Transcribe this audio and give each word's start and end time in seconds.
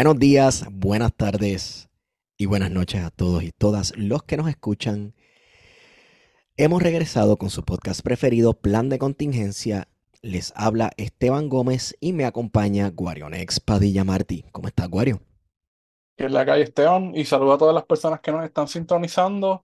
Buenos 0.00 0.18
días, 0.18 0.64
buenas 0.72 1.14
tardes 1.14 1.90
y 2.38 2.46
buenas 2.46 2.70
noches 2.70 3.04
a 3.04 3.10
todos 3.10 3.42
y 3.42 3.52
todas 3.52 3.92
los 3.98 4.22
que 4.22 4.38
nos 4.38 4.48
escuchan. 4.48 5.12
Hemos 6.56 6.82
regresado 6.82 7.36
con 7.36 7.50
su 7.50 7.66
podcast 7.66 8.00
preferido, 8.00 8.54
Plan 8.54 8.88
de 8.88 8.98
Contingencia. 8.98 9.88
Les 10.22 10.54
habla 10.56 10.90
Esteban 10.96 11.50
Gómez 11.50 11.98
y 12.00 12.14
me 12.14 12.24
acompaña 12.24 12.88
Guarionex 12.88 13.60
Padilla 13.60 14.02
Martí. 14.02 14.46
¿Cómo 14.52 14.68
estás, 14.68 14.88
Guario? 14.88 15.20
Que 16.16 16.24
es 16.24 16.32
la 16.32 16.46
calle 16.46 16.62
Esteban 16.62 17.14
y 17.14 17.26
saludo 17.26 17.52
a 17.52 17.58
todas 17.58 17.74
las 17.74 17.84
personas 17.84 18.20
que 18.20 18.32
nos 18.32 18.42
están 18.42 18.68
sintonizando. 18.68 19.62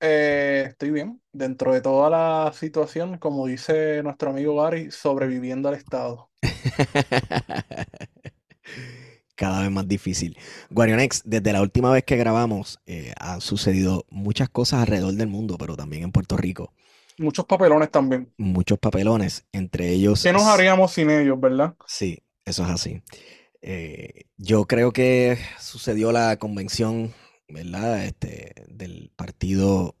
Eh, 0.00 0.64
estoy 0.70 0.90
bien, 0.90 1.22
dentro 1.30 1.72
de 1.72 1.80
toda 1.80 2.10
la 2.10 2.52
situación, 2.52 3.18
como 3.18 3.46
dice 3.46 4.02
nuestro 4.02 4.30
amigo 4.30 4.60
Gary, 4.60 4.90
sobreviviendo 4.90 5.68
al 5.68 5.76
Estado. 5.76 6.28
Cada 9.36 9.62
vez 9.62 9.70
más 9.70 9.86
difícil. 9.86 10.36
Guarionex, 10.70 11.22
desde 11.24 11.52
la 11.52 11.62
última 11.62 11.92
vez 11.92 12.04
que 12.04 12.16
grabamos, 12.16 12.80
eh, 12.86 13.12
han 13.20 13.40
sucedido 13.40 14.06
muchas 14.10 14.48
cosas 14.48 14.80
alrededor 14.80 15.14
del 15.14 15.28
mundo, 15.28 15.56
pero 15.58 15.76
también 15.76 16.02
en 16.04 16.12
Puerto 16.12 16.36
Rico. 16.36 16.72
Muchos 17.18 17.44
papelones 17.46 17.90
también. 17.90 18.32
Muchos 18.36 18.78
papelones, 18.78 19.46
entre 19.52 19.90
ellos. 19.90 20.22
¿Qué 20.22 20.32
nos 20.32 20.44
haríamos 20.44 20.92
sin 20.92 21.10
ellos, 21.10 21.38
verdad? 21.40 21.74
Sí, 21.86 22.22
eso 22.44 22.64
es 22.64 22.70
así. 22.70 23.02
Eh, 23.62 24.24
yo 24.36 24.66
creo 24.66 24.92
que 24.92 25.38
sucedió 25.60 26.12
la 26.12 26.36
convención, 26.38 27.14
¿verdad? 27.48 28.04
Este, 28.04 28.54
del 28.68 29.12
Partido 29.16 29.96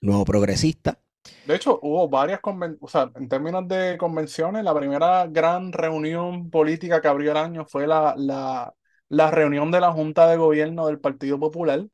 Nuevo 0.00 0.24
Progresista. 0.24 1.01
De 1.44 1.56
hecho, 1.56 1.78
hubo 1.82 2.08
varias 2.08 2.40
convenciones, 2.40 2.82
o 2.82 2.88
sea, 2.88 3.10
en 3.16 3.28
términos 3.28 3.66
de 3.66 3.96
convenciones, 3.98 4.62
la 4.62 4.74
primera 4.74 5.26
gran 5.26 5.72
reunión 5.72 6.50
política 6.50 7.00
que 7.00 7.08
abrió 7.08 7.32
el 7.32 7.36
año 7.36 7.64
fue 7.66 7.86
la, 7.88 8.14
la, 8.16 8.72
la 9.08 9.30
reunión 9.32 9.70
de 9.72 9.80
la 9.80 9.90
Junta 9.92 10.28
de 10.28 10.36
Gobierno 10.36 10.86
del 10.86 11.00
Partido 11.00 11.40
Popular, 11.40 11.84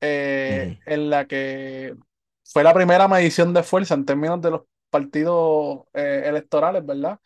eh, 0.00 0.76
en 0.86 1.10
la 1.10 1.26
que 1.26 1.96
fue 2.44 2.64
la 2.64 2.74
primera 2.74 3.08
medición 3.08 3.54
de 3.54 3.62
fuerza 3.64 3.94
en 3.94 4.06
términos 4.06 4.40
de 4.42 4.50
los 4.52 4.62
partidos 4.90 5.80
eh, 5.94 6.24
electorales, 6.26 6.84
¿verdad? 6.86 7.20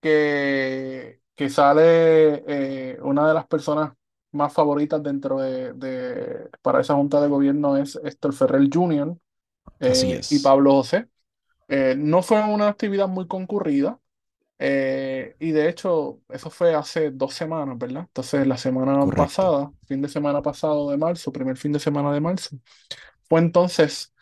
Que, 0.00 1.20
que 1.34 1.50
sale 1.50 2.44
eh, 2.94 2.98
una 3.02 3.28
de 3.28 3.34
las 3.34 3.46
personas 3.46 3.92
más 4.32 4.52
favoritas 4.52 5.02
dentro 5.02 5.40
de, 5.40 5.72
de, 5.74 6.50
para 6.62 6.80
esa 6.80 6.94
Junta 6.94 7.20
de 7.20 7.28
Gobierno 7.28 7.76
es 7.76 7.98
Héctor 8.04 8.34
Ferrer 8.34 8.68
Jr., 8.72 9.16
Así 9.86 10.18
y. 10.30 10.38
Pablo 10.40 10.72
José. 10.72 11.08
Eh, 11.68 11.94
no 11.98 12.22
fue 12.22 12.42
una 12.44 12.68
actividad 12.68 13.08
muy 13.08 13.26
concurrida 13.28 14.00
eh, 14.58 15.36
y 15.40 15.52
de 15.52 15.68
hecho 15.68 16.20
eso 16.30 16.50
fue 16.50 16.74
hace 16.74 17.10
dos 17.12 17.34
semanas, 17.34 17.78
¿verdad? 17.78 18.02
Entonces 18.08 18.46
la 18.46 18.56
semana 18.58 19.06
Correcto. 19.06 19.14
pasada, 19.14 19.72
fin 19.86 20.02
de 20.02 20.08
semana 20.08 20.42
pasado 20.42 20.90
de 20.90 20.98
marzo, 20.98 21.32
primer 21.32 21.56
fin 21.58 21.72
de 21.72 21.80
semana 21.80 22.12
de 22.12 22.20
marzo, 22.20 22.58
fue 23.28 23.40
entonces 23.40 24.14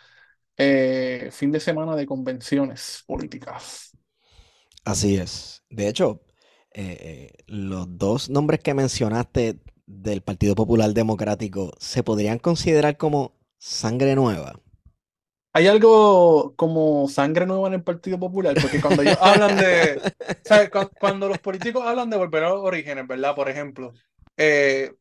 eh, 0.59 1.31
fin 1.33 1.53
de 1.53 1.61
semana 1.61 1.97
de 1.97 2.07
convenciones 2.07 3.05
políticas. 3.07 3.97
Así 4.85 5.17
es. 5.17 5.63
De 5.71 5.89
hecho, 5.89 6.23
eh, 6.75 7.31
eh, 7.33 7.45
los 7.47 7.87
dos 7.99 8.31
nombres 8.31 8.61
que 8.61 8.75
mencionaste 8.75 9.61
del 9.87 10.23
Partido 10.23 10.55
Popular 10.55 10.93
Democrático 10.95 11.73
se 11.79 12.03
podrían 12.03 12.39
considerar 12.39 12.97
como 12.97 13.33
sangre 13.59 14.15
nueva. 14.15 14.59
Hay 15.55 15.67
algo 15.67 16.55
como 16.57 17.09
sangre 17.09 17.47
nueva 17.47 17.69
en 17.69 17.75
el 17.75 17.83
Partido 17.85 18.19
Popular, 18.19 18.57
porque 18.61 18.81
cuando 18.81 19.03
ellos 19.03 19.19
hablan 19.21 19.59
de, 19.59 20.03
¿sabes? 20.43 20.71
Cu- 20.71 20.91
Cuando, 20.99 21.29
los 21.29 21.39
políticos 21.41 21.85
hablan 21.87 22.09
de 22.11 22.17
volver 22.17 22.45
a 22.45 22.51
los 22.51 22.61
orígenes, 22.61 23.07
¿verdad? 23.07 23.35
Por 23.35 23.49
ejemplo, 23.51 23.93
eh, 24.37 24.95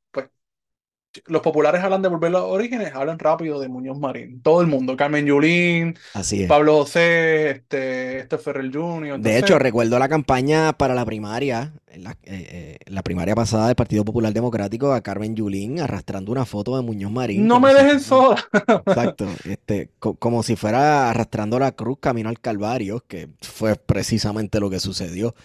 los 1.26 1.42
populares 1.42 1.82
hablan 1.84 2.02
de 2.02 2.10
volver 2.10 2.30
a 2.30 2.40
los 2.40 2.44
orígenes, 2.44 2.94
hablan 2.94 3.20
rápido 3.20 3.60
de 3.60 3.68
Muñoz 3.68 4.00
Marín. 4.00 4.42
Todo 4.42 4.62
el 4.62 4.68
mundo, 4.68 4.96
Carmen 4.98 5.26
Yulín, 5.26 5.98
Así 6.14 6.44
es. 6.44 6.50
Pablo 6.50 6.78
José, 6.80 7.52
este, 7.52 8.20
este 8.20 8.38
Ferrer 8.38 8.72
Jr. 8.74 9.20
De 9.20 9.38
hecho, 9.38 9.60
recuerdo 9.60 10.00
la 10.00 10.08
campaña 10.10 10.74
para 10.74 10.94
la 10.96 11.06
primaria, 11.06 11.74
la, 11.96 12.12
eh, 12.24 12.78
eh, 12.78 12.78
la 12.88 13.04
primaria 13.04 13.36
pasada 13.36 13.68
del 13.68 13.76
Partido 13.76 14.06
Popular 14.06 14.34
Democrático, 14.34 14.94
a 14.94 15.02
Carmen 15.02 15.36
Yulín 15.36 15.80
arrastrando 15.80 16.32
una 16.32 16.46
foto 16.46 16.76
de 16.78 16.82
Muñoz 16.84 17.12
Marín. 17.12 17.46
no 17.48 17.60
me 17.60 17.74
dejen 17.74 18.00
sola. 18.00 18.44
Exacto, 18.86 19.40
este, 19.46 19.92
co- 20.00 20.16
como 20.16 20.44
si 20.44 20.56
fuera 20.56 21.10
arrastrando 21.10 21.60
la 21.60 21.72
cruz 21.74 21.98
camino 22.00 22.30
al 22.30 22.40
Calvario, 22.40 23.04
que 23.08 23.30
fue 23.42 23.76
precisamente 23.76 24.60
lo 24.60 24.70
que 24.70 24.80
sucedió. 24.80 25.36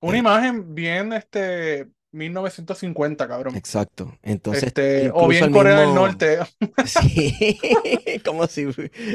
Una 0.00 0.16
Eh, 0.16 0.20
imagen 0.20 0.74
bien, 0.74 1.12
este, 1.12 1.88
1950, 2.12 3.26
cabrón. 3.28 3.56
Exacto. 3.56 4.18
Entonces, 4.22 4.64
Este, 4.68 5.10
o 5.12 5.28
bien 5.28 5.50
Corea 5.50 5.80
del 5.80 5.94
Norte. 5.94 6.38
sí, 6.84 7.58
como 8.24 8.46
si 8.46 8.66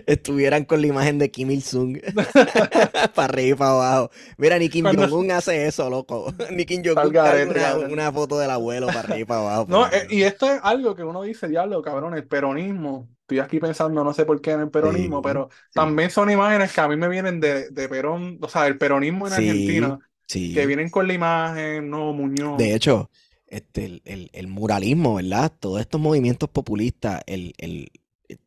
estuvieran 0.05 0.65
con 0.65 0.81
la 0.81 0.87
imagen 0.87 1.19
de 1.19 1.31
Kim 1.31 1.51
Il-sung 1.51 1.99
para 3.13 3.25
arriba 3.25 3.49
y 3.49 3.55
para 3.55 3.71
abajo. 3.71 4.11
Mira, 4.37 4.59
ni 4.59 4.69
Kim 4.69 4.83
Cuando 4.83 5.07
Jong-un 5.07 5.31
hace 5.31 5.67
eso, 5.67 5.89
loco. 5.89 6.33
Ni 6.51 6.65
Kim 6.65 6.81
Jong-un 6.83 7.15
una, 7.49 7.75
una 7.87 8.11
foto 8.11 8.39
del 8.39 8.49
abuelo 8.49 8.87
para 8.87 9.01
arriba 9.01 9.19
y 9.19 9.25
para 9.25 9.39
abajo. 9.41 9.65
No, 9.67 9.87
eh, 9.87 10.07
y 10.09 10.23
esto 10.23 10.49
es 10.51 10.59
algo 10.63 10.95
que 10.95 11.03
uno 11.03 11.21
dice, 11.23 11.47
diablo, 11.47 11.81
cabrón, 11.81 12.15
el 12.15 12.27
peronismo. 12.27 13.09
Estoy 13.21 13.39
aquí 13.39 13.59
pensando, 13.59 14.03
no 14.03 14.13
sé 14.13 14.25
por 14.25 14.39
qué 14.39 14.51
en 14.51 14.61
el 14.61 14.69
peronismo, 14.71 15.21
Sí, 15.21 15.21
pero 15.21 15.49
sí, 15.69 15.69
también 15.73 16.09
son 16.09 16.29
imágenes 16.31 16.71
que 16.73 16.79
a 16.79 16.87
mí 16.87 16.95
me 16.95 17.09
vienen 17.09 17.41
de, 17.41 17.69
de 17.69 17.89
Perón, 17.89 18.39
o 18.41 18.47
sea, 18.47 18.67
el 18.67 18.77
peronismo 18.77 19.27
en 19.27 19.33
Argentina, 19.33 19.99
sí, 20.27 20.53
que 20.53 20.65
vienen 20.65 20.89
con 20.89 21.07
la 21.07 21.13
imagen, 21.13 21.89
no, 21.89 22.13
Muñoz. 22.13 22.57
De 22.57 22.73
hecho, 22.75 23.09
este, 23.47 23.85
el, 23.85 24.01
el- 24.05 24.29
el 24.33 24.47
muralismo, 24.47 25.15
¿verdad? 25.15 25.51
Todos 25.59 25.79
estos 25.81 26.01
movimientos 26.01 26.49
populistas, 26.49 27.21
el, 27.27 27.53
el- 27.57 27.91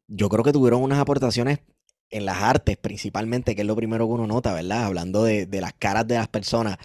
yo 0.08 0.28
creo 0.28 0.44
que 0.44 0.52
tuvieron 0.52 0.82
unas 0.82 0.98
aportaciones 0.98 1.60
en 2.10 2.24
las 2.26 2.42
artes 2.42 2.76
principalmente, 2.76 3.54
que 3.54 3.62
es 3.62 3.66
lo 3.66 3.76
primero 3.76 4.06
que 4.06 4.12
uno 4.14 4.26
nota, 4.26 4.52
¿verdad? 4.52 4.84
Hablando 4.84 5.24
de, 5.24 5.46
de 5.46 5.60
las 5.60 5.72
caras 5.74 6.06
de 6.08 6.16
las 6.16 6.28
personas. 6.28 6.78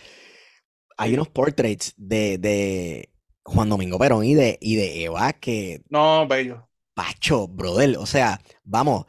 Hay 0.98 1.14
unos 1.14 1.28
portraits 1.30 1.94
de, 1.98 2.38
de 2.38 3.10
Juan 3.44 3.70
Domingo 3.70 4.00
Perón 4.00 4.24
y 4.26 4.34
de, 4.34 4.58
y 4.62 4.76
de 4.76 5.04
Eva 5.04 5.34
que, 5.34 5.82
No, 5.90 6.28
bello. 6.28 6.68
pacho, 6.94 7.48
brother, 7.48 7.98
o 7.98 8.06
sea, 8.06 8.40
vamos, 8.64 9.06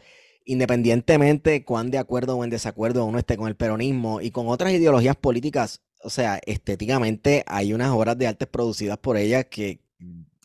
independientemente 0.47 1.65
cuán 1.65 1.91
de 1.91 1.99
acuerdo 1.99 2.37
o 2.37 2.45
en 2.45 2.51
desacuerdo 2.51 3.05
uno 3.07 3.19
esté 3.19 3.37
con 3.37 3.49
el 3.49 3.57
peronismo 3.57 4.21
y 4.23 4.31
con 4.33 4.49
otras 4.49 4.73
ideologías 4.73 5.17
políticas, 5.17 5.83
o 6.03 6.11
sea, 6.11 6.41
estéticamente 6.47 7.45
hay 7.47 7.73
unas 7.75 7.91
obras 7.93 8.19
de 8.19 8.29
arte 8.29 8.47
producidas 8.47 8.99
por 8.99 9.17
ella 9.19 9.45
que, 9.45 9.81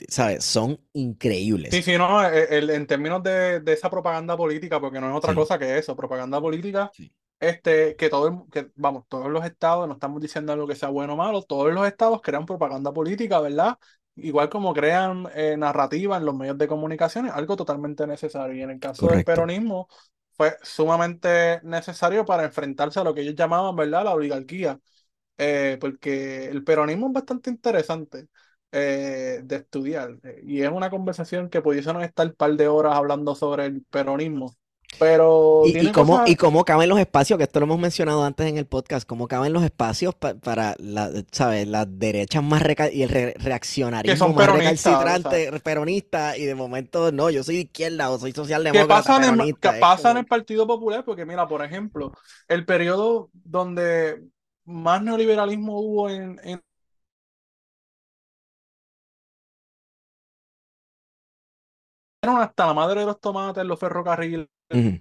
¿sabes? 0.10 0.46
Son 0.46 0.80
Sí, 1.70 1.82
increíbles. 1.82 1.84
sí, 1.84 1.98
no, 1.98 2.22
eh, 2.28 2.48
el- 2.58 2.70
en 2.70 2.86
términos 2.86 3.24
de, 3.24 3.62
de 3.62 3.74
esa 3.74 3.90
propaganda 3.90 4.36
política, 4.36 4.80
porque 4.82 5.00
no 5.00 5.10
es 5.10 5.16
otra 5.16 5.34
Sí, 5.34 5.34
cosa 5.34 5.58
que 5.58 5.78
eso, 5.78 5.96
propaganda 5.96 6.42
política, 6.42 6.92
sí, 6.92 7.12
este, 7.40 7.96
que 7.96 8.10
todo, 8.10 8.28
el- 8.28 8.50
que, 8.52 8.72
vamos, 8.76 9.06
todos 9.08 9.32
los 9.32 9.46
estados, 9.46 9.88
no 9.88 9.94
estamos 9.94 10.22
diciendo 10.22 10.52
algo 10.52 10.68
que 10.68 10.76
sea 10.76 10.90
bueno 10.90 11.14
o 11.14 11.16
malo, 11.18 11.44
todos 11.44 11.72
los 11.74 11.88
estados 11.88 12.22
crean 12.22 12.46
propaganda 12.46 12.92
política, 12.94 13.40
¿verdad? 13.40 13.78
Igual 14.16 14.50
como 14.50 14.74
crean 14.74 15.28
eh, 15.34 15.56
narrativa 15.58 16.18
en 16.18 16.26
los 16.26 16.36
medios 16.36 16.58
de 16.58 16.68
comunicación, 16.68 17.28
es 17.28 17.34
algo 17.34 17.56
totalmente 17.56 18.06
necesario. 18.06 18.56
Y 18.56 18.62
en 18.62 18.72
el 18.72 18.80
caso 18.80 19.08
del 19.08 19.24
peronismo, 19.24 19.88
fue 20.34 20.58
sumamente 20.62 21.60
necesario 21.64 22.26
para 22.26 22.44
enfrentarse 22.44 23.00
a 23.00 23.04
lo 23.04 23.14
que 23.14 23.22
ellos 23.22 23.36
llamaban, 23.36 23.76
¿verdad? 23.76 24.06
La 24.06 24.14
oligarquía. 24.14 24.80
Eh, 25.38 25.78
porque 25.82 26.46
el 26.46 26.64
peronismo 26.64 27.08
es 27.08 27.14
bastante 27.14 27.50
interesante 27.50 28.28
eh, 28.72 29.42
de 29.44 29.56
estudiar. 29.56 30.18
y 30.44 30.62
es 30.62 30.72
una 30.72 30.90
conversación 30.90 31.50
que 31.50 31.62
pudiésemos 31.62 32.04
estar 32.04 32.28
un 32.28 32.34
par 32.36 32.54
de 32.56 32.68
horas 32.68 32.96
hablando 32.96 33.36
sobre 33.36 33.66
el 33.66 33.84
peronismo. 33.86 34.56
Pero 34.98 35.66
Y, 35.66 35.90
cómo, 35.92 36.22
y 36.26 36.36
cómo 36.38 36.66
caben 36.66 36.90
los 36.90 37.00
espacios, 37.00 37.38
que 37.38 37.44
esto 37.44 37.60
lo 37.60 37.66
hemos 37.66 37.80
mencionado 37.80 38.24
antes 38.24 38.48
en 38.48 38.58
el 38.58 38.66
podcast, 38.66 39.08
cómo 39.08 39.28
caben 39.28 39.54
los 39.54 39.64
espacios 39.64 40.16
pa- 40.16 40.34
para 40.36 40.76
la, 40.80 41.12
¿sabes? 41.32 41.68
las 41.68 41.88
derechas 42.00 42.44
más 42.44 42.62
reca- 42.64 42.92
y 42.92 43.04
el 43.04 43.10
re- 43.10 43.36
que 44.04 44.16
son 44.16 44.34
más 44.34 44.48
peronistas, 44.48 45.08
o 45.12 45.18
sea, 45.20 45.42
recalcitrante, 45.52 45.60
peronista, 45.62 46.38
y 46.38 46.46
de 46.46 46.56
momento, 46.56 47.12
no, 47.12 47.30
yo 47.30 47.44
soy 47.44 47.56
de 47.56 47.62
izquierda 47.62 48.10
o 48.10 48.18
soy 48.20 48.32
que 48.70 48.86
socialdemócrata, 48.86 49.28
en, 49.28 49.38
que 49.60 49.74
peronista, 49.74 49.78
es 49.80 49.80
pasa 49.80 50.12
en 50.12 50.18
como, 50.18 50.18
el 50.18 50.26
Partido 50.26 50.68
Popular, 50.68 51.04
porque 51.06 51.26
mira, 51.26 51.48
por 51.48 51.64
ejemplo, 51.64 52.12
el 52.48 52.66
periodo 52.66 53.30
donde 53.34 54.24
más 54.66 55.02
neoliberalismo 55.04 55.80
hubo 55.80 56.10
en, 56.10 56.40
en 56.44 56.62
hasta 62.22 62.66
la 62.68 62.74
madre 62.74 63.02
de 63.02 63.06
los 63.08 63.20
tomates, 63.20 63.64
los 63.66 63.80
ferrocarriles, 63.80 64.48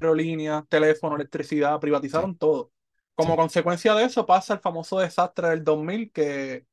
Aerolíneas, 0.00 0.64
teléfono, 0.68 1.16
electricidad, 1.16 1.80
sí, 2.02 2.20
privatizaron 2.20 2.36
todo. 2.36 2.72
Como 3.14 3.36
sí. 3.36 3.36
consecuencia 3.36 3.94
de 3.94 4.04
eso 4.04 4.26
pasa 4.26 4.54
el 4.54 4.60
famoso 4.60 4.98
desastre 5.00 5.48
del 5.50 5.64
2000 5.64 6.10
que 6.12 6.66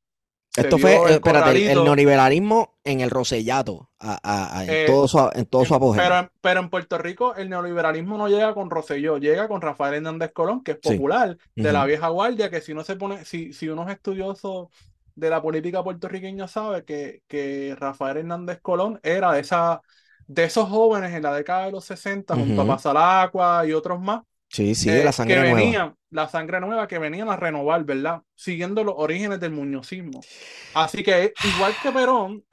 Esto 0.55 0.77
fue, 0.79 0.95
dio 0.95 1.07
eh, 1.07 1.13
el 1.13 1.21
espérate, 1.21 1.51
el, 1.51 1.63
el 1.67 1.83
neoliberalismo 1.83 2.79
en 2.83 2.99
el 3.01 3.09
Rosellato, 3.11 3.91
a- 3.99 4.19
a- 4.23 4.59
a- 4.59 4.65
en 4.65 4.75
eh, 4.75 4.83
todo 4.83 5.07
su, 5.07 5.19
en 5.33 5.45
todo 5.45 5.65
su 5.65 5.75
en- 5.75 5.75
apogeo. 5.75 6.19
pero, 6.19 6.31
pero 6.41 6.59
en 6.59 6.69
Puerto 6.69 6.97
Rico 6.97 7.35
el 7.35 7.49
neoliberalismo 7.49 8.17
no 8.17 8.27
llega 8.27 8.53
con 8.53 8.69
Rosselló, 8.69 9.17
llega 9.17 9.47
con 9.47 9.61
Rafael 9.61 9.95
Hernández 9.95 10.31
Colón, 10.33 10.63
que 10.63 10.71
es 10.73 10.77
Sí. 10.81 10.97
popular, 10.97 11.37
de 11.55 11.73
la 11.73 11.85
vieja 11.85 12.09
guardia, 12.09 12.49
que 12.49 12.61
si 12.61 12.73
no 12.73 12.83
se 12.83 12.95
pone, 12.95 13.25
si, 13.25 13.53
si 13.53 13.69
uno 13.69 13.83
es 13.89 13.95
estudioso 13.95 14.69
de 15.15 15.29
la 15.29 15.41
política 15.41 15.83
puertorriqueña 15.83 16.47
sabe 16.47 16.85
que, 16.85 17.23
que 17.27 17.75
Rafael 17.79 18.17
Hernández 18.17 18.59
Colón 18.61 18.99
era 19.03 19.31
de, 19.33 19.39
esa, 19.41 19.81
de 20.27 20.43
esos 20.45 20.69
jóvenes 20.69 21.13
en 21.13 21.23
la 21.23 21.33
década 21.33 21.65
de 21.65 21.71
los 21.71 21.85
60, 21.85 22.35
junto 22.35 22.61
a 22.61 22.67
Pasalacua 22.67 23.65
y 23.65 23.73
otros 23.73 23.99
más, 23.99 24.23
Sí, 24.49 24.75
sí, 24.75 25.01
la 25.01 25.11
eh, 25.11 25.11
sangre 25.11 25.35
que 25.35 25.41
nueva. 25.41 25.55
venían, 25.55 25.95
la 26.09 26.29
sangre 26.29 26.59
nueva 26.59 26.87
que 26.87 26.99
venían 26.99 27.29
a 27.29 27.35
renovar, 27.35 27.83
¿verdad? 27.83 28.21
Siguiendo 28.35 28.83
los 28.83 28.95
orígenes 28.97 29.39
del 29.39 29.51
muñozismo. 29.51 30.21
Así 30.73 31.03
que, 31.03 31.33
igual 31.55 31.73
que 31.81 31.91
Perón, 31.91 32.45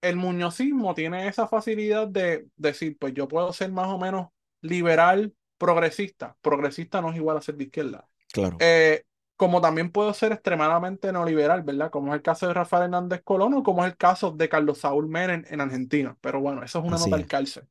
el 0.00 0.16
muñozismo 0.16 0.94
tiene 0.94 1.28
esa 1.28 1.46
facilidad 1.46 2.08
de 2.08 2.46
decir, 2.56 2.96
pues 2.98 3.14
yo 3.14 3.28
puedo 3.28 3.52
ser 3.52 3.70
más 3.70 3.88
o 3.88 3.98
menos 3.98 4.28
liberal, 4.62 5.34
progresista. 5.58 6.36
Progresista 6.40 7.00
no 7.00 7.10
es 7.10 7.16
igual 7.16 7.36
a 7.36 7.42
ser 7.42 7.56
de 7.56 7.64
izquierda. 7.64 8.08
Claro. 8.32 8.56
Eh, 8.60 9.04
como 9.42 9.60
también 9.60 9.90
puedo 9.90 10.14
ser 10.14 10.32
extremadamente 10.32 11.12
neoliberal, 11.12 11.62
¿verdad? 11.64 11.90
Como 11.90 12.08
es 12.12 12.16
el 12.16 12.22
caso 12.22 12.46
de 12.46 12.54
Rafael 12.54 12.84
Hernández 12.84 13.22
Colón 13.24 13.54
o 13.54 13.62
como 13.64 13.84
es 13.84 13.90
el 13.92 13.96
caso 13.98 14.30
de 14.30 14.48
Carlos 14.48 14.78
Saúl 14.78 15.08
Menem 15.08 15.44
en 15.48 15.60
Argentina. 15.60 16.16
Pero 16.20 16.40
bueno, 16.40 16.62
eso 16.62 16.78
es 16.78 16.84
una 16.84 16.96
Así 16.96 16.96
nota 16.98 17.16
al 17.16 17.26
cárcel 17.26 17.68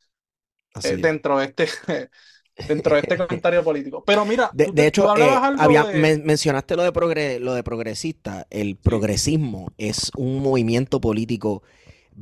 eh, 0.84 0.98
dentro 0.98 1.38
de 1.40 1.46
este 1.48 1.68
dentro 2.68 2.96
de 2.96 3.02
este 3.02 3.18
comentario 3.18 3.64
político. 3.64 4.04
Pero 4.06 4.26
mira, 4.26 4.54
De, 4.54 4.66
tú, 4.66 4.74
de 4.74 4.86
te- 4.88 4.88
hecho, 4.88 5.10
tú 5.14 5.14
eh, 5.16 5.48
había, 5.56 5.88
de- 5.88 5.92
men- 5.92 6.26
mencionaste 6.26 6.76
lo 6.76 6.84
de, 6.84 6.92
progre- 6.92 7.40
lo 7.40 7.54
de 7.54 7.64
progresista. 7.64 8.48
El 8.50 8.76
progresismo 8.76 9.72
es 9.78 10.12
un 10.18 10.42
movimiento 10.42 11.00
político 11.00 11.64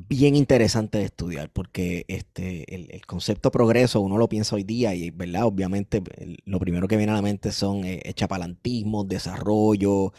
bien 0.08 0.36
interesante 0.36 0.98
de 1.00 1.06
estudiar 1.06 1.50
porque 1.50 2.06
este, 2.08 2.74
el, 2.74 2.90
el 2.92 3.06
concepto 3.06 3.52
progreso 3.52 4.02
uno 4.02 4.18
lo 4.18 4.30
piensa 4.30 4.56
hoy 4.56 4.64
día 4.64 4.96
y, 4.96 5.10
¿verdad? 5.12 5.46
Obviamente 5.46 6.02
lo 6.46 6.60
primero 6.60 6.88
que 6.88 6.98
viene 6.98 7.12
a 7.12 7.16
la 7.16 7.22
mente 7.22 7.52
son 7.52 7.84
eh, 7.84 8.02
echapalantismo, 8.06 9.04
desarrollo, 9.04 10.14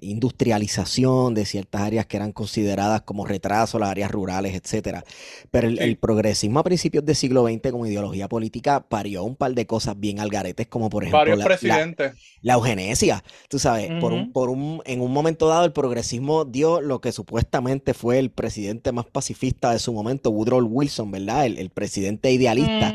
industrialización 0.00 1.34
de 1.34 1.44
ciertas 1.44 1.80
áreas 1.82 2.06
que 2.06 2.16
eran 2.16 2.32
consideradas 2.32 3.02
como 3.02 3.24
retraso, 3.26 3.78
las 3.78 3.90
áreas 3.90 4.10
rurales, 4.10 4.54
etcétera. 4.54 5.04
Pero 5.50 5.68
el, 5.68 5.78
Sí. 5.78 5.84
el 5.84 5.96
progresismo 5.96 6.60
a 6.60 6.62
principios 6.64 7.04
del 7.04 7.16
siglo 7.16 7.44
XX 7.46 7.70
como 7.72 7.86
ideología 7.86 8.28
política 8.28 8.80
parió 8.88 9.24
un 9.24 9.36
par 9.36 9.52
de 9.54 9.66
cosas 9.66 9.98
bien 9.98 10.20
algaretes, 10.20 10.66
como 10.68 10.88
por 10.90 11.02
ejemplo 11.04 11.24
la, 11.24 11.36
la- 11.36 11.44
presidentes. 11.44 12.12
la 12.42 12.54
eugenesia, 12.54 13.24
tú 13.48 13.58
sabes, 13.58 13.90
por 14.00 14.12
un, 14.12 14.32
por 14.32 14.50
un, 14.50 14.82
en 14.84 15.00
un 15.00 15.12
momento 15.12 15.48
dado 15.48 15.64
el 15.64 15.72
progresismo 15.72 16.44
dio 16.44 16.80
lo 16.80 17.00
que 17.00 17.10
supuestamente 17.12 17.94
fue 17.94 18.18
el 18.18 18.30
presidente 18.30 18.92
más 18.92 19.06
pacifista 19.06 19.72
de 19.72 19.78
su 19.78 19.92
momento, 19.92 20.30
Woodrow 20.30 20.60
Wilson, 20.64 21.10
¿verdad? 21.10 21.46
El, 21.46 21.58
el 21.58 21.70
presidente 21.70 22.30
idealista. 22.30 22.92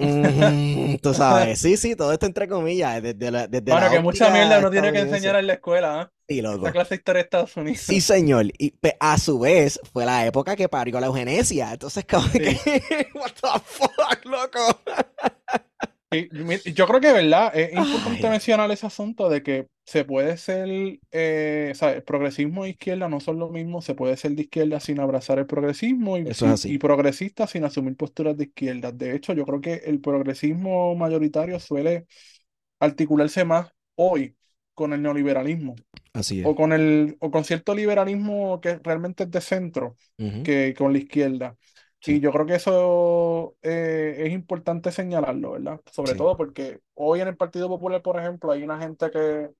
Mm, 0.00 0.96
tú 1.00 1.14
sabes, 1.14 1.58
sí, 1.60 1.76
sí, 1.76 1.96
todo 1.96 2.12
esto 2.12 2.26
entre 2.26 2.48
comillas, 2.48 3.02
desde 3.02 3.30
la, 3.30 3.46
desde 3.46 3.70
Bueno, 3.70 3.86
la 3.86 3.90
que 3.92 4.00
mucha 4.00 4.30
mierda 4.30 4.58
uno 4.58 4.70
tiene 4.70 4.92
que 4.92 5.00
enseñar 5.00 5.36
en 5.36 5.46
la 5.46 5.54
escuela, 5.54 5.93
Esa 6.28 6.72
clase 6.72 6.90
de 6.90 6.96
historia 6.96 7.18
de 7.18 7.24
Estados 7.24 7.56
Unidos. 7.56 7.80
Sí, 7.80 8.00
señor. 8.00 8.46
Y 8.58 8.74
a 9.00 9.18
su 9.18 9.38
vez 9.38 9.80
fue 9.92 10.06
la 10.06 10.26
época 10.26 10.56
que 10.56 10.68
parió 10.68 10.98
la 11.00 11.06
eugenesia. 11.06 11.72
Entonces, 11.72 12.04
como 12.08 12.26
Sí. 12.28 12.40
que, 12.40 12.56
what 13.14 13.32
the 13.40 13.60
fuck, 13.64 14.24
loco. 14.24 14.80
Yo 16.74 16.86
creo 16.86 17.00
que, 17.00 17.12
¿verdad? 17.12 17.50
Es 17.56 17.72
importante 17.72 18.26
Ay. 18.26 18.30
mencionar 18.30 18.70
ese 18.70 18.86
asunto 18.86 19.28
de 19.28 19.42
que 19.42 19.66
se 19.84 20.04
puede 20.04 20.36
ser, 20.36 20.68
eh, 21.10 21.70
o 21.72 21.74
sea, 21.74 21.92
el 21.92 22.04
progresismo 22.04 22.64
e 22.64 22.70
izquierda 22.70 23.08
no 23.08 23.18
son 23.20 23.38
lo 23.40 23.48
mismo, 23.50 23.82
se 23.82 23.94
puede 23.94 24.16
ser 24.16 24.32
de 24.32 24.42
izquierda 24.42 24.78
sin 24.78 25.00
abrazar 25.00 25.38
el 25.40 25.46
progresismo 25.46 26.16
y, 26.16 26.28
Eso 26.28 26.46
es 26.52 26.64
y 26.66 26.78
progresista 26.78 27.46
sin 27.48 27.64
asumir 27.64 27.96
posturas 27.96 28.36
de 28.36 28.44
izquierda. 28.44 28.92
De 28.92 29.14
hecho, 29.16 29.32
yo 29.32 29.44
creo 29.44 29.60
que 29.60 29.74
el 29.86 30.00
progresismo 30.00 30.94
mayoritario 30.94 31.58
suele 31.58 32.06
articularse 32.80 33.44
más 33.44 33.70
hoy 33.96 34.36
con 34.74 34.92
el 34.92 35.02
neoliberalismo 35.02 35.76
Así 36.12 36.40
es. 36.40 36.46
o 36.46 36.54
con 36.54 36.72
el, 36.72 37.16
o 37.20 37.30
con 37.30 37.44
cierto 37.44 37.74
liberalismo 37.74 38.60
que 38.60 38.78
realmente 38.78 39.24
es 39.24 39.30
de 39.30 39.40
centro 39.40 39.96
que 40.42 40.74
con 40.76 40.92
la 40.92 40.98
izquierda. 40.98 41.56
Y 42.06 42.14
Sí. 42.14 42.20
yo 42.20 42.32
creo 42.32 42.46
que 42.46 42.54
eso 42.56 43.56
eh, 43.62 44.16
es 44.26 44.32
importante 44.32 44.92
señalarlo, 44.92 45.52
¿verdad? 45.52 45.80
Sobre 45.90 46.12
Sí. 46.12 46.18
todo 46.18 46.36
porque 46.36 46.80
hoy 46.94 47.20
en 47.20 47.28
el 47.28 47.36
Partido 47.36 47.68
Popular, 47.68 48.02
por 48.02 48.18
ejemplo, 48.20 48.52
hay 48.52 48.62
una 48.62 48.78
gente 48.78 49.10
que, 49.10 49.50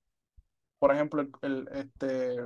por 0.79 0.93
ejemplo, 0.93 1.21
el, 1.21 1.31
el- 1.41 1.69
este, 1.73 2.37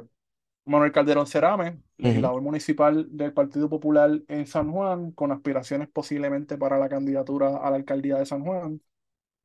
Manuel 0.66 0.92
Calderón 0.92 1.28
Cerame, 1.28 1.82
legislador 1.98 2.42
municipal 2.42 3.08
del 3.18 3.34
Partido 3.34 3.70
Popular 3.70 4.12
en 4.28 4.48
San 4.48 4.72
Juan, 4.72 5.12
con 5.14 5.32
aspiraciones 5.32 5.90
posiblemente 5.90 6.58
para 6.58 6.78
la 6.80 6.90
candidatura 6.90 7.58
a 7.58 7.70
la 7.72 7.78
alcaldía 7.78 8.18
de 8.18 8.26
San 8.28 8.44
Juan, 8.44 8.82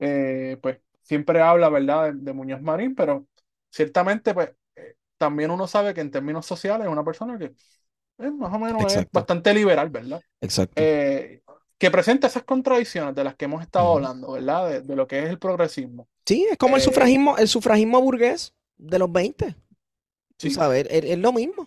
eh, 0.00 0.58
pues 0.62 0.80
siempre 1.04 1.42
habla, 1.42 1.70
¿verdad?, 1.70 2.14
de, 2.14 2.20
de 2.20 2.34
Muñoz 2.34 2.62
Marín, 2.62 2.96
pero 2.96 3.28
ciertamente, 3.70 4.34
pues 4.34 4.50
eh, 4.76 4.96
también 5.18 5.52
uno 5.52 5.68
sabe 5.68 5.94
que 5.94 6.02
en 6.02 6.12
términos 6.12 6.46
sociales 6.46 6.86
es 6.88 6.92
una 6.92 7.04
persona 7.04 7.38
que 7.38 7.54
eh, 8.18 8.30
más 8.32 8.52
o 8.54 8.58
menos 8.58 8.96
es 8.96 9.06
bastante 9.12 9.54
liberal, 9.54 9.90
¿verdad? 9.90 10.22
Exacto. 10.40 10.76
Eh, 10.76 11.42
que 11.78 11.90
presenta 11.92 12.28
esas 12.28 12.44
contradicciones 12.44 13.14
de 13.14 13.24
las 13.24 13.36
que 13.36 13.46
hemos 13.46 13.62
estado 13.62 13.92
hablando, 13.94 14.32
¿verdad? 14.32 14.68
De, 14.70 14.82
de 14.82 14.96
lo 14.96 15.06
que 15.06 15.20
es 15.20 15.30
el 15.30 15.38
progresismo. 15.38 16.08
Sí, 16.26 16.46
es 16.50 16.56
como 16.58 16.76
el 16.76 16.82
eh, 16.82 16.82
sufragismo, 16.82 17.36
el 17.38 17.48
sufragismo 17.48 18.00
burgués 18.00 18.54
de 18.76 18.98
los 18.98 19.10
20. 19.12 19.56
Tú 20.38 20.50
Sí. 20.50 20.50
sabes, 20.50 20.86
es, 20.90 21.04
es 21.04 21.18
lo 21.18 21.32
mismo. 21.32 21.66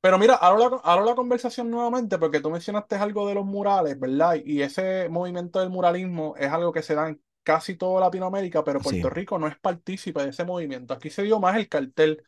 Pero 0.00 0.18
mira, 0.18 0.34
ahora 0.34 0.68
la, 0.70 0.76
abro 0.84 1.04
la 1.06 1.14
conversación 1.14 1.70
nuevamente 1.70 2.18
porque 2.18 2.40
tú 2.40 2.50
mencionaste 2.50 2.96
algo 2.96 3.26
de 3.26 3.34
los 3.34 3.46
murales, 3.46 3.98
¿verdad? 3.98 4.36
Y 4.44 4.60
ese 4.62 5.08
movimiento 5.08 5.60
del 5.60 5.70
muralismo 5.70 6.34
es 6.36 6.50
algo 6.50 6.72
que 6.72 6.82
se 6.82 6.94
da 6.94 7.08
en 7.08 7.22
casi 7.44 7.76
toda 7.76 8.00
Latinoamérica, 8.02 8.64
pero 8.64 8.82
Puerto 8.82 9.10
es. 9.10 9.10
Rico 9.10 9.38
no 9.38 9.48
es 9.48 9.58
partícipe 9.58 10.22
de 10.24 10.30
ese 10.30 10.44
movimiento. 10.44 10.94
Aquí 10.94 11.10
se 11.10 11.24
dio 11.24 11.40
más 11.40 11.56
el 11.56 11.68
cartel. 11.68 12.24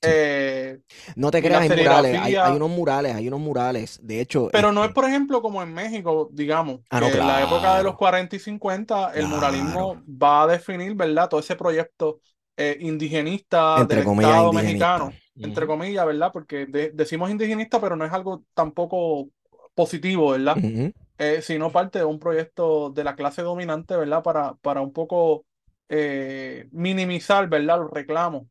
Sí. 0.00 0.16
eh, 0.16 0.80
No 1.16 1.30
te 1.30 1.42
creas, 1.42 1.62
hay 1.62 1.70
murales, 1.70 2.18
hay, 2.20 2.36
hay 2.40 2.56
unos 2.56 2.70
murales, 2.70 3.14
hay 3.14 3.28
unos 3.28 3.40
murales. 3.40 3.98
De 4.02 4.20
hecho, 4.20 4.50
Pero 4.50 4.72
no 4.72 4.84
es, 4.84 4.90
este, 4.90 4.92
por 4.92 5.04
ejemplo, 5.06 5.40
como 5.42 5.62
en 5.62 5.72
México, 5.72 6.28
digamos, 6.32 6.80
Ah, 6.90 7.00
no, 7.00 7.10
que 7.10 7.18
en 7.18 7.26
la 7.26 7.42
época 7.42 7.76
de 7.76 7.84
los 7.84 7.94
claro. 7.94 7.96
40 7.96 8.36
y 8.36 8.38
50, 8.38 9.12
el 9.14 9.26
muralismo 9.26 9.94
Claro. 9.94 10.04
va 10.06 10.42
a 10.42 10.46
definir, 10.46 10.94
¿verdad? 10.94 11.28
Todo 11.28 11.40
ese 11.40 11.56
proyecto 11.56 12.20
eh, 12.56 12.76
indigenista 12.80 13.84
entre 13.84 14.02
del 14.02 14.04
comillas, 14.04 14.40
Estado 14.40 14.52
indigenista. 14.52 15.02
mexicano, 15.02 15.18
entre 15.40 15.66
Ujú, 15.66 15.66
comillas, 15.66 16.04
¿verdad? 16.06 16.30
Porque 16.32 16.66
de- 16.66 16.90
decimos 16.92 17.30
indigenista, 17.30 17.80
pero 17.80 17.96
no 17.96 18.04
es 18.04 18.12
algo 18.12 18.44
tampoco 18.54 19.30
positivo, 19.74 20.30
¿verdad? 20.32 20.62
ujú, 20.62 20.92
Eh, 21.24 21.42
sino 21.42 21.70
parte 21.72 21.98
de 22.00 22.04
un 22.06 22.18
proyecto 22.18 22.90
de 22.90 23.04
la 23.04 23.14
clase 23.16 23.42
dominante, 23.42 23.96
¿verdad? 23.96 24.22
Para, 24.22 24.54
para 24.56 24.80
un 24.80 24.92
poco 24.92 25.46
eh, 25.88 26.68
minimizar, 26.72 27.48
¿verdad? 27.48 27.78
Los 27.80 27.90
reclamos 27.90 28.44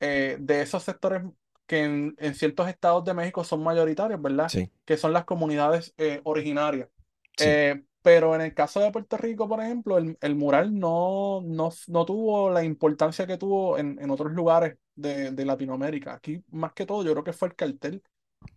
eh, 0.00 0.36
de 0.40 0.62
esos 0.62 0.82
sectores 0.82 1.22
que 1.66 1.84
en, 1.84 2.14
en 2.18 2.34
ciertos 2.34 2.68
estados 2.68 3.04
de 3.04 3.14
México 3.14 3.44
son 3.44 3.62
mayoritarios, 3.62 4.20
¿verdad? 4.20 4.54
Sí, 4.54 4.70
Que 4.84 4.96
son 4.96 5.12
las 5.12 5.24
comunidades 5.24 5.94
eh, 5.96 6.20
originarias. 6.24 6.88
sí, 7.36 7.50
Eh, 7.50 7.84
pero 8.02 8.34
en 8.34 8.40
el 8.40 8.54
caso 8.54 8.80
de 8.80 8.90
Puerto 8.92 9.16
Rico, 9.16 9.48
por 9.48 9.60
ejemplo, 9.62 9.98
el, 9.98 10.16
el 10.20 10.34
mural 10.36 10.78
no, 10.78 11.40
no, 11.44 11.70
no 11.88 12.04
tuvo 12.06 12.50
la 12.50 12.64
importancia 12.64 13.26
que 13.26 13.36
tuvo 13.38 13.78
en, 13.78 13.98
en 14.00 14.10
otros 14.10 14.32
lugares 14.32 14.76
de, 14.94 15.30
de 15.32 15.44
Latinoamérica. 15.44 16.14
Aquí, 16.14 16.42
más 16.50 16.72
que 16.72 16.86
todo, 16.86 17.04
yo 17.04 17.12
creo 17.12 17.24
que 17.24 17.32
fue 17.32 17.48
el 17.48 17.54
cartel 17.56 18.02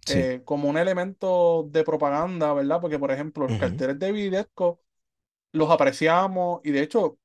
sí. 0.05 0.13
eh, 0.13 0.41
como 0.45 0.69
un 0.69 0.77
elemento 0.77 1.67
de 1.69 1.83
propaganda, 1.83 2.53
¿verdad? 2.53 2.81
Porque, 2.81 3.00
por 3.00 3.11
ejemplo, 3.11 3.43
los 3.45 3.51
Ujú. 3.53 3.59
carteles 3.59 4.00
de 4.00 4.11
Videsco 4.11 4.81
los 5.53 5.69
apreciamos 5.71 6.61
y, 6.63 6.71
de 6.71 6.81
hecho, 6.83 7.19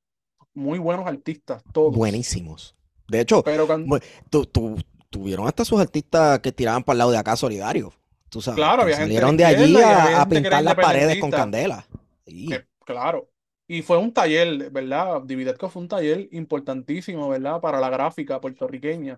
muy 0.55 0.79
buenos 0.79 1.07
artistas, 1.07 1.63
todos. 1.73 1.95
Buenísimos. 1.95 2.75
De 3.09 3.21
hecho, 3.21 3.43
Pero 3.45 3.67
cuando, 3.67 3.99
tu- 4.31 4.47
tu- 4.47 4.79
tuvieron 5.11 5.47
hasta 5.47 5.65
sus 5.65 5.81
artistas 5.81 6.41
que 6.41 6.53
tiraban 6.53 6.83
para 6.83 6.95
el 6.95 6.99
lado 6.99 7.11
de 7.13 7.19
acá 7.19 7.37
solidarios. 7.37 7.95
Tú 8.29 8.43
sabes, 8.43 8.61
claro, 8.61 8.83
había 8.83 8.99
gente 8.99 9.21
de 9.21 9.27
salieron 9.27 9.37
de 9.37 9.45
allí 9.45 9.81
a, 9.81 10.27
pintar 10.29 10.63
las 10.63 10.75
paredes 10.75 11.17
con 11.19 11.31
candela. 11.31 11.87
Sí, 12.27 12.49
que, 12.49 12.67
claro. 12.85 13.31
Y 13.69 13.83
fue 13.83 13.99
un 13.99 14.13
taller, 14.13 14.71
¿verdad? 14.71 15.23
Dividetco 15.25 15.69
fue 15.69 15.83
un 15.83 15.89
taller 15.89 16.29
importantísimo, 16.33 17.29
¿verdad? 17.29 17.61
Para 17.61 17.81
la 17.81 17.91
gráfica 17.91 18.41
puertorriqueña. 18.41 19.17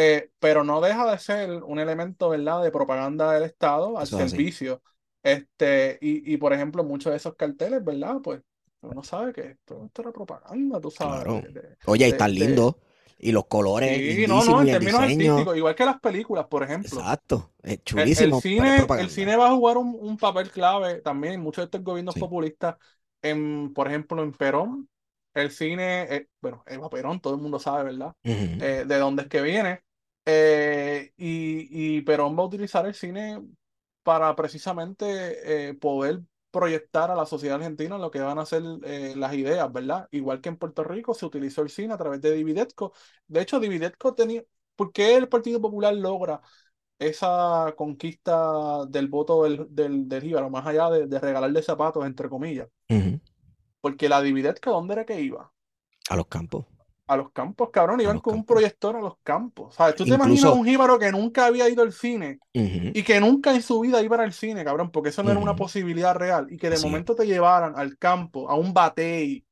Eh, 0.00 0.30
pero 0.38 0.62
no 0.64 0.80
deja 0.80 1.10
de 1.10 1.18
ser 1.18 1.50
un 1.64 1.78
elemento, 1.80 2.28
¿verdad? 2.28 2.62
De 2.62 2.70
propaganda 2.70 3.32
del 3.32 3.42
Estado 3.44 3.98
al 3.98 4.04
eso 4.04 4.16
es 4.18 4.24
así. 4.24 4.36
servicio. 4.36 4.82
Este, 5.22 5.98
y, 6.00 6.32
y 6.34 6.36
por 6.36 6.52
ejemplo, 6.52 6.84
muchos 6.84 7.10
de 7.10 7.16
esos 7.16 7.34
carteles, 7.34 7.84
¿verdad? 7.84 8.18
Pues 8.22 8.40
uno 8.82 9.02
sabe 9.02 9.32
que 9.32 9.40
esto, 9.42 9.86
esto 9.86 10.02
era 10.02 10.12
propaganda, 10.12 10.80
tú 10.80 10.90
sabes. 10.90 11.24
Claro. 11.24 11.42
de- 11.42 11.60
de- 11.60 11.76
Oye, 11.86 12.08
y 12.08 12.12
tan 12.12 12.30
de- 12.34 12.46
lindo. 12.46 12.78
Y 13.18 13.32
los 13.32 13.46
colores 13.46 13.90
Sí, 13.90 14.26
no, 14.28 14.44
no, 14.44 14.62
en 14.62 14.68
el 14.68 14.72
términos 14.72 15.00
artísticos, 15.00 15.56
igual 15.56 15.74
que 15.74 15.84
las 15.84 16.00
películas, 16.00 16.46
por 16.46 16.62
ejemplo. 16.62 17.00
Exacto. 17.00 17.50
Es 17.62 17.72
El, 17.72 18.00
el 18.00 18.14
chulísimo, 18.14 18.36
es 18.38 18.42
cine, 18.42 18.76
el 18.98 19.10
cine 19.10 19.36
va 19.36 19.48
a 19.48 19.54
jugar 19.56 19.76
un, 19.78 19.96
un 20.00 20.16
papel 20.16 20.50
clave 20.50 21.00
también 21.00 21.34
en 21.34 21.40
muchos 21.40 21.62
de 21.62 21.64
estos 21.66 21.82
gobiernos 21.82 22.14
Sí. 22.14 22.20
populistas, 22.20 22.76
en, 23.22 23.72
por 23.74 23.88
ejemplo, 23.88 24.22
en 24.22 24.32
Perón. 24.32 24.88
El 25.34 25.50
cine, 25.50 26.02
eh, 26.14 26.28
bueno, 26.40 26.62
Eva 26.66 26.88
Perón, 26.90 27.20
todo 27.20 27.34
el 27.34 27.40
mundo 27.40 27.58
sabe, 27.58 27.84
¿verdad? 27.84 28.14
Eh, 28.22 28.84
de 28.86 28.98
dónde 28.98 29.22
es 29.22 29.28
que 29.28 29.40
viene. 29.42 29.82
Eh, 30.30 31.14
y, 31.16 31.96
y 31.96 32.02
Perón 32.02 32.36
va 32.36 32.42
a 32.42 32.46
utilizar 32.46 32.84
el 32.84 32.92
cine 32.92 33.42
para 34.02 34.36
precisamente 34.36 35.70
eh, 35.70 35.74
poder 35.74 36.20
proyectar 36.50 37.10
a 37.10 37.14
la 37.14 37.24
sociedad 37.24 37.56
argentina 37.56 37.96
lo 37.96 38.10
que 38.10 38.20
van 38.20 38.38
a 38.38 38.44
ser 38.44 38.62
eh, 38.84 39.14
las 39.16 39.32
ideas, 39.32 39.72
¿verdad? 39.72 40.06
Igual 40.10 40.42
que 40.42 40.50
en 40.50 40.58
Puerto 40.58 40.84
Rico 40.84 41.14
se 41.14 41.24
utilizó 41.24 41.62
el 41.62 41.70
cine 41.70 41.94
a 41.94 41.96
través 41.96 42.20
de 42.20 42.34
Dividetco. 42.34 42.92
De 43.26 43.40
hecho, 43.40 43.58
Dividetco 43.58 44.14
tenía, 44.14 44.44
por 44.76 44.92
qué 44.92 45.16
el 45.16 45.30
Partido 45.30 45.62
Popular 45.62 45.94
logra 45.94 46.42
esa 46.98 47.72
conquista 47.74 48.84
del 48.86 49.08
voto 49.08 49.44
del, 49.44 49.66
del, 49.70 50.08
del 50.10 50.22
jíbaro, 50.22 50.50
más 50.50 50.66
allá 50.66 50.90
de, 50.90 51.06
de, 51.06 51.18
regalarle 51.20 51.62
zapatos, 51.62 52.04
entre 52.04 52.28
comillas. 52.28 52.68
Porque 53.80 54.10
la 54.10 54.20
Dividetco, 54.20 54.72
¿dónde 54.72 54.92
era 54.92 55.06
que 55.06 55.22
iba? 55.22 55.50
A 56.10 56.16
los 56.16 56.26
campos. 56.26 56.66
A 57.08 57.16
los 57.16 57.30
campos, 57.32 57.70
cabrón, 57.72 58.00
iban 58.00 58.20
con 58.20 58.34
un 58.34 58.44
proyector 58.44 58.94
a 58.94 59.00
los 59.00 59.14
campos. 59.22 59.74
¿Sabes? 59.74 59.96
Tú 59.96 60.04
te 60.04 60.10
imaginas 60.10 60.44
un 60.44 60.64
jíbaro 60.64 60.98
que 60.98 61.10
nunca 61.10 61.46
había 61.46 61.68
ido 61.68 61.82
al 61.82 61.92
cine 61.92 62.38
y 62.52 63.02
que 63.02 63.18
nunca 63.18 63.54
en 63.54 63.62
su 63.62 63.80
vida 63.80 64.02
iba 64.02 64.22
al 64.22 64.32
cine, 64.32 64.62
cabrón, 64.64 64.90
porque 64.90 65.08
eso 65.08 65.22
no 65.22 65.30
era 65.30 65.40
una 65.40 65.56
posibilidad 65.56 66.14
real. 66.14 66.48
Y 66.50 66.58
que 66.58 66.68
de 66.68 66.78
momento 66.78 67.14
te 67.14 67.26
llevaran 67.26 67.74
al 67.76 67.96
campo, 67.96 68.50
a 68.50 68.54
un 68.54 68.74
batey, 68.74 69.44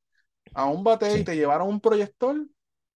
a 0.52 0.66
un 0.66 0.84
batey, 0.84 1.20
y 1.20 1.24
te 1.24 1.34
llevaran 1.34 1.66
un 1.66 1.80
proyector 1.80 2.36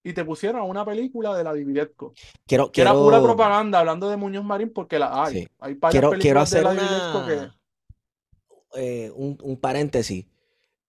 y 0.03 0.13
te 0.13 0.25
pusieron 0.25 0.63
una 0.69 0.85
película 0.85 1.37
de 1.37 1.45
la 1.45 1.53
Dividetco. 1.53 2.15
Quiero, 2.47 2.73
que 2.73 2.81
era 2.81 2.93
pura 2.93 3.23
propaganda 3.23 3.81
hablando 3.81 4.09
de 4.09 4.17
Muñoz 4.17 4.45
Marín 4.45 4.73
porque 4.73 4.99
la 4.99 5.25
hay. 5.25 5.47
Hay 5.59 5.75
varias 5.75 6.05
películas 6.11 6.51
de 6.51 6.63
la 6.63 6.73
Dividetco 6.73 7.27
que... 7.27 7.61
Eh, 8.77 9.11
un, 9.15 9.37
un, 9.43 9.59
paréntesis. 9.59 10.27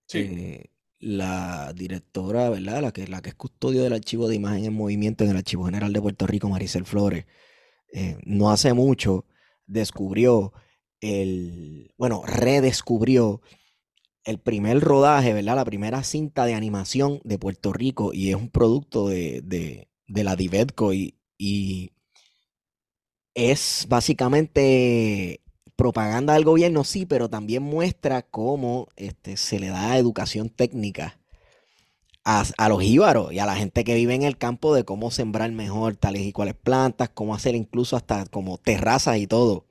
Sí. 0.05 0.19
Eh, 0.19 0.70
la 1.01 1.73
directora, 1.73 2.49
¿verdad? 2.49 2.81
La 2.81 2.91
que, 2.93 3.07
la 3.07 3.21
que 3.21 3.29
es 3.29 3.35
custodio 3.35 3.83
del 3.83 3.93
archivo 3.93 4.27
de 4.27 4.35
imagen 4.35 4.65
en 4.65 4.73
movimiento 4.73 5.23
en 5.23 5.31
el 5.31 5.37
Archivo 5.37 5.65
General 5.65 5.91
de 5.91 6.01
Puerto 6.01 6.27
Rico, 6.27 6.47
Maricel 6.47 6.85
Flores, 6.85 7.25
eh, 7.91 8.17
no 8.23 8.51
hace 8.51 8.73
mucho 8.73 9.25
descubrió 9.65 10.53
el, 11.01 11.93
bueno, 11.97 12.23
redescubrió 12.25 13.41
el 14.23 14.39
primer 14.39 14.79
rodaje, 14.79 15.33
¿verdad? 15.33 15.55
La 15.55 15.65
primera 15.65 16.03
cinta 16.03 16.45
de 16.45 16.53
animación 16.53 17.19
de 17.23 17.39
Puerto 17.39 17.73
Rico 17.73 18.13
y 18.13 18.29
es 18.29 18.35
un 18.35 18.49
producto 18.49 19.09
de, 19.09 19.41
de, 19.43 20.23
la 20.23 20.35
Divetco 20.35 20.93
y, 20.93 21.15
y 21.37 21.91
es 23.33 23.87
básicamente 23.89 25.40
propaganda 25.81 26.35
del 26.35 26.45
gobierno, 26.45 26.83
sí, 26.83 27.07
pero 27.07 27.27
también 27.27 27.63
muestra 27.63 28.21
cómo 28.21 28.87
este, 28.97 29.35
se 29.35 29.59
le 29.59 29.69
da 29.69 29.97
educación 29.97 30.49
técnica 30.49 31.19
a, 32.23 32.43
a, 32.59 32.69
los 32.69 32.83
íbaros 32.83 33.33
y 33.33 33.39
a 33.39 33.47
la 33.47 33.55
gente 33.55 33.83
que 33.83 33.95
vive 33.95 34.13
en 34.13 34.21
el 34.21 34.37
campo 34.37 34.75
de 34.75 34.85
cómo 34.85 35.09
sembrar 35.09 35.51
mejor 35.51 35.95
tales 35.95 36.21
y 36.21 36.33
cuales 36.33 36.53
plantas, 36.53 37.09
cómo 37.09 37.33
hacer 37.33 37.55
incluso 37.55 37.95
hasta 37.95 38.27
como 38.27 38.59
terrazas 38.59 39.17
y 39.17 39.25
todo 39.25 39.65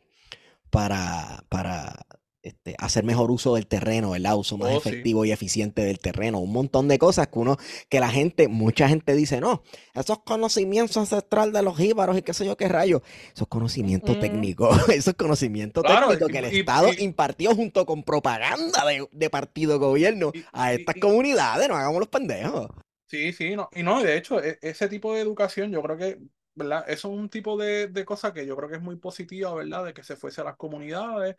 para, 0.68 1.44
para 1.48 2.06
este, 2.42 2.74
hacer 2.78 3.04
mejor 3.04 3.30
uso 3.30 3.54
del 3.54 3.66
terreno, 3.66 4.10
¿verdad? 4.10 4.36
Uso 4.36 4.56
más 4.56 4.72
oh, 4.72 4.78
efectivo 4.78 5.24
y 5.24 5.32
eficiente 5.32 5.82
del 5.82 5.98
terreno. 5.98 6.38
Un 6.38 6.52
montón 6.52 6.88
de 6.88 6.98
cosas 6.98 7.28
que 7.28 7.38
uno, 7.38 7.58
que 7.88 8.00
la 8.00 8.08
gente, 8.08 8.48
mucha 8.48 8.88
gente 8.88 9.14
dice, 9.14 9.40
no, 9.40 9.62
esos 9.94 10.20
conocimientos 10.20 10.96
ancestrales 10.96 11.52
de 11.52 11.62
los 11.62 11.76
jíbaros 11.76 12.16
y 12.16 12.22
qué 12.22 12.32
sé 12.32 12.46
yo 12.46 12.56
qué 12.56 12.68
rayos. 12.68 13.02
Esos 13.34 13.48
conocimientos 13.48 14.18
técnicos, 14.20 14.88
esos 14.88 15.14
conocimientos 15.14 15.84
técnicos 15.84 16.28
que 16.28 16.38
el 16.38 16.44
Estado 16.46 16.90
impartió 16.98 17.54
junto 17.54 17.84
con 17.84 18.02
propaganda 18.02 18.86
de, 18.86 19.06
de 19.12 19.30
partido 19.30 19.78
gobierno 19.78 20.32
a 20.52 20.72
estas 20.72 20.94
comunidades, 20.96 21.68
no 21.68 21.76
hagamos 21.76 22.00
los 22.00 22.08
pendejos. 22.08 22.68
Sí, 23.10 23.32
sí, 23.32 23.56
no, 23.56 23.68
y 23.74 23.82
no, 23.82 24.02
de 24.02 24.16
hecho, 24.16 24.42
e, 24.42 24.58
ese 24.62 24.88
tipo 24.88 25.12
de 25.14 25.20
educación 25.20 25.72
yo 25.72 25.82
creo 25.82 25.96
que 25.96 26.18
¿verdad? 26.54 26.84
Eso 26.88 27.08
es 27.12 27.18
un 27.18 27.28
tipo 27.28 27.56
de, 27.56 27.88
de, 27.88 28.04
cosa 28.04 28.32
que 28.32 28.46
yo 28.46 28.56
creo 28.56 28.68
que 28.68 28.76
es 28.76 28.82
muy 28.82 28.96
positiva, 28.96 29.54
¿verdad? 29.54 29.84
De 29.84 29.94
que 29.94 30.02
se 30.02 30.16
fuese 30.16 30.40
a 30.40 30.44
las 30.44 30.56
comunidades 30.56 31.36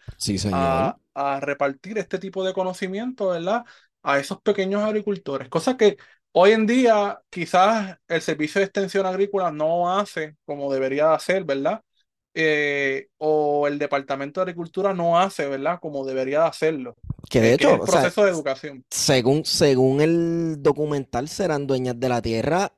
A, 0.51 0.97
a, 1.13 1.39
repartir 1.39 1.97
este 1.97 2.17
tipo 2.17 2.43
de 2.43 2.53
conocimiento, 2.53 3.29
¿verdad? 3.29 3.65
A 4.03 4.19
esos 4.19 4.41
pequeños 4.41 4.83
agricultores. 4.83 5.49
Cosa 5.49 5.77
que 5.77 5.97
hoy 6.31 6.51
en 6.51 6.65
día 6.65 7.19
quizás 7.29 7.97
el 8.07 8.21
servicio 8.21 8.59
de 8.59 8.65
extensión 8.65 9.05
agrícola 9.05 9.51
no 9.51 9.97
hace 9.97 10.35
como 10.45 10.71
debería 10.71 11.13
hacer, 11.13 11.43
¿verdad? 11.43 11.83
Eh, 12.33 13.09
o 13.17 13.67
el 13.67 13.77
departamento 13.77 14.39
de 14.39 14.43
agricultura 14.43 14.93
no 14.93 15.19
hace, 15.19 15.47
¿verdad? 15.47 15.79
Como 15.81 16.05
debería 16.05 16.45
hacerlo. 16.45 16.95
Que 17.29 17.41
de 17.41 17.53
hecho, 17.53 17.73
el 17.73 17.79
proceso 17.81 18.23
de 18.23 18.31
educación. 18.31 18.85
Según, 18.89 19.43
según 19.43 19.99
el 20.01 20.63
documental, 20.63 21.27
serán 21.27 21.67
dueñas 21.67 21.99
de 21.99 22.09
la 22.09 22.21
tierra 22.21 22.73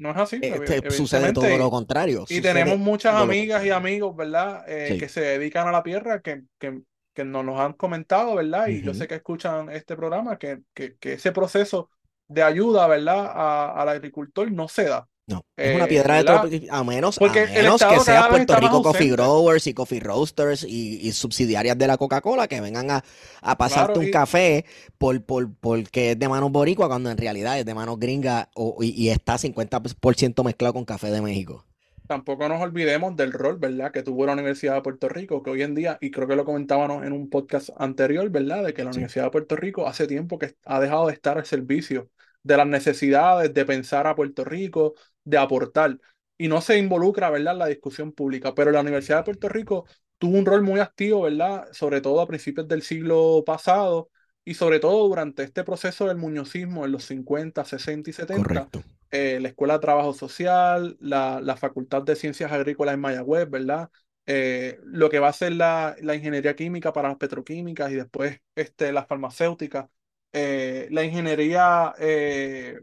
no 0.00 0.10
es 0.10 0.16
así. 0.16 0.40
Este, 0.42 0.90
sucede 0.90 1.32
todo 1.32 1.56
lo 1.56 1.70
contrario. 1.70 2.24
Y 2.28 2.40
tenemos 2.40 2.78
muchas 2.78 3.14
amigas 3.14 3.64
y 3.64 3.70
amigos, 3.70 4.16
¿verdad? 4.16 4.64
Eh, 4.66 4.96
que 4.98 5.08
se 5.08 5.20
dedican 5.20 5.68
a 5.68 5.72
la 5.72 5.82
tierra, 5.82 6.20
que, 6.20 6.42
que, 6.58 6.80
que 7.14 7.24
nos, 7.24 7.44
nos 7.44 7.60
han 7.60 7.74
comentado, 7.74 8.34
¿verdad? 8.34 8.68
Y 8.68 8.82
yo 8.82 8.94
sé 8.94 9.06
que 9.06 9.16
escuchan 9.16 9.70
este 9.70 9.96
programa, 9.96 10.38
que, 10.38 10.60
que, 10.74 10.96
que 10.96 11.14
ese 11.14 11.32
proceso 11.32 11.90
de 12.28 12.42
ayuda, 12.42 12.86
¿verdad? 12.86 13.72
al 13.76 13.88
agricultor 13.88 14.50
no 14.50 14.68
se 14.68 14.84
da. 14.84 15.06
No, 15.30 15.44
es 15.56 15.76
una 15.76 15.84
eh, 15.84 15.88
piedra 15.88 16.16
de 16.16 16.24
tope, 16.24 16.66
a 16.68 16.82
menos, 16.82 17.16
Porque 17.16 17.42
a 17.42 17.46
menos 17.46 17.80
que 17.80 18.00
sea 18.00 18.28
Puerto 18.28 18.56
Rico 18.56 18.82
Coffee 18.82 19.12
Growers 19.12 19.64
y 19.68 19.74
Coffee 19.74 20.00
Roasters 20.00 20.64
y, 20.64 21.12
subsidiarias 21.12 21.78
de 21.78 21.86
la 21.86 21.96
Coca-Cola 21.96 22.48
que 22.48 22.60
vengan 22.60 22.90
a, 22.90 23.04
a 23.40 23.56
pasarte 23.56 24.00
un 24.00 24.10
café 24.10 24.64
por, 24.98 25.22
por, 25.22 25.54
porque 25.54 26.12
es 26.12 26.18
de 26.18 26.28
manos 26.28 26.50
boricua 26.50 26.88
cuando 26.88 27.12
en 27.12 27.16
realidad 27.16 27.60
es 27.60 27.64
de 27.64 27.74
manos 27.74 28.00
gringa 28.00 28.48
o, 28.54 28.78
y, 28.82 28.88
y, 28.88 29.10
está 29.10 29.36
50% 29.36 30.42
mezclado 30.42 30.74
con 30.74 30.84
café 30.84 31.12
de 31.12 31.20
México. 31.20 31.64
Tampoco 32.08 32.48
nos 32.48 32.60
olvidemos 32.60 33.14
del 33.14 33.32
rol, 33.32 33.58
¿verdad?, 33.58 33.92
que 33.92 34.02
tuvo 34.02 34.26
la 34.26 34.32
Universidad 34.32 34.74
de 34.74 34.82
Puerto 34.82 35.08
Rico, 35.08 35.44
que 35.44 35.50
hoy 35.50 35.62
en 35.62 35.76
día, 35.76 35.96
y 36.00 36.10
creo 36.10 36.26
que 36.26 36.34
lo 36.34 36.44
comentábamos 36.44 37.04
en 37.06 37.12
un 37.12 37.30
podcast 37.30 37.70
anterior, 37.78 38.28
¿verdad?, 38.30 38.64
de 38.64 38.74
que 38.74 38.82
la 38.82 38.90
Universidad 38.90 39.26
de 39.26 39.30
Puerto 39.30 39.54
Rico 39.54 39.86
hace 39.86 40.08
tiempo 40.08 40.36
que 40.36 40.56
ha 40.64 40.80
dejado 40.80 41.06
de 41.06 41.12
estar 41.12 41.38
al 41.38 41.46
servicio 41.46 42.10
de 42.42 42.56
las 42.56 42.66
necesidades 42.66 43.52
de 43.52 43.64
pensar 43.64 44.06
a 44.06 44.14
Puerto 44.14 44.44
Rico, 44.44 44.94
de 45.24 45.38
aportar, 45.38 45.98
y 46.38 46.48
no 46.48 46.60
se 46.60 46.78
involucra, 46.78 47.30
¿verdad?, 47.30 47.52
en 47.54 47.58
la 47.58 47.66
discusión 47.66 48.12
pública. 48.12 48.54
Pero 48.54 48.70
la 48.70 48.80
Universidad 48.80 49.18
de 49.18 49.24
Puerto 49.24 49.48
Rico 49.48 49.86
tuvo 50.18 50.38
un 50.38 50.46
rol 50.46 50.62
muy 50.62 50.80
activo, 50.80 51.22
¿verdad?, 51.22 51.68
sobre 51.72 52.00
todo 52.00 52.20
a 52.20 52.26
principios 52.26 52.66
del 52.66 52.82
siglo 52.82 53.42
pasado 53.44 54.10
y 54.44 54.54
sobre 54.54 54.80
todo 54.80 55.06
durante 55.06 55.42
este 55.42 55.64
proceso 55.64 56.06
del 56.06 56.16
muñozismo 56.16 56.84
en 56.84 56.92
los 56.92 57.04
50, 57.04 57.64
60 57.64 58.10
y 58.10 58.12
70. 58.12 58.68
Eh, 59.10 59.38
la 59.40 59.48
Escuela 59.48 59.74
de 59.74 59.80
Trabajo 59.80 60.14
Social, 60.14 60.96
la, 61.00 61.40
la 61.42 61.56
Facultad 61.56 62.02
de 62.02 62.16
Ciencias 62.16 62.52
Agrícolas 62.52 62.94
en 62.94 63.00
Mayagüez, 63.00 63.50
¿verdad? 63.50 63.90
Eh, 64.26 64.78
lo 64.84 65.10
que 65.10 65.18
va 65.18 65.28
a 65.28 65.32
ser 65.32 65.52
la, 65.52 65.96
la, 66.00 66.14
ingeniería 66.14 66.54
química 66.54 66.92
para 66.92 67.08
las 67.08 67.16
petroquímicas 67.16 67.90
y 67.90 67.96
después 67.96 68.40
este, 68.54 68.92
las 68.92 69.08
farmacéuticas 69.08 69.86
eh, 70.32 70.88
la 70.90 71.04
ingeniería 71.04 71.94
eh, 71.98 72.80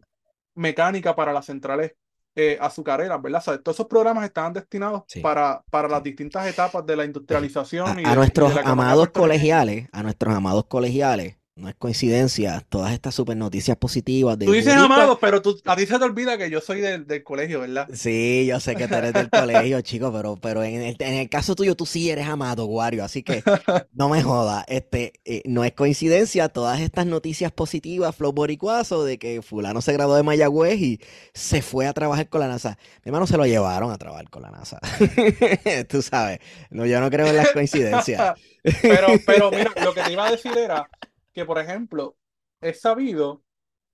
mecánica 0.56 1.16
para 1.16 1.32
las 1.32 1.46
centrales 1.46 1.94
eh, 2.36 2.58
azucareras, 2.62 3.20
¿verdad? 3.20 3.44
todos 3.64 3.76
esos 3.76 3.88
programas 3.88 4.24
estaban 4.26 4.54
destinados 4.54 5.04
para, 5.24 5.64
para 5.72 5.88
las 5.88 6.04
distintas 6.04 6.46
etapas 6.46 6.86
de 6.86 6.96
la 6.96 7.04
industrialización. 7.04 8.06
A, 8.06 8.16
nuestros 8.16 8.56
amados 8.58 9.10
colegiales, 9.10 9.88
a 9.92 10.04
nuestros 10.04 10.36
amados 10.36 10.66
colegiales, 10.68 11.38
no 11.58 11.68
es 11.68 11.76
coincidencia, 11.76 12.64
todas 12.70 12.94
estas 12.94 13.16
super 13.16 13.36
noticias 13.36 13.76
positivas. 13.78 14.38
De 14.38 14.46
tú 14.46 14.52
dices 14.52 14.74
amados, 14.74 15.18
pero 15.20 15.42
tú, 15.42 15.60
a 15.66 15.76
ti 15.76 15.86
se 15.86 15.98
te 15.98 16.06
olvida 16.06 16.38
que 16.38 16.50
yo 16.50 16.62
soy 16.62 16.82
del, 16.82 17.08
del, 17.08 17.24
colegio, 17.24 17.62
¿verdad? 17.62 17.88
Sí, 17.92 18.46
yo 18.48 18.60
sé 18.60 18.76
que 18.76 18.88
tú 18.88 18.94
eres 18.94 19.14
del 19.14 19.30
colegio, 19.30 19.82
chico, 19.82 20.14
pero, 20.14 20.38
pero 20.38 20.64
en, 20.64 20.82
el, 20.82 20.96
en 21.00 21.14
el 21.16 21.30
caso 21.30 21.56
tuyo 21.56 21.76
tú 21.76 21.86
sí 21.86 22.12
eres 22.12 22.28
amado, 22.28 22.66
Wario, 22.66 23.04
así 23.04 23.24
que 23.24 23.44
no 23.94 24.08
me 24.08 24.22
jodas. 24.22 24.66
Este, 24.68 25.14
eh, 25.26 25.42
no 25.46 25.64
es 25.64 25.74
coincidencia 25.74 26.48
todas 26.50 26.80
estas 26.80 27.08
noticias 27.08 27.52
positivas, 27.52 28.16
Flow 28.16 28.34
Boricuazo, 28.34 29.04
de 29.04 29.18
que 29.18 29.42
fulano 29.42 29.82
se 29.82 29.94
graduó 29.94 30.16
de 30.16 30.24
Mayagüez 30.24 30.80
y 30.80 31.02
se 31.34 31.64
fue 31.64 31.88
a 31.88 31.94
trabajar 31.94 32.30
con 32.30 32.42
la 32.42 32.48
NASA. 32.48 32.78
Mi 33.04 33.10
hermano 33.10 33.26
se 33.26 33.38
lo 33.38 33.46
llevaron 33.46 33.92
a 33.92 33.98
trabajar 33.98 34.30
con 34.30 34.44
la 34.44 34.52
NASA. 34.52 34.80
tú 35.90 36.04
sabes, 36.04 36.40
no, 36.70 36.86
yo 36.86 37.02
no 37.02 37.10
creo 37.10 37.26
en 37.26 37.36
las 37.36 37.52
coincidencias. 37.52 38.36
pero, 38.82 39.08
pero 39.26 39.50
mira, 39.50 39.72
lo 39.84 39.94
que 39.94 40.02
te 40.04 40.12
iba 40.12 40.28
a 40.28 40.32
decir 40.32 40.56
era 40.58 40.88
que, 41.38 41.46
por 41.46 41.60
ejemplo, 41.60 42.18
es 42.62 42.82
sabido 42.82 43.44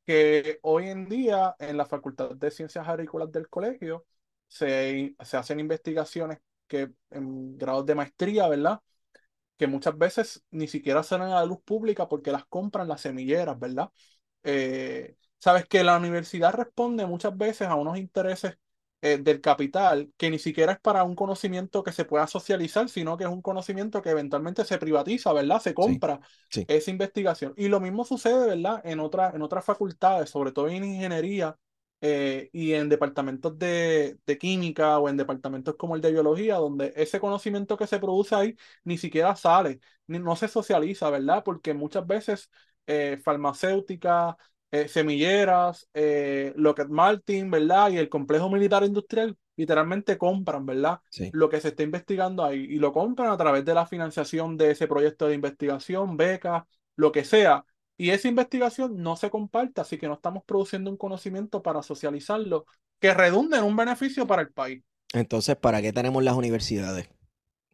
que 0.06 0.60
hoy 0.64 0.90
en 0.90 1.10
día 1.10 1.56
en 1.60 1.78
la 1.78 1.86
Facultad 1.86 2.32
de 2.32 2.52
Ciencias 2.52 2.88
Agrícolas 2.88 3.32
del 3.32 3.50
colegio 3.50 4.06
se, 4.48 5.16
se 5.24 5.38
hacen 5.38 5.60
investigaciones 5.62 6.40
que 6.68 6.92
en 7.12 7.58
grados 7.60 7.86
de 7.86 7.96
maestría, 7.96 8.48
¿verdad? 8.50 8.82
Que 9.58 9.68
muchas 9.68 9.98
veces 9.98 10.44
ni 10.52 10.68
siquiera 10.68 11.04
salen 11.04 11.30
a 11.30 11.36
la 11.36 11.46
luz 11.46 11.60
pública 11.64 12.10
porque 12.10 12.32
las 12.32 12.46
compran 12.48 12.88
las 12.88 13.02
semilleras, 13.02 13.60
¿verdad? 13.60 13.90
Eh, 14.44 15.16
Sabes 15.40 15.68
que 15.68 15.84
la 15.84 15.98
universidad 15.98 16.54
responde 16.54 17.06
muchas 17.06 17.38
veces 17.38 17.68
a 17.68 17.76
unos 17.76 17.98
intereses 18.00 18.58
eh, 19.06 19.18
del 19.18 19.42
capital, 19.42 20.14
que 20.16 20.30
ni 20.30 20.40
siquiera 20.40 20.72
es 20.72 20.80
para 20.80 21.04
un 21.04 21.14
conocimiento 21.14 21.84
que 21.84 21.92
se 21.92 22.06
pueda 22.06 22.26
socializar, 22.26 22.88
sino 22.88 23.18
que 23.18 23.26
es 23.26 23.30
un 23.30 23.42
conocimiento 23.42 24.02
que 24.02 24.12
eventualmente 24.12 24.64
se 24.64 24.78
privatiza, 24.78 25.34
¿verdad? 25.34 25.62
Se 25.62 25.74
compra 25.74 26.22
esa 26.50 26.90
investigación. 26.90 27.54
Y 27.58 27.68
lo 27.68 27.82
mismo 27.82 28.06
sucede, 28.06 28.48
¿verdad? 28.48 28.82
En, 28.86 29.02
otra, 29.02 29.32
en 29.36 29.42
otras 29.42 29.66
facultades, 29.66 30.30
sobre 30.30 30.54
todo 30.54 30.70
en 30.70 30.86
ingeniería 30.86 31.58
eh, 32.00 32.50
y 32.54 32.72
en 32.76 32.88
departamentos 32.88 33.60
de, 33.60 34.20
de, 34.26 34.38
química 34.38 34.98
o 35.00 35.10
en 35.10 35.18
departamentos 35.18 35.76
como 35.76 35.96
el 35.96 36.02
de 36.02 36.12
biología, 36.14 36.56
donde 36.56 36.94
ese 36.96 37.20
conocimiento 37.20 37.76
que 37.76 37.88
se 37.88 38.00
produce 38.00 38.36
ahí 38.36 38.56
ni 38.86 38.98
siquiera 38.98 39.36
sale, 39.36 39.82
ni, 40.08 40.18
no 40.20 40.38
se 40.38 40.48
socializa, 40.48 41.10
¿verdad? 41.10 41.44
Porque 41.44 41.74
muchas 41.74 42.08
veces 42.08 42.50
eh, 42.88 43.20
farmacéuticas, 43.22 44.36
eh, 44.74 44.88
semilleras, 44.88 45.88
eh, 45.94 46.52
Lockheed 46.56 46.88
Martin, 46.88 47.52
¿verdad? 47.52 47.92
Y 47.92 47.98
el 47.98 48.10
complejo 48.10 48.50
militar 48.50 48.84
industrial 48.84 49.38
literalmente 49.56 50.18
compran, 50.18 50.66
¿verdad? 50.66 51.00
Sí. 51.12 51.30
Lo 51.32 51.48
que 51.48 51.62
se 51.62 51.68
está 51.68 51.84
investigando 51.84 52.44
ahí 52.44 52.62
y 52.62 52.80
lo 52.80 52.92
compran 52.92 53.30
a 53.30 53.38
través 53.38 53.64
de 53.66 53.76
la 53.76 53.86
financiación 53.86 54.58
de 54.58 54.72
ese 54.72 54.88
proyecto 54.88 55.28
de 55.28 55.36
investigación, 55.36 56.18
becas, 56.18 56.64
lo 56.96 57.12
que 57.12 57.24
sea. 57.24 57.64
Y 57.98 58.10
esa 58.10 58.28
investigación 58.28 59.00
no 59.00 59.16
se 59.16 59.30
comparte, 59.30 59.80
así 59.80 60.00
que 60.00 60.08
no 60.08 60.16
estamos 60.16 60.44
produciendo 60.44 60.90
un 60.90 60.98
conocimiento 60.98 61.62
para 61.62 61.84
socializarlo 61.84 62.66
que 63.00 63.14
redunde 63.14 63.60
en 63.60 63.66
un 63.66 63.76
beneficio 63.76 64.26
para 64.26 64.42
el 64.42 64.52
país. 64.52 64.82
Entonces, 65.14 65.56
¿para 65.56 65.84
qué 65.84 65.94
tenemos 65.94 66.24
las 66.24 66.34
universidades? 66.34 67.08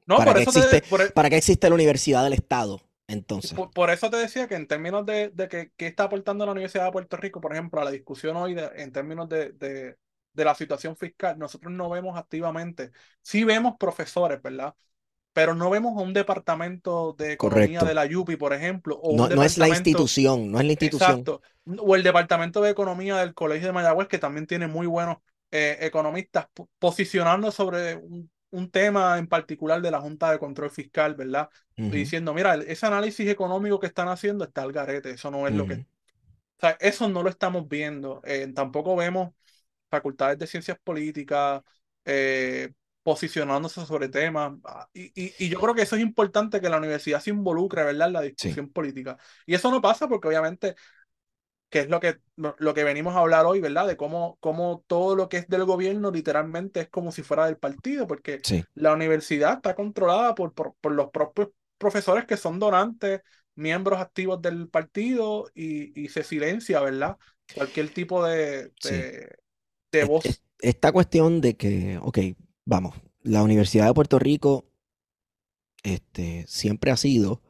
No, 0.05 0.17
¿Para, 0.17 0.33
qué 0.33 0.45
te, 0.45 0.81
por, 0.81 0.99
e 0.99 1.11
¿Para 1.11 1.29
qué 1.29 1.37
existe 1.37 1.69
la 1.69 1.75
universidad 1.75 2.25
del 2.25 2.33
Estado? 2.33 2.81
Entonces, 3.09 3.53
por- 3.53 3.71
por 3.73 3.89
eso 3.89 4.09
te 4.09 4.17
decía 4.17 4.47
que 4.47 4.55
en 4.55 4.67
términos 4.67 5.05
de, 5.05 5.29
de 5.29 5.47
que, 5.47 5.71
qué 5.77 5.87
está 5.87 6.03
aportando 6.05 6.45
la 6.45 6.51
Universidad 6.51 6.85
de 6.85 6.91
Puerto 6.91 7.17
Rico, 7.17 7.41
por 7.41 7.53
ejemplo, 7.53 7.81
a 7.81 7.85
la 7.85 7.91
discusión 7.91 8.35
hoy 8.37 8.53
de- 8.53 8.71
en 8.75 8.91
términos 8.91 9.29
de, 9.29 9.51
de, 9.53 9.97
de 10.33 10.45
la 10.45 10.55
situación 10.55 10.95
fiscal, 10.97 11.37
nosotros 11.39 11.71
no 11.73 11.89
vemos 11.89 12.17
activamente, 12.17 12.91
sí 13.21 13.43
vemos 13.43 13.75
profesores, 13.79 14.41
¿verdad? 14.41 14.75
Pero 15.33 15.55
no 15.55 15.69
vemos 15.69 16.01
un 16.01 16.13
departamento 16.13 17.13
de 17.17 17.33
economía 17.33 17.79
Correcto. 17.79 17.85
de 17.85 17.93
la 17.95 18.05
YUPI, 18.05 18.37
por 18.37 18.53
ejemplo, 18.53 18.97
o 19.01 19.17
no, 19.17 19.29
no 19.29 19.43
es 19.43 19.57
la 19.57 19.67
institución, 19.69 20.51
no 20.51 20.59
es 20.59 20.65
la 20.65 20.71
institución. 20.73 21.21
Exacto. 21.21 21.41
O 21.79 21.95
el 21.95 22.03
Departamento 22.03 22.61
de 22.61 22.69
Economía 22.71 23.17
del 23.17 23.33
Colegio 23.33 23.67
de 23.67 23.73
Mayagüez, 23.73 24.07
que 24.07 24.17
también 24.19 24.47
tiene 24.47 24.67
muy 24.67 24.87
buenos 24.87 25.17
eh, 25.51 25.77
economistas 25.81 26.47
po- 26.53 26.69
posicionando 26.79 27.51
sobre 27.51 27.95
un, 27.95 28.31
un 28.51 28.71
tema 28.71 29.17
en 29.17 29.27
particular 29.27 29.81
de 29.81 29.91
la 29.91 30.01
Junta 30.01 30.31
de 30.31 30.39
Control 30.39 30.69
Fiscal, 30.71 31.15
¿verdad? 31.15 31.49
Diciendo, 31.85 32.33
mira, 32.33 32.55
ese 32.55 32.85
análisis 32.85 33.27
económico 33.29 33.79
que 33.79 33.87
están 33.87 34.09
haciendo 34.09 34.43
está 34.45 34.63
al 34.63 34.71
garete, 34.73 35.11
eso 35.11 35.31
no 35.31 35.47
es 35.47 35.53
lo 35.53 35.65
que... 35.67 35.75
O 35.75 35.79
sea, 36.59 36.71
eso 36.79 37.07
no 37.09 37.23
lo 37.23 37.29
estamos 37.29 37.67
viendo. 37.67 38.21
Eh, 38.25 38.51
tampoco 38.53 38.95
vemos 38.95 39.31
facultades 39.89 40.37
de 40.39 40.47
ciencias 40.47 40.77
políticas 40.83 41.61
eh, 42.05 42.71
posicionándose 43.03 43.85
sobre 43.85 44.09
temas. 44.09 44.53
Ah, 44.65 44.89
Y, 44.93 45.05
y, 45.15 45.33
y 45.39 45.49
yo 45.49 45.59
creo 45.59 45.73
que 45.75 45.83
eso 45.83 45.95
es 45.95 46.01
importante 46.01 46.61
que 46.61 46.69
la 46.69 46.77
universidad 46.77 47.21
se 47.21 47.31
involucre, 47.31 47.83
¿verdad?, 47.83 48.07
en 48.07 48.13
la 48.13 48.21
discusión 48.21 48.69
política. 48.71 49.17
Y 49.45 49.53
eso 49.55 49.71
no 49.71 49.81
pasa 49.81 50.07
porque 50.07 50.27
obviamente, 50.27 50.75
que 51.69 51.79
es 51.81 51.89
lo 51.89 51.99
que, 51.99 52.19
lo 52.35 52.73
que 52.73 52.83
venimos 52.83 53.15
a 53.15 53.19
hablar 53.19 53.45
hoy, 53.45 53.59
¿verdad?, 53.61 53.87
de 53.87 53.97
cómo, 53.97 54.37
cómo 54.39 54.83
todo 54.87 55.15
lo 55.15 55.29
que 55.29 55.37
es 55.37 55.47
del 55.47 55.65
gobierno 55.65 56.11
literalmente 56.11 56.81
es 56.81 56.89
como 56.89 57.11
si 57.11 57.23
fuera 57.23 57.45
del 57.45 57.57
partido, 57.57 58.07
porque 58.07 58.43
Sí, 58.43 58.65
la 58.73 58.93
universidad 58.93 59.53
está 59.55 59.75
controlada 59.75 60.35
por, 60.35 60.53
por, 60.53 60.75
por 60.81 60.91
los 60.93 61.09
propios 61.11 61.49
profesores 61.77 62.25
que 62.25 62.37
son 62.37 62.59
donantes, 62.59 63.21
miembros 63.55 63.99
activos 63.99 64.41
del 64.41 64.67
partido 64.69 65.49
y, 65.53 65.99
y 66.01 66.09
se 66.09 66.23
silencia, 66.23 66.81
¿verdad? 66.81 67.17
Cualquier 67.53 67.89
tipo 67.93 68.23
de, 68.25 68.71
Sí. 68.79 69.05
de, 69.91 70.03
voz. 70.05 70.23
es- 70.23 70.43
esta 70.61 70.91
cuestión 70.91 71.41
de 71.41 71.55
que, 71.57 71.99
ok, 72.01 72.19
vamos, 72.65 72.95
la 73.23 73.43
Universidad 73.43 73.87
de 73.87 73.93
Puerto 73.93 74.19
Rico 74.19 74.65
este, 75.83 76.45
siempre 76.47 76.91
ha 76.91 76.97
sido, 76.97 77.41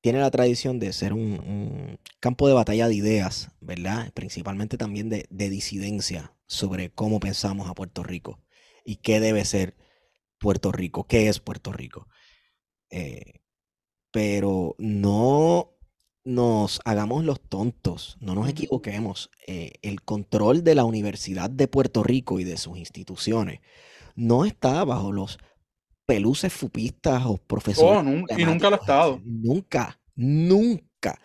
tiene 0.00 0.20
la 0.20 0.30
tradición 0.30 0.78
de 0.78 0.92
ser 0.92 1.12
un, 1.12 1.20
un 1.20 1.98
campo 2.20 2.48
de 2.48 2.54
batalla 2.54 2.88
de 2.88 2.94
ideas, 2.94 3.50
¿verdad? 3.60 4.12
Principalmente 4.14 4.76
también 4.76 5.08
de, 5.08 5.26
de 5.30 5.50
disidencia 5.50 6.34
sobre 6.46 6.90
cómo 6.90 7.20
pensamos 7.20 7.68
a 7.68 7.74
Puerto 7.74 8.02
Rico 8.02 8.40
y 8.84 8.96
qué 8.96 9.20
debe 9.20 9.44
ser 9.44 9.76
Puerto 10.38 10.72
Rico, 10.72 11.04
qué 11.04 11.28
es 11.28 11.40
Puerto 11.40 11.72
Rico. 11.72 12.08
Eh, 12.90 13.40
pero 14.10 14.74
no 14.78 15.74
nos 16.24 16.80
hagamos 16.84 17.24
los 17.24 17.40
tontos, 17.40 18.16
no 18.20 18.34
nos 18.34 18.48
equivoquemos. 18.48 19.30
Eh, 19.46 19.72
el 19.82 20.02
control 20.02 20.64
de 20.64 20.74
la 20.74 20.84
Universidad 20.84 21.50
de 21.50 21.68
Puerto 21.68 22.02
Rico 22.02 22.40
y 22.40 22.44
de 22.44 22.56
sus 22.56 22.78
instituciones 22.78 23.60
no 24.14 24.44
está 24.44 24.84
bajo 24.84 25.12
los 25.12 25.38
peluces 26.08 26.54
fupistas 26.54 27.22
o 27.26 27.36
profesores 27.36 28.02
Oh, 28.02 28.38
y 28.38 28.44
nunca 28.46 28.70
lo 28.70 28.76
ha 28.76 28.78
estado. 28.78 29.20
Nunca, 29.26 30.00
nunca 30.16 31.20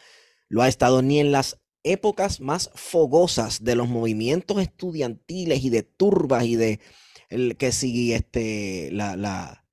lo 0.50 0.62
ha 0.62 0.68
estado 0.68 1.02
ni 1.02 1.22
en 1.22 1.32
las 1.32 1.62
épocas 1.84 2.42
más 2.42 2.70
fogosas 2.76 3.64
de 3.64 3.76
los 3.76 3.88
movimientos 3.88 4.62
estudiantiles 4.62 5.64
y 5.64 5.70
de 5.70 5.84
turbas 5.84 6.44
y 6.44 6.58
de 6.58 6.82
el, 7.30 7.56
que 7.56 7.72
si 7.72 8.12
este 8.12 8.90
la, 8.92 9.16
la 9.16 9.66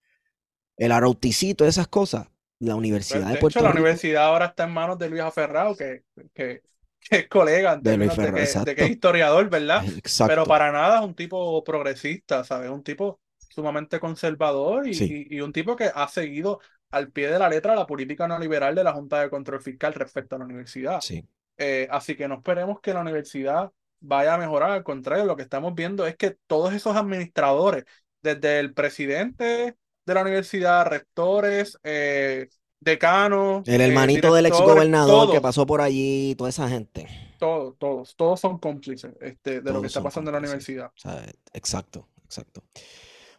el 0.76 0.92
arauticito, 0.92 1.66
esas 1.66 1.88
cosas. 1.88 2.28
La 2.60 2.76
Universidad 2.76 3.26
de 3.26 3.32
de 3.32 3.38
Puerto 3.38 3.58
hecho, 3.58 3.64
la 3.64 3.70
universidad 3.72 4.26
ahora 4.26 4.46
está 4.46 4.64
en 4.64 4.70
manos 4.70 4.96
de 4.98 5.08
Luis 5.10 5.22
Aferrado, 5.22 5.76
que, 5.76 6.04
que, 6.34 6.62
que 7.00 7.16
es 7.16 7.28
colega 7.28 7.76
de 7.76 7.96
Luis 7.96 8.14
términos 8.14 8.16
de 8.16 8.32
que, 8.32 8.60
de 8.64 8.74
que 8.76 8.84
es 8.84 8.90
historiador, 8.90 9.50
¿verdad? 9.50 9.82
Pero 9.84 9.98
Exacto. 9.98 10.44
para 10.44 10.70
nada 10.70 11.00
es 11.00 11.04
un 11.04 11.14
tipo 11.14 11.64
progresista, 11.64 12.44
¿sabes? 12.44 12.70
Un 12.70 12.84
tipo 12.84 13.20
sumamente 13.50 14.00
conservador 14.00 14.88
y, 14.88 14.94
Sí. 14.94 15.26
y- 15.28 15.36
y 15.36 15.40
un 15.42 15.52
tipo 15.52 15.76
que 15.76 15.90
ha 15.94 16.08
seguido 16.08 16.60
al 16.90 17.10
pie 17.12 17.30
de 17.30 17.38
la 17.38 17.48
letra 17.48 17.74
la 17.74 17.86
política 17.86 18.26
neoliberal 18.26 18.74
de 18.74 18.84
la 18.84 18.92
Junta 18.94 19.20
de 19.20 19.30
Control 19.30 19.60
Fiscal 19.60 19.92
respecto 19.94 20.36
a 20.36 20.38
la 20.38 20.46
universidad. 20.46 21.00
Sí. 21.02 21.24
Eh, 21.58 21.86
así 21.90 22.16
que 22.16 22.26
no 22.28 22.36
esperemos 22.36 22.80
que 22.80 22.94
la 22.94 23.00
universidad 23.02 23.70
vaya 24.00 24.34
a 24.34 24.38
mejorar, 24.38 24.70
al 24.70 24.82
contrario, 24.84 25.24
lo 25.26 25.36
que 25.36 25.42
estamos 25.42 25.74
viendo 25.74 26.06
es 26.06 26.16
que 26.16 26.38
todos 26.46 26.72
esos 26.72 26.96
administradores, 26.96 27.84
desde 28.22 28.58
el 28.60 28.72
presidente 28.72 29.76
de 30.06 30.14
la 30.14 30.22
universidad, 30.22 30.86
rectores, 30.86 31.78
eh, 31.82 32.48
decanos, 32.80 33.68
El 33.68 33.82
eh, 33.82 33.84
hermanito 33.84 34.32
del 34.34 34.46
ex 34.46 34.56
directores, 34.56 34.74
gobernador 34.74 35.30
que 35.30 35.40
todos, 35.40 35.42
pasó 35.42 35.66
por 35.66 35.80
allí, 35.82 36.34
toda 36.36 36.48
esa 36.50 36.68
gente. 36.68 37.06
todos, 37.38 37.76
todos, 37.78 38.16
todos 38.16 38.40
son 38.40 38.58
cómplices 38.58 39.14
este, 39.20 39.60
de 39.62 39.72
lo 39.72 39.80
que 39.82 39.86
Todos 39.86 39.86
está 39.88 40.02
pasando 40.02 40.30
en 40.30 40.34
la 40.34 40.38
universidad. 40.40 40.86
O 40.88 40.98
sea, 40.98 41.24
exacto, 41.52 42.08
exacto. 42.24 42.62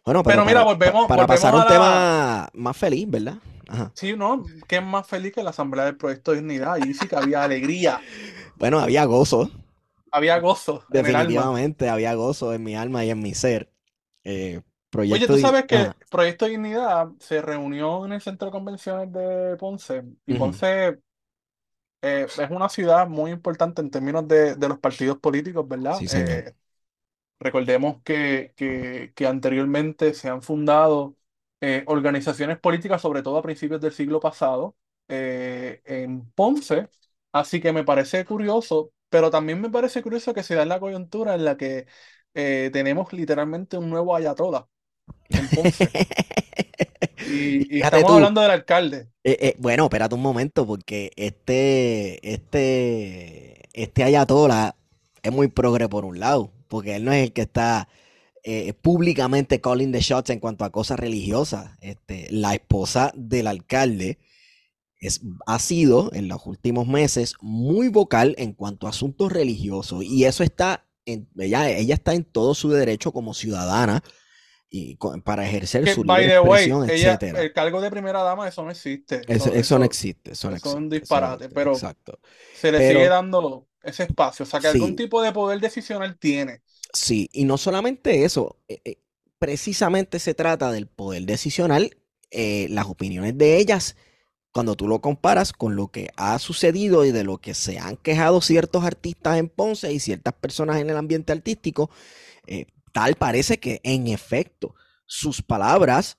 Bueno, 0.04 0.22
pero, 0.22 0.40
Pero 0.40 0.44
mira, 0.44 0.62
para, 0.62 0.64
volvemos- 0.64 1.06
para 1.06 1.26
volvemos 1.26 1.26
pasar 1.26 1.54
a 1.54 1.56
un 1.56 1.64
la- 1.64 1.66
tema 1.66 2.48
más 2.54 2.76
feliz, 2.76 3.08
¿verdad? 3.08 3.38
Ajá. 3.68 3.92
Sí, 3.94 4.16
¿no? 4.16 4.42
¿Qué 4.68 4.76
es 4.76 4.82
más 4.82 5.06
feliz 5.06 5.32
que 5.34 5.42
la 5.42 5.50
Asamblea 5.50 5.84
del 5.86 5.96
Proyecto 5.96 6.32
de 6.32 6.38
Dignidad? 6.38 6.74
Ahí 6.74 6.94
sí 6.94 7.08
que 7.08 7.16
había 7.16 7.44
alegría, 7.44 8.00
Bueno, 8.56 8.78
había 8.78 9.04
gozo, 9.04 9.50
había 10.10 10.38
gozo 10.40 10.84
definitivamente 10.88 11.88
había 11.88 12.14
gozo 12.14 12.52
en 12.54 12.62
mi 12.64 12.76
alma 12.76 13.04
y 13.04 13.10
en 13.10 13.20
mi 13.20 13.34
ser. 13.34 13.70
Eh, 14.24 14.60
Oye, 15.08 15.28
tú 15.28 15.36
sabes 15.36 15.66
que 15.66 15.76
Ajá. 15.76 15.96
Proyecto 16.10 16.46
Dignidad 16.46 17.08
se 17.18 17.42
reunió 17.42 18.06
en 18.06 18.12
el 18.12 18.20
Centro 18.22 18.46
de 18.46 18.52
Convenciones 18.52 19.12
de 19.12 19.56
Ponce 19.58 20.04
y. 20.26 20.34
Ponce 20.36 20.98
eh, 22.02 22.26
es 22.38 22.50
una 22.50 22.68
ciudad 22.68 23.08
muy 23.08 23.30
importante 23.30 23.80
en 23.82 23.90
términos 23.90 24.26
de, 24.28 24.54
de 24.56 24.68
los 24.68 24.78
partidos 24.78 25.18
políticos, 25.18 25.66
¿verdad? 25.68 26.04
Sí. 26.06 26.06
Eh, 26.10 26.54
recordemos 27.42 28.02
que, 28.04 28.52
que, 28.56 29.12
que 29.14 29.26
anteriormente 29.26 30.14
se 30.14 30.28
han 30.28 30.42
fundado 30.42 31.16
eh, 31.64 31.84
organizaciones 31.86 32.58
políticas, 32.58 33.00
sobre 33.00 33.22
todo 33.22 33.38
a 33.38 33.42
principios 33.42 33.80
del 33.80 33.92
siglo 33.92 34.18
pasado, 34.18 34.76
eh, 35.06 35.80
en 35.84 36.28
Ponce, 36.32 36.88
así 37.30 37.60
que 37.60 37.72
me 37.72 37.84
parece 37.84 38.24
curioso, 38.24 38.90
pero 39.08 39.30
también 39.30 39.60
me 39.60 39.70
parece 39.70 40.02
curioso 40.02 40.34
que 40.34 40.42
se 40.42 40.56
da 40.56 40.64
en 40.64 40.70
la 40.70 40.80
coyuntura 40.80 41.36
en 41.36 41.44
la 41.44 41.56
que 41.56 41.86
eh, 42.34 42.70
tenemos 42.72 43.12
literalmente 43.12 43.78
un 43.78 43.90
nuevo 43.90 44.16
ayatollah 44.16 44.66
en 45.28 45.48
Ponce. 45.48 45.88
Y, 47.24 47.80
estamos 47.80 48.06
tú, 48.06 48.14
hablando 48.14 48.40
del 48.40 48.50
alcalde. 48.50 49.08
bueno, 49.58 49.84
espérate 49.84 50.14
un 50.16 50.20
momento, 50.20 50.66
porque 50.66 51.12
este, 51.14 52.18
este, 52.28 53.68
este 53.72 54.02
ayatola 54.02 54.74
es 55.22 55.32
muy 55.32 55.46
progre 55.46 55.88
por 55.88 56.04
un 56.04 56.18
lado, 56.18 56.50
porque 56.72 56.96
él 56.96 57.04
no 57.04 57.12
es 57.12 57.22
el 57.24 57.32
que 57.34 57.42
está 57.42 57.86
eh, 58.44 58.72
públicamente 58.72 59.60
calling 59.60 59.92
the 59.92 60.00
shots 60.00 60.30
en 60.30 60.40
cuanto 60.40 60.64
a 60.64 60.70
cosas 60.72 60.98
religiosas. 60.98 61.76
Este, 61.82 62.28
la 62.30 62.54
esposa 62.54 63.12
del 63.14 63.46
alcalde 63.46 64.18
es, 64.98 65.20
ha 65.46 65.58
sido 65.58 66.10
en 66.14 66.28
los 66.28 66.46
últimos 66.46 66.86
meses 66.88 67.34
muy 67.42 67.88
vocal 67.88 68.34
en 68.38 68.54
cuanto 68.54 68.86
a 68.86 68.90
asuntos 68.90 69.30
religiosos 69.30 70.02
y 70.02 70.24
eso 70.24 70.42
está 70.44 70.86
en, 71.04 71.28
ella, 71.38 71.68
ella 71.70 71.94
está 71.94 72.14
en 72.14 72.24
todo 72.24 72.54
su 72.54 72.70
derecho 72.70 73.12
como 73.12 73.34
ciudadana 73.34 74.02
y 74.70 74.96
para 75.24 75.46
ejercer 75.46 75.84
Que, 75.84 75.92
su 75.94 76.02
libre 76.02 76.40
way, 76.40 76.62
expresión, 76.62 76.88
ella, 76.88 77.12
etcétera. 77.14 77.42
el 77.42 77.52
cargo 77.52 77.82
de 77.82 77.90
primera 77.90 78.22
dama, 78.22 78.48
eso 78.48 78.64
no 78.64 78.70
existe. 78.70 79.20
Eso, 79.28 79.50
Eso, 79.50 79.52
eso 79.54 79.78
no 79.78 79.84
existe, 79.84 80.32
eso 80.32 80.48
no 80.48 80.56
eso 80.56 80.68
es 80.70 80.74
un 80.74 80.84
existe, 80.86 81.04
eso 81.04 81.14
no 81.20 81.20
disparate, 81.20 81.44
existe, 81.44 81.54
pero 81.54 81.72
exacto. 81.72 82.18
se 82.58 82.72
le 82.72 82.78
Pero- 82.78 82.98
sigue 82.98 83.08
dando 83.10 83.68
ese 83.82 84.04
espacio. 84.04 84.44
O 84.44 84.46
sea, 84.46 84.60
que 84.60 84.68
algún 84.68 84.96
tipo 84.96 85.22
de 85.22 85.32
poder 85.32 85.60
decisional 85.60 86.18
tiene. 86.18 86.62
Sí, 86.92 87.28
y 87.32 87.44
no 87.44 87.56
solamente 87.58 88.24
eso, 88.24 88.56
eh, 88.68 88.80
eh, 88.84 88.98
precisamente 89.38 90.18
se 90.18 90.34
trata 90.34 90.70
del 90.70 90.86
poder 90.86 91.24
decisional, 91.24 91.96
eh, 92.30 92.66
las 92.70 92.86
opiniones 92.86 93.36
de 93.36 93.56
ellas, 93.56 93.96
cuando 94.52 94.76
tú 94.76 94.86
lo 94.86 95.00
comparas 95.00 95.52
con 95.52 95.76
lo 95.76 95.88
que 95.88 96.10
ha 96.16 96.38
sucedido 96.38 97.04
y 97.06 97.12
de 97.12 97.24
lo 97.24 97.38
que 97.38 97.54
se 97.54 97.78
han 97.78 97.96
quejado 97.96 98.42
ciertos 98.42 98.84
artistas 98.84 99.38
en 99.38 99.48
Ponce 99.48 99.90
y 99.92 100.00
ciertas 100.00 100.34
personas 100.34 100.76
en 100.78 100.90
el 100.90 100.96
ambiente 100.96 101.32
artístico, 101.32 101.90
tal 102.92 103.14
parece 103.14 103.58
que 103.58 103.80
en 103.82 104.08
efecto 104.08 104.74
sus 105.06 105.40
palabras 105.40 106.18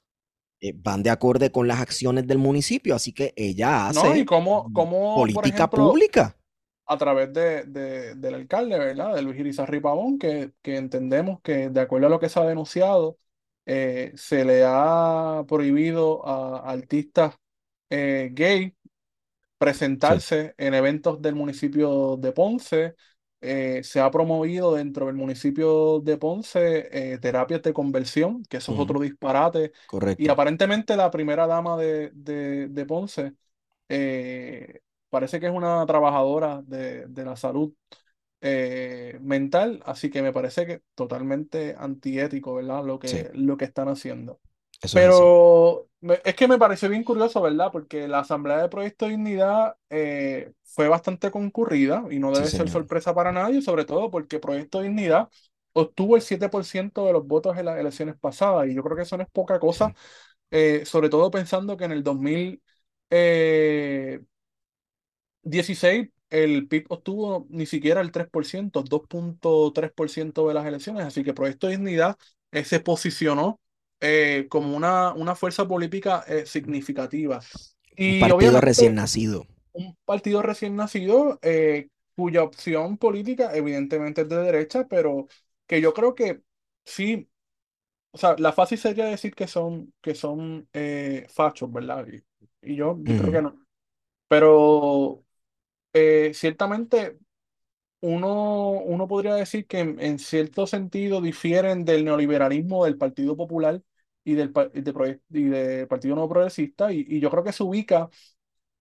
van 0.76 1.04
de 1.04 1.12
acorde 1.12 1.52
con 1.52 1.68
las 1.68 1.80
acciones 1.80 2.26
del 2.26 2.40
municipio, 2.40 2.96
así 2.96 3.12
que 3.12 3.34
ella 3.36 3.92
¿No? 3.94 4.06
Y 4.08 4.12
hace 4.12 4.26
cómo, 4.26 4.72
cómo 4.74 5.16
por 5.16 5.32
política 5.32 5.66
ejemplo, 5.66 5.92
pública. 5.92 6.36
A 6.86 6.98
través 6.98 7.34
de, 7.34 7.64
de- 7.66 8.16
del 8.16 8.34
alcalde, 8.36 8.78
¿verdad? 8.80 9.16
De 9.16 9.22
Luis 9.22 9.40
Irizarry 9.40 9.80
Pavón, 9.80 10.20
que, 10.20 10.54
que 10.62 10.78
entendemos 10.78 11.42
que 11.42 11.70
de 11.70 11.82
acuerdo 11.82 12.08
a 12.08 12.10
lo 12.10 12.20
que 12.20 12.30
se 12.30 12.40
ha 12.40 12.44
denunciado, 12.46 13.18
eh, 13.66 14.12
se 14.16 14.46
le 14.46 14.64
ha 14.66 15.44
prohibido 15.48 16.26
a, 16.28 16.60
a 16.70 16.72
artistas 16.74 17.36
eh, 17.90 18.30
gay 18.34 18.76
Sí. 20.00 20.24
presentarse 20.24 20.54
en 20.58 20.74
eventos 20.74 21.22
del 21.22 21.36
municipio 21.36 22.18
de 22.18 22.32
Ponce. 22.32 22.96
Eh, 23.42 23.82
se 23.84 24.00
ha 24.00 24.10
promovido 24.12 24.74
dentro 24.76 25.08
del 25.08 25.16
municipio 25.16 26.00
de 26.00 26.18
Ponce 26.18 27.18
terapias 27.22 27.62
de 27.62 27.74
conversión, 27.74 28.44
que 28.46 28.58
eso 28.58 28.74
es 28.74 28.80
otro 28.80 29.00
disparate. 29.02 29.72
Y 30.18 30.28
Correcto. 30.28 30.30
aparentemente 30.30 30.96
la 30.96 31.12
primera 31.12 31.48
dama 31.48 31.78
de, 31.78 32.12
de, 32.14 32.68
de 32.70 32.86
Ponce 32.86 33.34
eh, 33.90 34.82
parece 35.14 35.40
que 35.42 35.48
es 35.48 35.54
una 35.54 35.86
trabajadora 35.88 36.64
de, 36.64 37.08
de 37.08 37.26
la 37.26 37.38
salud 37.38 37.74
eh, 38.42 39.18
mental, 39.22 39.82
así 39.86 40.10
que 40.10 40.22
me 40.22 40.34
parece 40.34 40.66
que 40.66 40.84
totalmente 40.96 41.76
antiético, 41.78 42.56
¿verdad? 42.56 42.84
Lo 42.86 43.00
Sí, 43.06 43.18
que, 43.20 43.32
lo 43.34 43.58
que 43.58 43.66
están 43.66 43.88
haciendo. 43.90 44.40
eso. 44.82 45.34
Pero 45.34 45.90
es 46.24 46.36
que 46.36 46.48
me 46.48 46.58
pareció 46.60 46.90
bien 46.90 47.04
curioso, 47.04 47.42
¿verdad? 47.42 47.72
Porque 47.72 48.08
la 48.08 48.20
Asamblea 48.20 48.58
de 48.62 48.70
Proyecto 48.70 49.06
de 49.06 49.12
Dignidad 49.12 49.76
eh, 49.90 50.54
fue 50.64 50.88
bastante 50.88 51.32
concurrida 51.32 52.04
y 52.12 52.20
no 52.20 52.32
Sí, 52.32 52.46
debe 52.46 52.52
ser 52.52 52.70
señor. 52.70 52.70
sorpresa 52.70 53.14
para 53.16 53.32
nadie, 53.32 53.62
sobre 53.62 53.86
todo 53.86 54.12
porque 54.12 54.40
Proyecto 54.40 54.80
de 54.80 54.86
Dignidad 54.90 55.30
obtuvo 55.74 56.16
el 56.16 56.22
7% 56.22 57.06
de 57.06 57.14
los 57.14 57.26
votos 57.28 57.58
en 57.58 57.66
las 57.66 57.80
elecciones 57.80 58.16
pasadas 58.20 58.68
y 58.70 58.76
yo 58.76 58.84
creo 58.84 58.96
que 58.96 59.04
eso 59.04 59.18
no 59.18 59.24
es 59.24 59.30
poca 59.32 59.60
cosa, 59.60 59.92
Sí. 59.92 59.96
eh, 60.52 60.86
sobre 60.86 61.10
todo 61.10 61.32
pensando 61.32 61.78
que 61.78 61.86
en 61.86 61.92
el 61.92 62.04
2016 65.44 66.10
el 66.30 66.68
PIB 66.68 66.86
obtuvo 66.90 67.46
ni 67.50 67.66
siquiera 67.68 68.02
el 68.02 68.12
3%, 68.12 68.84
2.3% 68.84 70.48
de 70.48 70.54
las 70.56 70.66
elecciones, 70.66 71.06
así 71.06 71.24
que 71.24 71.34
Proyecto 71.34 71.68
de 71.68 71.78
Dignidad 71.78 72.18
eh, 72.52 72.64
se 72.66 72.80
posicionó 72.80 73.60
eh, 74.00 74.48
como 74.50 74.76
una, 74.76 75.14
una 75.14 75.36
fuerza 75.36 75.68
política 75.68 76.24
eh, 76.28 76.46
significativa. 76.48 77.40
Un 78.08 78.16
Y 78.16 78.18
partido 78.18 78.62
recién 78.62 78.96
nacido. 78.96 79.46
un 79.74 79.98
partido 80.06 80.42
recién 80.42 80.76
nacido 80.76 81.40
eh, 81.42 81.90
cuya 82.16 82.44
opción 82.44 82.98
política 82.98 83.56
evidentemente 83.56 84.22
es 84.22 84.30
de 84.30 84.38
derecha, 84.38 84.88
pero 84.88 85.28
que 85.68 85.82
yo 85.82 85.94
creo 85.94 86.14
que 86.16 86.42
sí, 86.86 87.30
o 88.12 88.20
sea, 88.20 88.36
la 88.40 88.54
fácil 88.54 88.78
sería 88.80 89.06
decir 89.06 89.36
que 89.36 89.48
son, 89.48 89.94
que 90.02 90.16
son 90.16 90.70
fachos, 91.34 91.72
¿verdad? 91.72 92.08
Y, 92.62 92.72
y 92.74 92.76
yo, 92.76 92.98
yo 93.04 93.16
creo 93.16 93.32
que 93.34 93.42
no. 93.44 93.66
Pero 94.28 95.26
eh, 95.94 96.32
ciertamente 96.34 97.18
uno, 98.02 98.72
uno 98.72 99.08
podría 99.08 99.36
decir 99.36 99.68
que 99.68 99.80
en, 99.80 100.00
en 100.02 100.20
cierto 100.20 100.68
sentido 100.68 101.22
difieren 101.22 101.86
del 101.86 102.06
neoliberalismo 102.06 102.86
del 102.86 102.98
Partido 102.98 103.38
Popular 103.38 103.82
y 104.24 104.36
del, 104.36 104.54
de 104.54 105.22
y 105.32 105.44
del 105.46 105.88
Partido 105.88 106.16
No 106.16 106.30
Progresista, 106.30 106.92
y, 106.94 107.06
y 107.08 107.20
yo 107.20 107.30
creo 107.30 107.44
que 107.44 107.52
se 107.54 107.64
ubica 107.64 108.10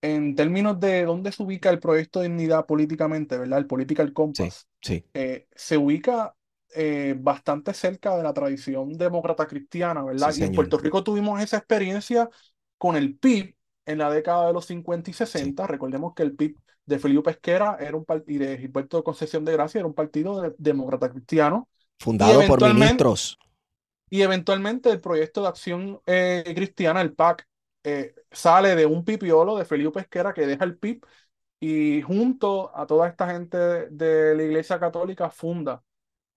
en 0.01 0.35
términos 0.35 0.81
de 0.81 1.05
dónde 1.05 1.33
se 1.33 1.43
ubica 1.43 1.71
el 1.71 1.79
proyecto 1.81 2.21
de 2.21 2.29
dignidad 2.29 2.67
políticamente, 2.67 3.39
¿verdad? 3.39 3.59
El 3.61 3.67
Political 3.67 4.13
Compass, 4.13 4.69
sí, 4.81 5.05
eh, 5.15 5.47
se 5.55 5.77
ubica 5.79 6.35
eh, 6.75 7.15
bastante 7.19 7.75
cerca 7.75 8.17
de 8.17 8.23
la 8.23 8.33
tradición 8.35 8.93
demócrata 8.95 9.47
cristiana, 9.47 10.03
sí, 10.03 10.05
¿verdad? 10.05 10.35
Y 10.35 10.43
en. 10.45 10.55
Puerto 10.55 10.79
Rico 10.79 11.05
tuvimos 11.05 11.41
esa 11.41 11.59
experiencia 11.59 12.29
con 12.79 12.97
el 12.97 13.17
PIB 13.17 13.55
en 13.87 13.99
la 13.99 14.11
década 14.11 14.47
de 14.49 14.53
los 14.53 14.67
50 14.67 15.11
y 15.11 15.13
Sí. 15.13 15.19
60. 15.19 15.67
Recordemos 15.67 16.15
que 16.15 16.23
el 16.25 16.35
PIB 16.35 16.57
de 16.87 16.99
Felipe 16.99 17.23
Pesquera 17.25 17.77
era 17.81 17.97
un 17.97 18.07
y 18.27 18.39
de 18.39 18.59
Gilberto 18.59 19.03
Concepción 19.05 19.45
de 19.45 19.53
Gracia 19.53 19.79
era 19.81 19.87
un 19.89 19.95
partido 19.95 20.41
de- 20.43 20.55
demócrata 20.59 21.11
cristiano. 21.11 21.69
Fundado 21.99 22.45
por 22.45 22.61
ministros. 22.63 23.39
y 24.11 24.23
eventualmente 24.23 24.91
el 24.91 25.01
proyecto 25.01 25.43
de 25.43 25.49
acción 25.49 26.01
eh, 26.07 26.43
cristiana, 26.55 27.01
el 27.01 27.15
PAC, 27.15 27.49
eh, 27.85 28.15
sale 28.31 28.75
de 28.77 28.87
un 28.87 29.05
pipiolo 29.05 29.57
de 29.57 29.65
Felipe 29.65 29.91
Pesquera 29.93 30.33
que 30.35 30.47
deja 30.47 30.65
el 30.65 30.79
PIB 30.79 31.07
y 31.61 32.03
junto 32.03 32.77
a 32.77 32.87
toda 32.87 33.09
esta 33.09 33.31
gente 33.31 33.57
de 33.59 34.35
la 34.37 34.43
Iglesia 34.43 34.79
Católica 34.81 35.31
funda 35.31 35.83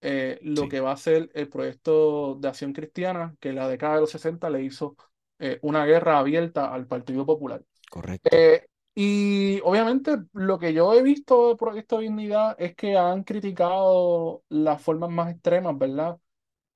eh, 0.02 0.40
lo 0.44 0.68
Sí, 0.68 0.70
que 0.70 0.80
va 0.82 0.92
a 0.94 0.98
ser 0.98 1.32
el 1.36 1.50
proyecto 1.50 2.36
de 2.36 2.48
acción 2.50 2.74
cristiana 2.74 3.36
que 3.42 3.50
en 3.50 3.56
la 3.58 3.70
década 3.70 3.96
de 3.96 4.02
los 4.02 4.12
60 4.12 4.50
le 4.50 4.64
hizo 4.64 4.96
eh, 5.40 5.60
una 5.64 5.86
guerra 5.86 6.20
abierta 6.20 6.74
al 6.74 6.88
Partido 6.88 7.26
Popular. 7.26 7.64
correcto. 7.90 8.30
Eh, 8.32 8.66
y 8.96 9.60
obviamente 9.64 10.18
lo 10.34 10.60
que 10.60 10.74
yo 10.74 10.94
he 10.94 11.04
visto 11.04 11.50
del 11.50 11.58
Proyecto 11.58 11.98
de 11.98 12.04
Dignidad 12.04 12.56
es 12.60 12.76
que 12.76 12.98
han 12.98 13.24
criticado 13.24 14.44
las 14.50 14.82
formas 14.82 15.10
más 15.12 15.32
extremas, 15.34 15.78
¿verdad? 15.78 16.20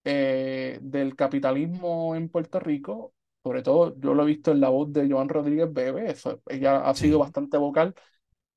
eh, 0.03 0.79
del 0.81 1.15
capitalismo 1.15 2.15
en 2.15 2.29
Puerto 2.29 2.59
Rico, 2.59 3.13
sobre 3.43 3.61
todo 3.63 3.95
yo 3.99 4.13
lo 4.13 4.23
he 4.23 4.25
visto 4.27 4.51
en 4.51 4.61
la 4.61 4.69
voz 4.69 4.91
de 4.93 5.09
Joan 5.09 5.29
Rodríguez 5.29 5.71
Bebe, 5.73 6.11
eso, 6.11 6.41
ella 6.47 6.81
ha 6.89 6.95
sido 6.95 7.19
Sí, 7.19 7.21
bastante 7.21 7.57
vocal, 7.57 7.95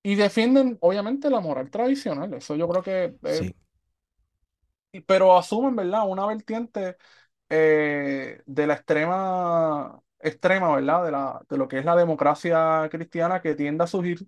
y 0.03 0.17
defienden 0.17 0.79
obviamente 0.81 1.31
la 1.31 1.41
moral 1.41 1.71
tradicional, 1.71 2.35
eso 2.35 2.57
yo 2.57 2.69
creo 2.69 2.83
que, 2.83 3.17
eh, 3.25 3.45
sí. 3.45 3.55
pero 5.07 5.37
asumen, 5.39 5.77
¿verdad? 5.77 6.07
Una 6.09 6.27
vertiente 6.27 6.97
eh, 7.49 8.43
de 8.47 8.67
la 8.67 8.75
extrema, 8.75 10.03
extrema, 10.23 10.75
¿verdad? 10.75 11.05
De, 11.05 11.11
la, 11.13 11.43
de 11.49 11.57
lo 11.59 11.69
que 11.69 11.79
es 11.79 11.85
la 11.85 11.97
democracia 11.97 12.89
cristiana 12.91 13.41
que 13.43 13.55
tiende 13.55 13.85
a 13.85 13.87
surgir 13.87 14.27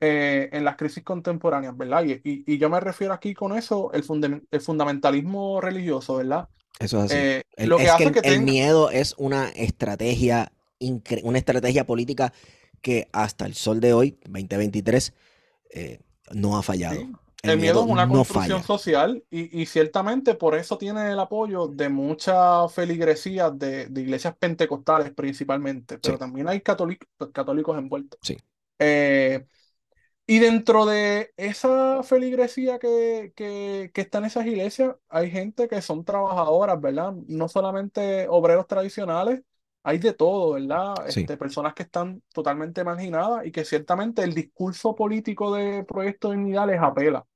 eh, 0.00 0.48
en 0.52 0.64
las 0.64 0.76
crisis 0.76 1.04
contemporáneas, 1.04 1.76
¿verdad? 1.76 2.04
Y, 2.04 2.12
y, 2.24 2.44
y 2.54 2.58
yo 2.58 2.70
me 2.70 2.80
refiero 2.80 3.14
aquí 3.14 3.34
con 3.34 3.56
eso, 3.56 3.92
el, 3.92 4.04
funde- 4.04 4.42
el 4.50 4.60
fundamentalismo 4.60 5.60
religioso, 5.60 6.16
¿verdad? 6.16 6.48
Eso 6.78 6.98
es 6.98 7.04
así. 7.04 7.26
Eh, 7.26 7.42
El- 7.56 7.72
lo 7.72 7.80
que 7.80 7.90
es 7.90 7.92
hace 7.92 8.12
que 8.12 8.22
el 8.22 8.38
tenga, 8.38 8.40
miedo 8.40 8.90
es 8.90 9.14
una 9.18 9.48
estrategia, 9.50 10.52
incre- 10.80 11.20
una 11.24 11.38
estrategia 11.38 11.86
política 11.86 12.32
que 12.80 13.08
hasta 13.12 13.46
el 13.46 13.54
sol 13.54 13.80
de 13.80 13.92
hoy, 13.92 14.18
2023, 14.24 15.12
eh, 15.70 16.00
no 16.32 16.56
ha 16.56 16.62
fallado. 16.62 17.06
sí, 17.06 17.18
El 17.42 17.54
el 17.54 17.58
miedo 17.58 17.80
miedo 17.80 17.84
es 17.84 17.88
una 17.90 18.06
no 18.08 18.08
construcción 18.08 18.22
falla. 18.24 18.64
social 18.64 19.24
y, 19.30 19.60
y 19.62 19.66
ciertamente 19.66 20.34
por 20.34 20.54
eso 20.54 20.76
tiene 20.76 21.10
el 21.12 21.18
apoyo 21.18 21.68
de 21.68 21.88
muchas 21.88 22.72
feligresías 22.74 23.58
de, 23.58 23.86
de 23.86 24.00
iglesias 24.02 24.36
pentecostales 24.38 25.12
principalmente, 25.14 25.98
pero 25.98 26.18
Sí, 26.18 26.18
también 26.18 26.48
hay 26.48 26.60
católicos, 26.60 27.08
católicos 27.32 27.78
envueltos. 27.78 28.20
sí, 28.22 28.36
Eh, 28.78 29.46
y 30.26 30.38
dentro 30.40 30.86
de 30.86 31.32
esa 31.36 32.02
feligresía 32.04 32.78
que, 32.78 33.32
que, 33.36 33.90
que 33.94 34.00
está 34.02 34.18
en 34.18 34.26
esas 34.26 34.46
iglesias, 34.46 34.96
hay 35.08 35.30
gente 35.30 35.68
que 35.68 35.82
son 35.82 36.04
trabajadoras, 36.04 36.80
¿verdad? 36.80 37.14
No 37.28 37.48
solamente 37.48 38.28
obreros 38.28 38.66
tradicionales, 38.68 39.42
hay 39.82 39.98
de 39.98 40.12
todo, 40.14 40.52
¿verdad? 40.54 41.08
sí, 41.08 41.30
Este, 41.30 41.36
personas 41.36 41.74
que 41.74 41.82
están 41.84 42.22
totalmente 42.34 42.84
marginadas 42.84 43.46
y 43.46 43.52
que 43.52 43.64
ciertamente 43.64 44.22
el 44.22 44.34
discurso 44.34 44.94
político 44.94 45.54
de 45.54 45.84
Proyecto 45.84 46.30
de 46.30 46.36
Dignidad 46.36 46.66
les 46.68 46.80
apela. 46.80 47.26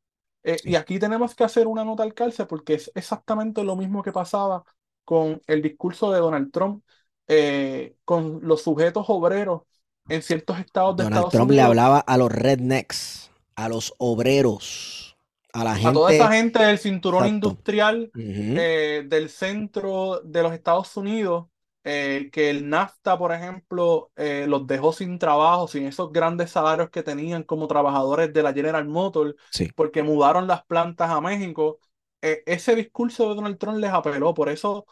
Eh, 0.44 0.62
y 0.66 0.74
sí. 0.74 0.76
aquí 0.76 0.98
tenemos 0.98 1.34
que 1.34 1.44
hacer 1.44 1.66
una 1.66 1.84
nota 1.84 2.02
al 2.02 2.14
calce 2.14 2.46
porque 2.46 2.74
es 2.74 2.90
exactamente 2.94 3.64
lo 3.64 3.76
mismo 3.76 4.02
que 4.02 4.12
pasaba 4.12 4.64
con 5.04 5.42
el 5.46 5.62
discurso 5.62 6.12
de 6.12 6.20
Donald 6.20 6.52
Trump, 6.52 6.84
eh, 7.28 7.96
con 8.04 8.40
los 8.42 8.62
sujetos 8.62 9.06
obreros 9.08 9.62
en 10.08 10.22
ciertos 10.22 10.58
estados 10.58 10.96
de 10.96 11.04
Donald 11.04 11.04
Estados 11.04 11.34
Trump 11.34 11.50
le 11.52 11.60
Unidos 11.60 11.62
hablaba 11.62 11.98
a 12.00 12.16
los 12.18 12.30
rednecks, 12.32 13.30
a 13.56 13.68
los 13.68 13.94
obreros, 13.98 15.16
a 15.52 15.64
la 15.64 15.76
a 15.82 15.92
toda 15.92 16.10
esa 16.10 16.30
gente. 16.30 16.32
gente 16.32 16.62
del 16.62 16.78
cinturón 16.78 17.26
Exacto. 17.26 17.26
industrial 17.26 18.12
Ujú, 18.14 18.54
eh, 18.54 19.04
del 19.06 19.28
centro 19.30 20.20
de 20.24 20.42
los 20.42 20.52
Estados 20.52 20.96
Unidos, 20.96 21.46
eh, 21.84 22.30
que 22.32 22.50
el 22.50 22.68
NAFTA, 22.68 23.18
por 23.18 23.32
ejemplo, 23.32 24.10
eh, 24.16 24.46
los 24.48 24.66
dejó 24.66 24.92
sin 24.92 25.18
trabajo, 25.18 25.68
sin 25.68 25.84
esos 25.86 26.12
grandes 26.12 26.50
salarios 26.50 26.90
que 26.90 27.02
tenían 27.02 27.42
como 27.44 27.68
trabajadores 27.68 28.32
de 28.32 28.42
la 28.42 28.52
General 28.54 28.86
Motors, 28.86 29.34
Sí, 29.50 29.74
porque 29.74 30.02
mudaron 30.02 30.46
las 30.46 30.64
plantas 30.64 31.10
a 31.10 31.20
México. 31.20 31.78
Eh, 32.22 32.42
ese 32.46 32.74
discurso 32.74 33.28
de 33.28 33.34
Donald 33.36 33.58
Trump 33.58 33.78
les 33.78 33.90
apeló, 33.92 34.34
por 34.34 34.48
eso 34.48 34.86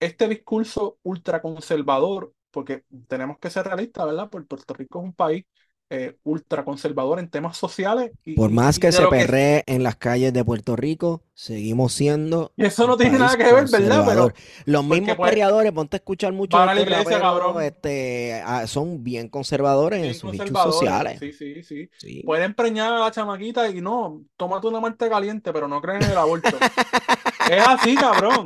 este 0.00 0.28
discurso 0.28 0.98
ultraconservador, 1.02 2.32
porque 2.50 2.84
tenemos 3.08 3.38
que 3.38 3.50
ser 3.50 3.66
realistas, 3.66 4.06
¿verdad? 4.06 4.28
Porque 4.30 4.46
Puerto 4.46 4.74
Rico 4.74 5.00
es 5.00 5.04
un 5.06 5.12
país 5.14 5.44
eh, 5.90 6.16
ultraconservador 6.24 7.18
en 7.18 7.28
temas 7.28 7.56
sociales 7.56 8.10
y, 8.24 8.34
Por 8.34 8.50
más 8.50 8.78
que 8.78 8.92
se 8.92 9.02
que 9.02 9.08
perree 9.08 9.64
en 9.66 9.82
las 9.82 9.96
calles 9.96 10.34
de 10.34 10.44
Puerto 10.44 10.76
Rico, 10.76 11.22
seguimos 11.32 11.94
siendo 11.94 12.52
Y 12.56 12.66
eso 12.66 12.86
no 12.86 12.96
tiene 12.98 13.18
nada 13.18 13.36
que 13.38 13.44
ver, 13.44 13.68
¿verdad? 13.70 14.04
Pero, 14.06 14.32
Los 14.66 14.84
mismos 14.84 15.16
pues 15.16 15.30
perreadores, 15.30 15.72
ponte 15.72 15.96
a 15.96 15.98
escuchar 15.98 16.34
muchos 16.34 16.60
de 16.60 16.66
van 16.66 16.68
a 16.68 16.74
la 16.74 16.82
iglesia, 16.82 17.20
cabrón, 17.20 17.62
este, 17.62 18.42
ah, 18.44 18.66
son 18.66 19.02
bien 19.02 19.28
conservadores 19.28 20.04
en 20.04 20.14
sus 20.14 20.36
conservadores. 20.36 20.74
sociales. 20.74 21.18
Sí, 21.20 21.32
sí, 21.32 21.62
sí. 21.62 21.90
Sí. 21.96 22.22
Pueden 22.22 22.52
preñar 22.52 22.92
a 22.92 22.98
la 22.98 23.10
chamaquita 23.10 23.70
y 23.70 23.80
no, 23.80 24.20
tómate 24.36 24.66
una 24.66 24.80
muerte 24.80 25.08
caliente, 25.08 25.52
pero 25.52 25.68
no 25.68 25.80
creen 25.80 26.02
en 26.02 26.10
el 26.10 26.18
aborto. 26.18 26.50
Es 27.50 27.66
así, 27.66 27.94
cabrón. 27.94 28.44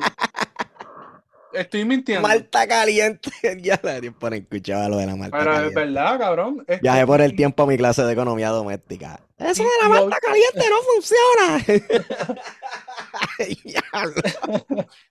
Estoy 1.53 1.85
mintiendo. 1.85 2.27
Malta 2.27 2.67
caliente. 2.67 3.31
ya 3.63 3.79
la 3.83 4.01
no 4.01 4.35
escuchaba 4.35 4.89
lo 4.89 4.97
de 4.99 5.07
la 5.07 5.17
malta 5.17 5.39
Pero 5.39 5.51
es 5.51 5.57
caliente. 5.57 5.81
verdad, 5.81 6.19
cabrón. 6.19 6.59
Este, 6.61 6.83
Viajé 6.83 7.07
por 7.07 7.21
el 7.21 7.37
tiempo 7.37 7.63
a 7.63 7.67
mi 7.67 7.77
clase 7.77 8.03
de 8.03 8.13
economía 8.13 8.49
doméstica. 8.49 9.21
Eso 9.39 9.63
de 9.65 9.71
la 9.83 9.89
malta 9.89 10.19
caliente 10.21 10.65
no 10.71 10.83
funciona. 10.93 12.37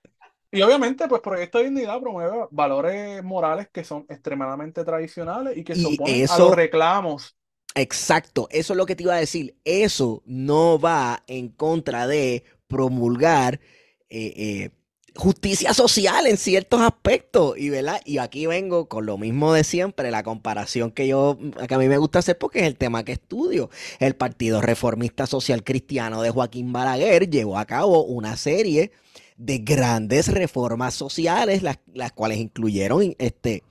Y 0.54 0.62
obviamente, 0.62 1.08
pues 1.08 1.22
Proyecto 1.22 1.60
de 1.60 1.66
Dignidad 1.66 2.02
promueve 2.02 2.48
valores 2.52 3.24
morales 3.24 3.70
que 3.72 3.86
son 3.86 4.06
extremadamente 4.10 4.84
tradicionales 4.84 5.58
y 5.58 5.64
que 5.64 5.76
se 5.76 5.86
oponen 5.86 6.22
a 6.22 6.26
eso- 6.26 6.50
los 6.50 6.56
reclamos. 6.56 7.38
Exacto, 7.74 8.50
eso 8.52 8.74
es 8.74 8.78
lo 8.78 8.86
que 8.86 8.98
te 8.98 9.04
iba 9.04 9.14
a 9.16 9.20
decir. 9.20 9.56
Eso 9.64 10.22
no 10.26 10.78
va 10.78 11.24
en 11.28 11.48
contra 11.48 12.06
de 12.06 12.44
promulgar 12.68 13.62
eh, 14.10 14.34
eh, 14.36 14.70
justicia 15.16 15.74
social 15.74 16.28
en 16.28 16.38
ciertos 16.38 16.82
aspectos. 16.82 17.58
Y, 17.58 17.70
¿verdad? 17.70 18.02
y 18.06 18.18
aquí 18.18 18.46
vengo 18.46 18.88
con 18.88 19.06
lo 19.06 19.18
mismo 19.18 19.54
de 19.54 19.64
siempre, 19.64 20.12
la 20.12 20.24
comparación 20.24 20.92
que 20.92 21.08
yo, 21.08 21.38
que 21.68 21.74
a 21.74 21.78
mí 21.78 21.88
me 21.88 21.98
gusta 21.98 22.20
hacer 22.20 22.38
porque 22.38 22.60
es 22.60 22.66
el 22.66 22.78
tema 22.78 23.04
que 23.04 23.14
estudio. 23.14 23.70
El 24.00 24.16
Partido 24.16 24.62
Reformista 24.62 25.28
Social 25.28 25.64
Cristiano 25.64 26.22
de 26.22 26.32
Joaquín 26.32 26.72
Balaguer 26.74 27.30
llevó 27.30 27.58
a 27.58 27.66
cabo 27.66 28.04
una 28.04 28.38
serie 28.38 28.92
de 29.38 29.58
grandes 29.58 30.28
reformas 30.28 30.94
sociales, 30.94 31.64
las, 31.64 31.80
las 31.94 32.12
cuales 32.12 32.38
incluyeron 32.38 33.16
este, 33.18 33.64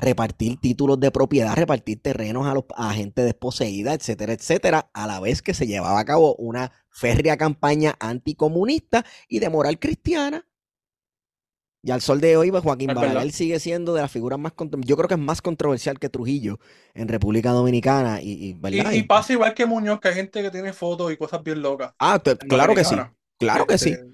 repartir 0.00 0.58
títulos 0.58 0.98
de 0.98 1.10
propiedad, 1.10 1.54
repartir 1.54 2.00
terrenos 2.00 2.46
a, 2.46 2.54
los, 2.54 2.64
a 2.74 2.92
gente 2.94 3.22
desposeída, 3.22 3.94
etcétera, 3.94 4.32
etcétera, 4.32 4.90
a 4.94 5.06
la 5.06 5.20
vez 5.20 5.42
que 5.42 5.54
se 5.54 5.66
llevaba 5.66 6.00
a 6.00 6.04
cabo 6.04 6.34
una 6.36 6.72
férrea 6.88 7.36
campaña 7.36 7.96
anticomunista 8.00 9.04
y 9.28 9.38
de 9.38 9.50
moral 9.50 9.78
cristiana. 9.78 10.46
Y 11.82 11.90
al 11.92 12.02
sol 12.02 12.20
de 12.20 12.36
hoy, 12.36 12.50
pues, 12.50 12.62
Joaquín 12.62 12.92
Balaguer 12.94 13.32
sigue 13.32 13.58
siendo 13.58 13.94
de 13.94 14.02
las 14.02 14.10
figuras 14.12 14.38
más 14.38 14.52
yo 14.86 14.96
creo 14.96 15.08
que 15.08 15.14
es 15.14 15.20
más 15.20 15.40
controversial 15.42 15.98
que 15.98 16.10
Trujillo 16.10 16.58
en 16.94 17.08
República 17.08 17.52
Dominicana 17.52 18.20
y, 18.22 18.32
y, 18.32 18.54
Y, 18.68 18.98
y 18.98 19.02
pasa 19.02 19.32
igual 19.32 19.54
que 19.54 19.66
Muñoz, 19.66 20.00
que 20.00 20.08
hay 20.08 20.14
gente 20.14 20.42
que 20.42 20.50
tiene 20.50 20.72
fotos 20.72 21.12
y 21.12 21.16
cosas 21.16 21.42
bien 21.42 21.60
locas. 21.62 21.92
ah, 21.98 22.20
claro 22.48 22.74
que 22.74 22.84
sí, 22.84 22.96
claro 23.38 23.66
que 23.66 23.78
sí, 23.78 23.96
Este, 23.96 24.04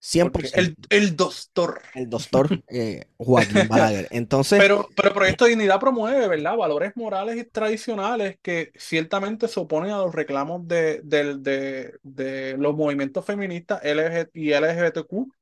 100%. 0.00 0.60
porque 0.60 0.60
el, 0.60 0.76
el 0.90 1.16
doctor. 1.16 1.82
El 1.94 2.08
doctor 2.10 2.62
eh, 2.68 3.06
Joaquín 3.18 3.68
Balaguer. 3.68 4.08
Entonces, 4.10 4.64
Pero, 4.64 4.88
pero 4.96 5.14
Proyecto 5.14 5.44
de 5.44 5.50
Dignidad 5.50 5.78
promueve, 5.80 6.26
¿verdad? 6.28 6.56
Valores 6.56 6.92
morales 6.96 7.36
y 7.36 7.44
tradicionales 7.44 8.38
que 8.42 8.72
ciertamente 8.76 9.48
se 9.48 9.60
oponen 9.60 9.92
a 9.92 9.98
los 9.98 10.14
reclamos 10.14 10.66
de, 10.66 11.00
del- 11.04 11.42
de, 11.42 11.98
de 12.02 12.56
los 12.58 12.74
movimientos 12.76 13.24
feministas 13.24 13.80
LG 13.84 14.30
y 14.34 14.52
LGBTQ. 14.52 15.32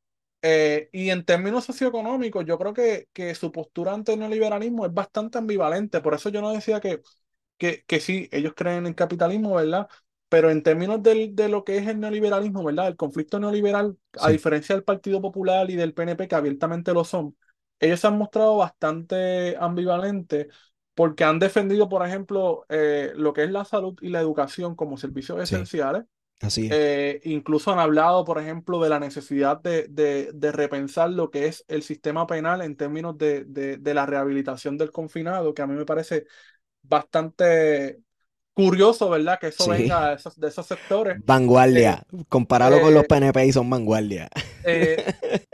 Eh, 0.49 0.89
y 0.93 1.11
en 1.11 1.25
términos 1.25 1.65
socioeconómicos, 1.65 2.45
yo 2.45 2.59
creo 2.59 2.73
que, 2.75 3.09
que 3.13 3.35
su 3.35 3.51
postura 3.53 3.93
ante 3.95 4.13
el 4.13 4.21
neoliberalismo 4.21 4.87
es 4.87 4.95
bastante 4.95 5.39
ambivalente. 5.39 6.01
Por 6.01 6.15
eso 6.15 6.29
yo 6.29 6.41
no 6.43 6.53
decía 6.53 6.81
que, 6.81 7.03
que, 7.59 7.85
que 7.87 8.01
sí, 8.01 8.29
ellos 8.33 8.53
creen 8.57 8.79
en 8.79 8.87
el 8.89 8.95
capitalismo, 8.95 9.55
¿verdad? 9.57 9.89
Pero 10.29 10.51
en 10.51 10.63
términos 10.63 11.03
del- 11.03 11.35
de 11.37 11.49
lo 11.49 11.65
que 11.65 11.79
es 11.79 11.87
el 11.89 12.01
neoliberalismo, 12.01 12.65
¿verdad? 12.65 12.89
El 12.89 12.97
conflicto 12.97 13.39
neoliberal, 13.41 13.97
a 14.21 14.31
diferencia 14.31 14.75
del 14.75 14.85
Partido 14.85 15.21
Popular 15.23 15.71
y 15.71 15.77
del 15.77 15.95
PNP, 15.95 16.29
que 16.29 16.35
abiertamente 16.35 16.93
lo 16.93 17.05
son, 17.05 17.37
ellos 17.81 18.01
se 18.01 18.07
han 18.09 18.19
mostrado 18.19 18.57
bastante 18.57 19.57
ambivalentes 19.59 20.49
porque 20.95 21.25
han 21.25 21.39
defendido, 21.39 21.89
por 21.89 22.07
ejemplo, 22.07 22.65
eh, 22.69 23.13
lo 23.17 23.33
que 23.33 23.45
es 23.45 23.51
la 23.51 23.65
salud 23.65 23.97
y 24.01 24.09
la 24.11 24.21
educación 24.21 24.75
como 24.77 24.97
servicios 24.97 25.41
Sí. 25.43 25.57
esenciales. 25.57 26.05
Así 26.41 26.69
es. 26.69 26.75
Eh, 26.75 27.21
incluso 27.25 27.73
han 27.73 27.79
hablado, 27.79 28.25
por 28.25 28.41
ejemplo, 28.41 28.81
de 28.81 28.89
la 28.89 28.99
necesidad 28.99 29.61
de, 29.61 29.87
de- 29.89 30.33
de 30.35 30.53
repensar 30.53 31.11
lo 31.11 31.31
que 31.31 31.47
es 31.47 31.65
el 31.69 31.83
sistema 31.85 32.27
penal 32.27 32.61
en 32.63 32.77
términos 32.77 33.17
de, 33.19 33.45
de- 33.45 33.95
la 33.95 34.05
rehabilitación 34.07 34.77
del 34.77 34.91
confinado, 34.91 35.55
que 35.55 35.63
a 35.63 35.67
mí 35.69 35.75
me 35.75 35.85
parece 35.87 36.27
bastante 36.83 38.01
curioso, 38.55 39.11
¿verdad? 39.11 39.39
Que 39.41 39.49
eso 39.49 39.65
Sí. 39.65 39.69
venga 39.69 40.09
de 40.11 40.17
esos, 40.17 40.41
de 40.41 40.49
esos 40.49 40.67
sectores. 40.67 41.23
Vanguardia. 41.27 42.05
Compararlo 42.29 42.81
con 42.81 42.95
los 42.95 43.05
eh, 43.05 43.07
PNP 43.07 43.47
y 43.47 43.53
son 43.53 43.69
vanguardia. 43.71 44.29
Eh, 44.63 45.07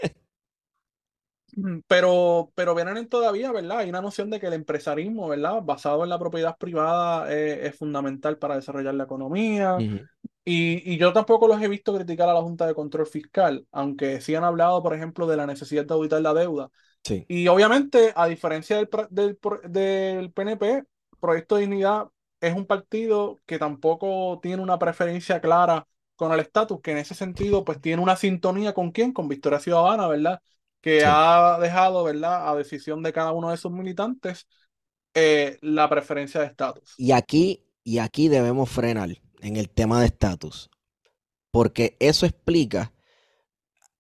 pero, 1.87 2.53
pero 2.55 2.75
vienen 2.75 3.09
todavía, 3.09 3.53
¿verdad? 3.53 3.79
Hay 3.79 3.89
una 3.91 4.01
noción 4.03 4.31
de 4.31 4.41
que 4.41 4.47
el 4.47 4.53
empresarismo, 4.55 5.29
¿verdad? 5.29 5.63
Basado 5.63 6.03
en 6.05 6.11
la 6.11 6.19
propiedad 6.19 6.57
privada 6.59 7.33
eh, 7.33 7.67
es 7.67 7.77
fundamental 7.77 8.39
para 8.39 8.57
desarrollar 8.57 8.95
la 8.95 9.05
economía. 9.05 9.77
Ujú. 9.77 10.09
Y, 10.45 10.93
y 10.93 10.99
yo 10.99 11.13
tampoco 11.13 11.47
los 11.49 11.61
he 11.63 11.69
visto 11.69 11.95
criticar 11.95 12.29
a 12.29 12.35
la 12.35 12.43
Junta 12.43 12.67
de 12.67 12.75
Control 12.75 13.07
Fiscal, 13.07 13.67
aunque 13.71 14.21
sí 14.21 14.35
han 14.35 14.45
hablado, 14.45 14.83
por 14.83 14.95
ejemplo, 14.95 15.27
de 15.27 15.37
la 15.37 15.47
necesidad 15.47 15.85
de 15.87 15.95
auditar 15.95 16.21
la 16.21 16.35
deuda. 16.35 16.71
Sí. 17.05 17.29
Y 17.29 17.49
obviamente, 17.49 18.13
a 18.17 18.27
diferencia 18.27 18.77
del, 18.77 18.89
del, 19.11 19.39
del 19.71 20.33
PNP, 20.33 20.85
Proyecto 21.21 21.57
de 21.57 21.63
Dignidad 21.63 22.09
es 22.41 22.55
un 22.55 22.67
partido 22.67 23.41
que 23.47 23.59
tampoco 23.59 24.41
tiene 24.43 24.63
una 24.63 24.79
preferencia 24.79 25.41
clara 25.41 25.87
con 26.17 26.33
el 26.33 26.41
estatus, 26.41 26.81
que 26.83 26.93
en 26.93 26.99
ese 26.99 27.15
sentido, 27.15 27.65
pues 27.65 27.81
tiene 27.81 28.03
una 28.03 28.17
sintonía 28.17 28.75
con 28.75 28.91
quién, 28.93 29.13
con 29.13 29.29
Victoria 29.29 29.61
Ciudadana, 29.61 30.09
¿verdad? 30.09 30.41
Que 30.81 31.05
Sí. 31.05 31.07
ha 31.07 31.59
dejado, 31.61 32.05
¿verdad? 32.05 32.49
A 32.51 32.57
decisión 32.57 33.03
de 33.03 33.13
cada 33.13 33.33
uno 33.33 33.51
de 33.51 33.57
sus 33.57 33.73
militantes 33.73 34.49
eh, 35.15 35.59
la 35.63 35.89
preferencia 35.89 36.41
de 36.41 36.47
estatus. 36.47 36.97
Y 36.97 37.13
aquí, 37.13 37.65
y 37.85 37.99
aquí 37.99 38.29
debemos 38.29 38.71
frenar 38.71 39.11
en 39.43 39.57
el 39.57 39.69
tema 39.69 40.01
de 40.01 40.07
estatus, 40.07 40.71
porque 41.51 41.97
eso 42.01 42.27
explica 42.27 42.93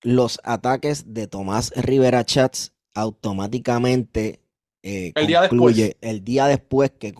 los 0.00 0.40
ataques 0.42 1.12
de 1.12 1.26
Tomás 1.26 1.72
Rivera 1.76 2.24
Chats 2.24 2.72
automáticamente 2.94 4.42
eh, 4.83 5.12
El 5.14 5.26
día 5.28 5.48
concluye 5.48 5.96
el 6.00 6.24
día 6.24 6.46
después 6.46 6.90
que, 6.90 7.14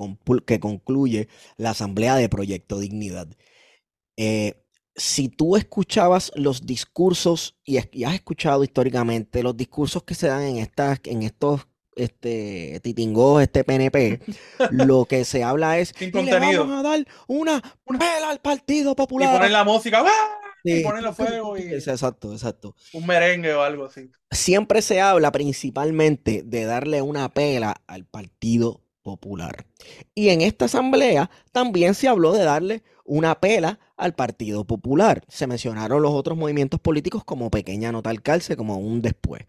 que 0.46 0.61
concluye 0.61 1.28
la 1.56 1.70
asamblea 1.70 2.16
de 2.16 2.28
Proyecto 2.28 2.78
Dignidad. 2.80 3.28
Eh, 4.16 4.64
si 4.96 5.28
tú 5.28 5.56
escuchabas 5.56 6.32
los 6.35 6.66
discursos 6.66 7.56
y, 7.64 7.78
y 7.92 8.04
has 8.04 8.14
escuchado 8.14 8.64
históricamente 8.64 9.42
los 9.42 9.56
discursos 9.56 10.02
que 10.02 10.14
se 10.14 10.26
dan 10.26 10.42
en 10.42 10.56
estas, 10.56 11.00
en 11.04 11.22
estos 11.22 11.66
este 11.96 12.81
titingos, 12.83 13.42
este 13.42 13.64
PNP, 13.64 14.20
lo 14.70 15.05
que 15.05 15.24
se 15.24 15.42
habla 15.44 15.78
es 15.78 15.92
Sin 15.96 16.09
"Y 16.09 16.12
le 16.12 16.31
contenido". 16.31 16.66
vamos 16.66 16.85
a 16.85 16.88
dar 16.88 17.07
una 17.26 17.62
Una- 17.87 17.98
pela 17.98 18.31
al 18.31 18.40
Partido 18.40 18.92
Y 18.92 18.94
Popular. 18.94 19.37
ponen 19.37 19.52
la 19.52 19.64
música, 19.64 20.02
¡ah! 20.07 20.38
y 20.64 20.76
Sí. 20.78 20.83
ponen 20.85 21.02
los 21.02 21.16
fuegos 21.16 21.59
y 21.61 21.64
Exacto, 21.74 22.33
exacto. 22.33 22.74
un 22.92 23.05
merengue 23.07 23.52
o 23.55 23.62
algo 23.62 23.87
así. 23.87 24.11
Siempre 24.31 24.81
se 24.81 25.00
habla 25.00 25.33
principalmente 25.33 26.42
de 26.44 26.64
darle 26.64 27.02
una 27.02 27.28
pela 27.35 27.83
al 27.87 28.05
Partido 28.05 28.81
Popular. 29.02 29.66
Y 30.14 30.28
en 30.28 30.40
esta 30.42 30.66
asamblea 30.66 31.28
también 31.50 31.94
se 31.94 32.07
habló 32.07 32.33
de 32.33 32.44
darle 32.44 32.83
una 33.05 33.40
pela 33.40 33.81
al 33.96 34.14
Partido 34.14 34.64
Popular. 34.64 35.24
Se 35.26 35.48
mencionaron 35.48 36.00
los 36.00 36.12
otros 36.12 36.38
movimientos 36.38 36.78
políticos 36.78 37.24
como 37.24 37.50
pequeña 37.50 37.90
nota 37.90 38.11
al 38.11 38.22
calce, 38.22 38.57
como 38.57 38.76
un 38.78 39.02
después. 39.02 39.42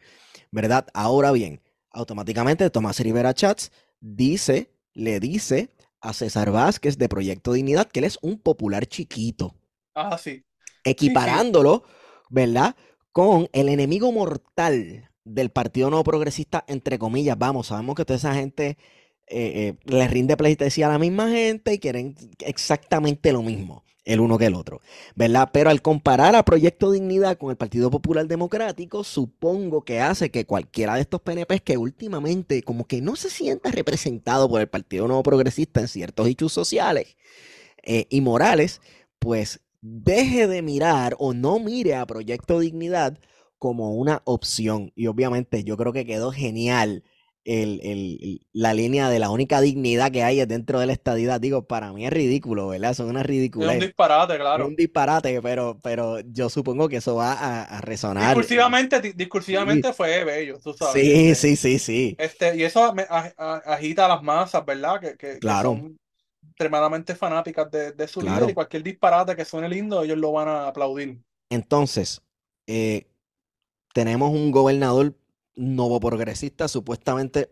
¿Verdad? 0.50 0.88
Ahora 0.96 1.32
bien, 1.32 1.62
automáticamente 1.94 2.70
Tomás 2.70 3.00
Rivera 3.00 3.34
Chats 3.34 3.72
dice, 4.02 4.72
le 4.94 5.20
dice 5.20 5.70
a 6.02 6.14
César 6.14 6.52
Vázquez 6.52 6.98
de 6.98 7.08
Proyecto 7.10 7.54
Dignidad 7.54 7.88
que 7.90 8.00
él 8.00 8.06
es 8.06 8.20
un 8.22 8.38
popular 8.40 8.86
chiquito 8.86 9.56
Ah, 9.96 10.18
sí. 10.18 10.44
equiparándolo, 10.84 11.84
¿verdad? 12.30 12.76
Con 13.12 13.48
el 13.54 13.70
enemigo 13.70 14.12
mortal 14.12 15.10
del 15.24 15.52
Partido 15.52 15.90
Nuevo 15.90 16.04
Progresista, 16.04 16.66
entre 16.68 17.00
comillas. 17.00 17.38
Vamos, 17.38 17.68
sabemos 17.68 17.96
que 17.96 18.06
toda 18.06 18.18
esa 18.18 18.34
gente 18.34 18.78
eh, 19.28 19.76
eh, 19.78 19.78
le 19.86 20.08
rinde 20.08 20.36
pleitesía 20.36 20.88
a 20.88 20.92
la 20.92 21.00
misma 21.00 21.30
gente 21.30 21.74
y 21.74 21.80
quieren 21.80 22.16
exactamente 22.40 23.32
lo 23.32 23.42
mismo, 23.42 23.84
el 24.06 24.20
uno 24.20 24.38
que 24.38 24.48
el 24.48 24.56
otro, 24.56 24.82
¿verdad? 25.16 25.50
Pero 25.54 25.70
al 25.70 25.82
comparar 25.82 26.36
a 26.36 26.44
Proyecto 26.44 26.92
Dignidad 26.92 27.38
con 27.38 27.50
el 27.50 27.56
Partido 27.56 27.90
Popular 27.90 28.28
Democrático, 28.28 29.04
supongo 29.04 29.84
que 29.84 30.02
hace 30.02 30.30
que 30.30 30.46
cualquiera 30.46 30.96
de 30.96 31.02
estos 31.02 31.22
PNPs 31.22 31.62
que 31.62 31.78
últimamente 31.78 32.64
como 32.64 32.86
que 32.86 33.02
no 33.02 33.16
se 33.16 33.30
sienta 33.30 33.72
representado 33.72 34.50
por 34.50 34.62
el 34.62 34.68
Partido 34.68 35.08
Nuevo 35.08 35.24
Progresista 35.24 35.80
en 35.80 35.88
ciertos 35.88 36.28
hechos 36.28 36.52
sociales 36.52 37.16
eh, 37.84 38.08
y 38.10 38.22
morales, 38.22 38.82
pues 39.20 39.62
deje 39.82 40.48
de 40.48 40.62
mirar 40.62 41.16
o 41.20 41.34
no 41.34 41.60
mire 41.60 41.96
a 41.96 42.06
Proyecto 42.06 42.60
Dignidad 42.60 43.18
como 43.58 43.94
una 43.94 44.22
opción. 44.26 44.92
Y 44.96 45.08
obviamente 45.08 45.64
yo 45.64 45.78
creo 45.78 45.94
que 45.94 46.06
quedó 46.06 46.32
genial 46.32 47.04
el- 47.46 47.82
el- 47.84 48.42
la 48.54 48.74
línea 48.74 49.10
de 49.10 49.20
la 49.20 49.30
única 49.30 49.62
dignidad 49.62 50.12
que 50.12 50.24
hay 50.24 50.40
es 50.40 50.48
dentro 50.48 50.80
de 50.80 50.86
la 50.88 50.94
estadidad. 50.94 51.42
Digo, 51.42 51.68
para 51.68 51.92
mí 51.92 52.06
es 52.06 52.14
ridículo, 52.14 52.68
¿verdad? 52.70 52.94
Son 52.94 53.10
una 53.10 53.22
Es 53.22 53.28
un 53.30 53.80
disparate, 53.80 54.34
Es 54.34 54.40
claro. 54.40 54.68
un 54.68 54.76
disparate, 54.76 55.42
pero, 55.42 55.78
pero 55.84 56.20
yo 56.22 56.50
supongo 56.50 56.88
que 56.90 56.98
eso 56.98 57.16
va 57.16 57.34
a, 57.34 57.64
a 57.64 57.82
resonar. 57.82 58.30
Discursivamente, 58.30 59.02
di- 59.02 59.14
discursivamente 59.14 59.94
fue 59.94 60.24
bello, 60.24 60.60
tú 60.64 60.74
sabes. 60.74 61.02
Sí, 61.04 61.30
Este, 61.30 61.36
sí, 61.36 61.56
sí, 61.56 61.80
sí. 61.80 62.16
Este, 62.18 62.56
y 62.56 62.64
eso 62.64 62.94
me- 62.94 63.06
agita 63.10 64.06
a 64.06 64.10
las 64.10 64.24
masas, 64.24 64.66
¿verdad? 64.66 65.00
Que, 65.02 65.18
que- 65.18 65.34
que 65.34 65.40
Claro. 65.40 65.72
son 65.72 65.98
extremadamente 66.50 67.16
fanáticas 67.16 67.70
de, 67.72 67.92
de 67.94 68.08
su 68.08 68.20
Claro. 68.20 68.38
líder 68.38 68.52
y 68.52 68.54
cualquier 68.54 68.84
disparate 68.84 69.36
que 69.36 69.46
suene 69.46 69.68
lindo, 69.70 70.04
ellos 70.04 70.18
lo 70.18 70.32
van 70.32 70.48
a 70.48 70.68
aplaudir. 70.68 71.20
Entonces, 71.50 72.22
eh, 72.68 73.08
tenemos 73.94 74.32
un 74.32 74.52
gobernador 74.52 75.16
nuevo 75.56 76.00
progresista, 76.00 76.68
supuestamente 76.68 77.50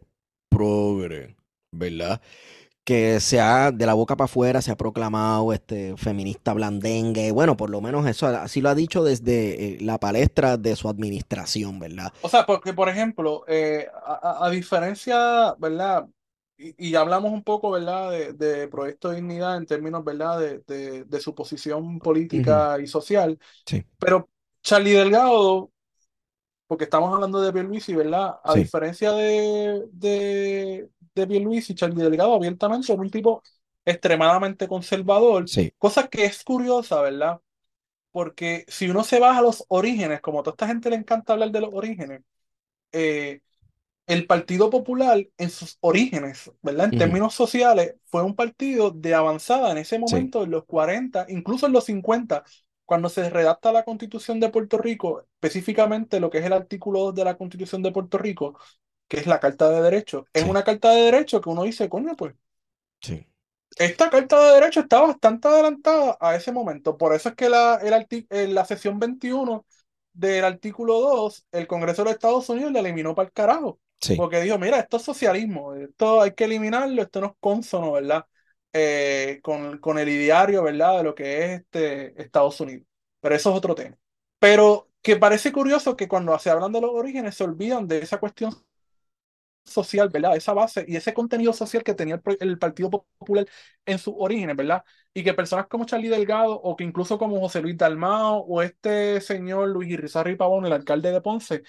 progre, 0.49 1.35
¿verdad? 1.71 2.21
Que 2.83 3.19
se 3.21 3.39
ha, 3.41 3.71
de 3.71 3.85
la 3.85 3.93
boca 3.95 4.17
para 4.17 4.25
afuera, 4.25 4.61
se 4.61 4.71
ha 4.71 4.77
proclamado 4.77 5.53
este 5.53 5.95
feminista 5.97 6.53
blandengue. 6.53 7.31
Bueno, 7.31 7.57
por 7.57 7.69
lo 7.69 7.81
menos 7.81 8.07
eso 8.07 8.27
así 8.27 8.61
lo 8.61 8.69
ha 8.69 8.75
dicho 8.75 9.03
desde 9.03 9.75
eh, 9.75 9.77
la 9.81 9.99
palestra 9.99 10.57
de 10.57 10.75
su 10.75 10.89
administración, 10.89 11.79
¿verdad? 11.79 12.13
O 12.19 12.29
sea, 12.29 12.45
porque, 12.45 12.73
por 12.73 12.87
ejemplo, 12.89 13.43
eh, 13.47 13.87
a, 14.05 14.45
a- 14.45 14.49
diferencia, 14.51 15.53
¿verdad? 15.57 16.07
Y, 16.57 16.89
y 16.91 16.95
hablamos 16.95 17.31
un 17.31 17.43
poco, 17.43 17.71
¿verdad? 17.71 18.11
De, 18.11 18.33
de 18.33 18.67
Proyecto 18.67 19.09
de 19.09 19.15
Dignidad 19.17 19.57
en 19.57 19.65
términos, 19.65 20.03
¿verdad? 20.03 20.39
De, 20.39 20.59
de, 20.67 21.03
de 21.05 21.19
su 21.19 21.33
posición 21.33 22.01
política 22.01 22.77
y 22.79 22.85
social. 22.87 23.39
Sí, 23.65 23.83
Pero 23.99 24.29
Charlie 24.63 24.93
Delgado, 24.93 25.71
porque 26.71 26.85
estamos 26.85 27.13
hablando 27.13 27.41
de 27.41 27.51
Pierluisi, 27.51 27.93
¿verdad? 27.95 28.39
A 28.45 28.55
sí, 28.55 28.57
diferencia 28.57 29.11
de, 29.11 29.87
de, 29.91 30.89
de 31.15 31.27
Pierluisi, 31.27 31.75
Charlie 31.75 32.01
Delgado 32.03 32.33
abiertamente 32.35 32.93
es 32.93 32.97
un 32.97 33.09
tipo 33.09 33.43
extremadamente 33.83 34.69
conservador, 34.69 35.51
sí. 35.51 35.73
cosa 35.77 36.07
que 36.07 36.23
es 36.25 36.43
curiosa, 36.45 37.01
¿verdad? 37.01 37.41
Porque 38.11 38.65
si 38.67 38.89
uno 38.89 39.03
se 39.03 39.19
va 39.19 39.37
a 39.37 39.41
los 39.41 39.65
orígenes, 39.69 40.21
como 40.21 40.39
a 40.41 40.43
toda 40.43 40.53
esta 40.55 40.67
gente 40.67 40.89
le 40.89 40.97
encanta 40.97 41.33
hablar 41.33 41.51
de 41.51 41.61
los 41.61 41.71
orígenes, 41.73 42.21
eh, 42.91 43.41
el 44.07 44.27
Partido 44.27 44.69
Popular 44.69 45.25
en 45.37 45.49
sus 45.49 45.77
orígenes, 45.81 46.51
¿verdad? 46.61 46.87
En 46.87 46.95
términos 46.97 47.33
sociales, 47.35 47.95
fue 48.07 48.23
un 48.23 48.35
partido 48.35 48.91
de 48.91 49.13
avanzada 49.15 49.71
en 49.71 49.77
ese 49.79 49.99
Sí, 50.05 50.17
momento, 50.17 50.43
en 50.43 50.51
los 50.51 50.65
40, 50.65 51.25
incluso 51.29 51.67
en 51.67 51.73
los 51.73 51.85
50, 51.85 52.43
cuando 52.91 53.09
se 53.09 53.29
redacta 53.29 53.71
la 53.71 53.85
Constitución 53.85 54.39
de 54.41 54.49
Puerto 54.49 54.77
Rico, 54.77 55.21
específicamente 55.21 56.19
lo 56.19 56.29
que 56.29 56.39
es 56.39 56.45
el 56.45 56.53
artículo 56.53 56.99
2 57.01 57.15
de 57.15 57.23
la 57.25 57.37
Constitución 57.37 57.81
de 57.83 57.91
Puerto 57.93 58.17
Rico, 58.17 58.59
que 59.07 59.17
es 59.19 59.27
la 59.27 59.39
Carta 59.39 59.69
de 59.69 59.81
Derechos. 59.81 60.25
Es 60.33 60.43
sí, 60.43 60.49
una 60.49 60.63
Carta 60.63 60.91
de 60.91 61.03
Derechos 61.03 61.41
que 61.41 61.49
uno 61.49 61.63
dice, 61.63 61.89
coño, 61.89 62.15
pues 62.17 62.35
sí, 63.01 63.25
esta 63.77 64.09
Carta 64.09 64.39
de 64.47 64.53
Derechos 64.55 64.83
está 64.83 65.01
bastante 65.01 65.47
adelantada 65.47 66.17
a 66.19 66.35
ese 66.35 66.51
momento. 66.51 66.97
Por 66.97 67.13
eso 67.15 67.29
es 67.29 67.35
que 67.35 67.49
la, 67.49 67.75
el 67.81 67.93
arti- 67.93 68.27
eh, 68.29 68.47
la 68.47 68.65
sección 68.65 68.99
21 68.99 69.65
del 70.13 70.43
artículo 70.45 70.99
2, 70.99 71.45
el 71.51 71.67
Congreso 71.67 72.01
de 72.03 72.05
los 72.05 72.13
Estados 72.15 72.49
Unidos 72.49 72.71
la 72.73 72.79
eliminó 72.79 73.15
para 73.15 73.27
el 73.27 73.33
carajo. 73.33 73.79
sí, 74.01 74.15
Porque 74.15 74.41
dijo, 74.41 74.57
mira, 74.59 74.79
esto 74.79 74.97
es 74.97 75.03
socialismo, 75.03 75.73
esto 75.75 76.21
hay 76.21 76.33
que 76.33 76.43
eliminarlo, 76.45 77.01
esto 77.01 77.21
no 77.21 77.27
es 77.27 77.33
cónsono, 77.39 77.93
¿verdad? 77.93 78.25
Eh, 78.73 79.39
con, 79.43 79.79
con 79.79 79.99
el 79.99 80.07
ideario, 80.09 80.63
¿verdad? 80.63 80.97
De 80.99 81.03
lo 81.03 81.13
que 81.15 81.43
es 81.45 81.61
este 81.61 82.21
Estados 82.21 82.59
Unidos. 82.61 82.85
Pero 83.19 83.35
eso 83.35 83.51
es 83.51 83.57
otro 83.57 83.75
tema. 83.75 83.97
Pero 84.39 84.89
que 85.01 85.17
parece 85.17 85.51
curioso 85.51 85.95
que 85.97 86.07
cuando 86.07 86.37
se 86.39 86.49
hablan 86.49 86.71
de 86.71 86.81
los 86.81 86.91
orígenes 86.91 87.35
se 87.35 87.43
olvidan 87.43 87.87
de 87.87 87.99
esa 87.99 88.19
cuestión 88.19 88.53
social, 89.63 90.09
¿verdad? 90.09 90.35
Esa 90.35 90.53
base 90.53 90.85
y 90.87 90.95
ese 90.95 91.13
contenido 91.13 91.53
social 91.53 91.83
que 91.83 91.93
tenía 91.93 92.15
el, 92.25 92.37
el 92.41 92.57
Partido 92.59 92.89
Popular 92.89 93.47
en 93.85 93.99
sus 93.99 94.13
orígenes, 94.17 94.55
¿verdad? 94.55 94.83
Y 95.13 95.23
que 95.23 95.33
personas 95.33 95.67
como 95.67 95.85
Charlie 95.85 96.09
Delgado 96.09 96.53
o 96.59 96.75
que 96.75 96.83
incluso 96.83 97.17
como 97.17 97.39
José 97.39 97.61
Luis 97.61 97.77
Dalmao 97.77 98.39
o 98.39 98.61
este 98.61 99.21
señor 99.21 99.69
Luis 99.69 99.89
Irizarry 99.91 100.35
Pavón, 100.35 100.65
el 100.65 100.73
alcalde 100.73 101.11
de 101.11 101.21
Ponce, 101.21 101.63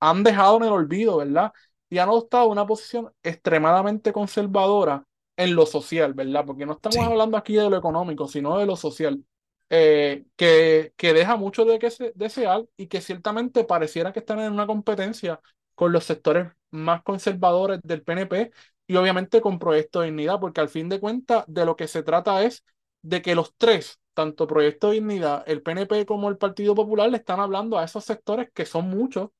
han 0.00 0.22
dejado 0.24 0.58
en 0.58 0.64
el 0.64 0.70
olvido, 0.72 1.18
¿verdad? 1.18 1.52
Y 1.90 1.98
han 1.98 2.08
adoptado 2.10 2.48
una 2.48 2.66
posición 2.66 3.12
extremadamente 3.22 4.12
conservadora 4.12 5.06
en 5.36 5.54
lo 5.54 5.66
social, 5.66 6.14
¿verdad? 6.14 6.44
Porque 6.46 6.66
no 6.66 6.74
estamos 6.74 7.04
sí, 7.04 7.10
hablando 7.10 7.36
aquí 7.36 7.54
de 7.56 7.68
lo 7.70 7.76
económico, 7.76 8.28
sino 8.28 8.58
de 8.58 8.66
lo 8.66 8.76
social, 8.76 9.24
eh, 9.70 10.26
que, 10.36 10.92
que 10.96 11.12
deja 11.14 11.36
mucho 11.36 11.64
de 11.64 11.78
que 11.78 11.90
se- 11.90 12.12
desear 12.14 12.66
y 12.76 12.86
que 12.88 13.00
ciertamente 13.00 13.64
pareciera 13.64 14.12
que 14.12 14.20
están 14.20 14.40
en 14.40 14.52
una 14.52 14.66
competencia 14.66 15.40
con 15.74 15.92
los 15.92 16.04
sectores 16.04 16.48
más 16.70 17.02
conservadores 17.02 17.80
del 17.82 18.02
PNP 18.02 18.50
y 18.86 18.96
obviamente 18.96 19.40
con 19.40 19.58
Proyecto 19.58 20.00
de 20.00 20.06
Dignidad, 20.06 20.38
porque 20.40 20.60
al 20.60 20.68
fin 20.68 20.88
de 20.88 21.00
cuentas 21.00 21.44
de 21.48 21.64
lo 21.66 21.76
que 21.76 21.88
se 21.88 22.02
trata 22.02 22.42
es 22.44 22.64
de 23.02 23.22
que 23.22 23.34
los 23.34 23.54
tres, 23.56 23.98
tanto 24.14 24.46
Proyecto 24.46 24.88
de 24.88 24.94
Dignidad, 24.94 25.42
el 25.46 25.62
PNP 25.62 26.06
como 26.06 26.28
el 26.28 26.36
Partido 26.38 26.74
Popular, 26.74 27.10
le 27.10 27.16
están 27.18 27.40
hablando 27.40 27.78
a 27.78 27.84
esos 27.84 28.04
sectores 28.04 28.50
que 28.54 28.66
son 28.66 28.88
muchos 28.88 29.30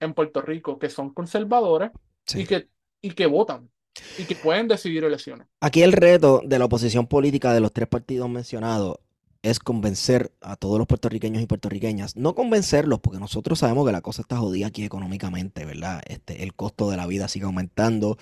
en 0.00 0.14
Puerto 0.14 0.42
Rico, 0.42 0.78
que 0.78 0.90
son 0.90 1.12
conservadores 1.14 1.90
y 2.34 2.46
que, 2.46 2.68
y 3.00 3.12
que 3.12 3.26
votan 3.26 3.70
y 4.18 4.24
que 4.24 4.34
pueden 4.36 4.68
decidir 4.68 5.04
elecciones. 5.04 5.46
Aquí 5.60 5.82
el 5.82 5.92
reto 5.92 6.42
de 6.44 6.58
la 6.58 6.66
oposición 6.66 7.06
política 7.06 7.52
de 7.52 7.60
los 7.60 7.72
tres 7.72 7.88
partidos 7.88 8.28
mencionados 8.28 8.98
es 9.42 9.58
convencer 9.58 10.32
a 10.40 10.56
todos 10.56 10.78
los 10.78 10.86
puertorriqueños 10.86 11.42
y 11.42 11.46
puertorriqueñas. 11.46 12.16
No 12.16 12.34
convencerlos, 12.34 13.00
porque 13.00 13.18
nosotros 13.18 13.58
sabemos 13.58 13.86
que 13.86 13.92
la 13.92 14.02
cosa 14.02 14.22
está 14.22 14.36
jodida 14.36 14.66
aquí 14.66 14.84
económicamente, 14.84 15.64
¿verdad? 15.64 16.02
Este, 16.06 16.42
el 16.42 16.54
costo 16.54 16.90
de 16.90 16.96
la 16.96 17.06
vida 17.06 17.28
sigue 17.28 17.46
aumentando, 17.46 18.18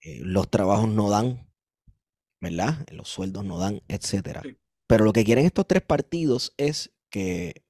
eh, 0.00 0.20
los 0.22 0.48
trabajos 0.48 0.88
no 0.88 1.10
dan, 1.10 1.48
¿verdad? 2.40 2.86
Los 2.92 3.08
sueldos 3.08 3.44
no 3.44 3.58
dan, 3.58 3.82
etcétera. 3.88 4.42
Sí. 4.44 4.56
Pero 4.86 5.04
lo 5.04 5.12
que 5.12 5.24
quieren 5.24 5.46
estos 5.46 5.66
tres 5.66 5.82
partidos 5.82 6.52
es 6.56 6.92
que 7.10 7.64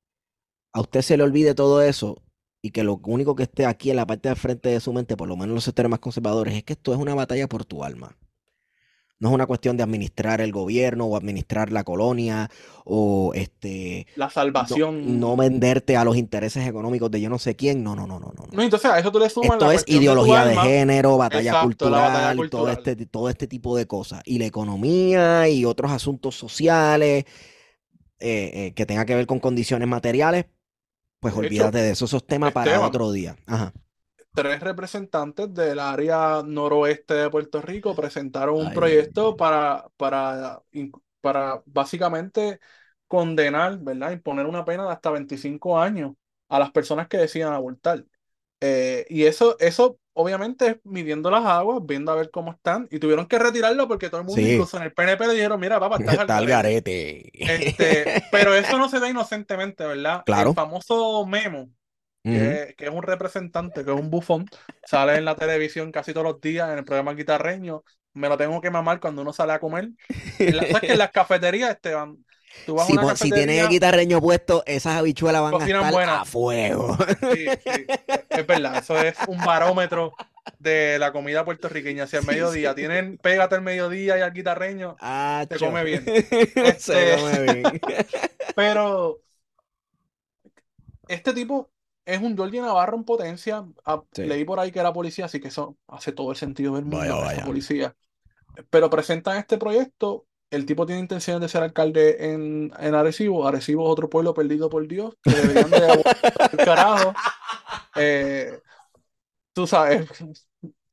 a 0.74 0.80
usted 0.80 1.00
se 1.00 1.16
le 1.16 1.22
olvide 1.22 1.54
todo 1.54 1.80
eso 1.80 2.22
y 2.66 2.70
que 2.70 2.82
lo 2.84 3.00
único 3.04 3.34
que 3.36 3.44
esté 3.44 3.64
aquí 3.66 3.90
en 3.90 3.96
la 3.96 4.06
parte 4.06 4.28
de 4.28 4.34
frente 4.36 4.68
de 4.68 4.80
su 4.80 4.92
mente, 4.92 5.16
por 5.16 5.28
lo 5.28 5.36
menos 5.36 5.54
los 5.54 5.64
sectores 5.64 5.88
más 5.90 6.00
conservadores, 6.00 6.54
es 6.54 6.64
que 6.64 6.74
esto 6.74 6.92
es 6.92 6.98
una 6.98 7.14
batalla 7.14 7.48
por 7.48 7.64
tu 7.64 7.84
alma. 7.84 8.16
No 9.18 9.28
es 9.30 9.34
una 9.34 9.46
cuestión 9.46 9.78
de 9.78 9.82
administrar 9.82 10.42
el 10.42 10.52
gobierno 10.52 11.06
o 11.06 11.16
administrar 11.16 11.72
la 11.72 11.84
colonia 11.84 12.50
o 12.84 13.32
este 13.34 14.06
La 14.14 14.28
salvación. 14.28 15.18
no 15.18 15.36
venderte 15.38 15.96
a 15.96 16.04
los 16.04 16.16
intereses 16.18 16.66
económicos 16.68 17.10
de 17.10 17.22
yo 17.22 17.30
no 17.30 17.38
sé 17.38 17.56
quién. 17.56 17.82
No, 17.82 17.96
no, 17.96 18.06
no, 18.06 18.20
no, 18.20 18.32
no. 18.36 18.46
No, 18.52 18.62
entonces 18.62 18.90
a 18.90 18.98
eso 18.98 19.10
tú 19.10 19.18
le 19.18 19.30
sumas 19.30 19.52
Esto 19.52 19.68
la 19.68 19.74
es 19.74 19.86
de 19.86 19.92
ideología 19.94 20.44
de 20.44 20.56
género, 20.58 21.16
batalla 21.16 21.50
Exacto, 21.52 21.88
la 21.88 21.98
batalla 21.98 22.36
cultural, 22.36 22.50
todo 22.50 22.64
cultural. 22.64 22.76
este, 22.92 23.06
todo 23.06 23.30
este 23.30 23.46
tipo 23.46 23.74
de 23.76 23.86
cosas. 23.86 24.20
Y 24.26 24.38
la 24.38 24.44
economía 24.46 25.48
y 25.48 25.64
otros 25.64 25.92
asuntos 25.92 26.34
sociales 26.34 27.24
eh, 28.18 28.50
eh, 28.68 28.72
que 28.74 28.84
tenga 28.86 29.06
que 29.06 29.14
ver 29.14 29.26
con 29.26 29.40
condiciones 29.40 29.88
materiales, 29.88 30.44
pues 31.32 31.36
De 31.40 31.46
hecho, 31.48 31.64
olvídate 31.64 31.78
de 31.78 31.90
eso. 31.90 32.04
Esos 32.06 32.26
temas 32.26 32.52
para 32.52 32.78
Esteban, 32.78 32.82
otro 32.82 33.10
día. 33.12 33.36
Ajá. 33.46 33.72
tres 34.34 34.60
representantes 34.60 35.52
del 35.54 35.78
área 35.78 36.42
noroeste 36.44 37.14
de 37.14 37.30
Puerto 37.30 37.62
Rico 37.62 37.94
presentaron 37.96 38.56
un 38.56 38.72
Ay, 38.72 38.72
proyecto 38.72 39.36
para, 39.36 39.88
para, 39.96 40.62
para 41.20 41.62
básicamente 41.66 42.60
condenar, 43.06 43.78
¿verdad? 43.78 44.12
Imponer 44.12 44.46
una 44.46 44.64
pena 44.64 44.84
de 44.86 44.92
hasta 44.92 45.10
25 45.10 45.78
años 45.80 46.12
a 46.48 46.58
las 46.58 46.70
personas 46.72 47.08
que 47.08 47.16
decidan 47.18 47.52
abortar. 47.54 48.04
Eh, 48.60 49.06
y 49.08 49.24
eso, 49.24 49.56
eso 49.60 49.98
obviamente 50.14 50.66
es 50.68 50.76
midiendo 50.84 51.30
las 51.30 51.44
aguas, 51.44 51.80
viendo 51.84 52.10
a 52.12 52.14
ver 52.16 52.30
cómo 52.30 52.52
están, 52.52 52.88
y 52.90 52.98
tuvieron 52.98 53.26
que 53.26 53.38
retirarlo 53.38 53.86
porque 53.88 54.08
todo 54.10 54.20
el 54.20 54.26
mundo, 54.26 54.46
Sí, 54.46 54.48
incluso 54.48 54.76
en 54.78 54.84
el 54.84 54.92
PNP, 54.94 55.26
le 55.26 55.34
dijeron, 55.34 55.60
mira, 55.60 55.78
papá, 55.80 55.96
estás 55.98 56.16
está 56.20 56.36
al 56.38 56.46
garete. 56.46 57.30
Este, 57.44 58.16
pero 58.30 58.54
eso 58.54 58.78
no 58.78 58.88
se 58.88 58.98
da 59.00 59.08
inocentemente, 59.08 59.86
¿verdad? 59.86 60.26
El 60.34 60.48
Claro. 60.48 60.52
famoso 60.52 61.24
Memo, 61.26 61.70
que, 62.28 62.74
que 62.78 62.86
es 62.86 62.90
un 62.92 63.02
representante, 63.04 63.84
que 63.84 63.92
es 63.92 63.98
un 64.00 64.10
bufón, 64.10 64.46
sale 64.84 65.16
en 65.16 65.26
la 65.26 65.36
televisión 65.36 65.92
casi 65.92 66.14
todos 66.14 66.26
los 66.26 66.40
días 66.42 66.70
en 66.72 66.78
el 66.80 66.86
programa 66.86 67.14
guitarreño. 67.14 67.84
Me 68.14 68.28
lo 68.30 68.38
tengo 68.38 68.60
que 68.62 68.70
mamar 68.70 69.00
cuando 69.00 69.22
uno 69.22 69.32
sale 69.34 69.54
a 69.54 69.60
comer. 69.60 69.90
En 70.46 70.56
la- 70.58 70.68
¿sabes 70.68 70.84
que 70.86 70.94
en 70.94 70.98
las 71.00 71.12
cafeterías, 71.12 71.72
Esteban? 71.72 72.25
Tú 72.64 72.74
vas 72.74 72.84
a 72.84 72.86
Si, 72.86 72.92
una 72.96 73.16
si 73.16 73.30
tienen 73.30 73.58
el 73.60 73.68
guitarreño 73.68 74.20
puesto, 74.20 74.62
esas 74.66 74.96
habichuelas 74.96 75.42
van 75.42 75.54
a 75.60 75.66
estar 75.66 76.08
a 76.08 76.24
fuego. 76.24 76.96
Sí, 77.32 77.46
sí, 77.64 77.86
es 78.28 78.46
verdad. 78.46 78.78
Eso 78.78 78.98
es 79.00 79.16
un 79.28 79.38
barómetro 79.38 80.12
de 80.58 80.98
la 80.98 81.12
comida 81.12 81.44
puertorriqueña. 81.44 82.04
Hacia 82.04 82.18
el 82.18 82.24
Sí, 82.24 82.28
mediodía. 82.30 82.74
Tienen, 82.74 83.18
pégate 83.18 83.56
al 83.56 83.62
mediodía 83.62 84.18
y 84.18 84.20
al 84.20 84.32
guitarreño, 84.32 84.96
se 84.96 85.06
Acho. 85.06 85.58
come 85.58 85.84
bien. 85.84 86.04
Se 86.04 86.68
Este, 86.68 87.16
come 87.16 87.52
bien. 87.52 87.80
pero 88.54 89.20
este 91.08 91.32
tipo 91.32 91.70
es 92.04 92.20
un 92.20 92.36
Jordi 92.36 92.60
Navarro 92.60 92.96
en 92.96 93.04
potencia. 93.04 93.64
Ah, 93.84 94.02
Sí. 94.12 94.22
Leí 94.24 94.44
por 94.44 94.60
ahí 94.60 94.70
que 94.70 94.78
era 94.80 94.92
policía, 94.92 95.24
así 95.26 95.40
que 95.40 95.48
eso 95.48 95.76
hace 95.88 96.12
todo 96.12 96.30
el 96.30 96.36
sentido 96.36 96.74
del 96.74 96.84
mundo 96.84 96.98
Vaya, 96.98 97.14
vaya. 97.14 97.44
policía. 97.44 97.96
Pero 98.70 98.90
presentan 98.90 99.38
este 99.38 99.58
proyecto. 99.58 100.26
El 100.50 100.64
tipo 100.64 100.86
tiene 100.86 101.00
intenciones 101.00 101.40
de 101.40 101.48
ser 101.48 101.62
alcalde 101.62 102.32
en, 102.32 102.72
en 102.78 102.94
Arecibo. 102.94 103.46
Arecibo 103.46 103.84
es 103.84 103.92
otro 103.92 104.08
pueblo 104.08 104.32
perdido 104.32 104.70
por 104.70 104.86
Dios, 104.86 105.14
que 105.22 105.30
deberían 105.30 105.70
de 105.70 106.64
carajo. 106.64 107.12
Eh, 107.96 108.60
tú 109.52 109.66
sabes, 109.66 110.06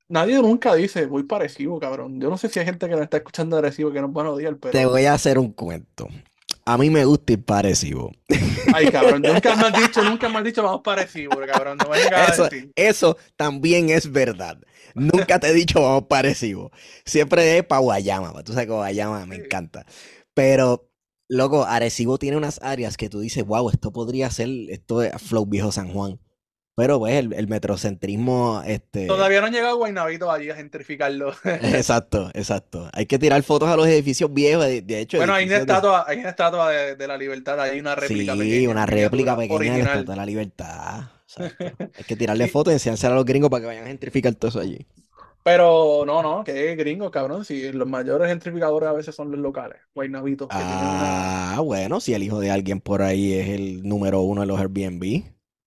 nadie 0.08 0.42
nunca 0.42 0.74
dice, 0.74 1.06
voy 1.06 1.24
para 1.24 1.46
Arecibo, 1.46 1.80
cabrón. 1.80 2.20
Yo 2.20 2.30
no 2.30 2.38
sé 2.38 2.50
si 2.50 2.60
hay 2.60 2.66
gente 2.66 2.88
que 2.88 2.94
nos 2.94 3.04
está 3.04 3.18
escuchando 3.18 3.56
de 3.56 3.68
Arecibo 3.68 3.92
que 3.92 4.02
nos 4.02 4.12
van 4.12 4.28
a 4.28 4.32
odiar, 4.32 4.56
Te 4.56 4.86
voy 4.86 5.06
a 5.06 5.14
hacer 5.14 5.38
un 5.38 5.52
cuento. 5.52 6.08
A 6.66 6.78
mí 6.78 6.90
me 6.90 7.04
gusta 7.04 7.34
ir 7.34 7.44
parecido. 7.44 8.10
Ay, 8.74 8.90
cabrón, 8.90 9.22
nunca 9.28 9.56
me 9.56 9.68
has 9.68 9.82
dicho, 9.82 10.02
nunca 10.02 10.30
me 10.30 10.38
has 10.38 10.44
dicho, 10.46 10.64
vamos 10.64 10.82
para 10.82 11.02
Arecibo, 11.02 11.36
cabrón. 11.46 11.78
No 11.78 11.90
me 11.90 11.98
eso 12.76 13.18
también 13.36 13.90
es 13.90 14.10
verdad. 14.10 14.58
Nunca 14.96 15.40
te 15.40 15.48
he 15.50 15.54
dicho 15.54 15.82
vamos 15.82 16.04
parecido. 16.08 16.72
Siempre 17.06 17.58
es 17.58 17.64
para 17.66 17.82
Guayama. 17.82 18.44
Tú 18.44 18.54
sabes 18.54 18.68
que 18.68 18.74
Guayama 18.74 19.26
me 19.26 19.36
Sí. 19.38 19.42
encanta. 19.46 19.86
Pero, 20.34 20.90
loco, 21.28 21.66
Arecibo 21.66 22.18
tiene 22.18 22.38
unas 22.38 22.60
áreas 22.64 22.98
que 22.98 23.10
tú 23.10 23.20
dices, 23.20 23.46
wow, 23.46 23.70
esto 23.70 23.92
podría 23.92 24.30
ser, 24.32 24.50
esto 24.70 25.02
es 25.04 25.14
Flow 25.22 25.46
Viejo 25.46 25.72
San 25.72 25.92
Juan. 25.94 26.20
Pero 26.76 26.98
pues 26.98 27.14
el, 27.14 27.34
el 27.34 27.48
metrocentrismo, 27.48 28.64
este... 28.66 29.06
Todavía 29.06 29.42
no 29.42 29.46
han 29.46 29.54
llegado 29.54 29.78
Guaynabito 29.78 30.32
allí 30.32 30.50
a 30.50 30.56
gentrificarlo. 30.56 31.32
Exacto, 31.62 32.32
exacto. 32.34 32.90
Hay 32.94 33.06
que 33.06 33.20
tirar 33.20 33.44
fotos 33.44 33.70
a 33.70 33.76
los 33.76 33.86
edificios 33.86 34.34
viejos, 34.34 34.66
de, 34.66 34.82
de 34.82 35.00
hecho. 35.02 35.18
Bueno, 35.18 35.36
hay 35.36 35.46
una 35.46 35.58
edificios 35.58 35.68
de- 35.68 35.74
estatua, 35.74 36.06
hay 36.08 36.18
una 36.18 36.30
estatua 36.30 36.70
de, 36.72 36.96
de 36.96 37.08
la 37.08 37.16
libertad, 37.18 37.62
hay 37.62 37.80
una 37.80 37.94
réplica 37.94 38.34
Sí, 38.34 38.40
pequeña, 38.40 38.70
una 38.72 38.86
miniatura, 38.88 39.02
réplica 39.02 39.38
pequeña 39.38 39.74
de 39.78 39.84
la. 39.84 39.92
Estatua 39.94 40.14
de 40.16 40.20
la 40.20 40.26
Libertad. 40.26 41.04
Hay 41.98 42.04
que 42.06 42.16
tirarle 42.16 42.48
fotos 42.48 42.72
y 42.74 42.76
enseñársela 42.76 43.14
a 43.14 43.16
los 43.18 43.26
gringos 43.26 43.50
para 43.50 43.62
que 43.62 43.68
vayan 43.68 43.84
a 43.86 43.88
gentrificar 43.88 44.34
todo 44.36 44.50
eso 44.50 44.60
allí. 44.60 44.86
Pero 45.44 46.06
no, 46.06 46.24
no, 46.24 46.44
que 46.44 46.76
gringo, 46.76 47.12
cabrón. 47.12 47.44
Si 47.44 47.72
los 47.74 47.88
mayores 47.88 48.30
gentrificadores 48.30 48.90
a 48.90 48.94
veces 48.94 49.14
son 49.14 49.30
los 49.30 49.40
locales, 49.40 49.82
Guaynabitos, 49.94 50.48
que 50.48 50.56
tienen 50.56 50.88
una. 50.88 51.56
Ah, 51.56 51.60
bueno, 51.60 52.00
si 52.00 52.14
el 52.14 52.24
hijo 52.24 52.40
de 52.40 52.50
alguien 52.50 52.80
por 52.80 53.02
ahí 53.02 53.34
es 53.34 53.50
el 53.50 53.84
número 53.84 54.22
uno 54.22 54.42
de 54.42 54.48
los 54.48 54.60
Airbnb, 54.60 55.24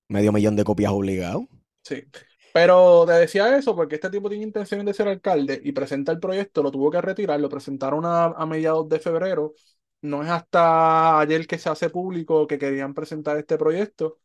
medio 0.08 0.32
millón 0.32 0.56
de 0.56 0.64
copias 0.64 0.92
obligado. 0.92 1.46
Sí. 1.82 2.04
Pero 2.52 3.04
te 3.06 3.12
decía 3.12 3.54
eso 3.58 3.76
porque 3.76 3.96
este 3.96 4.08
tipo 4.08 4.30
tiene 4.30 4.44
intenciones 4.44 4.86
de 4.86 4.94
ser 4.94 5.08
alcalde 5.08 5.60
y 5.62 5.72
presenta 5.72 6.10
el 6.10 6.20
proyecto, 6.20 6.62
lo 6.62 6.70
tuvo 6.70 6.90
que 6.90 7.02
retirar, 7.02 7.38
lo 7.38 7.50
presentaron 7.50 8.06
a, 8.06 8.26
a 8.26 8.46
mediados 8.46 8.88
de 8.88 8.98
febrero. 8.98 9.52
No 10.00 10.22
es 10.22 10.30
hasta 10.30 11.20
ayer 11.20 11.46
que 11.46 11.58
se 11.58 11.68
hace 11.68 11.90
público 11.90 12.46
que 12.46 12.58
querían 12.58 12.94
presentar 12.94 13.36
este 13.36 13.58
proyecto, 13.58 14.20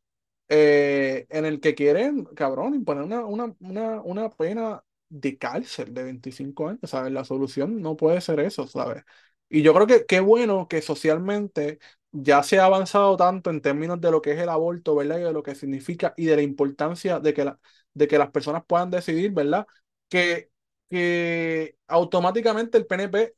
eh, 0.51 1.27
en 1.29 1.45
el 1.45 1.61
que 1.61 1.75
quieren, 1.75 2.25
cabrón, 2.35 2.75
imponer 2.75 3.03
una, 3.05 3.25
una, 3.25 3.55
una, 3.61 4.01
una 4.03 4.29
pena 4.31 4.83
de 5.09 5.37
cárcel 5.37 5.93
de 5.93 6.03
25 6.03 6.69
años, 6.69 6.81
¿sabes? 6.91 7.13
La 7.13 7.25
solución 7.25 7.81
no 7.81 7.97
puede 7.97 8.21
ser 8.21 8.39
eso, 8.41 8.67
¿sabes? 8.67 9.03
Y 9.49 9.61
yo 9.63 9.73
creo 9.73 9.87
que 9.87 10.05
qué 10.05 10.19
bueno 10.19 10.67
que 10.67 10.81
socialmente 10.81 11.79
ya 12.11 12.43
se 12.43 12.59
ha 12.59 12.65
avanzado 12.65 13.17
tanto 13.17 13.49
en 13.49 13.61
términos 13.61 14.01
de 14.01 14.11
lo 14.11 14.21
que 14.21 14.33
es 14.33 14.39
el 14.39 14.49
aborto, 14.49 14.95
¿verdad? 14.95 15.19
Y 15.19 15.23
de 15.23 15.33
lo 15.33 15.43
que 15.43 15.55
significa 15.55 16.13
y 16.17 16.25
de 16.25 16.35
la 16.37 16.41
importancia 16.41 17.19
de 17.19 17.33
que, 17.33 17.45
la, 17.45 17.59
de 17.93 18.07
que 18.07 18.17
las 18.17 18.31
personas 18.31 18.63
puedan 18.67 18.89
decidir, 18.91 19.31
¿verdad? 19.31 19.67
Que, 20.09 20.51
que 20.89 21.77
automáticamente 21.87 22.77
el 22.77 22.85
PNP 22.87 23.35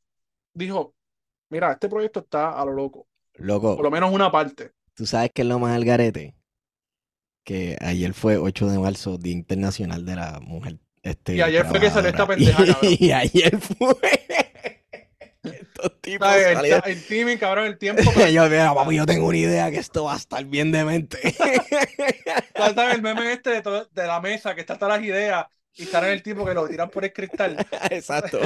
dijo, 0.53 0.95
mira, 1.49 1.71
este 1.73 1.89
proyecto 1.89 2.21
está 2.21 2.59
a 2.59 2.65
lo 2.65 2.73
loco, 2.73 3.07
por 3.75 3.85
Loco, 3.85 3.85
lo 3.85 3.91
menos 3.91 4.11
una 4.13 4.31
parte. 4.31 4.73
¿tú 4.95 5.05
sabes 5.05 5.31
qué 5.33 5.43
es 5.43 5.47
lo 5.47 5.59
más 5.59 5.75
al 5.75 5.85
garete? 5.85 6.35
Que 7.43 7.77
ayer 7.81 8.13
fue 8.13 8.37
8 8.37 8.67
de 8.69 8.79
marzo, 8.79 9.17
Día 9.17 9.33
Internacional 9.33 10.05
de 10.05 10.15
la 10.15 10.39
Mujer. 10.41 10.77
Este, 11.01 11.35
Y 11.35 11.41
ayer 11.41 11.65
fue 11.65 11.79
que 11.81 11.89
salió 11.89 12.09
esta 12.09 12.25
pendeja, 12.25 12.57
cabrón. 12.65 12.77
Y 12.81 13.11
ayer 13.11 13.59
fue. 13.59 13.95
Estos 15.43 15.99
tipos. 16.01 16.27
El, 16.33 16.65
el 16.85 17.05
timing, 17.07 17.37
cabrón, 17.37 17.65
el 17.65 17.77
tiempo. 17.77 18.01
pero- 18.15 18.29
Yo, 18.31 18.45
mira, 18.49 18.73
papi, 18.73 18.95
yo 18.95 19.05
tengo 19.05 19.27
una 19.27 19.37
idea 19.37 19.69
que 19.71 19.77
esto 19.79 20.05
va 20.05 20.13
a 20.13 20.17
estar 20.17 20.45
bien 20.45 20.71
demente. 20.71 21.17
¿Sabes 22.55 22.95
el 22.95 23.01
meme 23.01 23.33
este 23.33 23.49
de, 23.49 23.61
todo- 23.61 23.85
de 23.91 24.07
la 24.07 24.21
mesa 24.21 24.55
que 24.55 24.61
está 24.61 24.77
todas 24.77 24.97
las 24.97 25.05
ideas 25.05 25.45
y 25.75 25.83
sale 25.85 26.13
el 26.13 26.23
tipo 26.23 26.45
que 26.45 26.53
lo 26.53 26.65
tiran 26.69 26.89
por 26.89 27.03
el 27.03 27.11
cristal? 27.11 27.57
Exacto. 27.89 28.39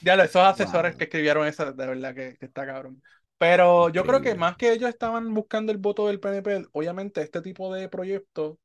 Ya 0.00 0.14
lo, 0.16 0.22
esos 0.22 0.42
asesores 0.42 0.92
Wow. 0.92 0.98
que 0.98 1.04
escribieron 1.04 1.46
eso, 1.46 1.72
de 1.72 1.86
verdad 1.86 2.14
que, 2.14 2.36
que 2.38 2.46
está 2.46 2.64
cabrón. 2.64 3.02
Pero 3.38 3.88
yo 3.90 4.04
creo 4.04 4.20
que 4.20 4.34
más 4.34 4.56
que 4.56 4.72
ellos 4.72 4.88
estaban 4.90 5.32
buscando 5.32 5.72
el 5.72 5.78
voto 5.78 6.08
del 6.08 6.20
PNP, 6.20 6.66
obviamente 6.72 7.22
este 7.22 7.40
tipo 7.40 7.72
de 7.72 7.88
proyectos 7.88 8.58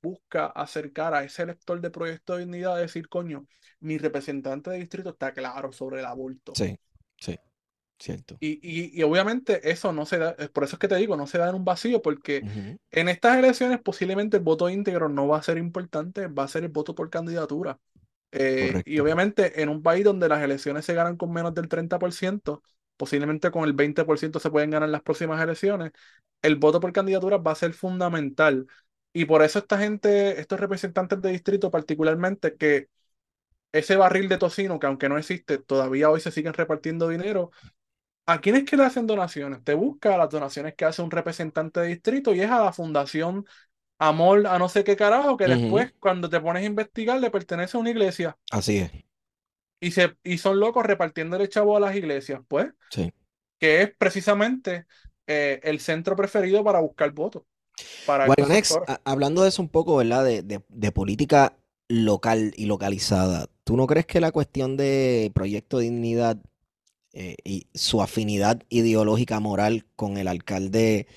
busca 0.00 0.46
acercar 0.46 1.14
a 1.14 1.24
ese 1.24 1.42
elector 1.42 1.80
de 1.80 1.90
Proyecto 1.90 2.34
de 2.34 2.40
Dignidad 2.40 2.76
a 2.76 2.78
decir, 2.78 3.08
coño, 3.08 3.46
mi 3.80 3.98
representante 3.98 4.70
de 4.70 4.78
distrito 4.78 5.10
está 5.10 5.32
claro 5.32 5.72
sobre 5.72 6.00
el 6.00 6.06
aborto. 6.06 6.52
Sí, 6.54 6.78
sí, 7.18 7.36
cierto. 7.98 8.36
Y, 8.42 8.58
y, 8.62 8.98
y 8.98 9.02
obviamente 9.02 9.70
eso 9.70 9.92
no 9.92 10.06
se 10.06 10.16
da, 10.18 10.34
es 10.38 10.48
por 10.48 10.64
eso 10.64 10.76
es 10.76 10.80
que 10.80 10.88
te 10.88 10.96
digo, 10.96 11.16
no 11.16 11.26
se 11.26 11.36
da 11.38 11.50
en 11.50 11.54
un 11.56 11.64
vacío, 11.64 12.00
porque 12.00 12.46
en 12.90 13.08
estas 13.10 13.36
elecciones 13.36 13.80
posiblemente 13.82 14.38
el 14.38 14.42
voto 14.42 14.70
íntegro 14.70 15.08
no 15.10 15.28
va 15.28 15.38
a 15.38 15.42
ser 15.42 15.58
importante, 15.58 16.26
va 16.28 16.44
a 16.44 16.48
ser 16.48 16.64
el 16.64 16.70
voto 16.70 16.94
por 16.94 17.10
candidatura. 17.10 17.78
Eh, 18.32 18.80
y 18.86 18.98
obviamente 19.00 19.62
en 19.62 19.68
un 19.68 19.82
país 19.82 20.04
donde 20.04 20.28
las 20.28 20.42
elecciones 20.42 20.84
se 20.86 20.94
ganan 20.94 21.16
con 21.16 21.32
menos 21.32 21.54
del 21.54 21.68
30%, 21.68 22.62
posiblemente 23.00 23.50
con 23.50 23.64
el 23.64 23.72
20% 23.72 24.38
se 24.40 24.50
pueden 24.50 24.70
ganar 24.70 24.90
las 24.90 25.02
próximas 25.02 25.42
elecciones, 25.42 25.92
el 26.42 26.56
voto 26.56 26.80
por 26.80 26.92
candidatura 26.92 27.38
va 27.38 27.52
a 27.52 27.54
ser 27.54 27.72
fundamental. 27.72 28.66
Y 29.14 29.24
por 29.24 29.42
eso 29.42 29.58
esta 29.58 29.78
gente, 29.78 30.38
estos 30.38 30.60
representantes 30.60 31.22
de 31.22 31.30
distrito 31.32 31.70
particularmente, 31.70 32.56
que 32.56 32.88
ese 33.72 33.96
barril 33.96 34.28
de 34.28 34.38
tocino, 34.38 34.78
que 34.78 34.86
aunque 34.86 35.08
no 35.08 35.18
existe, 35.18 35.58
todavía 35.58 36.10
hoy 36.10 36.20
se 36.20 36.30
siguen 36.30 36.54
repartiendo 36.54 37.08
dinero, 37.08 37.50
¿A 38.26 38.40
quién 38.40 38.54
es 38.56 38.64
que 38.64 38.76
le 38.76 38.84
hacen 38.84 39.08
donaciones? 39.08 39.64
Te 39.64 39.74
busca 39.74 40.16
las 40.16 40.30
donaciones 40.30 40.74
que 40.76 40.84
hace 40.84 41.02
un 41.02 41.10
representante 41.10 41.80
de 41.80 41.88
distrito 41.88 42.34
y 42.34 42.40
es 42.40 42.50
a 42.50 42.62
la 42.62 42.72
fundación 42.72 43.44
Amor 43.98 44.46
a 44.46 44.58
no 44.58 44.68
sé 44.68 44.84
qué 44.84 44.96
carajo, 44.96 45.36
que 45.36 45.46
después 45.46 45.92
cuando 46.00 46.30
te 46.30 46.40
pones 46.40 46.62
a 46.62 46.66
investigar 46.66 47.20
le 47.20 47.30
pertenece 47.30 47.76
a 47.76 47.80
una 47.80 47.90
iglesia 47.90 48.36
Así 48.50 48.78
es, 48.78 48.92
y, 49.80 49.92
se, 49.92 50.16
y 50.22 50.38
son 50.38 50.60
locos 50.60 50.84
repartiéndole 50.86 51.48
chavo 51.48 51.76
a 51.76 51.80
las 51.80 51.96
iglesias, 51.96 52.40
pues, 52.48 52.72
sí. 52.90 53.12
que 53.58 53.82
es 53.82 53.94
precisamente 53.96 54.86
eh, 55.26 55.60
el 55.64 55.80
centro 55.80 56.16
preferido 56.16 56.64
para 56.64 56.80
buscar 56.80 57.12
votos. 57.12 57.44
Para 58.04 58.26
a- 58.86 59.00
hablando 59.04 59.42
de 59.42 59.48
eso 59.48 59.62
un 59.62 59.68
poco, 59.68 59.96
¿verdad? 59.96 60.24
De, 60.24 60.42
de- 60.42 60.62
de 60.68 60.92
política 60.92 61.56
local 61.88 62.52
y 62.56 62.66
localizada, 62.66 63.48
¿tú 63.64 63.76
no 63.76 63.86
crees 63.86 64.06
que 64.06 64.20
la 64.20 64.32
cuestión 64.32 64.76
de 64.76 65.30
Proyecto 65.34 65.78
Dignidad 65.78 66.38
eh, 67.14 67.36
y 67.44 67.68
su 67.74 68.02
afinidad 68.02 68.62
ideológica 68.70 69.40
moral 69.40 69.86
con 69.96 70.18
el 70.18 70.28
alcalde 70.28 71.08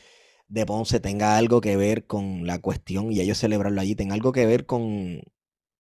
de 0.50 0.66
Ponce 0.68 1.00
tenga 1.02 1.38
algo 1.38 1.62
que 1.62 1.78
ver 1.78 2.08
con 2.08 2.48
la 2.48 2.60
cuestión, 2.62 3.12
y 3.12 3.22
ellos 3.22 3.40
celebrarlo 3.40 3.82
allí, 3.82 3.96
tenga 3.96 4.16
algo 4.16 4.32
que 4.34 4.46
ver 4.48 4.66
con 4.68 5.22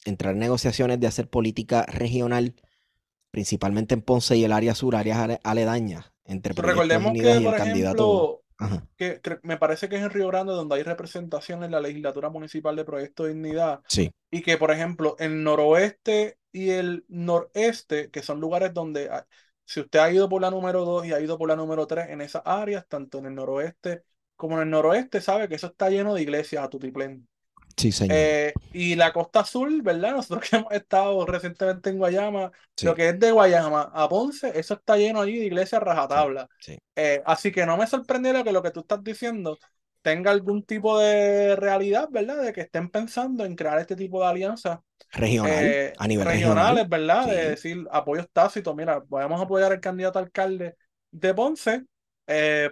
entrar 0.05 0.33
en 0.33 0.39
negociaciones 0.39 0.99
de 0.99 1.07
hacer 1.07 1.29
política 1.29 1.85
regional, 1.87 2.55
principalmente 3.33 3.95
en 3.95 4.03
Ponce 4.03 4.37
y 4.37 4.45
el 4.45 4.53
área 4.53 4.75
sur, 4.75 4.95
áreas 4.95 5.19
ale- 5.19 5.41
aledañas, 5.43 6.13
entre 6.25 6.55
Recordemos 6.55 7.17
que, 7.17 7.41
y 7.41 7.45
el 7.45 7.55
por 7.55 7.55
candidato. 7.55 8.25
ejemplo, 8.25 8.43
Ajá, 8.59 8.87
que, 8.97 9.21
que 9.21 9.39
me 9.43 9.57
parece 9.57 9.89
que 9.89 9.95
es 9.97 10.03
en 10.03 10.09
Río 10.11 10.27
Grande 10.27 10.53
donde 10.53 10.75
hay 10.75 10.83
representación 10.83 11.63
en 11.63 11.71
la 11.71 11.81
legislatura 11.81 12.29
municipal 12.29 12.75
de 12.75 12.85
Proyecto 12.85 13.23
de 13.23 13.33
Dignidad. 13.33 13.83
sí, 13.87 14.11
Y 14.31 14.41
que, 14.43 14.57
por 14.57 14.71
ejemplo, 14.71 15.15
el 15.19 15.43
noroeste 15.43 16.37
y 16.51 16.69
el 16.71 17.05
noreste, 17.07 18.11
que 18.11 18.21
son 18.23 18.39
lugares 18.39 18.73
donde, 18.73 19.09
hay- 19.11 19.21
si 19.65 19.79
usted 19.81 19.99
ha 19.99 20.11
ido 20.11 20.29
por 20.29 20.41
la 20.41 20.51
número 20.51 20.85
2 20.85 21.05
y 21.05 21.13
ha 21.13 21.19
ido 21.21 21.37
por 21.37 21.49
la 21.49 21.55
número 21.55 21.87
3 21.87 22.09
en 22.09 22.21
esas 22.21 22.43
áreas, 22.45 22.85
tanto 22.87 23.17
en 23.19 23.25
el 23.27 23.35
noroeste 23.35 24.03
como 24.35 24.55
en 24.57 24.63
el 24.63 24.69
noroeste, 24.71 25.21
sabe 25.21 25.47
que 25.47 25.55
eso 25.55 25.67
está 25.67 25.89
lleno 25.89 26.13
de 26.15 26.21
iglesias 26.23 26.63
a 26.63 26.69
tutiplén. 26.69 27.27
Sí, 27.77 27.91
señor. 27.91 28.15
Eh, 28.15 28.53
y 28.71 28.95
la 28.95 29.13
costa 29.13 29.41
azul, 29.41 29.81
¿verdad? 29.81 30.11
Nosotros 30.15 30.49
que 30.49 30.55
hemos 30.57 30.71
estado 30.73 31.25
recientemente 31.25 31.89
en 31.89 31.97
Guayama, 31.97 32.51
Sí. 32.75 32.85
lo 32.87 32.95
que 32.95 33.09
es 33.09 33.19
de 33.19 33.31
Guayama 33.31 33.91
a 33.93 34.09
Ponce, 34.09 34.51
eso 34.59 34.73
está 34.75 34.97
lleno 34.97 35.21
allí 35.21 35.37
de 35.37 35.45
iglesias 35.45 35.81
rajatabla. 35.81 36.47
sí. 36.59 36.77
Eh, 36.95 37.21
así 37.25 37.51
que 37.51 37.65
no 37.65 37.75
me 37.77 37.87
sorprendería 37.87 38.43
que 38.43 38.51
lo 38.51 38.61
que 38.61 38.71
tú 38.71 38.81
estás 38.81 39.03
diciendo 39.03 39.57
tenga 40.01 40.31
algún 40.31 40.63
tipo 40.63 40.99
de 40.99 41.55
realidad, 41.55 42.07
¿verdad? 42.11 42.41
De 42.43 42.53
que 42.53 42.61
estén 42.61 42.89
pensando 42.89 43.45
en 43.45 43.55
crear 43.55 43.79
este 43.79 43.95
tipo 43.95 44.21
de 44.21 44.27
alianzas 44.27 44.79
Regional, 45.11 45.53
eh, 45.53 45.93
a 45.97 46.07
nivel 46.07 46.25
regionales, 46.25 46.83
regional. 46.83 46.89
¿verdad? 46.89 47.27
De 47.27 47.49
decir 47.51 47.87
apoyos 47.91 48.27
tácitos, 48.31 48.75
mira, 48.75 49.03
vamos 49.07 49.39
a 49.39 49.43
apoyar 49.43 49.71
al 49.71 49.79
candidato 49.79 50.19
alcalde 50.19 50.75
de 51.11 51.33
Ponce 51.33 51.83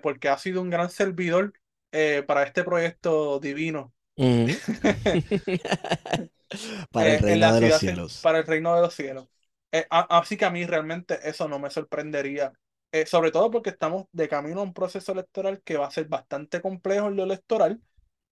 porque 0.01 0.29
ha 0.29 0.37
sido 0.37 0.61
un 0.61 0.69
gran 0.69 0.89
servidor 0.89 1.53
para 2.27 2.43
este 2.43 2.63
proyecto 2.63 3.39
divino 3.39 3.93
Ujú. 4.18 4.47
Para 6.91 7.12
eh, 7.12 7.14
el 7.14 7.20
en 7.28 7.39
reino 7.39 7.53
de 7.53 7.62
los 7.62 7.76
cielos. 7.78 8.22
para 8.22 8.39
el 8.39 8.45
reino 8.47 8.76
de 8.76 8.82
los 8.82 8.93
cielos. 8.93 9.28
Eh, 9.72 9.86
así 9.89 10.38
que 10.38 10.45
a 10.45 10.49
mí 10.51 10.66
realmente 10.66 11.20
eso 11.30 11.47
no 11.47 11.59
me 11.59 11.70
sorprendería, 11.70 12.51
Eh, 12.93 13.05
sobre 13.05 13.32
todo 13.32 13.49
porque 13.51 13.70
estamos 13.70 14.05
de 14.12 14.28
camino 14.28 14.59
a 14.59 14.64
un 14.64 14.74
proceso 14.74 15.14
electoral 15.14 15.62
que 15.64 15.78
va 15.78 15.88
a 15.88 15.91
ser 15.91 16.07
bastante 16.09 16.62
complejo 16.62 17.07
en 17.07 17.16
lo 17.16 17.24
electoral, 17.24 17.82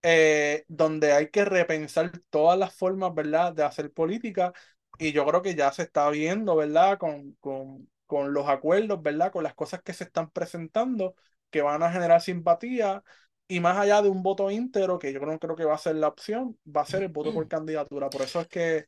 eh, 0.03 0.65
donde 0.69 1.13
hay 1.13 1.29
que 1.29 1.45
repensar 1.45 2.11
todas 2.29 2.57
las 2.59 2.73
formas, 2.75 3.13
¿verdad?, 3.15 3.53
de 3.53 3.63
hacer 3.63 3.91
política, 3.93 4.53
y 4.97 5.11
yo 5.13 5.25
creo 5.27 5.41
que 5.41 5.55
ya 5.55 5.71
se 5.71 5.83
está 5.83 6.09
viendo, 6.09 6.55
¿verdad?, 6.57 6.97
con, 6.97 7.33
con, 7.41 7.89
con 8.05 8.33
los 8.33 8.47
acuerdos, 8.49 9.01
¿verdad?, 9.03 9.31
con 9.31 9.43
las 9.43 9.55
cosas 9.55 9.81
que 9.83 9.93
se 9.93 10.05
están 10.05 10.29
presentando, 10.31 11.15
que 11.51 11.61
van 11.61 11.83
a 11.83 11.91
generar 11.91 12.21
simpatía. 12.21 13.03
Y 13.49 13.59
más 13.59 13.77
allá 13.77 14.01
de 14.01 14.09
un 14.09 14.23
voto 14.23 14.49
íntegro, 14.51 14.99
que 14.99 15.11
yo 15.11 15.19
no 15.19 15.39
creo 15.39 15.55
que 15.55 15.65
va 15.65 15.73
a 15.73 15.79
ser 15.79 15.95
la 15.95 16.07
opción, 16.07 16.57
va 16.65 16.81
a 16.81 16.85
ser 16.85 17.01
el 17.03 17.09
voto 17.09 17.33
por 17.33 17.47
candidatura. 17.47 18.09
Por 18.09 18.21
eso 18.21 18.39
es 18.39 18.47
que 18.47 18.85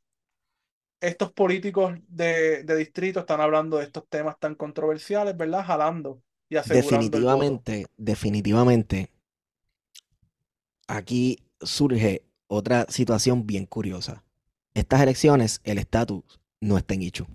estos 1.02 1.34
políticos 1.34 1.96
de, 2.08 2.64
de 2.64 2.76
distrito 2.76 3.22
están 3.22 3.42
hablando 3.42 3.78
de 3.78 3.86
estos 3.86 4.08
temas 4.08 4.38
tan 4.40 4.56
controversiales, 4.56 5.36
¿verdad? 5.36 5.66
Jalando 5.66 6.22
y 6.48 6.58
asegurando 6.58 7.18
el 7.18 7.26
voto. 7.26 7.58
Definitivamente, 7.58 7.88
definitivamente, 7.98 9.10
aquí 10.88 11.40
surge 11.62 12.24
otra 12.48 12.86
situación 12.90 13.48
bien 13.48 13.66
curiosa. 13.66 14.24
Estas 14.76 15.02
elecciones, 15.02 15.60
el 15.64 15.80
estatus 15.80 16.24
no 16.60 16.78
está 16.78 16.94
en 16.94 17.02
hecho. 17.02 17.28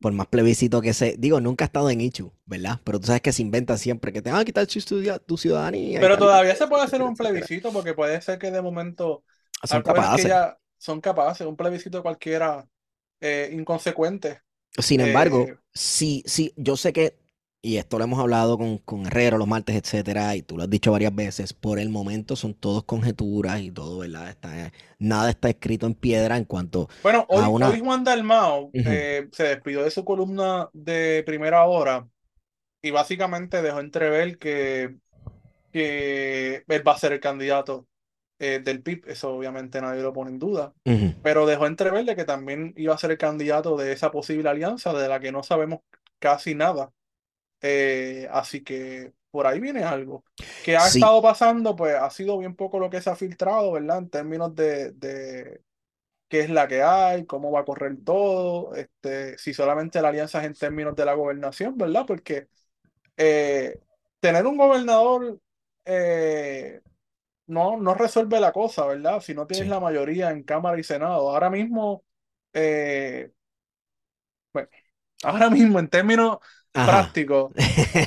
Por 0.00 0.12
más 0.12 0.26
plebiscito 0.26 0.80
que 0.82 0.92
se. 0.92 1.16
Digo, 1.18 1.40
nunca 1.40 1.64
ha 1.64 1.66
estado 1.66 1.88
en 1.90 2.00
Ichu, 2.00 2.32
¿verdad? 2.46 2.80
Pero 2.84 3.00
tú 3.00 3.06
sabes 3.06 3.22
que 3.22 3.32
se 3.32 3.42
inventa 3.42 3.78
siempre 3.78 4.12
que 4.12 4.20
te 4.22 4.30
van 4.30 4.40
a 4.40 4.44
quitar 4.44 4.66
tu, 4.66 4.80
ciudad- 4.80 5.20
tu 5.24 5.36
ciudadanía. 5.38 6.00
Pero 6.00 6.18
todavía 6.18 6.54
se 6.56 6.66
puede 6.66 6.82
hacer 6.84 7.02
un 7.02 7.16
plebiscito 7.16 7.72
porque 7.72 7.94
puede 7.94 8.20
ser 8.20 8.38
que 8.38 8.50
de 8.50 8.62
momento 8.62 9.24
Son 9.64 9.82
cosas 9.82 10.10
que 10.10 10.24
capaces. 10.24 10.26
ya 10.26 10.58
son 10.78 11.00
capaces, 11.00 11.46
un 11.46 11.56
plebiscito 11.56 12.02
cualquiera 12.02 12.68
eh, 13.20 13.50
inconsecuente. 13.52 14.42
Sin 14.78 15.00
embargo, 15.00 15.52
Eh, 15.52 15.58
sí, 15.72 16.22
sí, 16.26 16.52
yo 16.56 16.76
sé 16.76 16.92
que, 16.92 17.16
y 17.64 17.78
esto 17.78 17.96
lo 17.96 18.04
hemos 18.04 18.20
hablado 18.20 18.58
con, 18.58 18.76
con 18.76 19.06
Herrero 19.06 19.38
los 19.38 19.48
martes, 19.48 19.74
etcétera, 19.74 20.36
y 20.36 20.42
tú 20.42 20.58
lo 20.58 20.64
has 20.64 20.70
dicho 20.70 20.92
varias 20.92 21.14
veces, 21.14 21.54
por 21.54 21.78
el 21.78 21.88
momento 21.88 22.36
son 22.36 22.52
todos 22.52 22.84
conjeturas 22.84 23.62
y 23.62 23.70
todo, 23.70 24.00
¿verdad? 24.00 24.28
Está, 24.28 24.70
nada 24.98 25.30
está 25.30 25.48
escrito 25.48 25.86
en 25.86 25.94
piedra 25.94 26.36
en 26.36 26.44
cuanto 26.44 26.90
bueno, 27.02 27.24
hoy, 27.30 27.42
a 27.42 27.48
una. 27.48 27.70
hoy 27.70 27.80
Juan 27.80 28.04
Dalmao 28.04 28.70
eh, 28.74 29.28
se 29.32 29.44
despidió 29.44 29.82
de 29.82 29.90
su 29.90 30.04
columna 30.04 30.68
de 30.74 31.22
primera 31.24 31.64
hora 31.64 32.06
y 32.82 32.90
básicamente 32.90 33.62
dejó 33.62 33.80
entrever 33.80 34.36
que, 34.36 34.96
que 35.72 36.64
él 36.68 36.86
va 36.86 36.92
a 36.92 36.98
ser 36.98 37.14
el 37.14 37.20
candidato 37.20 37.86
eh, 38.38 38.60
del 38.62 38.82
PIB. 38.82 39.04
Eso 39.08 39.34
obviamente 39.34 39.80
nadie 39.80 40.02
lo 40.02 40.12
pone 40.12 40.32
en 40.32 40.38
duda. 40.38 40.74
Pero 41.22 41.46
dejó 41.46 41.66
entrever 41.66 42.04
de 42.04 42.14
que 42.14 42.24
también 42.24 42.74
iba 42.76 42.92
a 42.92 42.98
ser 42.98 43.12
el 43.12 43.16
candidato 43.16 43.78
de 43.78 43.92
esa 43.92 44.10
posible 44.10 44.50
alianza 44.50 44.92
de 44.92 45.08
la 45.08 45.18
que 45.18 45.32
no 45.32 45.42
sabemos 45.42 45.80
casi 46.18 46.54
nada. 46.54 46.90
Eh, 47.66 48.28
así 48.30 48.62
que 48.62 49.14
por 49.32 49.46
ahí 49.48 49.60
viene 49.60 49.84
algo. 49.84 50.24
Que 50.62 50.76
ha 50.76 50.88
Sí, 50.88 50.88
estado 50.88 51.22
pasando, 51.22 51.76
pues 51.76 51.94
ha 51.96 52.10
sido 52.10 52.38
bien 52.38 52.56
poco 52.56 52.78
lo 52.80 52.90
que 52.90 53.00
se 53.02 53.10
ha 53.10 53.16
filtrado, 53.16 53.72
¿verdad? 53.72 53.98
En 54.00 54.10
términos 54.10 54.54
de, 54.54 54.92
de 54.92 55.62
qué 56.28 56.40
es 56.40 56.50
la 56.50 56.68
que 56.68 56.82
hay, 56.82 57.26
cómo 57.26 57.50
va 57.52 57.60
a 57.60 57.64
correr 57.64 57.96
todo, 58.04 58.74
este, 58.74 59.38
si 59.38 59.54
solamente 59.54 60.02
la 60.02 60.08
alianza 60.10 60.40
es 60.40 60.46
en 60.46 60.54
términos 60.54 60.96
de 60.96 61.04
la 61.06 61.14
gobernación, 61.14 61.76
¿verdad? 61.78 62.06
Porque 62.06 62.48
eh, 63.16 63.80
tener 64.20 64.46
un 64.46 64.56
gobernador 64.56 65.40
eh, 65.84 66.80
no, 67.46 67.78
no 67.78 67.94
resuelve 67.94 68.40
la 68.40 68.52
cosa, 68.52 68.86
¿verdad? 68.86 69.20
Si 69.20 69.34
no 69.34 69.46
tienes 69.46 69.66
sí. 69.66 69.68
la 69.68 69.80
mayoría 69.80 70.30
en 70.30 70.42
Cámara 70.44 70.78
y 70.80 70.84
Senado. 70.84 71.30
Ahora 71.30 71.50
mismo, 71.50 72.04
eh, 72.52 73.32
bueno, 74.52 74.68
ahora 75.22 75.50
mismo 75.50 75.78
en 75.78 75.88
términos 75.88 76.38
Ajá. 76.74 76.82
prácticos, 76.82 77.52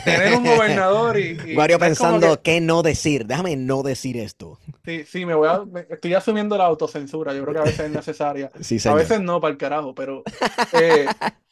tener 0.03 0.34
un 0.34 0.45
gobernador 0.45 1.18
y, 1.20 1.39
y 1.43 1.68
como 1.74 1.80
pensando 1.80 2.22
que, 2.22 2.41
qué 2.41 2.61
no 2.61 2.84
decir. 2.84 3.26
Déjame 3.26 3.55
no 3.55 3.84
decir 3.84 4.18
esto. 4.18 4.59
sí, 4.86 5.03
sí, 5.05 5.26
me 5.26 5.34
voy 5.36 5.47
a, 5.49 5.65
me- 5.65 5.86
estoy 5.89 6.13
asumiendo 6.13 6.57
la 6.57 6.65
autocensura, 6.65 7.34
yo 7.34 7.41
creo 7.43 7.53
que 7.53 7.59
a 7.59 7.63
veces 7.63 7.86
es 7.88 7.91
necesaria. 7.91 8.51
Sí, 8.61 8.80
A 8.84 8.93
veces 8.93 9.22
no, 9.22 9.39
para 9.41 9.51
el 9.51 9.57
carajo, 9.57 9.93
pero 9.95 10.28
eh, 10.72 11.18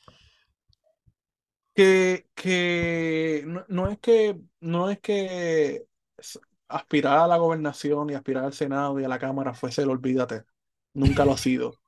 que, 1.73 2.27
que 2.35 3.43
no, 3.47 3.65
no 3.67 3.87
es 3.89 3.99
que 3.99 4.39
no 4.59 4.89
es 4.89 4.99
que 4.99 5.87
aspirar 6.67 7.19
a 7.19 7.27
la 7.27 7.37
gobernación 7.37 8.09
y 8.09 8.13
aspirar 8.15 8.45
al 8.45 8.53
Senado 8.53 8.99
y 8.99 9.03
a 9.03 9.07
la 9.09 9.19
Cámara 9.19 9.53
fuese 9.53 9.81
el 9.83 9.89
olvídate. 9.89 10.45
Nunca 10.93 11.25
lo 11.25 11.33
ha 11.33 11.37
sido. 11.37 11.79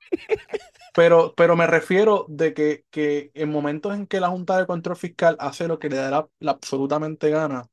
Pero, 0.94 1.34
pero 1.36 1.56
me 1.56 1.66
refiero 1.66 2.26
de 2.28 2.54
que, 2.54 2.84
que 2.90 3.30
en 3.34 3.50
momentos 3.50 3.94
en 3.94 4.06
que 4.06 4.20
la 4.20 4.28
Junta 4.30 4.58
de 4.58 4.66
Control 4.66 4.96
Fiscal 4.96 5.36
hace 5.38 5.68
lo 5.68 5.78
que 5.78 5.88
le 5.88 5.96
da 5.96 6.10
la, 6.10 6.28
la 6.40 6.50
absolutamente 6.52 7.30
gana, 7.30 7.68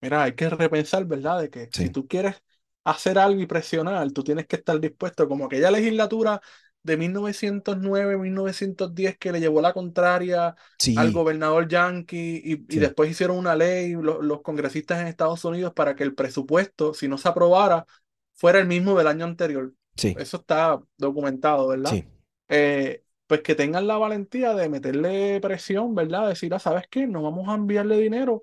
mira, 0.00 0.24
hay 0.24 0.34
que 0.34 0.50
repensar, 0.50 1.06
¿verdad? 1.06 1.40
De 1.42 1.50
que 1.50 1.70
si 1.72 1.90
tú 1.90 2.08
quieres 2.08 2.42
hacer 2.84 3.18
algo 3.18 3.40
y 3.40 3.46
presionar, 3.46 4.10
tú 4.12 4.24
tienes 4.24 4.46
que 4.46 4.56
estar 4.56 4.80
dispuesto, 4.80 5.28
como 5.28 5.46
aquella 5.46 5.70
legislatura 5.70 6.40
de 6.82 6.96
1909, 6.98 8.16
1910 8.18 9.18
que 9.18 9.32
le 9.32 9.40
llevó 9.40 9.60
la 9.62 9.72
contraria 9.74 10.56
al 10.94 11.12
gobernador 11.12 11.68
Yankee 11.68 12.42
y, 12.44 12.54
y 12.76 12.78
después 12.80 13.10
hicieron 13.10 13.38
una 13.38 13.56
ley, 13.56 13.92
lo- 13.94 14.22
los 14.22 14.42
congresistas 14.42 15.00
en 15.00 15.08
Estados 15.08 15.44
Unidos, 15.44 15.72
para 15.74 15.96
que 15.96 16.04
el 16.04 16.14
presupuesto, 16.14 16.94
si 16.94 17.08
no 17.08 17.18
se 17.18 17.28
aprobara, 17.28 17.86
fuera 18.34 18.60
el 18.60 18.66
mismo 18.68 18.96
del 18.98 19.06
año 19.08 19.24
anterior. 19.26 19.74
Sí, 20.00 20.16
Eso 20.18 20.38
está 20.38 20.80
documentado, 20.96 21.68
¿verdad? 21.68 21.90
sí, 21.90 22.04
eh, 22.48 23.04
pues 23.26 23.42
que 23.42 23.54
tengan 23.54 23.86
la 23.86 23.96
valentía 23.98 24.54
de 24.54 24.68
meterle 24.68 25.40
presión, 25.40 25.94
¿verdad? 25.94 26.28
Decir, 26.28 26.52
ah, 26.54 26.58
¿sabes 26.58 26.86
qué? 26.90 27.06
No 27.06 27.22
vamos 27.22 27.48
a 27.48 27.54
enviarle 27.54 27.98
dinero 27.98 28.42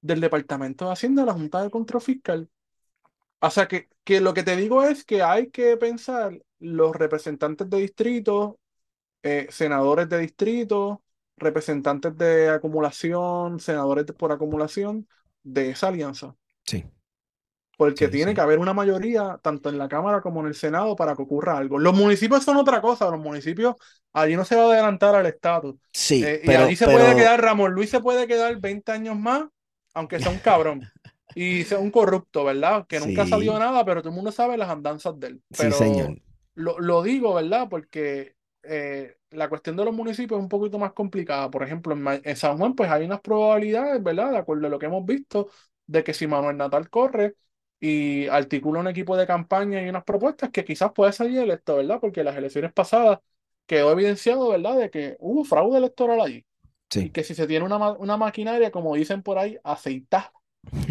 del 0.00 0.20
Departamento 0.20 0.86
de 0.86 0.92
Hacienda 0.92 1.22
a 1.24 1.26
la 1.26 1.34
Junta 1.34 1.62
de 1.62 1.70
Control 1.70 2.02
Fiscal. 2.02 2.50
O 3.40 3.50
sea, 3.50 3.66
que, 3.68 3.88
que 4.04 4.20
lo 4.20 4.34
que 4.34 4.42
te 4.44 4.56
digo 4.56 4.82
es 4.84 5.04
que 5.04 5.22
hay 5.22 5.50
que 5.50 5.76
pensar 5.76 6.40
los 6.60 6.94
representantes 6.94 7.68
de 7.68 7.78
distrito, 7.78 8.60
eh, 9.22 9.48
senadores 9.50 10.08
de 10.08 10.18
distrito, 10.18 11.02
representantes 11.36 12.16
de 12.16 12.50
acumulación, 12.50 13.60
senadores 13.60 14.06
por 14.06 14.32
acumulación 14.32 15.08
de 15.42 15.70
esa 15.70 15.88
alianza. 15.88 16.36
sí, 16.64 16.84
Porque 17.76 18.06
sí, 18.06 18.08
tiene 18.08 18.34
sí. 18.34 18.34
que 18.34 18.40
haber 18.40 18.58
una 18.58 18.74
mayoría, 18.74 19.38
tanto 19.42 19.68
en 19.68 19.78
la 19.78 19.88
Cámara 19.88 20.20
como 20.20 20.40
en 20.40 20.46
el 20.48 20.54
Senado, 20.54 20.94
para 20.94 21.16
que 21.16 21.22
ocurra 21.22 21.56
algo. 21.58 21.78
Los 21.78 21.94
municipios 21.94 22.44
son 22.44 22.56
otra 22.58 22.80
cosa. 22.80 23.10
Los 23.10 23.20
municipios, 23.20 23.74
allí 24.12 24.36
no 24.36 24.44
se 24.44 24.56
va 24.56 24.64
a 24.64 24.66
adelantar 24.72 25.14
al 25.14 25.26
estatus. 25.26 25.76
Sí, 25.92 26.22
Eh, 26.24 26.42
y 26.44 26.46
pero, 26.46 26.54
allí 26.54 26.76
se 26.76 26.88
puede 26.88 27.14
pero, 27.14 27.16
quedar, 27.16 27.40
Ramón 27.40 27.72
Luis 27.72 27.90
se 27.90 28.00
puede 28.00 28.26
quedar 28.28 28.60
20 28.60 28.92
años 28.92 29.16
más, 29.18 29.44
aunque 29.94 30.20
sea 30.20 30.30
un 30.30 30.38
cabrón. 30.38 30.86
Y 31.34 31.64
sea 31.64 31.78
un 31.78 31.90
corrupto, 31.90 32.44
¿verdad? 32.44 32.86
Que 32.86 33.00
nunca 33.00 33.26
salió 33.26 33.58
sí, 33.58 33.58
nada, 33.58 33.84
pero 33.86 34.02
todo 34.02 34.10
el 34.10 34.16
mundo 34.16 34.30
sabe 34.32 34.58
las 34.58 34.68
andanzas 34.68 35.18
de 35.18 35.28
él. 35.28 35.42
sí, 35.50 35.72
señor. 35.72 36.12
Pero 36.12 36.20
lo, 36.54 36.78
lo 36.78 37.02
digo, 37.02 37.34
¿verdad? 37.34 37.68
Porque 37.70 38.36
eh, 38.62 39.16
la 39.30 39.48
cuestión 39.48 39.76
de 39.76 39.84
los 39.84 39.94
municipios 39.94 40.38
es 40.38 40.42
un 40.42 40.48
poquito 40.48 40.78
más 40.78 40.92
complicada. 40.92 41.50
Por 41.50 41.62
ejemplo, 41.62 41.94
en 42.22 42.36
San 42.36 42.58
Juan, 42.58 42.74
pues 42.74 42.90
hay 42.90 43.04
unas 43.06 43.20
probabilidades, 43.20 44.02
¿verdad? 44.02 44.30
De 44.32 44.38
acuerdo 44.38 44.66
a 44.66 44.70
lo 44.70 44.78
que 44.78 44.86
hemos 44.86 45.04
visto, 45.06 45.48
de 45.86 46.04
que 46.04 46.14
si 46.14 46.26
Manuel 46.26 46.56
Natal 46.56 46.90
corre 46.90 47.34
y 47.82 48.28
articula 48.28 48.80
un 48.80 48.88
equipo 48.88 49.16
de 49.18 49.26
campaña 49.28 49.82
y 49.82 49.90
unas 49.90 50.04
propuestas, 50.04 50.50
que 50.52 50.64
quizás 50.64 50.92
pueda 50.94 51.12
salir 51.12 51.40
electo, 51.40 51.76
¿verdad? 51.78 52.00
Porque 52.00 52.24
las 52.24 52.36
elecciones 52.38 52.72
pasadas 52.72 53.20
quedó 53.66 53.92
evidenciado, 53.92 54.50
¿verdad? 54.50 54.78
De 54.78 54.90
que 54.90 55.16
hubo 55.20 55.44
fraude 55.44 55.78
electoral 55.78 56.20
allí. 56.22 56.46
Y 56.96 57.10
Sí, 57.10 57.12
que 57.12 57.24
si 57.24 57.34
se 57.34 57.46
tiene 57.48 57.64
una, 57.66 57.78
ma- 57.78 57.92
una 57.98 58.16
maquinaria, 58.18 58.70
como 58.72 58.94
dicen 58.96 59.22
por 59.22 59.38
ahí, 59.38 59.58
aceitada, 59.64 60.32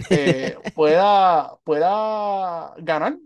eh, 0.10 0.58
pueda, 0.74 1.58
pueda 1.66 2.76
ganar 2.80 3.18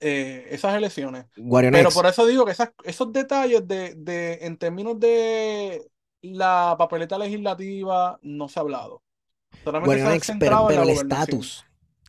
eh, 0.00 0.46
esas 0.50 0.74
elecciones. 0.76 1.26
Pero 1.70 1.92
por 1.92 2.06
eso 2.06 2.26
digo 2.26 2.44
que 2.44 2.52
esas, 2.52 2.72
esos 2.84 3.12
detalles 3.12 3.66
de, 3.68 3.94
de, 3.96 4.38
en 4.42 4.56
términos 4.58 4.98
de 5.00 5.88
la 6.22 6.74
papeleta 6.78 7.18
legislativa 7.18 8.18
no 8.22 8.48
se 8.48 8.58
ha 8.58 8.62
hablado. 8.62 9.02
Solamente 9.64 9.98
se 9.98 10.08
ha 10.08 10.18
pero, 10.20 10.20
centrado 10.20 10.70
en 10.70 10.76
la 10.76 10.82
pero 10.82 10.82
el 10.84 10.90
estatus, 10.90 11.64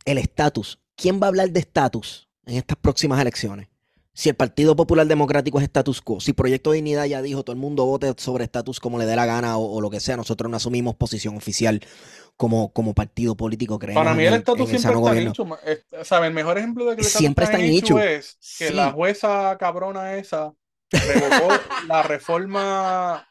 el 0.05 0.17
estatus, 0.17 0.79
¿quién 0.95 1.19
va 1.21 1.27
a 1.27 1.29
hablar 1.29 1.49
de 1.51 1.59
estatus 1.59 2.29
en 2.45 2.57
estas 2.57 2.77
próximas 2.77 3.19
elecciones? 3.21 3.67
Si 4.13 4.27
el 4.27 4.35
Partido 4.35 4.75
Popular 4.75 5.07
Democrático 5.07 5.57
es 5.59 5.63
status 5.63 6.01
quo, 6.01 6.19
si 6.19 6.33
Proyecto 6.33 6.71
de 6.71 6.75
Dignidad 6.77 7.05
ya 7.05 7.21
dijo 7.21 7.43
todo 7.43 7.53
el 7.53 7.59
mundo 7.59 7.85
vote 7.85 8.13
sobre 8.17 8.43
estatus 8.43 8.79
como 8.81 8.99
le 8.99 9.05
dé 9.05 9.15
la 9.15 9.25
gana 9.25 9.57
o, 9.57 9.71
o 9.77 9.79
lo 9.81 9.89
que 9.89 10.01
sea, 10.01 10.17
nosotros 10.17 10.51
no 10.51 10.57
asumimos 10.57 10.95
posición 10.95 11.37
oficial 11.37 11.79
como, 12.35 12.73
como 12.73 12.93
partido 12.93 13.35
político, 13.35 13.79
creemos 13.79 14.03
Para 14.03 14.13
mí 14.15 14.25
el 14.25 14.33
estatus 14.33 14.69
siempre 14.69 14.91
está 14.91 15.45
ma- 15.45 15.59
es- 15.65 16.07
¿sabe? 16.07 16.27
El 16.27 16.33
mejor 16.33 16.57
ejemplo 16.57 16.85
de 16.85 16.95
que 16.97 17.01
el 17.03 17.07
Siempre 17.07 17.45
está 17.45 17.59
Ichu. 17.59 17.99
es 17.99 18.37
que 18.57 18.71
la 18.71 18.91
jueza 18.91 19.55
cabrona 19.57 20.15
esa 20.15 20.53
revocó 20.91 21.47
la 21.87 22.03
reforma 22.03 23.25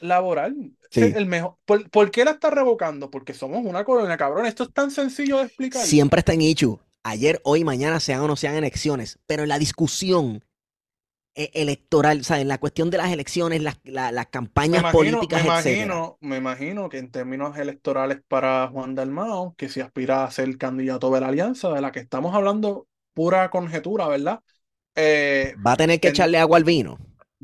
laboral. 0.00 0.72
Sí. 0.94 1.16
el 1.16 1.26
mejor. 1.26 1.56
¿Por, 1.64 1.90
por 1.90 2.10
qué 2.10 2.24
la 2.24 2.32
está 2.32 2.50
revocando? 2.50 3.10
Porque 3.10 3.34
somos 3.34 3.64
una 3.64 3.84
colonia, 3.84 4.16
cabrón. 4.16 4.46
Esto 4.46 4.64
es 4.64 4.72
tan 4.72 4.90
sencillo 4.90 5.38
de 5.38 5.44
explicar. 5.46 5.88
Siempre 5.88 6.20
está 6.20 6.32
en 6.32 6.40
Ichu. 6.42 6.80
Ayer, 7.02 7.40
hoy, 7.44 7.64
mañana, 7.64 8.00
sean 8.00 8.20
o 8.22 8.26
no 8.28 8.36
sean 8.36 8.54
elecciones, 8.54 9.18
pero 9.26 9.42
en 9.42 9.48
la 9.50 9.58
discusión 9.58 10.42
eh, 11.36 11.50
electoral, 11.54 12.20
o 12.20 12.24
sea, 12.24 12.40
en 12.40 12.48
la 12.48 12.58
cuestión 12.58 12.90
de 12.90 12.98
las 12.98 13.12
elecciones, 13.12 13.62
las, 13.62 13.78
la- 13.84 14.12
las 14.12 14.28
Me 14.66 14.78
campañas 14.78 14.78
imagino, 14.78 15.28
me 15.30 15.40
políticas, 15.40 15.44
etcétera. 15.46 15.94
imagino, 15.94 16.16
me 16.20 16.38
imagino 16.38 16.88
que 16.88 16.96
en 16.98 17.10
términos 17.10 17.56
electorales 17.58 18.22
para 18.26 18.66
Juan 18.68 18.94
Dalmao, 18.94 19.54
que 19.56 19.68
si 19.68 19.80
aspira 19.80 20.24
a 20.24 20.30
ser 20.30 20.56
candidato 20.56 21.10
de 21.12 21.20
la 21.20 21.28
alianza, 21.28 21.70
de 21.72 21.82
la 21.82 21.92
que 21.92 22.00
estamos 22.00 22.34
hablando, 22.34 22.88
pura 23.12 23.50
conjetura, 23.50 24.08
¿verdad? 24.08 24.40
Eh, 24.96 25.58
Va 25.66 25.72
a 25.72 25.76
tener 25.80 25.98
que 26.00 26.08
echarle 26.12 26.38
agua 26.38 26.58
al 26.58 26.64
vino. 26.64 26.98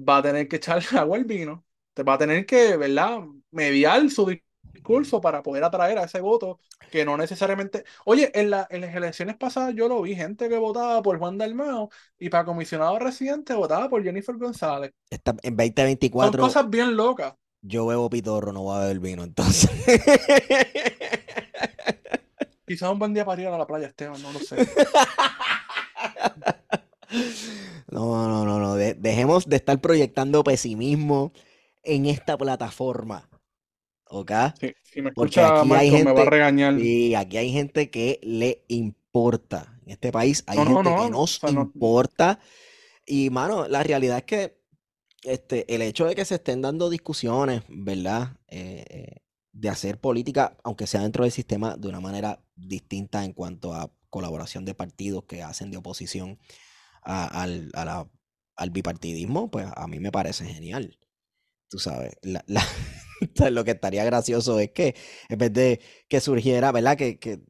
va 0.09 0.19
a 0.19 0.23
tener 0.23 0.49
que 0.49 0.57
echarle 0.57 0.87
agua 0.99 1.17
al 1.19 1.25
vino, 1.25 1.65
te 1.95 2.03
va 2.03 2.15
a 2.15 2.19
tener 2.19 2.47
que, 2.47 2.77
¿verdad? 2.77 3.21
Mediar 3.53 4.09
su 4.11 4.27
discurso 4.73 5.21
para 5.21 5.43
poder 5.43 5.65
atraer 5.65 5.99
a 5.99 6.05
ese 6.05 6.21
voto 6.21 6.61
que 6.91 7.05
no 7.05 7.17
necesariamente. 7.17 7.85
Oye, 8.05 8.31
en, 8.35 8.51
la, 8.51 8.67
en 8.71 8.81
las 8.83 8.95
elecciones 8.95 9.37
pasadas 9.37 9.75
yo 9.75 9.89
lo 9.89 10.03
vi, 10.03 10.15
gente 10.15 10.49
que 10.49 10.57
votaba 10.59 11.03
por 11.03 11.19
Juan 11.19 11.39
Dalmao 11.39 11.91
y 12.19 12.29
para 12.31 12.45
comisionado 12.45 12.99
residente 12.99 13.55
votaba 13.55 13.89
por 13.89 14.03
Jennifer 14.03 14.37
González. 14.37 14.93
Esta- 15.11 15.37
en 15.43 15.57
Son 16.19 16.37
2024 16.37 16.43
cosas 16.43 16.69
bien 16.71 16.97
locas. 16.97 17.35
yo 17.63 17.87
bebo 17.87 18.09
pitorro, 18.11 18.53
no 18.53 18.63
voy 18.63 18.77
a 18.77 18.81
beber 18.81 19.01
vino, 19.01 19.23
entonces. 19.25 19.71
Quizás 22.67 22.91
un 22.91 22.99
buen 22.99 23.13
día 23.15 23.25
para 23.25 23.43
ir 23.43 23.49
a 23.49 23.59
la 23.59 23.67
playa, 23.67 23.89
Esteban, 23.89 24.23
no 24.23 24.33
lo 24.33 24.41
sé. 24.41 24.57
No, 27.91 28.29
No, 28.29 28.29
no, 28.29 28.45
no, 28.45 28.59
no. 28.61 28.75
dejemos 28.77 29.49
de 29.49 29.57
estar 29.57 29.81
proyectando 29.81 30.45
pesimismo 30.45 31.33
en 31.83 32.07
esta 32.07 32.37
plataforma. 32.39 33.29
¿Ok? 34.11 34.33
Sí, 34.61 34.75
si 34.83 35.03
me 35.03 35.11
escucha 35.11 35.49
Porque 35.63 35.75
aquí 35.77 35.85
hay 35.85 35.91
gente, 35.91 36.05
me 36.05 36.13
va 36.13 36.23
a 36.23 36.31
regañar. 36.31 36.79
Sí, 36.79 37.15
aquí 37.15 37.37
hay 37.37 37.53
gente 37.53 37.91
que 37.91 38.19
le 38.23 38.65
importa. 38.69 39.79
En 39.85 39.93
este 39.93 40.11
país 40.13 40.43
hay 40.47 40.59
gente 40.59 40.83
que 40.83 41.11
nos 41.11 41.41
importa. 41.49 42.41
Y, 43.07 43.31
mano, 43.31 43.69
la 43.69 43.83
realidad 43.83 44.19
es 44.19 44.25
que 44.25 44.61
este, 45.23 45.73
el 45.73 45.83
hecho 45.83 46.07
de 46.07 46.15
que 46.15 46.25
se 46.25 46.37
estén 46.37 46.61
dando 46.61 46.91
discusiones, 46.91 47.63
¿verdad? 47.69 48.37
Eh, 48.49 48.85
eh, 48.89 49.17
de 49.53 49.69
hacer 49.69 49.99
política, 49.99 50.57
aunque 50.65 50.87
sea 50.87 51.03
dentro 51.03 51.25
del 51.25 51.33
sistema, 51.33 51.77
de 51.77 51.89
una 51.89 52.01
manera 52.01 52.43
distinta 52.57 53.25
en 53.25 53.33
cuanto 53.33 53.75
a 53.75 53.93
colaboración 54.09 54.65
de 54.65 54.75
partidos 54.75 55.25
que 55.25 55.43
hacen 55.43 55.71
de 55.71 55.77
oposición 55.77 56.39
al, 57.03 57.71
al 57.75 58.71
bipartidismo, 58.71 59.51
pues 59.51 59.67
a 59.75 59.87
mí 59.87 59.99
me 60.01 60.13
parece 60.13 60.47
genial. 60.47 60.99
Tú 61.69 61.79
sabes, 61.79 62.17
lo 63.51 63.65
que 63.65 63.73
estaría 63.73 64.05
gracioso 64.05 64.59
es 64.61 64.71
que 64.73 64.95
en 65.29 65.39
vez 65.39 65.53
de 65.53 65.81
que 66.09 66.21
surgiera, 66.21 66.73
¿verdad? 66.73 66.97
Que, 66.97 67.19
que 67.19 67.41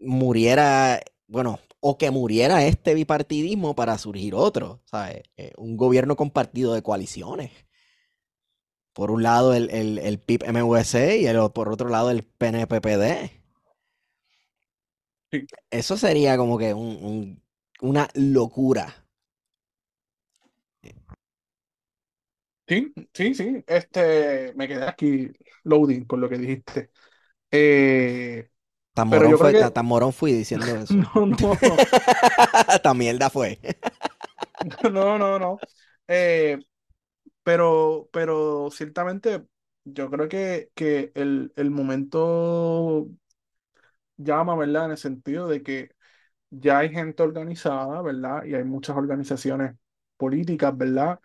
muriera, 0.00 1.00
bueno, 1.28 1.60
o 1.80 1.98
que 1.98 2.10
muriera 2.10 2.64
este 2.66 2.94
bipartidismo 2.94 3.74
para 3.76 3.98
surgir 3.98 4.34
otro, 4.34 4.82
¿sabes? 4.86 5.22
Eh, 5.36 5.52
un 5.58 5.76
gobierno 5.76 6.16
compartido 6.16 6.74
de 6.74 6.82
coaliciones. 6.82 7.52
Por 8.92 9.10
un 9.10 9.24
lado 9.24 9.52
el, 9.54 9.68
el, 9.70 9.98
el 9.98 10.20
PIB-MUS 10.20 10.94
y 10.94 11.26
el, 11.26 11.50
por 11.52 11.68
otro 11.70 11.88
lado 11.88 12.10
el 12.10 12.22
PNPPD. 12.22 13.30
Eso 15.70 15.96
sería 15.96 16.36
como 16.36 16.58
que 16.58 16.74
un, 16.74 17.42
una 17.80 18.08
locura. 18.14 18.99
Sí, 22.70 22.92
sí, 23.12 23.34
sí. 23.34 23.64
Este, 23.66 24.52
me 24.54 24.68
quedé 24.68 24.86
aquí 24.86 25.28
loading 25.64 26.04
con 26.04 26.20
lo 26.20 26.28
que 26.28 26.38
dijiste. 26.38 26.90
Eh, 27.50 28.50
tan, 28.94 29.08
morón 29.08 29.36
fue, 29.36 29.72
morón 29.82 30.12
fui 30.12 30.32
diciendo 30.32 30.66
eso. 30.76 30.94
No, 30.94 31.26
no. 31.26 31.36
tan 32.82 32.96
mierda 32.98 33.28
fue. 33.30 33.58
no, 34.92 35.18
no, 35.18 35.38
no. 35.38 35.58
Eh, 36.08 36.58
pero, 37.44 38.08
pero 38.12 38.70
ciertamente 38.72 39.46
yo 39.84 40.10
creo 40.10 40.28
que, 40.28 40.70
que 40.74 41.12
el, 41.14 41.52
el 41.56 41.70
momento 41.70 43.08
llama, 44.16 44.56
¿verdad? 44.56 44.86
En 44.86 44.90
el 44.92 44.96
sentido 44.98 45.48
de 45.48 45.62
que 45.62 45.90
ya 46.50 46.78
hay 46.80 46.90
gente 46.90 47.22
organizada, 47.22 48.02
¿verdad? 48.02 48.44
Y 48.44 48.54
hay 48.54 48.64
muchas 48.64 48.96
organizaciones 48.96 49.76
políticas, 50.16 50.76
¿verdad? 50.76 51.20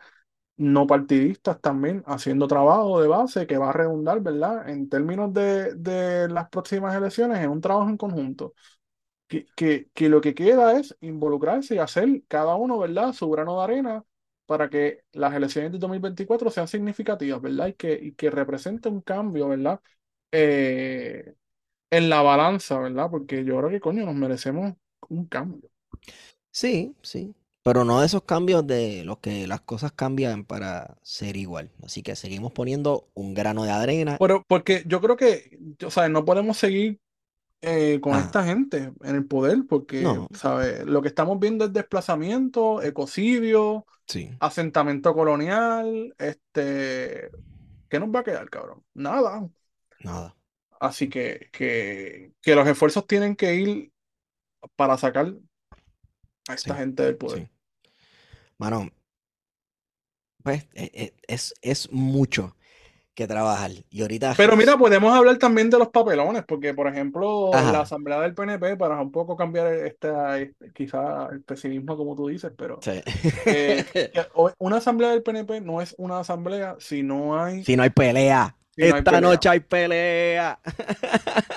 No 0.58 0.88
partidistas 0.88 1.60
también 1.62 2.03
haciendo 2.08 2.47
trabajo 2.47 3.01
de 3.01 3.08
base 3.10 3.45
que 3.47 3.58
va 3.58 3.70
a 3.72 3.74
redundar, 3.74 4.22
¿verdad? 4.22 4.70
En 4.70 4.88
términos 4.89 5.34
de, 5.34 5.76
de 5.76 6.30
las 6.30 6.49
próximas 6.49 6.95
elecciones, 6.95 7.39
en 7.39 7.49
un 7.49 7.60
trabajo 7.62 7.89
en 7.89 7.97
conjunto. 7.97 8.53
Que, 9.28 9.45
que, 9.56 9.89
que, 9.93 10.10
lo 10.10 10.22
que 10.22 10.36
queda 10.36 10.80
es 10.80 10.95
involucrarse 11.01 11.76
y 11.76 11.78
hacer 11.80 12.24
cada 12.28 12.56
uno, 12.56 12.78
¿verdad? 12.80 13.14
Su 13.14 13.30
grano 13.32 13.58
de 13.58 13.64
arena 13.64 14.06
para 14.45 14.70
que 14.70 15.03
las 15.14 15.34
elecciones 15.34 15.72
de 15.72 15.80
2024 15.80 16.51
sean 16.51 16.68
significativas, 16.68 17.41
¿verdad? 17.41 17.68
Y 17.68 17.74
que, 17.74 17.93
y 17.93 18.12
que 18.14 18.30
represente 18.30 18.89
un 18.89 19.01
cambio, 19.01 19.49
¿verdad? 19.49 19.82
Eh, 20.32 21.36
en 21.91 22.10
la 22.10 22.22
balanza, 22.24 22.80
¿verdad? 22.80 23.10
Porque 23.12 23.45
yo 23.45 23.58
creo 23.60 23.70
que, 23.72 23.80
coño, 23.82 24.06
nos 24.06 24.16
merecemos 24.16 24.74
un 25.10 25.28
cambio. 25.28 25.70
Sí, 26.51 26.95
sí. 27.03 27.36
Pero 27.66 27.84
no 27.84 27.99
de 27.99 28.05
esos 28.05 28.22
cambios 28.22 28.68
de 28.68 29.03
los 29.05 29.18
que 29.18 29.47
las 29.47 29.59
cosas 29.59 29.91
cambian 29.91 30.45
para 30.45 30.99
ser 31.01 31.36
igual. 31.36 31.72
Así 31.84 32.03
que 32.03 32.16
seguimos 32.16 32.51
poniendo 32.51 33.09
un 33.16 33.34
grano 33.34 33.63
de 33.63 33.72
arena. 33.72 34.18
Pero 34.20 34.43
porque 34.47 34.84
yo 34.86 35.01
creo 35.01 35.18
que, 35.18 35.57
o 35.84 35.89
sea, 35.89 36.07
no 36.07 36.24
podemos 36.26 36.57
seguir 36.57 36.99
eh, 37.61 37.99
con 38.01 38.13
esta 38.18 38.43
gente 38.43 38.93
en 39.03 39.16
el 39.16 39.26
poder, 39.26 39.63
porque, 39.68 40.05
¿sabes? 40.36 40.86
Lo 40.86 41.01
que 41.01 41.07
estamos 41.07 41.39
viendo 41.39 41.66
es 41.66 41.74
desplazamiento, 41.74 42.84
ecocidio, 42.84 43.88
asentamiento 44.39 45.16
colonial, 45.16 46.13
este. 46.20 47.32
¿Qué 47.89 47.99
nos 47.99 48.09
va 48.09 48.20
a 48.20 48.24
quedar, 48.24 48.47
cabrón? 48.47 48.84
Nada. 48.93 49.49
Nada. 50.01 50.36
Así 50.80 51.09
que, 51.09 51.49
que, 51.51 52.32
que 52.43 52.53
los 52.53 52.68
esfuerzos 52.68 53.07
tienen 53.07 53.36
que 53.36 53.55
ir 53.55 53.91
para 54.76 54.99
sacar 54.99 55.34
a 56.47 56.53
esta 56.53 56.76
gente 56.76 57.01
del 57.01 57.18
poder. 57.18 57.55
Bueno, 58.58 58.89
pues 60.43 60.68
e, 60.74 60.91
e, 60.93 61.14
es, 61.28 61.53
es, 61.62 61.91
mucho 61.91 62.56
que 63.16 63.28
trabajar. 63.28 63.72
Y 63.89 64.01
ahorita. 64.01 64.34
Pero 64.38 64.56
mira, 64.56 64.78
podemos 64.78 65.14
hablar 65.14 65.38
también 65.38 65.70
de 65.70 65.80
los 65.80 65.88
papelones, 65.89 66.43
porque, 66.47 66.74
por 66.74 66.88
ejemplo, 66.88 67.49
la 67.51 67.82
asamblea 67.82 68.20
del 68.22 68.36
PNP, 68.36 68.78
para 68.78 69.01
un 69.01 69.12
poco 69.12 69.36
cambiar 69.36 69.74
esta, 69.74 70.38
este, 70.38 70.72
quizá 70.74 71.30
el 71.32 71.41
pesimismo, 71.41 71.97
como 71.97 72.16
tú 72.16 72.28
dices, 72.28 72.51
pero 72.56 72.80
eh, 73.45 73.84
una 74.60 74.78
asamblea 74.78 75.12
del 75.12 75.24
PNP 75.24 75.62
no 75.62 75.82
es 75.82 75.95
una 75.97 76.20
asamblea 76.20 76.76
si 76.80 77.01
no 77.03 77.41
hay. 77.41 77.64
Si 77.64 77.76
no 77.76 77.84
hay 77.84 77.89
pelea. 77.89 78.56
Esta 78.76 79.21
noche 79.21 79.49
hay 79.49 79.59
pelea. 79.61 80.59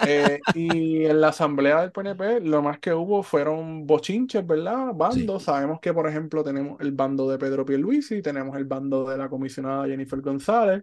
Eh, 0.07 0.39
y 0.55 1.05
en 1.05 1.21
la 1.21 1.29
asamblea 1.29 1.81
del 1.81 1.93
PNP 1.93 2.41
lo 2.41 2.63
más 2.63 2.79
que 2.79 2.93
hubo 2.93 3.23
fueron 3.23 3.87
bochinches, 3.87 4.47
¿verdad? 4.47 4.93
Bandos. 4.95 5.43
Sabemos 5.43 5.81
que, 5.81 5.93
por 5.93 6.09
ejemplo, 6.09 6.45
tenemos 6.45 6.81
el 6.81 6.93
bando 6.93 7.29
de 7.29 7.39
Pedro 7.39 7.65
Pierluisi, 7.65 8.23
tenemos 8.23 8.57
el 8.57 8.65
bando 8.65 9.09
de 9.09 9.19
la 9.19 9.29
comisionada 9.29 9.87
Jennifer 9.87 10.21
González, 10.21 10.83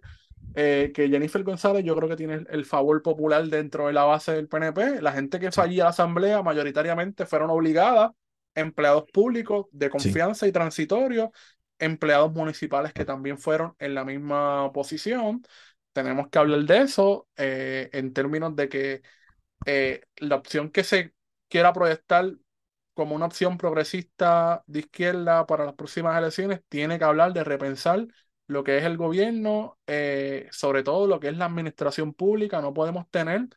eh, 0.54 0.92
que 0.94 1.08
Jennifer 1.10 1.44
González 1.44 1.84
yo 1.84 1.96
creo 1.96 2.10
que 2.10 2.16
tiene 2.18 2.46
el 2.50 2.66
favor 2.66 3.02
popular 3.02 3.48
dentro 3.48 3.88
de 3.88 3.94
la 3.94 4.04
base 4.04 4.34
del 4.34 4.48
PNP. 4.48 5.02
La 5.02 5.14
gente 5.14 5.40
que 5.40 5.52
fallía 5.52 5.86
la 5.86 5.90
asamblea 5.92 6.44
mayoritariamente 6.44 7.26
fueron 7.26 7.50
obligadas, 7.50 8.12
empleados 8.54 9.06
públicos 9.12 9.68
de 9.72 9.90
confianza 9.90 10.48
y 10.48 10.52
transitorios, 10.52 11.30
empleados 11.80 12.34
municipales 12.34 12.94
que 12.94 13.06
también 13.06 13.38
fueron 13.38 13.76
en 13.80 13.96
la 13.96 14.06
misma 14.06 14.72
posición 14.72 15.42
tenemos 15.96 16.28
que 16.28 16.40
hablar 16.40 16.60
de 16.66 16.80
eso 16.80 17.30
eh, 17.38 17.90
en 17.94 18.12
términos 18.12 18.54
de 18.54 18.68
que 18.68 19.02
eh, 19.66 20.02
la 20.18 20.36
opción 20.36 20.70
que 20.70 20.84
se 20.84 21.14
quiera 21.48 21.72
proyectar 21.72 22.34
como 22.94 23.16
una 23.16 23.28
opción 23.28 23.58
progresista 23.58 24.62
de 24.68 24.80
izquierda 24.80 25.46
para 25.48 25.64
las 25.64 25.74
próximas 25.76 26.18
elecciones 26.18 26.60
tiene 26.68 27.00
que 27.00 27.06
hablar 27.06 27.32
de 27.32 27.46
repensar 27.46 28.08
lo 28.48 28.66
que 28.66 28.78
es 28.78 28.84
el 28.84 28.98
gobierno, 28.98 29.78
eh, 29.88 30.50
sobre 30.52 30.84
todo 30.84 31.08
lo 31.08 31.22
que 31.22 31.30
es 31.30 31.38
la 31.38 31.46
administración 31.46 32.14
pública. 32.14 32.62
No 32.62 32.74
podemos 32.74 33.10
tener 33.10 33.48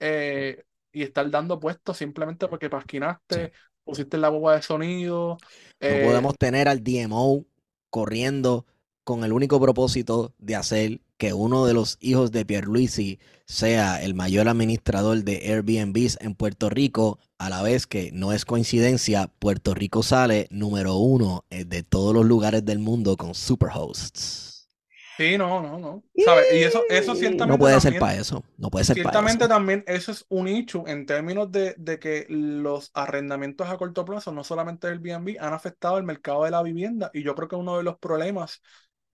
y 0.00 1.02
estar 1.02 1.30
dando 1.30 1.60
puestos 1.60 1.98
simplemente 1.98 2.48
porque 2.48 2.70
pasquinaste, 2.70 3.52
pusiste 3.84 4.16
la 4.16 4.30
boba 4.30 4.56
de 4.56 4.62
sonido. 4.62 5.36
no 5.80 6.06
podemos 6.06 6.38
tener 6.38 6.68
al 6.68 6.82
DMO 6.82 7.44
corriendo 7.90 8.66
con 9.04 9.24
el 9.24 9.32
único 9.32 9.60
propósito 9.60 10.32
de 10.38 10.56
hacer 10.56 11.00
que 11.22 11.32
uno 11.32 11.66
de 11.66 11.72
los 11.72 11.98
hijos 12.00 12.32
de 12.32 12.44
Pierluisi 12.44 13.20
sea 13.44 14.02
el 14.02 14.12
mayor 14.12 14.48
administrador 14.48 15.22
de 15.22 15.52
Airbnbs 15.52 16.18
en 16.20 16.34
Puerto 16.34 16.68
Rico, 16.68 17.20
a 17.38 17.48
la 17.48 17.62
vez 17.62 17.86
que 17.86 18.10
no 18.12 18.32
es 18.32 18.44
coincidencia, 18.44 19.30
Puerto 19.38 19.72
Rico 19.72 20.02
sale 20.02 20.48
número 20.50 20.96
uno 20.96 21.44
eh, 21.50 21.64
de 21.64 21.84
todos 21.84 22.12
los 22.12 22.24
lugares 22.24 22.64
del 22.64 22.80
mundo 22.80 23.16
con 23.16 23.36
superhosts. 23.36 24.68
Sí, 25.16 25.38
no, 25.38 25.62
no, 25.62 25.78
no. 25.78 26.02
Y 26.12 26.24
eso, 26.58 26.82
eso 26.90 27.14
ciertamente. 27.14 27.52
No 27.52 27.56
puede 27.56 27.80
ser 27.80 28.00
para 28.00 28.16
eso. 28.16 28.42
No 28.56 28.68
puede 28.68 28.84
ser 28.84 28.94
Ciertamente 28.94 29.46
también 29.46 29.84
eso 29.86 30.10
es 30.10 30.26
un 30.28 30.48
hecho 30.48 30.88
en 30.88 31.06
términos 31.06 31.52
de, 31.52 31.76
de, 31.78 32.00
que 32.00 32.26
los 32.30 32.90
arrendamientos 32.94 33.68
a 33.68 33.76
corto 33.76 34.04
plazo, 34.04 34.32
no 34.32 34.42
solamente 34.42 34.88
el 34.88 34.94
Airbnb, 34.94 35.36
han 35.38 35.52
afectado 35.54 35.98
el 35.98 36.04
mercado 36.04 36.42
de 36.42 36.50
la 36.50 36.64
vivienda. 36.64 37.12
Y 37.14 37.22
yo 37.22 37.36
creo 37.36 37.46
que 37.46 37.54
uno 37.54 37.76
de 37.76 37.84
los 37.84 37.96
problemas 37.98 38.60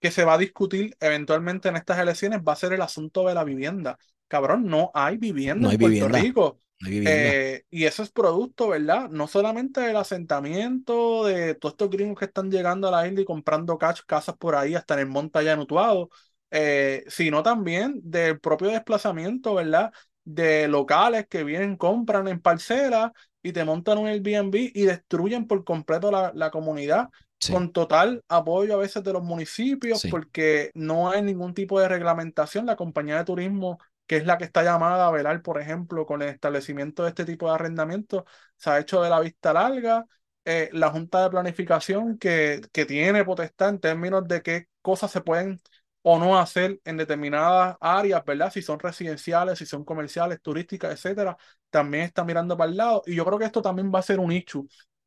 que 0.01 0.11
se 0.11 0.25
va 0.25 0.35
a 0.35 0.39
discutir 0.39 0.97
eventualmente 1.01 1.69
en 1.69 1.77
estas 1.77 1.99
elecciones 1.99 2.41
va 2.47 2.53
a 2.53 2.57
ser 2.57 2.73
el 2.73 2.83
asunto 2.83 3.27
de 3.27 3.35
la 3.35 3.45
vivienda. 3.45 3.99
Cabrón, 4.29 4.67
no 4.67 4.91
hay 4.95 5.17
vivienda 5.17 5.71
en 5.71 5.79
Puerto 5.79 6.09
Rico. 6.09 6.61
Eh, 7.05 7.65
y 7.71 7.85
eso 7.85 8.03
es 8.03 8.11
producto, 8.11 8.69
¿verdad? 8.69 9.09
No 9.09 9.27
solamente 9.27 9.81
del 9.81 9.97
asentamiento 9.97 11.25
de 11.25 11.55
todos 11.55 11.73
estos 11.75 11.91
gringos 11.91 12.19
que 12.19 12.27
están 12.27 12.51
llegando 12.51 12.89
a 12.89 12.91
la 12.91 13.07
isla 13.07 13.23
y 13.23 13.25
comprando 13.25 13.79
casas 13.79 14.37
por 14.37 14.55
ahí 14.55 14.75
hasta 14.75 14.95
en 14.95 15.01
el 15.01 15.07
monte 15.07 15.39
allá 15.39 15.59
Utuado, 15.59 16.11
eh, 16.51 17.05
sino 17.09 17.43
también 17.43 18.01
del 18.03 18.41
propio 18.41 18.69
desplazamiento, 18.69 19.55
¿verdad? 19.55 19.93
De 20.25 20.69
locales 20.69 21.27
que 21.29 21.45
vienen, 21.45 21.77
compran 21.77 22.29
en 22.29 22.41
parcelas 22.41 23.13
y 23.43 23.53
te 23.53 23.65
montan 23.65 23.99
un 23.99 24.07
Airbnb 24.09 24.55
y 24.75 24.83
destruyen 24.85 25.47
por 25.47 25.65
completo 25.65 26.11
la, 26.11 26.33
la 26.35 26.51
comunidad 26.51 27.09
con 27.47 27.73
total 27.73 28.23
apoyo 28.29 28.75
a 28.75 28.77
veces 28.79 29.03
de 29.05 29.13
los 29.13 29.23
municipios, 29.23 30.03
porque 30.09 30.71
no 30.75 31.11
hay 31.11 31.23
ningún 31.23 31.55
tipo 31.55 31.81
de 31.81 31.89
reglamentación. 31.89 32.67
La 32.67 32.77
compañía 32.77 33.17
de 33.19 33.25
turismo, 33.25 33.79
que 34.07 34.17
es 34.17 34.27
la 34.27 34.39
que 34.39 34.45
está 34.45 34.63
llamada 34.63 35.07
a 35.09 35.11
velar, 35.11 35.43
por 35.43 35.61
ejemplo, 35.61 36.07
con 36.07 36.23
el 36.23 36.29
establecimiento 36.31 37.03
de 37.05 37.11
este 37.11 37.25
tipo 37.25 37.49
de 37.49 37.55
arrendamiento, 37.55 38.25
se 38.57 38.71
ha 38.71 38.79
hecho 38.79 39.03
de 39.03 39.11
la 39.11 39.21
vista 39.21 39.53
larga. 39.53 40.07
eh, 40.45 40.71
la 40.73 40.91
Junta 40.91 41.23
de 41.23 41.31
Planificación 41.31 42.19
que, 42.19 42.61
que 42.73 42.87
tiene 42.87 43.25
potestad 43.25 43.69
en 43.71 43.81
términos 43.81 44.27
de 44.27 44.43
qué 44.43 44.67
cosas 44.83 45.11
se 45.11 45.21
pueden 45.21 45.61
o 46.03 46.19
no 46.19 46.39
hacer 46.39 46.81
en 46.85 46.97
determinadas 46.97 47.77
áreas, 47.81 48.25
¿verdad? 48.25 48.51
Si 48.53 48.63
son 48.63 48.79
residenciales, 48.79 49.59
si 49.59 49.67
son 49.67 49.85
comerciales, 49.85 50.41
turísticas, 50.41 50.93
etcétera, 50.93 51.37
también 51.71 52.05
está 52.05 52.25
mirando 52.25 52.57
para 52.57 52.71
el 52.71 52.77
lado. 52.77 53.03
Y 53.07 53.15
yo 53.17 53.25
creo 53.25 53.39
que 53.39 53.45
esto 53.45 53.61
también 53.63 53.93
va 53.95 53.99
a 53.99 54.03
ser 54.03 54.19
un 54.21 54.33
issue 54.33 54.67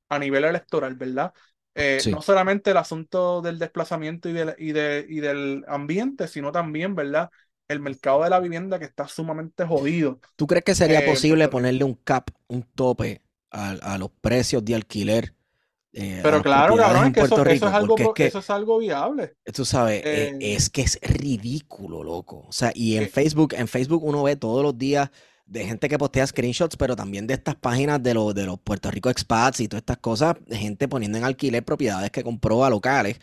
a 0.09 0.19
nivel 0.19 0.43
electoral, 0.43 0.95
¿verdad? 0.95 1.33
Eh, 1.75 1.99
no 2.11 2.21
solamente 2.21 2.71
el 2.71 2.77
asunto 2.77 3.41
del 3.41 3.57
desplazamiento 3.59 4.29
y, 4.29 4.33
del, 4.33 4.55
y, 4.57 4.71
de, 4.71 5.05
y 5.07 5.19
del 5.19 5.63
ambiente, 5.67 6.27
sino 6.27 6.51
también, 6.51 6.95
¿verdad? 6.95 7.29
El 7.67 7.79
mercado 7.79 8.23
de 8.23 8.29
la 8.29 8.39
vivienda 8.39 8.79
que 8.79 8.85
está 8.85 9.07
sumamente 9.07 9.65
jodido. 9.65 10.19
¿Tú 10.35 10.47
crees 10.47 10.65
que 10.65 10.75
sería 10.75 10.99
eh, 10.99 11.05
posible 11.07 11.47
ponerle 11.47 11.83
un 11.83 11.95
cap, 11.95 12.29
un 12.47 12.63
tope 12.63 13.21
a, 13.49 13.71
a 13.71 13.97
los 13.97 14.11
precios 14.21 14.63
de 14.65 14.75
alquiler 14.75 15.33
eh, 15.93 16.21
Pero 16.23 16.41
claro, 16.41 16.77
cabrón, 16.77 17.07
es 17.07 17.13
que, 17.13 17.21
eso, 17.21 17.45
es 17.45 17.63
algo, 17.63 17.95
eso 18.15 18.39
es 18.39 18.49
algo 18.49 18.77
viable. 18.77 19.35
Tú 19.53 19.65
sabes, 19.65 20.01
eh, 20.05 20.37
es 20.39 20.69
que 20.69 20.83
es 20.83 20.99
ridículo, 21.01 22.03
loco. 22.03 22.45
O 22.47 22.51
sea, 22.51 22.71
y 22.73 22.95
en 22.95 23.09
Facebook, 23.09 23.53
en 23.57 23.67
Facebook 23.67 24.03
uno 24.03 24.23
ve 24.23 24.37
todos 24.37 24.63
los 24.63 24.77
días 24.77 25.09
de 25.51 25.65
gente 25.65 25.89
que 25.89 25.97
postea 25.97 26.25
screenshots, 26.25 26.77
pero 26.77 26.95
también 26.95 27.27
de 27.27 27.33
estas 27.33 27.55
páginas 27.55 28.01
de, 28.01 28.13
los 28.13 28.33
de 28.33 28.45
los 28.45 28.57
Puerto 28.59 28.89
Rico 28.89 29.09
expats 29.09 29.59
y 29.59 29.67
todas 29.67 29.81
estas 29.81 29.97
cosas, 29.97 30.37
de 30.45 30.57
gente 30.57 30.87
poniendo 30.87 31.17
en 31.17 31.25
alquiler 31.25 31.63
propiedades 31.63 32.09
que 32.09 32.23
compró 32.23 32.63
a 32.63 32.69
locales 32.69 33.19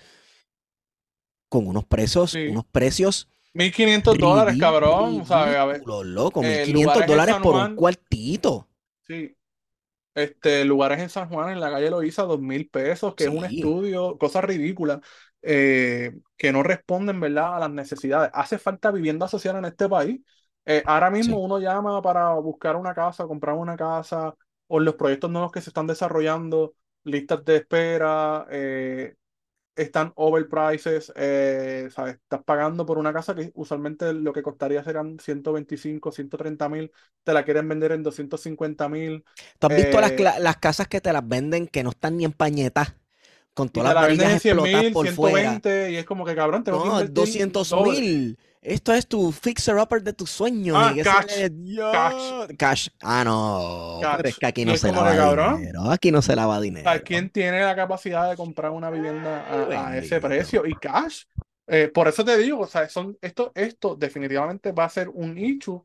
con 1.49 1.67
unos 1.67 1.87
precios, 1.87 2.35
unos 2.35 2.67
precios 2.67 3.29
1500 3.55 4.19
dólares, 4.19 4.57
cabrón. 4.61 5.25
A 5.31 5.65
ver, 5.65 5.83
loco, 5.87 6.43
1500 6.43 7.07
dólares 7.07 7.37
por 7.43 7.55
un 7.55 7.75
cuartito. 7.75 8.69
Sí, 9.07 9.35
este, 10.15 10.65
lugares 10.67 11.01
en 11.01 11.09
San 11.09 11.29
Juan, 11.29 11.51
en 11.51 11.61
la 11.61 11.71
calle 11.71 11.89
dos 11.89 12.41
mil 12.41 12.69
pesos, 12.69 13.15
que 13.15 13.25
es 13.25 13.31
un 13.31 13.45
estudio, 13.45 14.19
cosas 14.19 14.45
ridículas, 14.45 15.01
eh, 15.41 16.13
que 16.37 16.53
no 16.53 16.63
responden, 16.63 17.21
¿verdad?, 17.21 17.57
a 17.57 17.61
las 17.61 17.71
necesidades. 17.71 18.31
Hace 18.35 18.59
falta 18.59 18.91
vivienda 18.91 19.29
social 19.29 19.57
en 19.57 19.65
este 19.65 19.89
país. 19.89 20.21
Eh, 20.71 20.83
ahora 20.85 21.11
mismo 21.11 21.41
uno 21.41 21.59
llama 21.59 22.03
para 22.03 22.35
buscar 22.35 22.77
una 22.77 22.95
casa, 22.95 23.27
comprar 23.27 23.57
una 23.57 23.75
casa, 23.75 24.35
o 24.67 24.79
los 24.81 24.97
proyectos 24.97 25.31
nuevos 25.31 25.51
que 25.51 25.63
se 25.63 25.71
están 25.71 25.87
desarrollando, 25.87 26.75
listas 27.05 27.43
de 27.47 27.57
espera, 27.57 28.47
eh, 28.51 29.17
están 29.75 30.13
overprices, 30.15 31.11
eh, 31.17 31.89
¿sabes? 31.91 32.17
Estás 32.17 32.43
pagando 32.45 32.85
por 32.85 32.99
una 32.99 33.15
casa 33.15 33.35
que 33.35 33.51
usualmente 33.55 34.13
lo 34.13 34.35
que 34.35 34.43
costaría 34.43 34.85
serán 34.85 35.19
125, 35.19 36.13
130 36.13 36.69
mil, 36.69 36.93
te 37.25 37.33
la 37.33 37.47
quieren 37.47 37.67
vender 37.67 37.93
en 37.93 38.03
250 38.03 38.91
mil. 38.91 39.25
¿Tú 39.59 39.69
has 39.69 39.75
visto 39.75 39.99
las, 40.03 40.39
las, 40.39 40.57
casas 40.59 40.87
que 40.87 41.01
te 41.01 41.15
las 41.15 41.27
venden 41.27 41.67
que 41.67 41.83
no 41.83 41.91
están 41.91 42.19
ni 42.19 42.27
en 42.27 42.33
pañetas? 42.33 42.95
Con 43.59 43.69
todas 43.71 43.93
las 43.93 44.03
varillas 44.03 44.45
explotadas 44.45 44.93
por 44.93 45.05
120, 45.05 45.13
fuera. 45.13 45.91
Y 45.91 45.97
es 45.97 46.05
como 46.05 46.25
que 46.25 46.37
cabrón, 46.37 46.63
tengo 46.63 46.85
no, 46.85 46.99
que 46.99 47.09
200 47.09 47.75
mil. 47.83 48.39
Esto 48.63 48.95
es 48.95 49.09
tu 49.09 49.33
fixer 49.33 49.75
upper 49.75 50.01
de 50.01 50.13
tu 50.13 50.29
sueño. 50.29 50.75
Ah, 50.77 50.95
cash, 51.03 51.51
cash. 51.91 52.57
cash. 52.57 52.89
Ah, 53.03 53.25
no. 53.25 53.99
Pero 54.19 54.29
es 54.29 54.39
que 54.39 54.47
aquí 54.47 54.65
no 54.65 54.77
se 54.77 54.93
lava 54.93 55.11
dinero. 55.57 55.91
Aquí 55.91 56.13
no 56.13 56.23
se 56.23 56.37
lava 56.37 56.61
dinero. 56.61 56.89
¿Quién 57.05 57.31
tiene 57.31 57.63
la 57.63 57.75
capacidad 57.75 58.31
de 58.31 58.37
comprar 58.37 58.71
una 58.71 58.91
vivienda 58.91 59.45
a, 59.51 59.99
ese 59.99 60.21
precio? 60.21 60.65
Y 60.65 60.75
cash. 60.75 61.25
Eh, 61.67 61.91
por 61.93 62.07
eso 62.07 62.25
te 62.25 62.39
digo, 62.39 62.61
o 62.61 62.67
sea, 62.69 62.89
son, 62.89 63.19
esto, 63.21 63.51
esto 63.57 63.97
definitivamente 63.97 64.71
va 64.71 64.85
a 64.85 64.89
ser 64.89 65.09
un 65.09 65.37
issue 65.37 65.83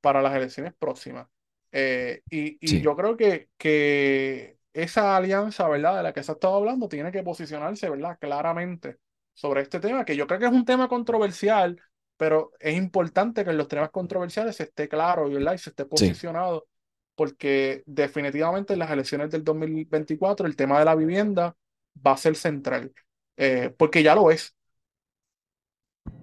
para 0.00 0.22
las 0.22 0.32
elecciones 0.32 0.74
próximas. 0.78 1.26
Eh, 1.72 2.22
y, 2.30 2.56
y 2.60 2.80
yo 2.80 2.94
creo 2.94 3.16
que, 3.16 3.48
que 3.58 4.55
esa 4.76 5.16
alianza, 5.16 5.68
¿verdad? 5.68 5.96
De 5.96 6.02
la 6.02 6.12
que 6.12 6.22
se 6.22 6.32
ha 6.32 6.34
estado 6.34 6.56
hablando, 6.56 6.88
tiene 6.88 7.10
que 7.10 7.22
posicionarse, 7.22 7.88
¿verdad? 7.88 8.18
Claramente 8.20 8.98
sobre 9.32 9.62
este 9.62 9.80
tema, 9.80 10.04
que 10.04 10.16
yo 10.16 10.26
creo 10.26 10.38
que 10.40 10.46
es 10.46 10.52
un 10.52 10.64
tema 10.64 10.88
controversial, 10.88 11.80
pero 12.16 12.52
es 12.58 12.76
importante 12.76 13.44
que 13.44 13.50
en 13.50 13.58
los 13.58 13.68
temas 13.68 13.90
controversiales 13.90 14.56
se 14.56 14.64
esté 14.64 14.88
claro 14.88 15.28
¿verdad? 15.28 15.54
y 15.54 15.58
se 15.58 15.70
esté 15.70 15.84
posicionado, 15.84 16.66
porque 17.14 17.82
definitivamente 17.86 18.72
en 18.72 18.78
las 18.78 18.90
elecciones 18.90 19.30
del 19.30 19.44
2024 19.44 20.46
el 20.46 20.56
tema 20.56 20.78
de 20.78 20.86
la 20.86 20.94
vivienda 20.94 21.54
va 22.06 22.12
a 22.12 22.16
ser 22.16 22.36
central, 22.36 22.92
eh, 23.36 23.74
porque 23.76 24.02
ya 24.02 24.14
lo 24.14 24.30
es. 24.30 24.54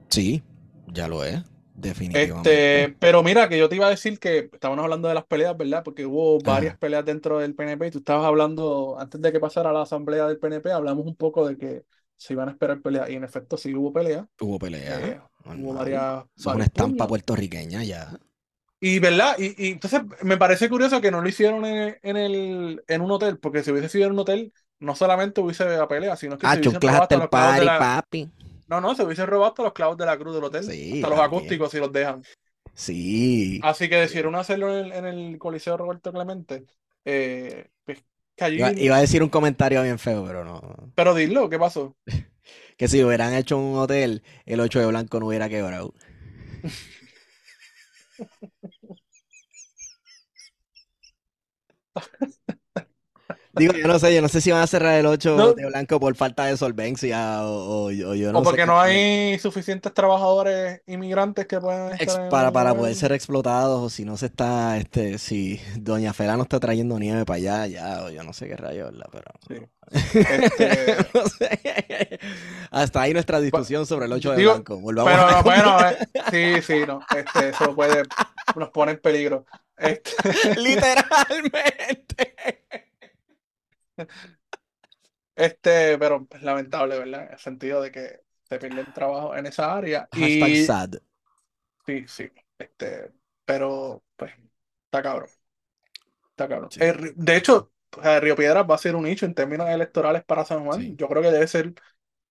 Sí, 0.09 0.43
ya 0.87 1.07
lo 1.07 1.23
es. 1.23 1.52
Definitivamente. 1.75 2.83
Este, 2.83 2.95
pero 2.99 3.23
mira, 3.23 3.49
que 3.49 3.57
yo 3.57 3.67
te 3.67 3.75
iba 3.75 3.87
a 3.87 3.91
decir 3.91 4.19
que 4.19 4.49
estábamos 4.51 4.83
hablando 4.83 5.07
de 5.07 5.15
las 5.15 5.25
peleas, 5.25 5.57
¿verdad? 5.57 5.83
Porque 5.83 6.05
hubo 6.05 6.39
varias 6.39 6.77
peleas 6.77 7.03
dentro 7.03 7.39
del 7.39 7.55
PNP 7.55 7.87
y 7.87 7.91
tú 7.91 7.97
estabas 7.99 8.25
hablando, 8.25 8.97
antes 8.99 9.19
de 9.21 9.31
que 9.31 9.39
pasara 9.39 9.73
la 9.73 9.81
asamblea 9.81 10.27
del 10.27 10.37
PNP, 10.37 10.71
hablamos 10.71 11.05
un 11.05 11.15
poco 11.15 11.47
de 11.47 11.57
que 11.57 11.83
se 12.15 12.33
iban 12.33 12.47
a 12.47 12.51
esperar 12.51 12.81
peleas 12.81 13.09
y 13.09 13.15
en 13.15 13.23
efecto 13.23 13.57
sí 13.57 13.73
hubo 13.73 13.91
pelea. 13.91 14.27
Hubo 14.39 14.59
pelea. 14.59 14.99
Eh, 15.01 15.19
hubo 15.45 15.73
varias. 15.73 16.23
Son 16.35 16.55
una 16.55 16.65
estampa 16.65 17.07
puertorriqueña 17.07 17.83
ya. 17.83 18.17
Y 18.79 18.99
verdad, 18.99 19.35
y, 19.39 19.67
y, 19.67 19.71
entonces 19.71 20.01
me 20.23 20.35
parece 20.37 20.69
curioso 20.69 20.99
que 20.99 21.09
no 21.09 21.21
lo 21.21 21.29
hicieron 21.29 21.65
en, 21.65 21.97
en, 22.03 22.17
el, 22.17 22.83
en 22.85 23.01
un 23.01 23.11
hotel, 23.11 23.39
porque 23.39 23.63
si 23.63 23.71
hubiese 23.71 23.87
sido 23.87 24.07
en 24.07 24.11
un 24.11 24.19
hotel, 24.19 24.53
no 24.79 24.93
solamente 24.93 25.39
hubiese 25.39 25.65
la 25.65 25.87
pelea, 25.87 26.17
sino 26.17 26.37
que 26.37 26.45
ah, 26.45 26.55
se 26.55 26.79
clavos 26.79 27.07
de 27.07 27.17
la... 27.17 27.79
papi. 27.79 28.29
No, 28.67 28.81
no, 28.81 28.95
se 28.95 29.03
hubiesen 29.03 29.27
robado 29.27 29.63
los 29.63 29.73
clavos 29.73 29.97
de 29.97 30.05
la 30.05 30.17
cruz 30.17 30.35
del 30.35 30.43
hotel. 30.43 30.63
Sí, 30.63 30.93
hasta 30.95 31.09
los 31.09 31.19
acústicos 31.19 31.71
si 31.71 31.77
los 31.77 31.91
dejan. 31.91 32.23
Sí. 32.73 33.59
Así 33.63 33.89
que 33.89 33.97
decidieron 33.97 34.35
hacerlo 34.35 34.77
en 34.77 34.85
el, 34.85 34.91
en 34.93 35.05
el 35.05 35.37
Coliseo 35.37 35.77
Roberto 35.77 36.11
Clemente. 36.11 36.65
Eh, 37.05 37.67
pues, 37.85 38.03
Iba, 38.49 38.97
a 38.97 39.01
decir 39.01 39.21
un 39.21 39.29
comentario 39.29 39.83
bien 39.83 39.99
feo, 39.99 40.25
pero 40.25 40.43
no. 40.43 40.91
Pero 40.95 41.13
dilo, 41.13 41.49
¿qué 41.49 41.59
pasó? 41.59 41.95
que 42.77 42.87
si 42.87 43.03
hubieran 43.03 43.35
hecho 43.35 43.57
un 43.57 43.77
hotel, 43.77 44.23
el 44.45 44.59
8 44.59 44.79
de 44.79 44.87
blanco 44.87 45.19
no 45.19 45.27
hubiera 45.27 45.49
quebrado. 45.49 45.93
Digo, 53.55 53.73
yo 53.73 53.87
no 53.87 53.99
sé, 53.99 54.15
yo 54.15 54.21
no 54.21 54.29
sé 54.29 54.41
si 54.41 54.49
van 54.51 54.63
a 54.63 54.67
cerrar 54.67 54.95
el 54.95 55.05
8 55.05 55.53
de 55.53 55.67
blanco 55.67 55.99
por 55.99 56.15
falta 56.15 56.45
de 56.45 56.57
solvencia 56.57 57.43
o, 57.43 57.91
yo 57.91 58.31
no 58.31 58.39
o 58.39 58.43
porque 58.43 58.65
no 58.65 58.79
hay 58.79 59.37
suficientes 59.37 59.93
trabajadores 59.93 60.81
inmigrantes 60.87 61.45
que 61.45 61.59
puedan 61.59 61.93
estar 61.93 62.29
para, 62.29 62.51
para 62.51 62.73
poder 62.73 62.95
ser 62.95 63.11
explotados 63.11 63.79
o 63.79 63.89
si 63.91 64.05
no 64.05 64.17
se 64.17 64.25
está, 64.25 64.77
este, 64.77 65.19
si 65.19 65.61
Doña 65.77 66.13
Fela 66.13 66.35
no 66.35 66.43
está 66.43 66.59
trayendo 66.59 66.97
nieve 66.97 67.25
para 67.25 67.37
allá, 67.37 67.67
ya, 67.67 68.03
o 68.03 68.09
yo 68.09 68.23
no 68.23 68.33
sé 68.33 68.47
qué 68.47 68.57
rayos, 68.57 68.91
pero... 69.11 69.31
Sí. 69.47 69.55
Este... 69.91 70.97
Hasta 72.71 73.01
ahí 73.01 73.13
nuestra 73.13 73.39
discusión 73.39 73.85
sobre 73.85 74.07
el 74.07 74.13
8 74.13 74.31
de 74.31 74.43
blanco. 74.45 74.79
Volvamos 74.79 75.13
pero 75.13 75.43
bueno, 75.43 75.77
eh, 75.89 75.97
sí, 76.31 76.73
sí, 76.73 76.83
no, 76.87 77.01
este, 77.15 77.49
eso 77.49 77.75
puede, 77.75 78.01
nos 78.55 78.69
pone 78.69 78.93
en 78.93 78.99
peligro. 78.99 79.45
Este... 79.77 80.11
Literalmente. 80.59 82.35
Este, 85.35 85.97
pero 85.97 86.27
es 86.29 86.43
lamentable, 86.43 86.99
¿verdad? 86.99 87.25
En 87.25 87.33
el 87.33 87.39
sentido 87.39 87.81
de 87.81 87.91
que 87.91 88.21
se 88.43 88.59
pierden 88.59 88.93
trabajo 88.93 89.35
en 89.35 89.45
esa 89.45 89.75
área. 89.75 90.07
y... 90.15 90.63
sad. 90.65 90.93
Sí, 91.85 92.05
sí. 92.07 92.31
Este, 92.57 93.11
pero, 93.45 94.03
pues, 94.15 94.31
está 94.85 95.01
cabrón. 95.01 95.29
Está 96.29 96.47
cabrón. 96.47 96.69
Eh, 96.79 97.13
de 97.15 97.35
hecho, 97.37 97.71
Río 98.21 98.35
Piedras 98.35 98.65
va 98.69 98.75
a 98.75 98.79
ser 98.79 98.95
un 98.95 99.03
nicho 99.03 99.25
en 99.25 99.33
términos 99.33 99.69
electorales 99.69 100.23
para 100.23 100.45
San 100.45 100.65
Juan. 100.65 100.95
Yo 100.97 101.07
creo 101.07 101.21
que 101.21 101.31
debe 101.31 101.47
ser 101.47 101.73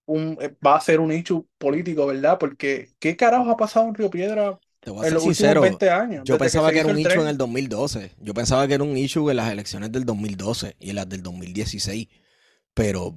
un, 0.07 0.39
eh, 0.41 0.57
va 0.65 0.77
a 0.77 0.81
ser 0.81 1.01
un 1.01 1.09
nicho 1.09 1.47
político, 1.59 2.07
¿verdad? 2.07 2.39
Porque, 2.39 2.95
¿qué 2.99 3.17
carajo 3.17 3.51
ha 3.51 3.57
pasado 3.57 3.89
en 3.89 3.95
Río 3.95 4.11
Piedras 4.11 4.59
te 4.83 4.91
voy 4.91 5.07
a 5.07 5.11
ser 5.11 5.21
sincero, 5.21 5.61
20 5.61 5.91
años, 5.91 6.25
yo 6.25 6.37
pensaba 6.37 6.73
que, 6.73 6.81
era 6.81 6.89
un 6.89 6.99
issue 6.99 7.21
en 7.21 7.29
el 7.29 7.39
2012. 7.39 8.17
Yo 8.19 8.35
pensaba 8.35 8.67
que 8.67 8.75
era 8.75 8.83
un 8.83 8.97
issue 8.97 9.31
en 9.31 9.37
las 9.37 9.53
elecciones 9.53 9.93
del 9.93 10.05
2012 10.05 10.75
y 10.81 10.91
en 10.91 10.97
las 10.97 11.09
del 11.09 11.23
2016. 11.23 12.09
Pero. 12.75 13.15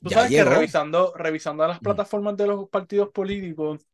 Tú 0.00 0.10
sabes 0.10 0.30
que 0.30 0.44
revisando, 0.44 1.12
revisando 1.16 1.66
las 1.66 1.80
mm. 1.80 1.82
plataformas 1.82 2.36
de 2.36 2.46
los 2.46 2.68
partidos 2.68 3.08
políticos, 3.08 3.84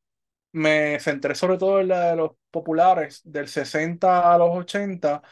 me 0.53 1.01
centré 1.01 1.35
sobre 1.35 1.57
todo 1.57 1.81
en 1.81 1.89
la 1.89 2.11
de 2.11 2.17
los 2.17 2.33
populares, 2.51 3.23
del 3.25 3.49
60 3.49 4.35
a 4.35 4.37
los 4.37 4.51
80, 4.51 5.23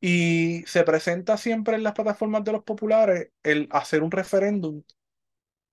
y 0.00 0.62
se 0.64 0.84
presenta 0.84 1.36
siempre 1.36 1.74
en 1.74 1.82
las 1.82 1.92
plataformas 1.92 2.44
de 2.44 2.52
los 2.52 2.62
populares 2.62 3.30
el 3.42 3.66
hacer 3.72 4.04
un 4.04 4.12
referéndum 4.12 4.84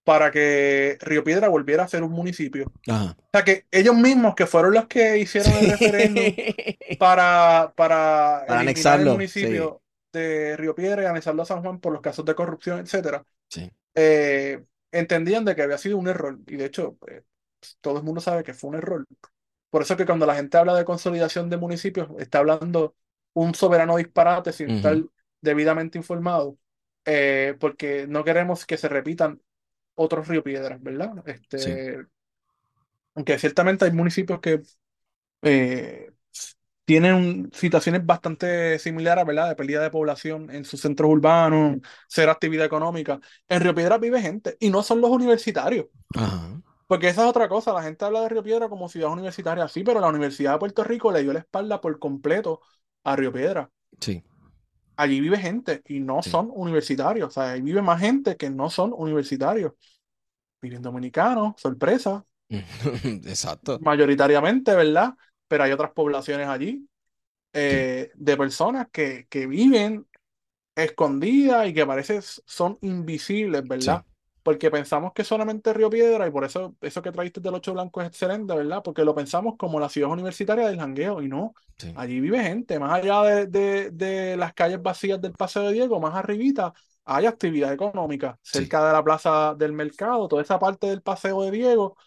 para 0.08 0.32
que 0.32 0.98
Río 1.02 1.22
Piedra 1.22 1.50
volviera 1.50 1.84
a 1.84 1.88
ser 1.90 2.02
un 2.02 2.14
municipio. 2.14 2.72
O 2.90 3.14
sea, 3.34 3.44
que 3.44 3.66
ellos 3.70 3.94
mismos, 3.94 4.36
que 4.36 4.46
fueron 4.46 4.74
los 4.74 4.88
que 4.88 5.18
hicieron 5.18 5.52
el 5.52 5.72
referéndum 5.72 6.24
para, 6.98 7.74
para, 7.76 8.44
anexarlo, 8.44 9.12
el 9.12 9.18
municipio 9.18 9.82
de 10.14 10.56
Río 10.56 10.74
Piedra 10.74 11.04
y 11.04 11.06
anexarlo 11.08 11.42
a 11.42 11.46
San 11.46 11.62
Juan 11.62 11.82
por 11.82 11.92
los 11.92 12.02
casos 12.02 12.24
de 12.24 12.36
corrupción, 12.36 12.80
etcétera, 12.80 13.26
sí. 13.50 13.70
Eh, 13.96 14.64
entendían 14.94 15.44
de 15.44 15.58
que 15.58 15.64
había 15.64 15.78
sido 15.78 15.98
un 15.98 16.08
error. 16.08 16.40
Y 16.48 16.56
de 16.56 16.64
hecho, 16.68 16.98
eh, 17.10 17.24
todo 17.82 17.98
el 17.98 18.06
mundo 18.06 18.22
sabe 18.22 18.46
que 18.46 18.54
fue 18.54 18.70
un 18.70 18.78
error. 18.78 19.06
Por 19.70 19.82
eso 19.82 19.98
que 19.98 20.06
cuando 20.06 20.26
la 20.26 20.36
gente 20.36 20.58
habla 20.58 20.74
de 20.74 20.86
consolidación 20.86 21.50
de 21.50 21.58
municipios, 21.58 22.08
está 22.18 22.40
hablando 22.40 22.96
un 23.34 23.54
soberano 23.56 23.98
disparate 23.98 24.54
sin 24.54 24.70
estar 24.70 24.96
debidamente 25.42 25.98
informado 25.98 26.58
eh, 27.10 27.56
porque 27.60 28.06
no 28.08 28.24
queremos 28.26 28.66
que 28.66 28.78
se 28.78 28.90
repitan 28.90 29.42
otros 29.98 30.28
Río 30.28 30.44
Piedras, 30.44 30.82
¿verdad? 30.82 31.12
Sí. 31.26 31.32
Este, 31.32 32.06
aunque 33.16 33.38
ciertamente 33.40 33.86
hay 33.86 33.92
municipios 33.92 34.40
que 34.40 34.62
eh, 35.42 36.12
tienen 36.86 37.50
situaciones 37.52 38.06
bastante 38.06 38.80
similares, 38.80 39.26
¿verdad? 39.26 39.50
De 39.50 39.56
pérdida 39.56 39.82
de 39.82 39.90
población 39.90 40.50
en 40.52 40.64
sus 40.64 40.80
centros 40.80 41.12
urbanos, 41.12 41.80
cero 42.08 42.32
actividad 42.32 42.66
económica. 42.66 43.20
En 43.50 43.62
Río 43.62 43.76
Piedras 43.76 44.00
vive 44.00 44.22
gente 44.22 44.56
y 44.60 44.70
no 44.70 44.84
son 44.84 45.02
los 45.02 45.10
universitarios. 45.10 45.88
Ajá. 46.16 46.62
Porque 46.88 47.10
esa 47.10 47.24
es 47.24 47.30
otra 47.30 47.50
cosa, 47.50 47.74
la 47.74 47.84
gente 47.84 48.06
habla 48.06 48.22
de 48.22 48.30
Río 48.30 48.44
Piedra 48.44 48.70
como 48.70 48.88
ciudad 48.88 49.12
universitaria, 49.12 49.68
sí, 49.68 49.84
pero 49.84 50.00
la 50.00 50.08
Universidad 50.08 50.54
de 50.54 50.60
Puerto 50.60 50.86
Rico 50.86 51.12
le 51.12 51.22
dio 51.22 51.34
la 51.34 51.40
espalda 51.40 51.82
por 51.82 52.00
completo 52.00 52.62
a 53.04 53.16
Río 53.18 53.34
Piedra. 53.34 53.70
Sí. 54.00 54.24
Allí 54.98 55.22
vive 55.22 55.38
gente 55.40 55.84
y 55.88 56.00
no 56.02 56.22
Sí. 56.22 56.32
son 56.32 56.52
universitarios, 56.54 57.30
o 57.30 57.32
sea, 57.32 57.52
ahí 57.54 57.62
vive 57.62 57.82
más 57.84 58.02
gente 58.02 58.38
que 58.38 58.50
no 58.50 58.70
son 58.72 58.94
universitarios. 58.96 59.74
Viven 60.62 60.82
dominicanos, 60.84 61.56
sorpresa, 61.62 62.26
Exacto. 63.26 63.80
mayoritariamente, 63.80 64.76
¿verdad? 64.76 65.14
Pero 65.48 65.64
hay 65.64 65.72
otras 65.72 65.92
poblaciones 65.92 66.48
allí 66.48 66.88
eh, 67.54 68.12
de 68.16 68.38
personas 68.38 68.90
que, 68.92 69.28
que 69.30 69.48
viven 69.48 70.08
escondidas 70.76 71.70
y 71.70 71.76
que 71.76 71.82
a 71.84 71.86
veces 71.88 72.44
son 72.48 72.80
invisibles, 72.82 73.68
¿verdad? 73.68 74.06
Porque 74.48 74.72
pensamos 74.72 75.12
que 75.14 75.24
solamente 75.26 75.74
Río 75.74 75.90
Piedra, 75.90 76.26
y 76.28 76.32
por 76.32 76.46
eso 76.46 76.76
eso 76.82 77.02
que 77.02 77.12
traíste 77.12 77.42
del 77.42 77.54
Ocho 77.56 77.74
Blanco 77.74 78.02
es 78.02 78.08
excelente, 78.08 78.54
¿verdad? 78.56 78.82
Porque 78.84 79.04
lo 79.04 79.14
pensamos 79.14 79.56
como 79.58 79.78
la 79.80 79.90
ciudad 79.90 80.10
universitaria 80.12 80.68
del 80.68 80.80
jangueo, 80.80 81.22
y 81.22 81.28
no, 81.28 81.54
Sí. 81.78 81.94
allí 81.96 82.20
vive 82.22 82.42
gente, 82.42 82.80
más 82.80 82.94
allá 82.94 83.24
de, 83.24 83.48
de- 83.48 83.92
de 83.92 84.38
las 84.38 84.54
calles 84.54 84.82
vacías 84.82 85.20
del 85.22 85.34
Paseo 85.34 85.64
de 85.64 85.74
Diego, 85.74 86.00
más 86.00 86.16
arribita 86.16 86.74
hay 87.10 87.26
actividad 87.26 87.74
económica, 87.74 88.40
Sí. 88.52 88.60
cerca 88.60 88.86
de 88.88 88.94
la 88.94 89.04
plaza 89.04 89.54
del 89.56 89.72
mercado, 89.74 90.28
toda 90.28 90.42
esa 90.42 90.60
parte 90.60 90.88
del 90.88 91.02
Paseo 91.02 91.42
de 91.44 91.52
Diego 91.52 91.98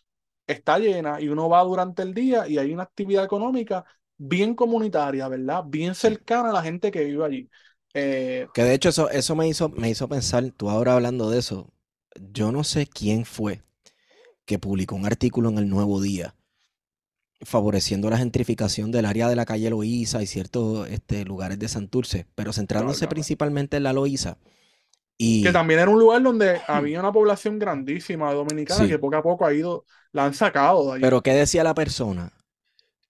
está 0.46 0.78
llena 0.78 1.20
y 1.20 1.28
uno 1.28 1.48
va 1.48 1.62
durante 1.64 2.02
el 2.02 2.14
día 2.14 2.48
y 2.48 2.58
hay 2.58 2.72
una 2.72 2.84
actividad 2.84 3.24
económica 3.24 3.84
bien 4.18 4.54
comunitaria, 4.54 5.28
¿verdad? 5.28 5.64
Bien 5.66 5.94
cercana 5.94 6.50
a 6.50 6.52
la 6.54 6.62
gente 6.62 6.90
que 6.90 7.04
vive 7.04 7.24
allí. 7.24 7.50
Eh, 7.94 8.48
Que 8.52 8.62
de 8.64 8.74
hecho 8.74 8.88
eso, 8.90 9.10
eso 9.10 9.34
me 9.36 9.48
hizo, 9.48 9.68
me 9.70 9.90
hizo 9.90 10.08
pensar, 10.08 10.50
tú 10.52 10.70
ahora 10.70 10.94
hablando 10.94 11.30
de 11.30 11.38
eso, 11.38 11.72
yo 12.32 12.52
no 12.52 12.64
sé 12.64 12.86
quién 12.86 13.24
fue 13.24 13.62
que 14.46 14.58
publicó 14.58 14.96
un 14.96 15.06
artículo 15.06 15.50
en 15.50 15.58
el 15.58 15.68
Nuevo 15.70 16.00
Día 16.02 16.34
favoreciendo 17.42 18.10
la 18.10 18.18
gentrificación 18.18 18.90
del 18.92 19.06
área 19.06 19.28
de 19.28 19.36
la 19.36 19.46
calle 19.46 19.70
Loíza 19.70 20.22
y 20.22 20.26
ciertos 20.26 20.88
este, 20.88 21.24
lugares 21.24 21.58
de 21.58 21.68
Santurce, 21.68 22.26
pero 22.34 22.52
centrándose 22.52 23.08
principalmente 23.08 23.76
en 23.78 23.84
la 23.84 23.92
Loíza. 23.92 24.38
Y 25.18 25.44
que 25.44 25.52
también 25.52 25.80
era 25.80 25.90
un 25.90 25.98
lugar 25.98 26.22
donde 26.22 26.60
había 26.66 27.00
una 27.00 27.12
población 27.12 27.58
grandísima 27.58 28.32
dominicana 28.32 28.80
Sí. 28.84 28.88
que 28.88 28.98
poco 28.98 29.16
a 29.16 29.22
poco 29.22 29.46
ha 29.46 29.54
ido, 29.54 29.86
la 30.12 30.26
han 30.26 30.34
sacado 30.34 30.90
de 30.92 30.98
allí. 30.98 31.06
Pero 31.06 31.22
¿qué 31.22 31.32
decía 31.32 31.64
la 31.64 31.74
persona? 31.74 32.32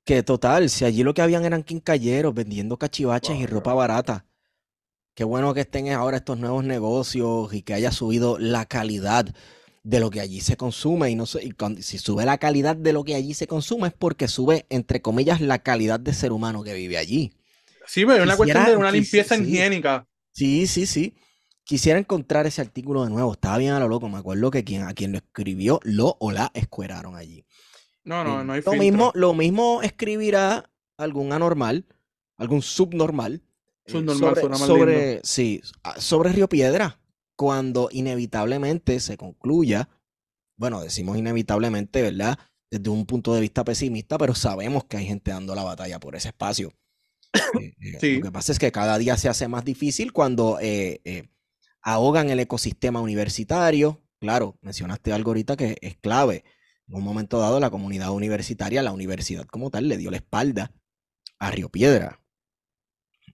Que 0.04 0.22
total, 0.22 0.70
si 0.70 0.84
allí 0.86 1.04
lo 1.04 1.14
que 1.14 1.22
habían 1.22 1.44
eran 1.44 1.64
quincalleros 1.64 2.34
vendiendo 2.34 2.78
cachivaches 2.78 3.38
y 3.38 3.46
ropa 3.46 3.74
barata. 3.74 4.26
Qué 5.14 5.24
bueno 5.24 5.52
que 5.54 5.60
estén 5.60 5.88
ahora 5.92 6.18
estos 6.18 6.38
nuevos 6.38 6.64
negocios 6.64 7.52
y 7.52 7.62
que 7.62 7.74
haya 7.74 7.92
subido 7.92 8.38
la 8.38 8.64
calidad 8.66 9.26
de 9.82 10.00
lo 10.00 10.10
que 10.10 10.20
allí 10.20 10.40
se 10.40 10.56
consume. 10.56 11.10
Y 11.10 11.14
no 11.14 11.26
sé, 11.26 11.44
y 11.44 11.50
cuando- 11.52 11.82
si 11.82 11.98
sube 11.98 12.24
la 12.24 12.38
calidad 12.38 12.76
de 12.76 12.92
lo 12.92 13.04
que 13.04 13.14
allí 13.14 13.34
se 13.34 13.46
consume 13.46 13.88
es 13.88 13.94
porque 13.94 14.28
sube, 14.28 14.66
entre 14.70 15.02
comillas, 15.02 15.40
la 15.40 15.58
calidad 15.58 16.00
de 16.00 16.14
ser 16.14 16.32
humano 16.32 16.62
que 16.62 16.74
vive 16.74 16.96
allí. 16.98 17.32
sí, 17.86 18.02
pero 18.06 18.18
es 18.18 18.22
una 18.22 18.36
cuestión 18.36 18.64
de 18.66 18.76
una 18.76 18.90
limpieza 18.92 19.36
sí. 19.36 19.42
higiénica. 19.42 20.06
Sí, 20.32 20.66
sí, 20.68 20.86
sí. 20.86 21.14
Quisiera 21.64 21.98
encontrar 21.98 22.46
ese 22.46 22.60
artículo 22.60 23.04
de 23.04 23.10
nuevo. 23.10 23.32
Estaba 23.32 23.58
bien 23.58 23.72
a 23.72 23.80
lo 23.80 23.88
loco. 23.88 24.08
Me 24.08 24.18
acuerdo 24.18 24.50
que 24.50 24.64
quien, 24.64 24.82
a 24.84 24.94
quien 24.94 25.12
lo 25.12 25.18
escribió 25.18 25.80
lo 25.82 26.16
o 26.20 26.30
la 26.30 26.50
escueraron 26.54 27.16
allí. 27.16 27.44
No, 28.04 28.24
no, 28.24 28.40
Eh, 28.40 28.44
no 28.44 28.52
hay 28.52 28.62
lo 28.62 28.72
filtro. 28.72 28.78
mismo, 28.78 29.12
lo 29.14 29.34
mismo 29.34 29.82
escribirá 29.82 30.70
algún 30.96 31.32
anormal, 31.32 31.84
algún 32.36 32.62
subnormal, 32.62 33.42
eh, 33.86 33.92
sobre, 34.14 34.40
suena 34.40 34.58
más 34.58 34.66
sobre- 34.66 35.20
sí, 35.24 35.60
a- 35.82 36.00
sobre 36.00 36.32
Río 36.32 36.48
Piedra, 36.48 37.00
cuando 37.36 37.88
inevitablemente 37.92 39.00
se 39.00 39.16
concluya, 39.16 39.88
bueno, 40.58 40.80
decimos 40.82 41.16
inevitablemente, 41.16 42.02
¿verdad? 42.02 42.38
Desde 42.70 42.90
un 42.90 43.06
punto 43.06 43.34
de 43.34 43.40
vista 43.40 43.64
pesimista, 43.64 44.18
pero 44.18 44.34
sabemos 44.34 44.84
que 44.84 44.96
hay 44.98 45.06
gente 45.06 45.30
dando 45.30 45.54
la 45.54 45.64
batalla 45.64 45.98
por 46.00 46.16
ese 46.16 46.28
espacio. 46.28 46.72
Eh, 47.60 47.74
eh, 47.80 47.98
Sí. 48.00 48.16
Lo 48.16 48.24
que 48.26 48.32
pasa 48.32 48.52
es 48.52 48.58
que 48.58 48.72
cada 48.72 48.98
día 48.98 49.16
se 49.16 49.28
hace 49.28 49.46
más 49.48 49.64
difícil 49.64 50.12
cuando 50.12 50.58
eh, 50.60 51.28
ahogan 51.82 52.30
el 52.30 52.40
ecosistema 52.40 53.00
universitario. 53.00 54.02
Claro, 54.20 54.58
mencionaste 54.60 55.12
algo 55.12 55.30
ahorita 55.30 55.56
que 55.56 55.76
es 55.80 55.96
clave. 55.96 56.44
En 56.88 56.96
un 56.96 57.04
momento 57.04 57.38
dado, 57.38 57.58
la 57.60 57.70
comunidad 57.70 58.10
universitaria, 58.10 58.82
la 58.82 58.92
universidad 58.92 59.46
como 59.46 59.70
tal, 59.70 59.88
le 59.88 59.96
dio 59.96 60.10
la 60.10 60.16
espalda 60.18 60.72
a 61.38 61.50
Río 61.50 61.68
Piedra. 61.70 62.20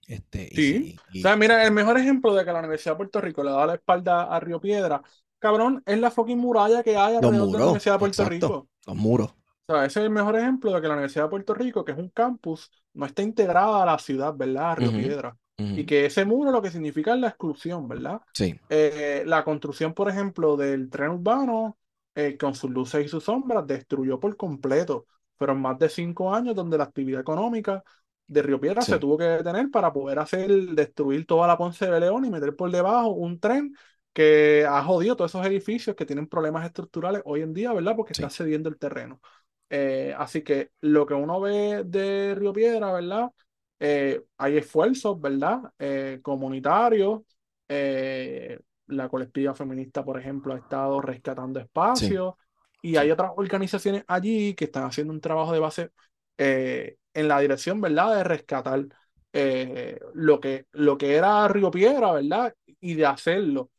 Este, 0.07 0.49
Sí. 0.55 0.95
y- 1.11 1.19
O 1.19 1.21
sea, 1.21 1.35
mira, 1.35 1.63
el 1.65 1.71
mejor 1.71 1.97
ejemplo 1.99 2.33
de 2.33 2.45
que 2.45 2.51
la 2.51 2.59
Universidad 2.59 2.93
de 2.93 2.97
Puerto 2.97 3.21
Rico 3.21 3.43
le 3.43 3.51
da 3.51 3.65
la 3.65 3.73
espalda 3.75 4.23
a 4.23 4.39
Río 4.39 4.59
Piedra, 4.59 5.01
cabrón, 5.37 5.83
es 5.85 5.99
la 5.99 6.09
fucking 6.09 6.37
muralla 6.39 6.81
que 6.81 6.95
hay 6.97 7.15
alrededor 7.17 7.51
de 7.51 7.57
la 7.59 7.63
Universidad 7.65 7.95
de 7.95 7.99
Puerto 7.99 8.21
exacto, 8.23 8.47
Rico. 8.47 8.67
los 8.87 8.95
muros. 8.95 9.33
O 9.69 9.73
sea, 9.73 9.85
ese 9.85 9.99
es 9.99 10.05
el 10.05 10.09
mejor 10.11 10.37
ejemplo 10.37 10.71
de 10.71 10.81
que 10.81 10.87
la 10.87 10.93
Universidad 10.93 11.25
de 11.25 11.29
Puerto 11.29 11.53
Rico, 11.53 11.83
que 11.83 11.91
es 11.91 11.97
un 11.97 12.09
campus, 12.09 12.71
no 12.93 13.05
está 13.05 13.21
integrada 13.21 13.83
a 13.83 13.85
la 13.85 13.99
ciudad, 13.99 14.33
¿verdad? 14.33 14.71
A 14.71 14.75
Río. 14.75 14.91
Piedra. 14.91 15.37
Y 15.59 15.85
que 15.85 16.05
ese 16.05 16.23
muro 16.23 16.51
lo 16.51 16.61
que 16.61 16.69
significa 16.69 17.15
es 17.15 17.19
la 17.19 17.29
exclusión, 17.29 17.87
¿verdad? 17.87 18.21
Sí, 18.33 18.55
Eh, 18.69 19.23
la 19.25 19.43
construcción, 19.43 19.93
por 19.93 20.07
ejemplo, 20.07 20.55
del 20.55 20.89
tren 20.89 21.09
urbano, 21.09 21.77
eh, 22.15 22.37
con 22.37 22.53
sus 22.55 22.69
luces 22.69 23.05
y 23.05 23.07
sus 23.09 23.23
sombras, 23.23 23.65
destruyó 23.67 24.19
por 24.19 24.37
completo. 24.37 25.05
Fueron 25.35 25.59
más 25.61 25.77
de 25.79 25.89
cinco 25.89 26.33
años 26.33 26.55
donde 26.55 26.77
la 26.77 26.83
actividad 26.85 27.21
económica 27.21 27.83
de 28.27 28.41
Río 28.41 28.59
Piedra 28.59 28.81
Sí. 28.81 28.91
se 28.91 28.99
tuvo 28.99 29.17
que 29.17 29.23
detener 29.25 29.69
para 29.71 29.91
poder 29.93 30.19
hacer, 30.19 30.49
destruir 30.49 31.25
toda 31.25 31.47
la 31.47 31.57
Ponce 31.57 31.85
de 31.89 31.99
León 31.99 32.25
y 32.25 32.29
meter 32.29 32.55
por 32.55 32.71
debajo 32.71 33.09
un 33.09 33.39
tren 33.39 33.75
que 34.13 34.65
ha 34.67 34.83
jodido 34.83 35.15
todos 35.15 35.31
esos 35.31 35.45
edificios 35.45 35.95
que 35.95 36.05
tienen 36.05 36.27
problemas 36.27 36.65
estructurales 36.65 37.21
hoy 37.25 37.41
en 37.41 37.53
día, 37.53 37.71
¿verdad? 37.73 37.95
Porque 37.95 38.13
Sí. 38.13 38.23
está 38.23 38.29
cediendo 38.29 38.69
el 38.69 38.77
terreno. 38.77 39.21
Eh, 39.69 40.13
así 40.17 40.43
que 40.43 40.71
lo 40.81 41.05
que 41.05 41.13
uno 41.13 41.39
ve 41.41 41.83
de 41.85 42.35
Río 42.35 42.53
Piedra, 42.53 42.91
¿verdad? 42.93 43.31
Eh, 43.79 44.23
hay 44.37 44.57
esfuerzos, 44.57 45.19
¿verdad? 45.21 45.71
Eh, 45.79 46.19
comunitarios. 46.21 47.21
eh, 47.69 48.59
la 48.87 49.09
colectiva 49.09 49.53
feminista, 49.53 50.01
por 50.05 50.17
ejemplo, 50.17 50.53
ha 50.53 50.57
estado 50.57 51.01
rescatando 51.01 51.59
espacios. 51.59 52.35
Y 52.81 52.95
hay 52.95 53.11
otras 53.11 53.31
organizaciones 53.35 54.03
allí 54.07 54.53
que 54.55 54.65
están 54.65 54.85
haciendo 54.85 55.11
un 55.11 55.19
trabajo 55.19 55.51
de 55.51 55.59
base 55.59 55.91
eh, 56.37 56.97
en 57.17 57.27
la 57.27 57.39
dirección, 57.39 57.81
¿verdad? 57.81 58.15
De 58.17 58.23
rescatar 58.23 58.85
eh, 59.33 59.99
lo 60.13 60.39
que, 60.39 60.67
lo 60.71 60.97
que 60.97 61.15
era 61.15 61.47
Río 61.47 61.71
Piedra, 61.71 62.13
¿verdad? 62.13 62.53
Y 62.79 62.93
de 62.95 63.05
hacerlo 63.05 63.71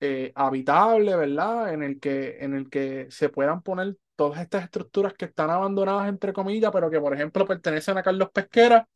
eh, 0.00 0.32
habitable, 0.34 1.16
¿verdad? 1.16 1.72
En 1.74 1.82
el 1.82 2.00
que, 2.00 2.38
en 2.40 2.54
el 2.54 2.70
que 2.70 3.06
se 3.10 3.28
puedan 3.30 3.62
poner 3.62 3.96
todas 4.16 4.40
estas 4.40 4.64
estructuras 4.64 5.14
que 5.14 5.26
están 5.26 5.50
abandonadas, 5.50 6.08
entre 6.08 6.32
comillas, 6.32 6.70
pero 6.72 6.90
que, 6.90 7.00
por 7.00 7.14
ejemplo, 7.14 7.46
pertenecen 7.46 7.98
a 7.98 8.02
Carlos 8.02 8.30
Pesquera, 8.32 8.86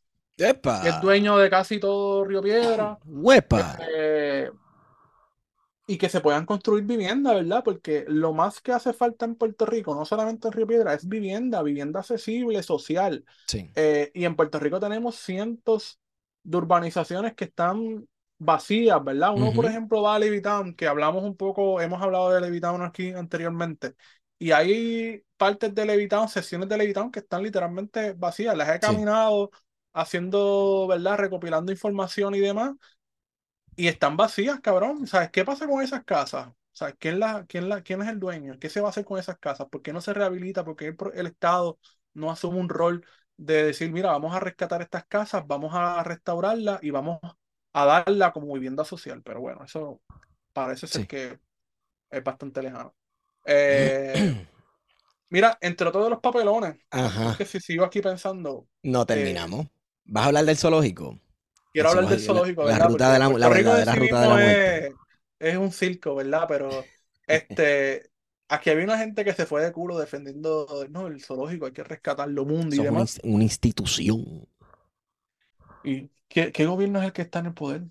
que 0.81 0.89
es 0.89 0.95
¡Epa! 0.95 1.01
dueño 1.01 1.39
de 1.39 1.51
casi 1.51 1.81
todo 1.81 2.25
Río 2.25 2.43
Piedra, 2.43 2.99
¡Huepa! 3.07 3.79
eh, 3.95 4.51
y 5.87 5.99
que 5.99 6.09
se 6.09 6.21
puedan 6.21 6.47
construir 6.47 6.85
vivienda, 6.85 7.33
¿verdad? 7.35 7.63
Porque 7.65 8.05
lo 8.09 8.33
más 8.33 8.61
que 8.61 8.73
hace 8.73 8.93
falta 8.93 9.25
en 9.25 9.37
Puerto 9.37 9.67
Rico, 9.67 9.95
no 9.95 10.05
solamente 10.05 10.49
en 10.49 10.53
Río 10.53 10.67
Piedra, 10.67 10.95
es 10.95 11.09
vivienda, 11.09 11.63
vivienda 11.63 12.01
accesible, 12.01 12.63
social. 12.63 13.25
Sí, 13.49 13.71
Eh, 13.75 14.11
y 14.15 14.25
en 14.25 14.37
Puerto 14.37 14.59
Rico 14.59 14.81
tenemos 14.81 15.17
cientos 15.17 16.01
de 16.43 16.57
urbanizaciones 16.59 17.35
que 17.35 17.45
están 17.45 18.09
vacías, 18.39 19.03
¿verdad? 19.05 19.33
Uno, 19.35 19.53
por 19.53 19.67
Ujú. 19.67 19.67
ejemplo, 19.67 20.03
va 20.03 20.15
a 20.17 20.19
Levitown, 20.19 20.75
que 20.75 20.87
hablamos 20.89 21.25
un 21.25 21.37
poco, 21.37 21.81
hemos 21.81 22.03
hablado 22.03 22.31
de 22.31 22.41
Levitown 22.41 22.83
aquí 22.83 23.11
anteriormente, 23.13 23.95
y 24.39 24.53
hay 24.53 25.23
partes 25.37 25.75
de 25.75 25.85
Levitown, 25.87 26.29
secciones 26.29 26.69
de 26.69 26.77
Levitown 26.77 27.11
que 27.11 27.21
están 27.21 27.43
literalmente 27.43 28.13
vacías. 28.15 28.57
Las 28.57 28.69
he 28.75 28.81
Sí. 28.81 28.93
caminado 28.97 29.51
haciendo, 29.95 30.87
¿verdad? 30.89 31.17
Recopilando 31.19 31.73
información 31.73 32.35
y 32.35 32.41
demás, 32.41 32.73
y 33.77 33.89
están 33.89 34.17
vacías, 34.17 34.61
cabrón. 34.61 35.07
¿Sabes 35.07 35.31
qué 35.31 35.45
pasa 35.45 35.67
con 35.67 35.83
esas 35.83 36.05
casas? 36.05 36.49
¿Sabes 36.73 36.97
quién, 36.99 37.21
la, 37.21 37.47
quién, 37.47 37.69
la, 37.69 37.83
quién 37.83 38.03
es 38.03 38.09
el 38.09 38.19
dueño? 38.19 38.59
¿Qué 38.59 38.69
se 38.69 38.81
va 38.81 38.89
a 38.89 38.91
hacer 38.91 39.05
con 39.05 39.19
esas 39.19 39.39
casas? 39.39 39.69
¿Por 39.71 39.83
qué 39.83 39.93
no 39.93 40.01
se 40.01 40.13
rehabilita? 40.13 40.65
¿Por 40.65 40.77
qué 40.77 40.95
el, 41.15 41.27
Estado 41.27 41.79
no 42.15 42.31
asume 42.31 42.59
un 42.59 42.69
rol 42.69 43.05
de 43.37 43.65
decir, 43.65 43.93
mira, 43.93 44.11
vamos 44.11 44.35
a 44.35 44.41
rescatar 44.41 44.83
estas 44.83 45.07
casas, 45.07 45.47
vamos 45.47 45.75
a 45.75 46.03
restaurarlas 46.03 46.83
y 46.83 46.91
vamos 46.91 47.19
a 47.73 47.85
darla 47.85 48.33
como 48.33 48.53
vivienda 48.53 48.85
social? 48.85 49.23
Pero 49.23 49.41
bueno, 49.41 49.65
eso 49.65 50.01
parece 50.53 50.87
ser 50.87 51.03
Sí. 51.03 51.07
que 51.07 51.39
es 52.11 52.25
bastante 52.25 52.63
lejano. 52.63 52.95
Eh, 53.49 54.45
mira, 55.31 55.57
entre 55.61 55.93
todos 55.93 56.11
los 56.11 56.19
papelones, 56.19 56.77
Ajá, 56.91 57.31
es 57.31 57.37
que 57.37 57.45
si 57.45 57.61
sigo 57.61 57.85
aquí 57.85 58.01
pensando, 58.01 58.67
no 58.83 59.07
terminamos. 59.07 59.69
¿Vas 60.05 60.25
a 60.25 60.27
hablar 60.27 60.45
del 60.47 60.57
zoológico? 60.57 61.21
Quiero 61.77 61.91
hablar 61.91 62.09
del 62.09 62.21
la- 62.21 62.21
zoológico, 62.21 62.65
la 62.65 62.79
¿verdad? 62.79 62.89
ruta 62.89 62.93
Porque 62.93 63.13
de 63.13 63.19
la- 63.19 63.29
la 63.31 63.49
verdadera 63.49 63.95
ruta 63.95 64.21
de 64.23 64.29
la 64.29 64.37
muerte. 64.39 64.99
es 65.39 65.57
un 65.57 65.73
circo, 65.73 66.15
¿verdad? 66.15 66.47
Pero 66.49 66.93
este, 67.27 68.11
aquí 68.49 68.71
había 68.71 68.85
una 68.85 68.99
gente 68.99 69.25
que 69.25 69.35
se 69.35 69.47
fue 69.47 69.63
de 69.65 69.73
culo 69.73 69.99
defendiendo, 69.99 70.87
no, 70.91 71.07
el 71.09 71.23
zoológico 71.23 71.67
hay 71.67 71.73
que 71.73 71.85
rescatarlo 71.85 72.45
mundo 72.45 72.77
y 72.77 72.81
demás. 72.81 73.21
una 73.25 73.45
institución. 73.45 74.47
¿Y 75.83 76.11
qué, 76.29 76.53
qué 76.53 76.67
gobierno 76.67 76.99
es 77.01 77.07
el 77.07 77.13
que 77.15 77.23
está 77.23 77.39
en 77.41 77.47
el 77.47 77.55
poder? 77.55 77.85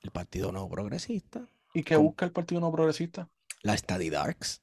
El 0.00 0.10
Partido 0.10 0.52
Nuevo 0.52 0.70
Progresista. 0.70 1.46
¿Y 1.72 1.84
qué 1.84 1.94
¿Cómo? 1.94 1.96
busca 1.96 2.24
el 2.24 2.32
Partido 2.32 2.60
No 2.60 2.72
Progresista? 2.72 3.30
La 3.62 3.76
Study 3.76 4.08
Darks. 4.08 4.62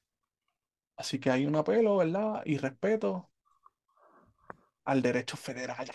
Así 0.97 1.19
que 1.19 1.29
hay 1.29 1.45
un 1.45 1.55
apelo, 1.55 1.97
¿verdad? 1.97 2.41
Y 2.45 2.57
respeto 2.57 3.29
al 4.85 5.01
derecho 5.01 5.35
federal. 5.35 5.87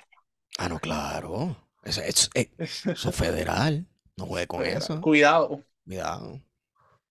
Ah, 0.59 0.69
no, 0.69 0.79
claro. 0.79 1.57
Eso, 1.89 2.03
es- 2.03 2.31
eh, 2.35 2.51
eso 2.59 3.09
es 3.11 3.17
federal. 3.17 3.87
No 4.17 4.27
juegue 4.27 4.47
con 4.47 4.61
Federal. 4.61 4.83
eso. 4.83 5.01
Cuidado. 5.01 5.65
Cuidado. 5.85 6.41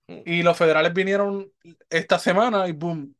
Y 0.07 0.43
los 0.43 0.57
federales 0.57 0.93
vinieron 0.93 1.51
esta 1.89 2.19
semana 2.19 2.67
y 2.67 2.71
boom, 2.73 3.15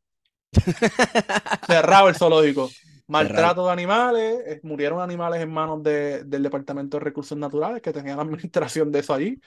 cerrado 1.66 2.08
el 2.08 2.14
zoológico. 2.16 2.70
Maltrato 3.06 3.66
de 3.66 3.72
animales, 3.72 4.40
eh, 4.46 4.60
murieron 4.64 5.00
animales 5.00 5.40
en 5.42 5.50
manos 5.50 5.82
de- 5.82 6.24
del 6.24 6.42
Departamento 6.42 6.98
de 6.98 7.04
Recursos 7.04 7.38
Naturales 7.38 7.80
que 7.82 7.92
tenía 7.92 8.14
la 8.16 8.22
administración 8.22 8.92
de 8.92 8.98
eso 9.00 9.14
allí. 9.14 9.40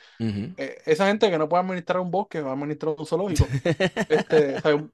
Eh, 0.57 0.78
esa 0.86 1.07
gente 1.07 1.30
que 1.32 1.38
no 1.38 1.49
puede 1.49 1.64
administrar 1.64 1.99
un 2.01 2.12
bosque 2.12 2.41
va 2.41 2.51
a 2.51 2.53
administrar 2.53 2.95
un 2.97 3.05
zoológico. 3.05 3.53
Este, 4.09 4.55
o 4.57 4.62
sea, 4.62 4.89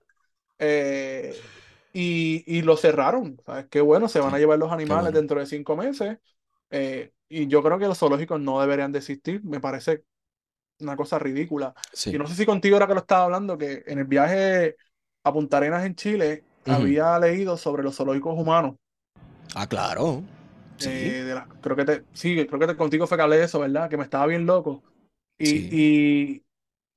eh, 0.59 1.47
y, 1.93 2.43
y 2.47 2.61
lo 2.63 2.77
cerraron. 2.77 3.39
¿sabes? 3.45 3.67
Qué 3.69 3.81
bueno, 3.81 4.07
se 4.09 4.19
van 4.19 4.33
a 4.35 4.39
llevar 4.39 4.59
los 4.59 4.71
animales 4.71 5.11
bueno. 5.11 5.19
dentro 5.19 5.39
de 5.39 5.45
cinco 5.47 5.75
meses. 5.77 6.17
Eh, 6.71 7.11
y 7.29 7.47
yo 7.47 7.61
creo 7.63 7.77
que 7.79 7.87
los 7.87 7.97
zoológicos 7.99 8.39
no 8.39 8.59
deberían 8.61 8.91
de 8.91 8.99
existir. 8.99 9.43
Me 9.43 9.59
parece 9.59 10.03
una 10.79 10.95
cosa 10.95 11.19
ridícula. 11.19 11.73
Sí. 11.93 12.11
Y 12.15 12.17
no 12.17 12.27
sé 12.27 12.35
si 12.35 12.45
contigo 12.45 12.77
era 12.77 12.87
que 12.87 12.93
lo 12.93 13.01
estaba 13.01 13.25
hablando, 13.25 13.57
que 13.57 13.83
en 13.87 13.99
el 13.99 14.05
viaje 14.05 14.75
a 15.23 15.33
Punta 15.33 15.57
Arenas 15.57 15.85
en 15.85 15.95
Chile 15.95 16.43
había 16.65 17.17
leído 17.19 17.57
sobre 17.57 17.83
los 17.83 17.95
zoológicos 17.95 18.37
humanos. 18.37 18.75
Ah, 19.55 19.67
claro. 19.67 20.23
Sí. 20.77 20.89
eh, 20.91 21.23
de 21.23 21.33
la- 21.33 21.47
creo 21.61 21.75
que 21.75 21.85
te, 21.85 22.03
sí, 22.13 22.45
creo 22.45 22.59
que 22.59 22.67
te- 22.67 22.75
contigo 22.77 23.07
fue 23.07 23.17
que 23.17 23.23
hablé 23.23 23.37
de 23.37 23.45
eso, 23.45 23.59
¿verdad? 23.59 23.89
Que 23.89 23.97
me 23.97 24.03
estaba 24.03 24.27
bien 24.27 24.45
loco. 24.45 24.83
Y, 25.39 25.45
Sí. 25.47 25.69
y 25.71 26.43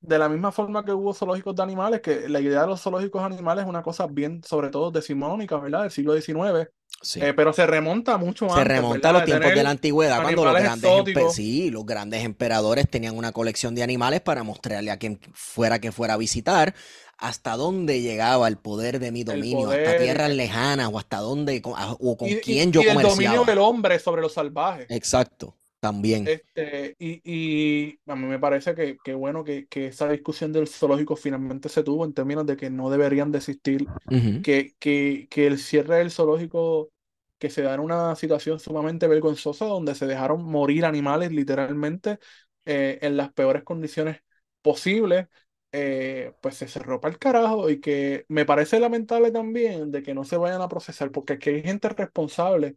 de 0.00 0.18
la 0.18 0.28
misma 0.28 0.52
forma 0.52 0.84
que 0.84 0.92
hubo 0.92 1.14
zoológicos 1.14 1.54
de 1.56 1.62
animales, 1.62 2.00
que 2.02 2.28
la 2.28 2.40
idea 2.40 2.62
de 2.62 2.66
los 2.68 2.82
zoológicos 2.82 3.22
animales 3.22 3.64
es 3.64 3.68
una 3.70 3.82
cosa 3.82 4.06
bien, 4.06 4.42
sobre 4.44 4.68
todo 4.70 4.90
decimonónica, 4.90 5.56
¿verdad? 5.58 5.82
Del 5.82 5.90
siglo 5.90 6.12
XIX, 6.14 6.70
Sí. 7.02 7.20
eh, 7.22 7.32
pero 7.34 7.52
se 7.52 7.66
remonta 7.66 8.18
mucho 8.18 8.46
Se 8.48 8.52
antes, 8.60 8.68
remonta 8.68 9.08
a 9.08 9.12
los 9.12 9.24
tiempos 9.24 9.54
de 9.54 9.62
la 9.62 9.70
antigüedad, 9.70 10.20
cuando 10.22 10.44
los 10.44 10.54
grandes, 10.54 11.34
sí, 11.34 11.70
los 11.70 11.86
grandes 11.86 12.24
emperadores 12.24 12.88
tenían 12.90 13.16
una 13.16 13.32
colección 13.32 13.74
de 13.74 13.82
animales 13.82 14.20
para 14.20 14.42
mostrarle 14.42 14.90
a 14.90 14.98
quien 14.98 15.18
fuera 15.32 15.78
que 15.78 15.92
fuera 15.92 16.14
a 16.14 16.16
visitar 16.18 16.74
hasta 17.16 17.56
dónde 17.56 18.00
llegaba 18.00 18.48
el 18.48 18.56
poder 18.56 18.98
de 18.98 19.12
mi 19.12 19.24
dominio, 19.24 19.70
hasta 19.70 19.98
tierras 19.98 20.30
lejanas 20.30 20.90
o 20.92 20.98
hasta 20.98 21.18
dónde 21.18 21.60
o 21.64 22.16
con 22.16 22.28
y, 22.28 22.32
y- 22.32 22.40
quién 22.40 22.72
yo 22.72 22.82
y 22.82 22.86
el 22.88 23.00
dominio 23.00 23.44
del 23.44 23.58
hombre 23.58 23.98
sobre 23.98 24.22
los 24.22 24.32
salvajes. 24.32 24.86
Exacto, 24.88 25.56
también. 25.80 26.32
Este, 26.32 26.96
y, 26.98 27.20
y 27.24 28.00
a 28.06 28.14
mí 28.14 28.26
me 28.26 28.38
parece 28.38 28.74
que, 28.74 29.00
que 29.02 29.14
bueno 29.14 29.42
que, 29.42 29.66
que 29.68 29.86
esa 29.86 30.08
discusión 30.10 30.52
del 30.52 30.68
zoológico 30.68 31.16
finalmente 31.16 31.68
se 31.70 31.82
tuvo 31.82 32.04
en 32.04 32.12
términos 32.12 32.44
de 32.46 32.56
que 32.58 32.68
no 32.70 32.90
deberían 32.90 33.32
de 33.32 33.38
existir, 33.38 33.90
Ujú, 34.10 34.42
que, 34.42 34.74
que, 34.78 35.28
que 35.30 35.46
el 35.46 35.58
cierre 35.58 35.96
del 35.96 36.10
zoológico, 36.10 36.92
que 37.38 37.48
se 37.50 37.62
da 37.62 37.74
en 37.74 37.80
una 37.80 38.14
situación 38.16 38.60
sumamente 38.60 39.08
vergonzosa 39.08 39.64
donde 39.64 39.94
se 39.94 40.06
dejaron 40.06 40.44
morir 40.44 40.84
animales 40.84 41.32
literalmente 41.32 42.18
eh, 42.66 42.98
en 43.02 43.16
las 43.16 43.32
peores 43.32 43.64
condiciones 43.64 44.22
posibles, 44.62 45.26
eh, 45.72 46.34
pues 46.42 46.56
se 46.56 46.68
cerró 46.68 47.00
para 47.00 47.12
el 47.14 47.18
carajo 47.18 47.70
y 47.70 47.80
que 47.80 48.26
me 48.28 48.44
parece 48.44 48.78
lamentable 48.78 49.30
también 49.30 49.90
de 49.90 50.02
que 50.02 50.12
no 50.14 50.24
se 50.24 50.36
vayan 50.36 50.60
a 50.60 50.68
procesar, 50.68 51.10
porque 51.12 51.34
aquí 51.34 51.48
hay 51.50 51.62
gente 51.62 51.88
responsable 51.88 52.76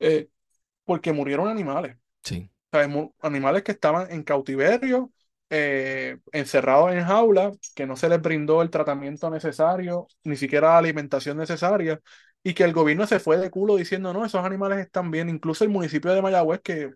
eh, 0.00 0.30
porque 0.84 1.12
murieron 1.12 1.48
animales. 1.48 1.96
Sí. 2.22 2.50
Animales 3.22 3.62
que 3.62 3.72
estaban 3.72 4.10
en 4.12 4.22
cautiverio, 4.22 5.12
eh, 5.50 6.18
encerrados 6.32 6.92
en 6.92 7.04
jaulas, 7.04 7.56
que 7.74 7.86
no 7.86 7.96
se 7.96 8.08
les 8.08 8.20
brindó 8.20 8.62
el 8.62 8.70
tratamiento 8.70 9.30
necesario, 9.30 10.06
ni 10.24 10.36
siquiera 10.36 10.68
la 10.70 10.78
alimentación 10.78 11.36
necesaria, 11.38 12.00
y 12.42 12.54
que 12.54 12.64
el 12.64 12.72
gobierno 12.72 13.06
se 13.06 13.20
fue 13.20 13.38
de 13.38 13.50
culo 13.50 13.76
diciendo, 13.76 14.12
no, 14.12 14.24
esos 14.24 14.44
animales 14.44 14.78
están 14.80 15.10
bien. 15.10 15.28
Incluso 15.28 15.64
el 15.64 15.70
municipio 15.70 16.12
de 16.12 16.22
Mayagüez, 16.22 16.60
que 16.62 16.90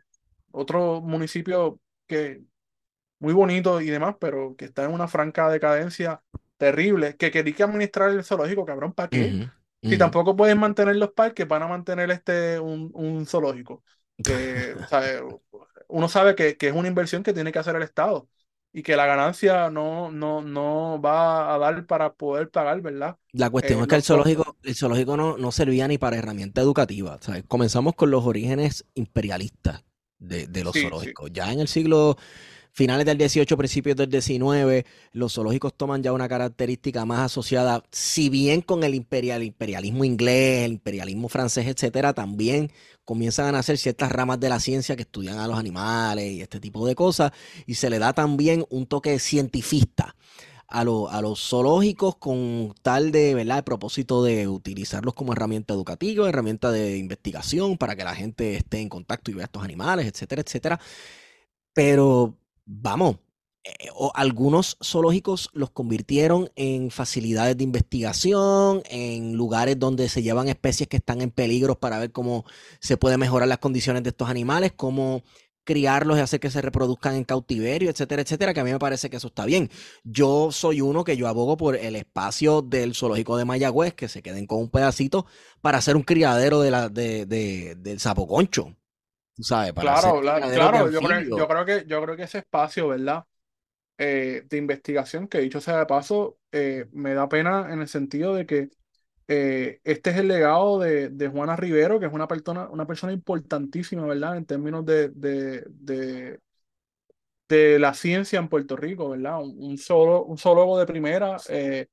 otro 0.52 1.00
municipio 1.02 1.80
que 2.06 2.42
muy 3.20 3.32
bonito 3.34 3.80
y 3.80 3.86
demás, 3.90 4.16
pero 4.20 4.56
que 4.56 4.66
está 4.66 4.84
en 4.84 4.92
una 4.92 5.08
franca 5.08 5.48
decadencia 5.50 6.22
terrible, 6.56 7.16
que 7.16 7.30
quería 7.30 7.54
que 7.54 7.62
administrar 7.62 8.10
el 8.10 8.24
zoológico, 8.24 8.64
cabrón, 8.66 8.92
¿para 8.94 9.10
qué? 9.10 9.38
Ujú, 9.38 9.48
Si 9.84 9.98
tampoco 9.98 10.36
pueden 10.36 10.58
mantener 10.60 10.96
los 10.96 11.12
parques, 11.12 11.48
van 11.48 11.62
a 11.62 11.68
mantener 11.68 12.10
este 12.10 12.58
un, 12.60 12.90
un 12.94 13.26
zoológico. 13.26 13.84
Que, 14.22 14.76
uno 15.88 16.08
sabe 16.08 16.34
que, 16.34 16.56
que 16.56 16.68
es 16.68 16.74
una 16.74 16.88
inversión 16.88 17.22
que 17.22 17.32
tiene 17.32 17.52
que 17.52 17.58
hacer 17.58 17.76
el 17.76 17.82
Estado 17.82 18.28
y 18.72 18.82
que 18.82 18.96
la 18.96 19.06
ganancia 19.06 19.70
no, 19.70 20.10
no, 20.10 20.42
no 20.42 21.00
va 21.00 21.54
a 21.54 21.58
dar 21.58 21.86
para 21.86 22.14
poder 22.14 22.50
pagar, 22.50 22.80
¿verdad? 22.80 23.18
La 23.32 23.48
cuestión 23.50 23.80
Eh, 23.80 23.82
es 23.82 23.88
que 23.88 23.94
el 23.96 24.02
zoológico, 24.02 24.56
el 24.62 24.74
zoológico 24.74 25.16
no, 25.16 25.38
no 25.38 25.52
servía 25.52 25.88
ni 25.88 25.96
para 25.98 26.18
herramienta 26.18 26.60
educativa. 26.60 27.18
¿sabes? 27.20 27.44
Comenzamos 27.48 27.94
con 27.94 28.10
los 28.10 28.24
orígenes 28.26 28.84
imperialistas 28.94 29.84
de, 30.18 30.46
de 30.46 30.64
los 30.64 30.76
Sí, 30.76 30.90
sí. 30.96 31.16
zoológicos. 31.16 31.30
Ya 31.32 31.50
en 31.52 31.60
el 31.60 31.68
siglo 31.68 32.16
finales 32.72 33.04
del 33.04 33.18
18, 33.18 33.56
principios 33.56 33.96
del 33.96 34.08
19, 34.08 34.86
los 35.12 35.34
zoológicos 35.34 35.74
toman 35.74 36.02
ya 36.02 36.12
una 36.12 36.28
característica 36.28 37.04
más 37.04 37.20
asociada, 37.20 37.84
si 37.92 38.30
bien 38.30 38.62
con 38.62 38.82
el 38.82 38.94
imperial, 38.94 39.42
imperialismo 39.42 40.04
inglés, 40.04 40.64
el 40.64 40.72
imperialismo 40.72 41.28
francés, 41.28 41.66
etcétera, 41.66 42.14
también 42.14 42.72
comienzan 43.04 43.46
a 43.46 43.52
nacer 43.52 43.76
ciertas 43.76 44.10
ramas 44.10 44.40
de 44.40 44.48
la 44.48 44.58
ciencia 44.58 44.96
que 44.96 45.02
estudian 45.02 45.38
a 45.38 45.46
los 45.46 45.58
animales 45.58 46.32
y 46.32 46.40
este 46.40 46.60
tipo 46.60 46.86
de 46.86 46.94
cosas, 46.94 47.32
y 47.66 47.74
se 47.74 47.90
le 47.90 47.98
da 47.98 48.14
también 48.14 48.64
un 48.70 48.86
toque 48.86 49.18
cientifista 49.18 50.16
a, 50.66 50.80
a 50.80 51.20
los 51.20 51.48
zoológicos 51.48 52.16
con 52.16 52.74
tal 52.80 53.12
de, 53.12 53.34
¿verdad? 53.34 53.58
El 53.58 53.64
propósito 53.64 54.24
de 54.24 54.48
utilizarlos 54.48 55.12
como 55.12 55.34
herramienta 55.34 55.74
educativa, 55.74 56.26
herramienta 56.26 56.72
de 56.72 56.96
investigación 56.96 57.76
para 57.76 57.96
que 57.96 58.04
la 58.04 58.14
gente 58.14 58.56
esté 58.56 58.80
en 58.80 58.88
contacto 58.88 59.30
y 59.30 59.34
vea 59.34 59.44
estos 59.44 59.62
animales, 59.62 60.06
etcétera, 60.06 60.40
etcétera. 60.40 60.80
Pero 61.74 62.36
vamos, 62.64 63.16
eh, 63.64 63.88
o 63.94 64.10
algunos 64.14 64.76
zoológicos 64.82 65.50
los 65.52 65.70
convirtieron 65.70 66.50
en 66.56 66.90
facilidades 66.90 67.56
de 67.56 67.64
investigación, 67.64 68.82
en 68.90 69.34
lugares 69.34 69.78
donde 69.78 70.08
se 70.08 70.22
llevan 70.22 70.48
especies 70.48 70.88
que 70.88 70.96
están 70.98 71.20
en 71.20 71.30
peligro 71.30 71.78
para 71.78 71.98
ver 71.98 72.12
cómo 72.12 72.44
se 72.80 72.96
puede 72.96 73.18
mejorar 73.18 73.48
las 73.48 73.58
condiciones 73.58 74.02
de 74.02 74.10
estos 74.10 74.28
animales, 74.28 74.72
cómo 74.74 75.22
criarlos 75.64 76.18
y 76.18 76.20
hacer 76.20 76.40
que 76.40 76.50
se 76.50 76.60
reproduzcan 76.60 77.14
en 77.14 77.22
cautiverio, 77.22 77.88
etcétera, 77.88 78.22
etcétera, 78.22 78.52
que 78.52 78.58
a 78.60 78.64
mí 78.64 78.72
me 78.72 78.80
parece 78.80 79.08
que 79.10 79.18
eso 79.18 79.28
está 79.28 79.44
bien. 79.44 79.70
Yo 80.02 80.50
soy 80.50 80.80
uno 80.80 81.04
que 81.04 81.16
yo 81.16 81.28
abogo 81.28 81.56
por 81.56 81.76
el 81.76 81.94
espacio 81.94 82.62
del 82.62 82.94
zoológico 82.96 83.36
de 83.36 83.44
Mayagüez, 83.44 83.94
que 83.94 84.08
se 84.08 84.22
queden 84.22 84.46
con 84.46 84.58
un 84.58 84.70
pedacito 84.70 85.24
para 85.60 85.78
hacer 85.78 85.94
un 85.96 86.02
criadero 86.02 86.60
de 86.62 86.70
la, 86.72 86.88
de, 86.88 87.26
de- 87.26 87.76
del 87.76 88.00
sapoconcho, 88.00 88.74
tú 89.34 89.42
sabes, 89.42 89.72
para 89.72 89.90
Claro, 89.90 90.22
la- 90.22 90.44
claro, 90.50 90.88
yo 90.90 91.02
creo, 91.02 91.22
yo 91.32 91.48
creo 91.48 91.64
que, 91.64 91.84
yo 91.86 92.02
creo 92.02 92.16
que 92.16 92.22
ese 92.24 92.38
espacio, 92.38 92.88
¿verdad? 92.88 93.24
Eh, 93.98 94.44
de 94.48 94.58
investigación, 94.58 95.28
que 95.28 95.40
dicho 95.40 95.60
sea 95.60 95.78
de 95.80 95.86
paso, 95.86 96.38
eh, 96.52 96.86
me 96.92 97.14
da 97.14 97.28
pena 97.28 97.72
en 97.72 97.80
el 97.82 97.88
sentido 97.88 98.34
de 98.34 98.46
que 98.46 98.70
eh, 99.28 99.80
este 99.84 100.10
es 100.10 100.18
el 100.18 100.28
legado 100.28 100.78
de, 100.80 101.10
de 101.10 101.28
Juana 101.28 101.56
Rivero, 101.56 102.00
que 102.00 102.06
es 102.06 102.12
una 102.12 102.28
persona, 102.28 102.68
una 102.70 102.86
persona 102.86 103.12
importantísima, 103.14 104.06
¿verdad? 104.06 104.36
En 104.38 104.46
términos 104.46 104.86
de, 104.86 105.10
de, 105.10 105.64
de, 105.68 106.40
de 107.48 107.78
la 107.78 107.94
ciencia 107.94 108.38
en 108.38 108.48
Puerto 108.48 108.76
Rico, 108.76 109.10
¿verdad? 109.10 109.42
Un, 109.42 109.54
un, 109.58 109.78
zoólogo, 109.78 110.24
un 110.24 110.38
zoólogo 110.38 110.78
de 110.78 110.86
primera 110.86 111.36
eh, 111.48 111.86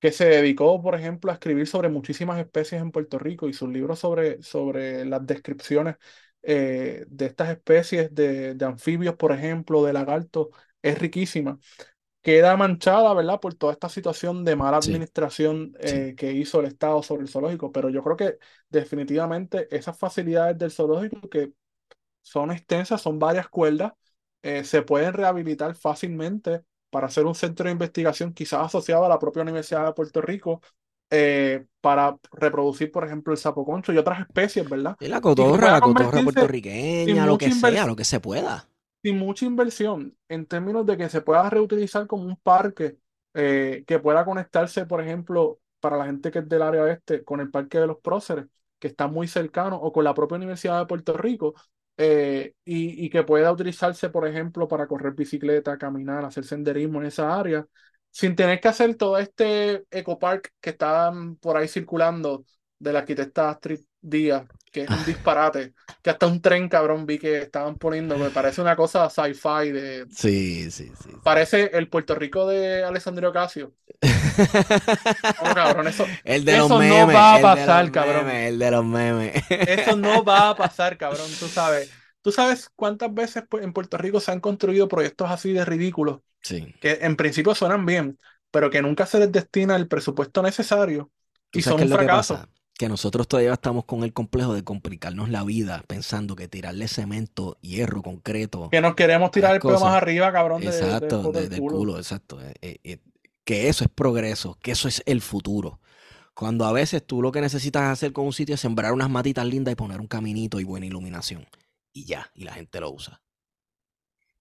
que 0.00 0.12
se 0.12 0.26
dedicó, 0.26 0.82
por 0.82 0.94
ejemplo, 0.96 1.30
a 1.30 1.34
escribir 1.34 1.66
sobre 1.68 1.88
muchísimas 1.90 2.40
especies 2.40 2.82
en 2.82 2.92
Puerto 2.92 3.18
Rico 3.18 3.48
y 3.48 3.54
sus 3.54 3.70
libros 3.70 3.98
sobre, 4.00 4.42
sobre 4.42 5.04
las 5.06 5.26
descripciones 5.26 5.96
eh, 6.42 7.04
de 7.08 7.26
estas 7.26 7.50
especies 7.50 8.14
de, 8.14 8.54
de 8.54 8.64
anfibios, 8.64 9.16
por 9.16 9.32
ejemplo, 9.32 9.84
de 9.84 9.92
lagartos, 9.92 10.48
es 10.82 10.98
riquísima. 10.98 11.58
Queda 12.22 12.56
manchada, 12.56 13.14
¿verdad? 13.14 13.40
Por 13.40 13.54
toda 13.54 13.72
esta 13.72 13.88
situación 13.88 14.44
de 14.44 14.56
mala 14.56 14.76
Sí, 14.78 14.98
administración 14.98 15.74
sí. 15.84 16.04
eh, 16.04 16.14
que 16.16 16.32
hizo 16.32 16.60
el 16.60 16.66
Estado 16.66 17.02
sobre 17.02 17.22
el 17.22 17.28
zoológico, 17.28 17.72
pero 17.72 17.88
yo 17.90 18.02
creo 18.04 18.16
que 18.16 18.38
definitivamente 18.68 19.68
esas 19.76 19.98
facilidades 19.98 20.56
del 20.58 20.70
zoológico 20.70 21.28
que 21.28 21.52
son 22.22 22.50
extensas, 22.52 23.02
son 23.02 23.18
varias 23.18 23.48
cuerdas, 23.48 23.92
eh, 24.42 24.64
se 24.64 24.82
pueden 24.82 25.12
rehabilitar 25.14 25.74
fácilmente 25.74 26.62
para 26.90 27.06
hacer 27.08 27.26
un 27.26 27.34
centro 27.34 27.66
de 27.66 27.72
investigación 27.72 28.32
quizás 28.34 28.66
asociado 28.66 29.04
a 29.04 29.08
la 29.08 29.18
propia 29.18 29.42
Universidad 29.42 29.86
de 29.86 29.92
Puerto 29.94 30.20
Rico 30.20 30.60
eh, 31.14 31.66
para 31.82 32.16
reproducir, 32.32 32.90
por 32.90 33.04
ejemplo, 33.04 33.34
el 33.34 33.38
sapo 33.38 33.66
concho 33.66 33.92
y 33.92 33.98
otras 33.98 34.20
especies, 34.20 34.66
¿verdad? 34.66 34.96
Y 34.98 35.08
la 35.08 35.20
cotorra, 35.20 35.70
la 35.70 35.82
cotorra 35.82 36.22
puertorriqueña, 36.22 37.26
lo 37.26 37.36
que 37.36 37.52
sea, 37.52 37.86
lo 37.86 37.96
que 37.96 38.04
se 38.04 38.18
pueda. 38.20 38.66
sin 39.02 39.18
mucha 39.18 39.44
inversión 39.46 40.16
en 40.28 40.46
términos 40.46 40.86
de 40.86 40.96
que 40.96 41.08
se 41.08 41.20
pueda 41.20 41.50
reutilizar 41.50 42.06
como 42.06 42.24
un 42.24 42.36
parque 42.36 42.98
eh, 43.34 43.84
que 43.86 43.98
pueda 43.98 44.24
conectarse, 44.24 44.86
por 44.86 45.02
ejemplo, 45.02 45.60
para 45.80 45.96
la 45.96 46.06
gente 46.06 46.30
que 46.30 46.40
es 46.40 46.48
del 46.48 46.62
área 46.62 46.82
oeste, 46.84 47.24
con 47.24 47.40
el 47.40 47.50
Parque 47.50 47.78
de 47.78 47.86
los 47.88 47.98
Próceres, 47.98 48.46
que 48.78 48.88
está 48.88 49.08
muy 49.08 49.28
cercano, 49.28 49.76
o 49.76 49.92
con 49.92 50.04
la 50.04 50.14
propia 50.14 50.36
Universidad 50.36 50.78
de 50.80 50.86
Puerto 50.86 51.16
Rico, 51.16 51.54
eh, 51.96 52.54
y, 52.64 53.04
y, 53.06 53.10
que 53.10 53.22
pueda 53.22 53.52
utilizarse, 53.52 54.08
por 54.10 54.26
ejemplo, 54.26 54.66
para 54.68 54.86
correr 54.86 55.12
bicicleta, 55.14 55.78
caminar, 55.78 56.24
hacer 56.24 56.44
senderismo 56.44 57.00
en 57.00 57.06
esa 57.06 57.38
área, 57.38 57.66
sin 58.12 58.36
tener 58.36 58.60
que 58.60 58.68
hacer 58.68 58.96
todo 58.96 59.18
este 59.18 59.86
ecopark 59.92 60.52
que 60.60 60.70
está 60.70 61.12
por 61.40 61.58
ahí 61.58 61.68
circulando 61.68 62.46
de 62.78 62.94
la 62.94 63.00
arquitecta 63.00 63.50
Astrid 63.50 63.80
Díaz, 64.00 64.46
que 64.72 64.82
es 64.84 64.90
un 64.92 65.04
disparate, 65.04 65.74
que 66.02 66.10
hasta 66.10 66.28
un 66.28 66.42
tren 66.42 66.68
cabrón 66.70 67.06
vi 67.06 67.18
que 67.18 67.38
estaban 67.38 67.76
poniendo, 67.78 68.18
me 68.18 68.30
parece 68.30 68.62
una 68.62 68.76
cosa 68.76 69.10
sci-fi 69.10 69.72
de... 69.72 70.08
Sí, 70.08 70.70
sí, 70.70 70.92
sí. 71.02 71.10
Parece 71.22 71.70
el 71.76 71.88
Puerto 71.88 72.14
Rico 72.14 72.46
de 72.46 72.84
Alessandro 72.84 73.30
Ocasio. 73.30 73.74
Oh, 75.36 75.52
cabrón, 75.52 75.88
eso, 75.88 76.10
el 76.24 76.44
de 76.44 76.56
eso 76.56 76.68
los 76.68 76.70
memes, 76.70 76.82
no 76.82 77.10
va 77.12 77.36
a 77.36 77.40
el 77.40 77.52
de 77.52 77.66
pasar, 77.66 77.90
los 77.90 77.90
cabrón. 77.90 78.30
memes, 78.30 78.48
el 78.48 78.58
de 78.58 78.70
los 78.70 78.84
memes. 78.84 79.42
Eso 79.64 79.96
no 79.96 80.24
va 80.24 80.50
a 80.50 80.56
pasar, 80.56 80.96
cabrón, 80.98 81.36
tú 81.38 81.48
sabes. 81.48 81.92
¿Tú 82.22 82.32
sabes 82.32 82.70
cuántas 82.76 83.12
veces 83.12 83.44
pues, 83.48 83.64
en 83.64 83.72
Puerto 83.72 83.98
Rico 83.98 84.20
se 84.20 84.32
han 84.32 84.40
construido 84.40 84.88
proyectos 84.88 85.30
así 85.30 85.52
de 85.52 85.64
ridículos? 85.64 86.20
Sí. 86.42 86.74
Que 86.80 86.98
en 87.02 87.16
principio 87.16 87.54
suenan 87.54 87.84
bien, 87.86 88.18
pero 88.50 88.70
que 88.70 88.82
nunca 88.82 89.06
se 89.06 89.18
les 89.18 89.30
destina 89.32 89.76
el 89.76 89.88
presupuesto 89.88 90.42
necesario 90.42 91.10
¿Tú 91.50 91.58
y 91.58 91.62
son 91.62 91.74
un 91.74 91.88
que 91.88 91.94
fracaso. 91.94 92.38
Que 92.78 92.88
nosotros 92.88 93.28
todavía 93.28 93.52
estamos 93.52 93.84
con 93.84 94.02
el 94.02 94.12
complejo 94.12 94.54
de 94.54 94.64
complicarnos 94.64 95.28
la 95.28 95.44
vida 95.44 95.84
pensando 95.86 96.34
que 96.34 96.48
tirarle 96.48 96.88
cemento, 96.88 97.58
hierro, 97.60 98.02
concreto, 98.02 98.70
Que 98.70 98.80
nos 98.80 98.94
queremos 98.94 99.30
tirar 99.30 99.54
el 99.54 99.60
pelo 99.60 99.78
más 99.80 99.94
arriba, 99.94 100.32
cabrón, 100.32 100.60
de, 100.62 100.68
Exacto, 100.68 101.22
poto 101.22 101.32
de- 101.32 101.40
del 101.42 101.50
del 101.50 101.60
culo. 101.60 101.78
culo, 101.78 101.96
exacto. 101.98 102.40
eh, 102.40 102.54
eh, 102.62 102.78
eh, 102.84 102.98
que 103.44 103.68
eso 103.68 103.84
es 103.84 103.90
progreso, 103.90 104.58
que 104.62 104.72
eso 104.72 104.88
es 104.88 105.02
el 105.06 105.20
futuro. 105.20 105.80
Cuando 106.34 106.64
a 106.66 106.72
veces 106.72 107.06
tú 107.06 107.22
lo 107.22 107.32
que 107.32 107.40
necesitas 107.40 107.84
hacer 107.84 108.12
con 108.12 108.26
un 108.26 108.32
sitio 108.32 108.54
es 108.56 108.60
sembrar 108.60 108.92
unas 108.92 109.10
matitas 109.10 109.46
lindas 109.46 109.72
y 109.72 109.76
poner 109.76 110.00
un 110.00 110.06
caminito 110.08 110.60
y 110.60 110.64
buena 110.64 110.86
iluminación. 110.86 111.46
Y 111.92 112.04
ya, 112.06 112.30
y 112.34 112.44
la 112.44 112.54
gente 112.54 112.80
lo 112.80 112.90
usa. 112.90 113.22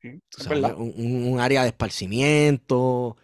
Sí, 0.01 0.21
Tú 0.29 0.37
es 0.37 0.43
sabes, 0.43 0.61
verdad. 0.61 0.77
un, 0.77 1.39
área 1.39 1.61
de 1.61 1.69
esparcimiento, 1.69 3.17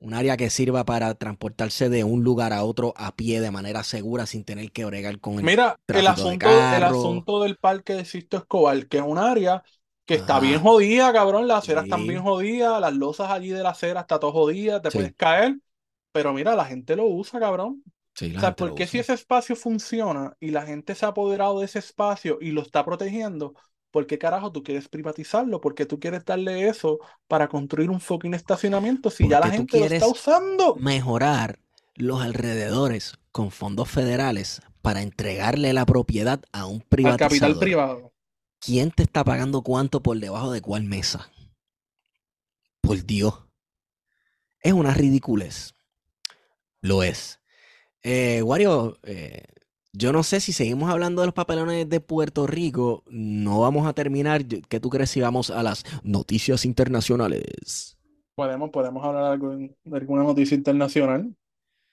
un 0.00 0.14
área 0.14 0.36
que 0.36 0.50
sirva 0.50 0.84
para 0.84 1.14
transportarse 1.14 1.88
de 1.88 2.02
un 2.02 2.24
lugar 2.24 2.52
a 2.52 2.64
otro 2.64 2.92
a 2.96 3.14
pie 3.14 3.40
de 3.40 3.50
manera 3.50 3.84
segura 3.84 4.26
sin 4.26 4.44
tener 4.44 4.72
que 4.72 4.84
bregar 4.84 5.20
con 5.20 5.34
el 5.34 5.44
Mira, 5.44 5.78
el 5.86 6.02
de 6.02 6.08
asunto, 6.08 6.48
el 6.48 6.82
asunto 6.82 7.42
del 7.42 7.56
parque 7.56 7.94
de 7.94 8.04
Sisto 8.04 8.36
Escobar, 8.36 8.86
que 8.88 8.98
es 8.98 9.04
un 9.04 9.18
área 9.18 9.62
que 10.04 10.14
está 10.14 10.40
bien 10.40 10.60
jodida, 10.60 11.12
cabrón, 11.12 11.46
las 11.46 11.58
aceras 11.58 11.84
están 11.84 12.06
bien 12.06 12.22
jodidas, 12.22 12.80
las 12.80 12.94
losas 12.94 13.30
allí 13.30 13.50
de 13.50 13.62
la 13.62 13.70
acera 13.70 14.00
está 14.00 14.18
todo 14.18 14.32
jodida, 14.32 14.82
te 14.82 14.90
puedes 14.90 15.14
caer, 15.14 15.56
pero 16.12 16.32
mira, 16.32 16.54
la 16.56 16.64
gente 16.64 16.96
lo 16.96 17.06
usa, 17.06 17.38
cabrón. 17.40 17.82
sí, 18.14 18.34
O 18.36 18.40
sea, 18.40 18.50
gente 18.50 18.64
lo 18.64 18.68
¿por 18.68 18.74
qué 18.74 18.86
si 18.86 18.98
ese 18.98 19.14
espacio 19.14 19.56
funciona 19.56 20.36
y 20.40 20.50
la 20.50 20.62
gente 20.66 20.94
se 20.94 21.06
ha 21.06 21.10
apoderado 21.10 21.60
de 21.60 21.66
ese 21.66 21.78
espacio 21.78 22.38
y 22.40 22.50
lo 22.50 22.62
está 22.62 22.84
protegiendo? 22.84 23.54
¿Por 23.94 24.08
qué 24.08 24.18
carajo 24.18 24.50
tú 24.50 24.64
quieres 24.64 24.88
privatizarlo? 24.88 25.60
¿Por 25.60 25.76
qué 25.76 25.86
tú 25.86 26.00
quieres 26.00 26.24
darle 26.24 26.68
eso 26.68 26.98
para 27.28 27.46
construir 27.46 27.90
un 27.90 28.00
fucking 28.00 28.34
estacionamiento 28.34 29.08
si 29.08 29.28
ya 29.28 29.38
la 29.38 29.48
gente 29.48 29.78
lo 29.78 29.84
está 29.86 30.08
usando? 30.08 30.74
mejorar 30.74 31.60
los 31.94 32.20
alrededores 32.20 33.20
con 33.30 33.52
fondos 33.52 33.88
federales 33.88 34.62
para 34.82 35.00
entregarle 35.00 35.72
la 35.72 35.86
propiedad 35.86 36.42
a 36.50 36.66
un 36.66 36.82
Al 37.02 37.16
capital 37.16 37.54
privatizador. 37.54 37.58
privado. 37.60 38.12
¿Quién 38.58 38.90
te 38.90 39.04
está 39.04 39.22
pagando 39.22 39.62
cuánto 39.62 40.02
por 40.02 40.18
debajo 40.18 40.50
de 40.50 40.60
cuál 40.60 40.82
mesa? 40.82 41.30
Por 42.80 43.06
Dios. 43.06 43.44
Es 44.60 44.72
una 44.72 44.92
ridiculez. 44.92 45.72
Lo 46.80 47.04
es. 47.04 47.38
Eh, 48.02 48.42
Wario, 48.42 48.98
eh, 49.04 49.44
yo 49.96 50.12
no 50.12 50.24
sé 50.24 50.40
si 50.40 50.52
seguimos 50.52 50.90
hablando 50.90 51.22
de 51.22 51.28
los 51.28 51.34
papelones 51.34 51.88
de 51.88 52.00
Puerto 52.00 52.48
Rico. 52.48 53.04
No 53.06 53.60
vamos 53.60 53.86
a 53.86 53.92
terminar. 53.92 54.44
¿Qué 54.44 54.80
tú 54.80 54.90
crees 54.90 55.10
si 55.10 55.20
vamos 55.20 55.50
a 55.50 55.62
las 55.62 55.84
noticias 56.02 56.64
internacionales? 56.64 57.96
Podemos, 58.34 58.70
podemos 58.70 59.04
hablar 59.04 59.24
algo 59.24 59.56
de 59.56 59.96
alguna 59.96 60.24
noticia 60.24 60.56
internacional. 60.56 61.32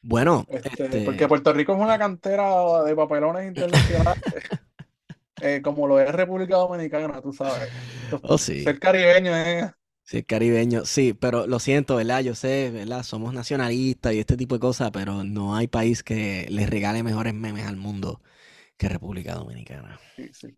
Bueno, 0.02 0.48
Este, 0.50 0.88
porque 1.06 1.12
este, 1.12 1.28
Puerto 1.28 1.54
Rico 1.54 1.74
es 1.74 1.80
una 1.80 2.00
cantera 2.00 2.84
de 2.84 2.96
papelones 2.96 3.48
internacionales, 3.48 4.24
eh, 5.42 5.62
como 5.64 5.86
lo 5.86 6.00
es 6.00 6.12
República 6.12 6.58
Dominicana, 6.58 7.22
tú 7.22 7.32
sabes. 7.32 7.70
oh 8.24 8.40
sí, 8.40 8.64
Ser 8.64 8.80
caribeño 8.80 9.36
es. 9.36 9.72
Sí, 10.04 10.24
caribeño, 10.24 10.86
sí, 10.86 11.14
pero 11.14 11.48
lo 11.48 11.60
siento, 11.60 11.96
¿verdad? 11.96 12.22
Yo 12.22 12.36
sé, 12.36 12.72
¿verdad? 12.72 13.04
Somos 13.04 13.34
nacionalistas 13.34 14.14
y 14.14 14.20
este 14.20 14.38
tipo 14.38 14.56
de 14.56 14.60
cosas, 14.60 14.92
pero 14.92 15.24
no 15.24 15.56
hay 15.56 15.68
país 15.68 16.04
que 16.04 16.48
les 16.50 16.70
regale 16.70 17.04
mejores 17.04 17.34
memes 17.34 17.66
al 17.68 17.78
mundo 17.78 18.22
que 18.78 18.90
República 18.90 19.36
Dominicana. 19.36 20.00
Sí, 20.18 20.30
sí. 20.34 20.58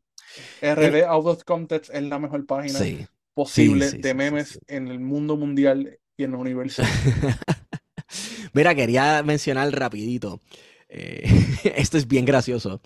El- 0.75 0.95
RD 0.95 1.05
Out 1.05 1.25
of 1.27 1.43
Context 1.43 1.91
es 1.93 2.03
la 2.03 2.19
mejor 2.19 2.45
página 2.45 2.89
sí, 2.89 3.07
posible 3.33 3.91
de 3.91 4.13
memes 4.13 4.61
en 4.67 4.87
el 4.87 4.99
mundo 4.99 5.37
mundial 5.37 5.99
y 6.17 6.23
en 6.23 6.33
el 6.33 6.39
universo. 6.39 6.93
Mira, 8.53 8.75
quería 8.75 9.23
mencionar 9.23 9.71
rapidito. 9.71 10.41
eh, 10.89 11.23
esto 11.75 11.97
es 11.97 12.07
bien 12.07 12.25
gracioso. 12.25 12.81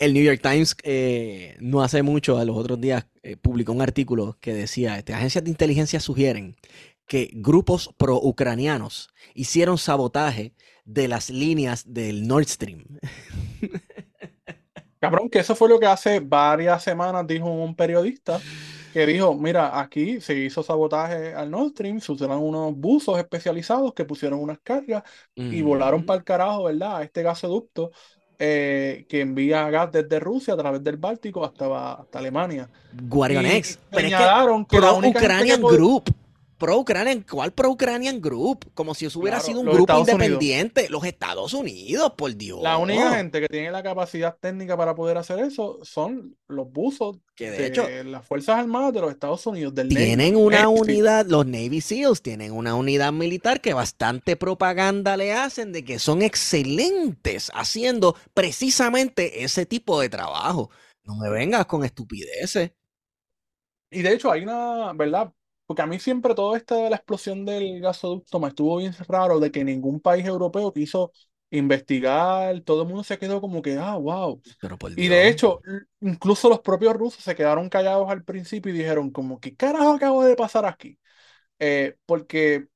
El 0.00 0.14
New 0.14 0.22
York 0.22 0.40
Times 0.40 0.74
eh, 0.82 1.56
no 1.60 1.82
hace 1.82 2.02
mucho, 2.02 2.38
a 2.38 2.44
los 2.46 2.56
otros 2.56 2.80
días, 2.80 3.06
eh, 3.22 3.36
publicó 3.36 3.72
un 3.72 3.82
artículo 3.82 4.38
que 4.40 4.54
decía, 4.54 4.96
este, 4.96 5.12
agencias 5.12 5.44
de 5.44 5.50
inteligencia 5.50 6.00
sugieren 6.00 6.56
que 7.06 7.28
grupos 7.34 7.94
pro-ucranianos 7.98 9.10
hicieron 9.34 9.76
sabotaje 9.76 10.54
de 10.86 11.06
las 11.06 11.28
líneas 11.28 11.84
del 11.92 12.26
Nord 12.26 12.46
Stream. 12.46 12.82
Cabrón, 15.00 15.28
que 15.28 15.40
eso 15.40 15.54
fue 15.54 15.68
lo 15.68 15.78
que 15.78 15.86
hace 15.86 16.20
varias 16.20 16.82
semanas 16.82 17.26
dijo 17.26 17.50
un 17.50 17.76
periodista 17.76 18.40
que 18.94 19.04
dijo, 19.04 19.34
mira, 19.34 19.78
aquí 19.78 20.18
se 20.22 20.34
hizo 20.34 20.62
sabotaje 20.62 21.34
al 21.34 21.50
Nord 21.50 21.72
Stream, 21.72 22.00
se 22.00 22.12
usaron 22.12 22.42
unos 22.42 22.74
buzos 22.74 23.18
especializados 23.18 23.92
que 23.92 24.06
pusieron 24.06 24.40
unas 24.40 24.60
cargas 24.60 25.02
y 25.34 25.60
volaron 25.60 26.06
para 26.06 26.18
el 26.18 26.24
carajo, 26.24 26.64
¿verdad? 26.64 26.96
A 26.96 27.02
este 27.02 27.22
gasoducto 27.22 27.90
eh, 28.42 29.04
que 29.08 29.20
envía 29.20 29.68
gas 29.70 29.92
desde 29.92 30.18
Rusia 30.18 30.54
a 30.54 30.56
través 30.56 30.82
del 30.82 30.96
Báltico 30.96 31.44
hasta, 31.44 31.92
hasta 31.92 32.18
Alemania. 32.18 32.68
Y 32.92 33.06
Guarionex, 33.06 33.78
pero 33.90 34.06
es 34.06 34.12
que 34.14 34.24
que 34.66 34.80
la 34.80 34.92
única 34.98 35.20
que 35.20 35.26
pod- 35.60 35.72
Group, 35.74 36.04
pro-Ucranian, 36.60 37.22
¿cuál 37.28 37.52
pro-Ucranian 37.52 38.20
Group? 38.20 38.70
Como 38.74 38.94
si 38.94 39.06
eso 39.06 39.18
hubiera 39.18 39.38
Claro, 39.38 39.46
sido 39.48 39.60
un 39.62 39.66
grupo 39.66 39.80
Estados 39.80 40.02
Unidos. 40.02 40.22
independiente. 40.26 40.88
Los 40.90 41.04
Estados 41.04 41.52
Unidos, 41.54 42.12
por 42.16 42.36
Dios. 42.36 42.62
La 42.62 42.76
única 42.78 43.16
gente 43.16 43.40
que 43.40 43.48
tiene 43.48 43.72
la 43.72 43.82
capacidad 43.82 44.36
técnica 44.38 44.76
para 44.76 44.94
poder 44.94 45.16
hacer 45.18 45.40
eso 45.40 45.80
son 45.82 46.36
los 46.46 46.70
buzos 46.70 47.18
Que 47.34 47.50
de 47.50 47.66
hecho 47.66 47.88
las 48.04 48.24
Fuerzas 48.24 48.58
Armadas 48.60 48.92
de 48.92 49.00
los 49.00 49.10
Estados 49.10 49.44
Unidos, 49.46 49.74
del 49.74 49.88
Navy. 49.88 50.04
tienen 50.04 50.36
una 50.36 50.62
Navy. 50.62 50.80
unidad, 50.80 51.26
los 51.26 51.46
Navy 51.46 51.80
SEALs 51.80 52.22
tienen 52.22 52.52
una 52.52 52.76
unidad 52.76 53.12
militar 53.12 53.60
que 53.60 53.72
bastante 53.74 54.36
propaganda 54.36 55.16
le 55.16 55.32
hacen 55.32 55.72
de 55.72 55.84
que 55.84 55.98
son 55.98 56.22
excelentes 56.22 57.50
haciendo 57.54 58.14
precisamente 58.34 59.42
ese 59.42 59.66
tipo 59.66 60.00
de 60.00 60.08
trabajo. 60.10 60.70
No 61.02 61.16
me 61.16 61.30
vengas 61.30 61.66
con 61.66 61.84
estupideces. 61.84 62.72
Y 63.90 64.02
de 64.02 64.12
hecho 64.12 64.30
hay 64.30 64.42
una, 64.42 64.92
¿verdad? 64.92 65.32
Porque 65.70 65.82
a 65.82 65.86
mí 65.86 66.00
siempre 66.00 66.34
todo 66.34 66.56
esto 66.56 66.74
de 66.74 66.90
la 66.90 66.96
explosión 66.96 67.44
del 67.44 67.80
gasoducto 67.80 68.40
me 68.40 68.48
estuvo 68.48 68.76
bien 68.78 68.92
raro 69.08 69.38
de 69.38 69.52
que 69.52 69.62
ningún 69.64 70.00
país 70.00 70.26
europeo 70.26 70.72
quiso 70.72 71.12
investigar, 71.50 72.60
todo 72.62 72.82
el 72.82 72.88
mundo 72.88 73.04
se 73.04 73.18
quedó 73.18 73.40
como 73.40 73.62
que, 73.62 73.76
ah, 73.78 73.96
wow. 73.96 74.42
Pero 74.60 74.76
por 74.78 74.90
Y 74.96 75.06
de 75.08 75.28
hecho, 75.28 75.62
incluso 76.00 76.48
los 76.48 76.60
propios 76.60 76.94
rusos 76.96 77.22
se 77.22 77.36
quedaron 77.36 77.68
callados 77.68 78.10
al 78.10 78.24
principio 78.24 78.74
y 78.74 78.78
dijeron 78.78 79.10
como, 79.12 79.38
¿qué 79.40 79.54
carajo 79.54 79.92
acabo 79.94 80.24
de 80.24 80.34
pasar 80.36 80.66
aquí? 80.66 80.98
Eh, 81.58 81.96
porque 82.06 82.68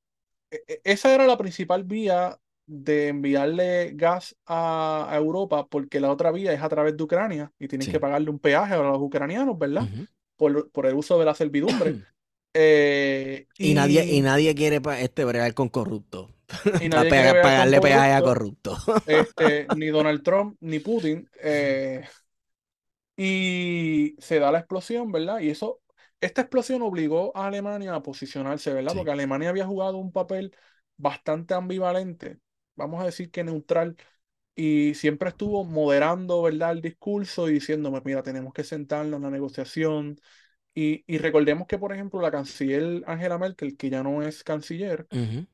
e- 0.51 0.63
e- 0.67 0.81
esa 0.85 1.13
era 1.13 1.27
la 1.27 1.37
principal 1.37 1.83
vía 1.83 2.39
de 2.67 3.09
enviarle 3.09 3.91
gas 3.95 4.35
a, 4.45 5.07
a 5.11 5.17
Europa, 5.17 5.67
porque 5.67 5.99
la 5.99 6.11
otra 6.11 6.31
vía 6.31 6.53
es 6.53 6.61
a 6.61 6.69
través 6.69 6.97
de 6.97 7.03
Ucrania 7.03 7.51
y 7.59 7.67
tienen 7.67 7.87
que 7.89 7.99
pagarle 7.99 8.29
un 8.31 8.39
peaje 8.39 8.73
a 8.75 8.77
los 8.79 8.99
ucranianos, 8.99 9.57
¿verdad? 9.59 9.89
Por, 10.37 10.71
por 10.71 10.85
el 10.87 10.95
uso 10.95 11.19
de 11.19 11.25
la 11.25 11.35
servidumbre. 11.35 11.99
Eh, 12.57 13.47
Y 13.57 13.73
nadie, 13.73 14.05
y 14.05 14.21
nadie 14.21 14.55
quiere 14.55 14.81
este 14.99 15.25
bregar 15.25 15.53
con 15.53 15.69
corruptos. 15.69 16.29
y 16.79 16.89
nadie 16.89 17.09
pagarle 17.41 17.81
peaje 17.81 18.13
a 18.13 18.21
corrupto, 18.21 18.77
corruptos. 18.77 18.79
este, 19.05 19.67
ni 19.75 19.87
Donald 19.87 20.23
Trump 20.23 20.57
ni 20.61 20.79
Putin. 20.79 21.29
eh, 21.41 22.05
y 23.17 24.15
se 24.19 24.39
da 24.39 24.51
la 24.51 24.59
explosión, 24.59 25.11
¿verdad? 25.11 25.39
Y 25.39 25.49
eso, 25.49 25.81
esta 26.19 26.41
explosión 26.41 26.81
obligó 26.81 27.35
a 27.35 27.47
Alemania 27.47 27.95
a 27.95 28.01
posicionarse, 28.03 28.73
¿verdad? 28.73 28.91
Sí. 28.91 28.97
Porque 28.97 29.11
Alemania 29.11 29.49
había 29.49 29.65
jugado 29.65 29.97
un 29.97 30.11
papel 30.11 30.55
bastante 30.97 31.53
ambivalente, 31.53 32.39
vamos 32.75 33.01
a 33.01 33.05
decir 33.05 33.31
que 33.31 33.43
neutral, 33.43 33.95
y 34.55 34.93
siempre 34.95 35.29
estuvo 35.29 35.65
moderando, 35.65 36.41
¿verdad? 36.41 36.71
El 36.73 36.81
discurso 36.81 37.49
y 37.49 37.53
diciéndome, 37.53 38.01
mira, 38.05 38.23
tenemos 38.23 38.53
que 38.53 38.63
sentarnos 38.63 39.17
en 39.17 39.23
la 39.23 39.29
negociación, 39.31 40.17
Y, 40.75 41.03
y 41.07 41.17
recordemos 41.19 41.67
que, 41.67 41.77
por 41.79 41.93
ejemplo, 41.93 42.21
la 42.21 42.31
canciller 42.31 43.03
Angela 43.07 43.37
Merkel, 43.37 43.77
que 43.77 43.89
ya 43.89 44.03
no 44.03 44.21
es 44.23 44.43
canciller, 44.43 45.07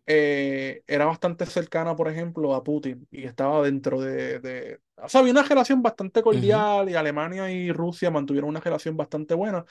eh, 0.07 0.83
era 0.87 1.05
bastante 1.05 1.45
cercana, 1.45 1.95
por 1.95 2.09
ejemplo, 2.09 2.55
a 2.55 2.63
Putin 2.63 3.07
y 3.11 3.25
estaba 3.25 3.63
dentro 3.63 4.01
de, 4.01 4.39
de... 4.39 4.81
O 4.97 5.09
sea, 5.09 5.21
había 5.21 5.33
una 5.33 5.43
relación 5.43 5.81
bastante 5.83 6.23
cordial 6.23 6.89
y 6.89 6.95
Alemania 6.95 7.51
y 7.51 7.71
Rusia 7.71 8.11
mantuvieron 8.11 8.49
una 8.49 8.59
relación 8.61 8.97
bastante 8.97 9.35
buena, 9.35 9.65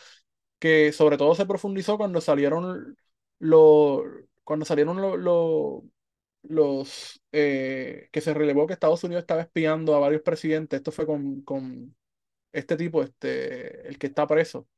que 0.59 0.93
sobre 0.93 1.17
todo 1.19 1.35
se 1.35 1.47
profundizó 1.47 1.97
cuando 1.99 2.21
salieron 2.21 2.97
los... 3.39 4.03
Cuando 4.45 4.65
salieron 4.67 5.01
lo- 5.01 5.17
lo- 5.17 5.85
los... 6.43 7.23
eh, 7.33 8.09
que 8.13 8.21
se 8.21 8.35
relevó 8.35 8.67
que 8.67 8.75
Estados 8.75 9.05
Unidos 9.05 9.23
estaba 9.23 9.43
espiando 9.43 9.95
a 9.95 10.01
varios 10.01 10.23
presidentes. 10.23 10.79
Esto 10.79 10.93
fue 10.93 11.07
con, 11.07 11.43
con 11.43 11.95
este 12.53 12.77
tipo, 12.77 13.03
este, 13.03 13.89
el 13.89 13.99
que 13.99 14.09
está 14.09 14.27
preso, 14.27 14.69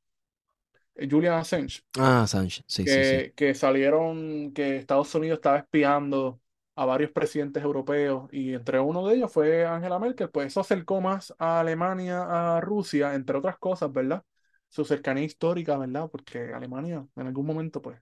Julian 0.97 1.35
Assange 1.35 1.82
Ah, 1.98 2.27
Sánchez, 2.27 2.64
sí, 2.66 2.86
sí, 2.86 3.05
sí. 3.05 3.32
que, 3.32 3.55
salieron 3.55 4.52
que 4.52 4.77
Estados 4.77 5.14
Unidos 5.14 5.39
estaba 5.39 5.59
espiando 5.59 6.40
a 6.74 6.85
varios 6.85 7.10
presidentes 7.10 7.62
europeos 7.62 8.28
y 8.32 8.55
entre 8.55 8.81
uno 8.81 9.06
de 9.06 9.16
ellos 9.16 9.32
fue 9.32 9.64
Angela 9.66 9.98
Merkel, 9.98 10.31
pues 10.31 10.48
eso 10.48 10.60
acercó 10.60 11.01
más 11.01 11.35
a 11.39 11.60
Alemania, 11.60 12.56
a 12.56 12.60
Rusia, 12.60 13.14
entre 13.14 13.36
otras 13.36 13.59
cosas, 13.59 13.93
¿verdad? 13.93 14.24
Su 14.69 14.85
cercanía 14.85 15.24
histórica, 15.24 15.77
¿verdad? 15.77 16.09
Porque 16.10 16.52
Alemania 16.52 17.06
en 17.16 17.27
algún 17.27 17.47
momento 17.47 17.82
pues 17.82 18.01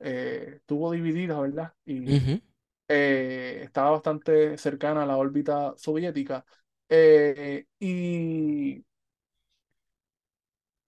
eh, 0.00 0.54
estuvo 0.56 0.90
dividida, 0.90 1.38
¿verdad? 1.40 1.72
Y 1.84 2.40
eh, 2.88 3.60
estaba 3.64 3.92
bastante 3.92 4.58
cercana 4.58 5.04
a 5.04 5.06
la 5.06 5.16
órbita 5.16 5.74
soviética. 5.76 6.44
Eh, 6.88 7.66
y 7.78 8.84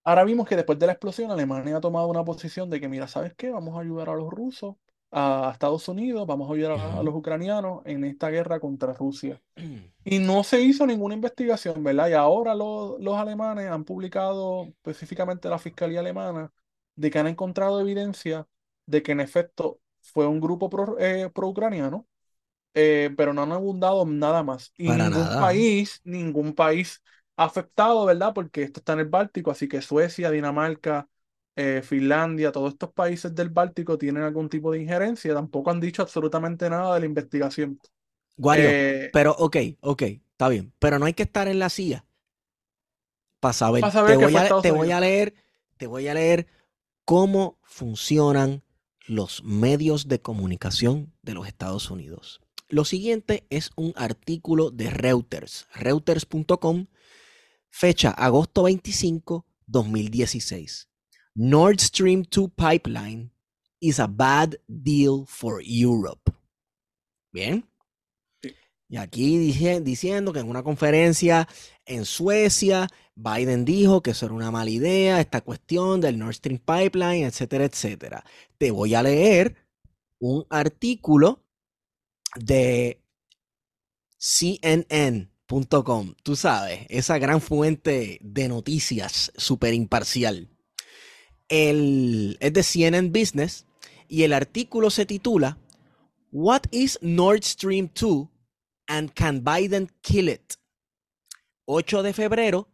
Ahora 0.05 0.24
vimos 0.24 0.47
que 0.48 0.56
después 0.56 0.78
de 0.78 0.86
la 0.86 0.93
explosión, 0.93 1.31
Alemania 1.31 1.76
ha 1.78 1.81
tomado 1.81 2.09
una 2.09 2.24
posición 2.24 2.68
de 2.70 2.81
que, 2.81 2.89
mira, 2.89 3.09
¿sabes 3.09 3.35
qué? 3.35 3.51
Vamos 3.51 3.76
a 3.76 3.81
ayudar 3.81 4.10
a 4.10 4.14
los 4.14 4.31
rusos, 4.31 4.76
a 5.10 5.51
Estados 5.52 5.89
Unidos, 5.89 6.26
vamos 6.26 6.51
a 6.51 6.55
ayudar 6.55 6.72
a, 6.72 7.02
los 7.02 7.14
ucranianos 7.14 7.81
en 7.86 8.05
esta 8.05 8.28
guerra 8.31 8.60
contra 8.60 8.93
Rusia. 8.93 9.40
Y 10.05 10.18
no 10.18 10.44
se 10.44 10.60
hizo 10.60 10.86
ninguna 10.86 11.14
investigación, 11.14 11.82
¿verdad? 11.82 12.09
Y 12.10 12.12
ahora 12.14 12.55
lo- 12.55 12.98
los 12.98 13.16
alemanes 13.16 13.70
han 13.70 13.85
publicado, 13.85 14.64
específicamente 14.64 15.48
la 15.48 15.59
Fiscalía 15.59 16.01
Alemana, 16.01 16.52
de 16.97 17.10
que 17.10 17.18
han 17.18 17.26
encontrado 17.26 17.81
evidencia 17.81 18.47
de 18.86 19.02
que 19.02 19.12
en 19.12 19.20
efecto 19.20 19.81
fue 20.02 20.26
un 20.26 20.40
grupo 20.40 20.68
pro, 20.70 20.98
eh, 20.98 21.31
pro-ucraniano 21.35 22.06
eh, 22.74 23.10
pero 23.16 23.32
no 23.32 23.43
han 23.43 23.52
abundado 23.52 24.05
nada 24.06 24.43
más. 24.43 24.72
Y 24.76 24.86
Para 24.86 24.97
ningún 24.97 25.28
nada. 25.28 25.36
país, 25.36 26.01
ningún 26.05 26.55
país 26.55 27.02
afectado, 27.36 28.05
¿verdad? 28.06 28.32
Porque 28.35 28.62
esto 28.62 28.81
está 28.81 28.94
en 28.94 29.01
el 29.01 29.09
Báltico, 29.09 29.51
así 29.51 29.69
que 29.69 29.82
Suecia, 29.82 30.31
Dinamarca, 30.31 31.09
eh, 31.56 31.82
Finlandia, 31.85 32.52
todos 32.52 32.73
estos 32.73 32.93
países 32.93 33.35
del 33.35 33.51
Báltico 33.51 33.98
tienen 33.98 34.23
algún 34.23 34.48
tipo 34.48 34.73
de 34.73 34.81
injerencia, 34.81 35.35
tampoco 35.35 35.70
han 35.70 35.81
dicho 35.81 36.02
absolutamente 36.02 36.69
nada 36.69 36.94
de 36.94 37.01
la 37.01 37.06
investigación. 37.06 37.78
Wario, 38.36 38.69
Eh, 38.69 39.11
pero 39.12 39.32
ok, 39.39 39.56
ok, 39.81 40.02
está 40.02 40.48
bien. 40.48 40.73
Pero 40.78 40.98
no 40.98 41.06
hay 41.06 41.15
que 41.15 41.23
estar 41.23 41.48
en 41.48 41.59
la 41.59 41.69
silla 41.69 42.05
para 43.40 43.52
saber. 43.52 43.81
para 43.82 43.93
Te 43.93 43.98
saber 43.98 44.16
voy 44.16 44.86
te 44.89 44.93
a 44.93 45.01
leer, 45.01 45.35
te 45.77 45.86
voy 45.86 46.09
a 46.09 46.15
leer 46.15 46.47
cómo 47.05 47.59
funcionan 47.62 48.62
los 49.06 49.44
medios 49.44 50.09
de 50.09 50.20
comunicación 50.20 51.12
de 51.23 51.35
los 51.35 51.47
Estados 51.47 51.90
Unidos. 51.90 52.40
Lo 52.69 52.85
siguiente 52.85 53.47
es 53.51 53.70
un 53.77 53.93
artículo 53.97 54.70
de 54.70 54.90
Reuters, 54.90 55.69
reuters.com, 55.74 56.86
fecha 57.74 58.10
agosto 58.10 58.62
25, 58.62 59.44
2016. 59.66 60.88
Nord 61.34 61.80
Stream 61.80 62.22
2 62.22 62.48
pipeline 62.55 63.32
is 63.80 63.98
a 63.98 64.06
bad 64.06 64.55
deal 64.68 65.24
for 65.26 65.60
Europe. 65.60 66.32
Bien. 67.32 67.68
Sí. 68.40 68.55
Y 68.88 68.96
aquí 68.96 69.38
dice, 69.38 69.80
diciendo 69.80 70.32
que 70.32 70.38
en 70.38 70.48
una 70.48 70.62
conferencia 70.62 71.48
en 71.84 72.05
Suecia, 72.05 72.86
Biden 73.16 73.64
dijo 73.64 74.02
que 74.02 74.12
eso 74.12 74.26
era 74.26 74.34
una 74.36 74.52
mala 74.52 74.70
idea, 74.70 75.20
esta 75.20 75.40
cuestión 75.40 76.01
del 76.01 76.16
Nord 76.16 76.34
Stream 76.34 76.60
Pipeline, 76.60 77.26
etcétera, 77.26 77.64
etcétera. 77.64 78.24
Te 78.56 78.70
voy 78.70 78.94
a 78.94 79.02
leer 79.02 79.56
un 80.20 80.46
artículo 80.48 81.42
de 82.36 83.02
Tú 86.22 86.36
sabes, 86.36 86.86
esa 86.88 87.18
gran 87.18 87.40
fuente 87.40 88.18
de 88.22 88.48
noticias 88.48 89.32
súper 89.36 89.74
imparcial. 89.74 90.48
El, 91.48 92.36
es 92.40 92.52
de 92.52 92.62
CNN 92.62 93.10
Business 93.10 93.66
y 94.08 94.22
el 94.22 94.32
artículo 94.32 94.90
se 94.90 95.06
titula 95.06 95.58
What 96.32 96.62
is 96.70 96.98
Nord 97.02 97.44
Stream 97.44 97.90
2 97.94 98.28
and 98.88 99.12
can 99.12 99.44
Biden 99.44 99.90
kill 100.00 100.28
it? 100.30 100.54
8 101.66 102.02
de 102.02 102.12
febrero 102.12 102.68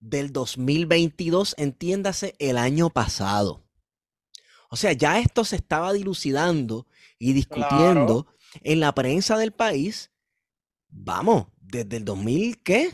del 0.00 0.32
2022, 0.32 1.54
entiéndase 1.58 2.34
el 2.38 2.58
año 2.58 2.90
pasado. 2.90 3.64
O 4.68 4.76
sea, 4.76 4.92
ya 4.92 5.20
esto 5.20 5.44
se 5.44 5.56
estaba 5.56 5.92
dilucidando 5.92 6.86
y 7.18 7.32
discutiendo 7.32 8.24
Claro. 8.24 8.36
en 8.62 8.80
la 8.80 8.94
prensa 8.94 9.38
del 9.38 9.52
país, 9.52 10.10
vamos, 10.88 11.46
desde 11.68 11.98
el 11.98 12.04
2000, 12.04 12.62
¿qué? 12.62 12.90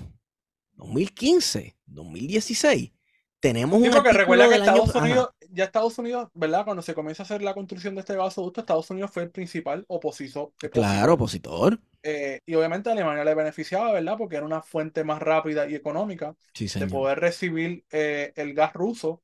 2015, 0.75 1.77
2016. 1.87 2.93
Tenemos 3.41 3.81
Sí, 3.83 3.91
un 3.91 3.91
porque 3.91 4.13
recuerda 4.13 4.49
que 4.49 4.55
año... 4.55 4.55
Estados 4.55 4.95
Ajá, 4.95 4.95
Unidos, 4.95 5.31
ya 5.51 5.65
Estados 5.65 5.99
Unidos, 5.99 6.29
¿verdad? 6.35 6.65
Cuando 6.65 6.83
se 6.83 6.95
comienza 6.95 7.23
a 7.23 7.27
hacer 7.27 7.43
la 7.43 7.53
construcción 7.55 7.95
de 7.95 8.01
este 8.01 8.15
gasoducto, 8.17 8.61
Estados 8.61 8.89
Unidos 8.91 9.11
fue 9.13 9.25
el 9.25 9.31
principal 9.33 9.85
opositor, 9.89 10.53
claro, 10.71 11.15
opositor. 11.15 11.79
Eh, 12.05 12.41
y 12.47 12.55
obviamente 12.57 12.89
a 12.89 12.93
Alemania 12.93 13.25
le 13.25 13.35
beneficiaba, 13.35 13.93
¿verdad? 13.93 14.17
Porque 14.19 14.37
era 14.37 14.45
una 14.47 14.63
fuente 14.63 15.05
más 15.05 15.23
rápida 15.23 15.69
y 15.69 15.75
económica 15.77 16.37
Sí, 16.55 16.69
de 16.79 16.87
poder 16.89 17.21
recibir 17.21 17.85
eh, 17.93 18.33
el 18.37 18.55
gas 18.55 18.73
ruso, 18.73 19.23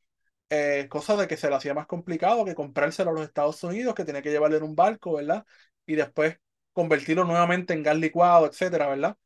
eh, 0.51 0.87
cosa 0.89 1.17
de 1.17 1.27
que 1.29 1.37
se 1.37 1.49
le 1.51 1.57
hacía 1.57 1.75
más 1.75 1.87
complicado 1.87 2.45
que 2.45 2.55
comprárselo 2.55 3.11
a 3.11 3.15
los 3.15 3.25
Estados 3.25 3.63
Unidos, 3.65 3.95
que 3.95 4.05
tenía 4.05 4.23
que 4.23 4.31
llevarlo 4.31 4.57
en 4.59 4.63
un 4.65 4.77
barco, 4.77 5.15
¿verdad? 5.15 5.45
Y 5.87 5.97
después 5.97 6.39
convertirlo 6.73 7.25
nuevamente 7.25 7.75
en 7.75 7.83
gas 7.83 7.97
licuado, 7.99 8.47
etcétera, 8.47 8.87
¿verdad? 8.89 9.17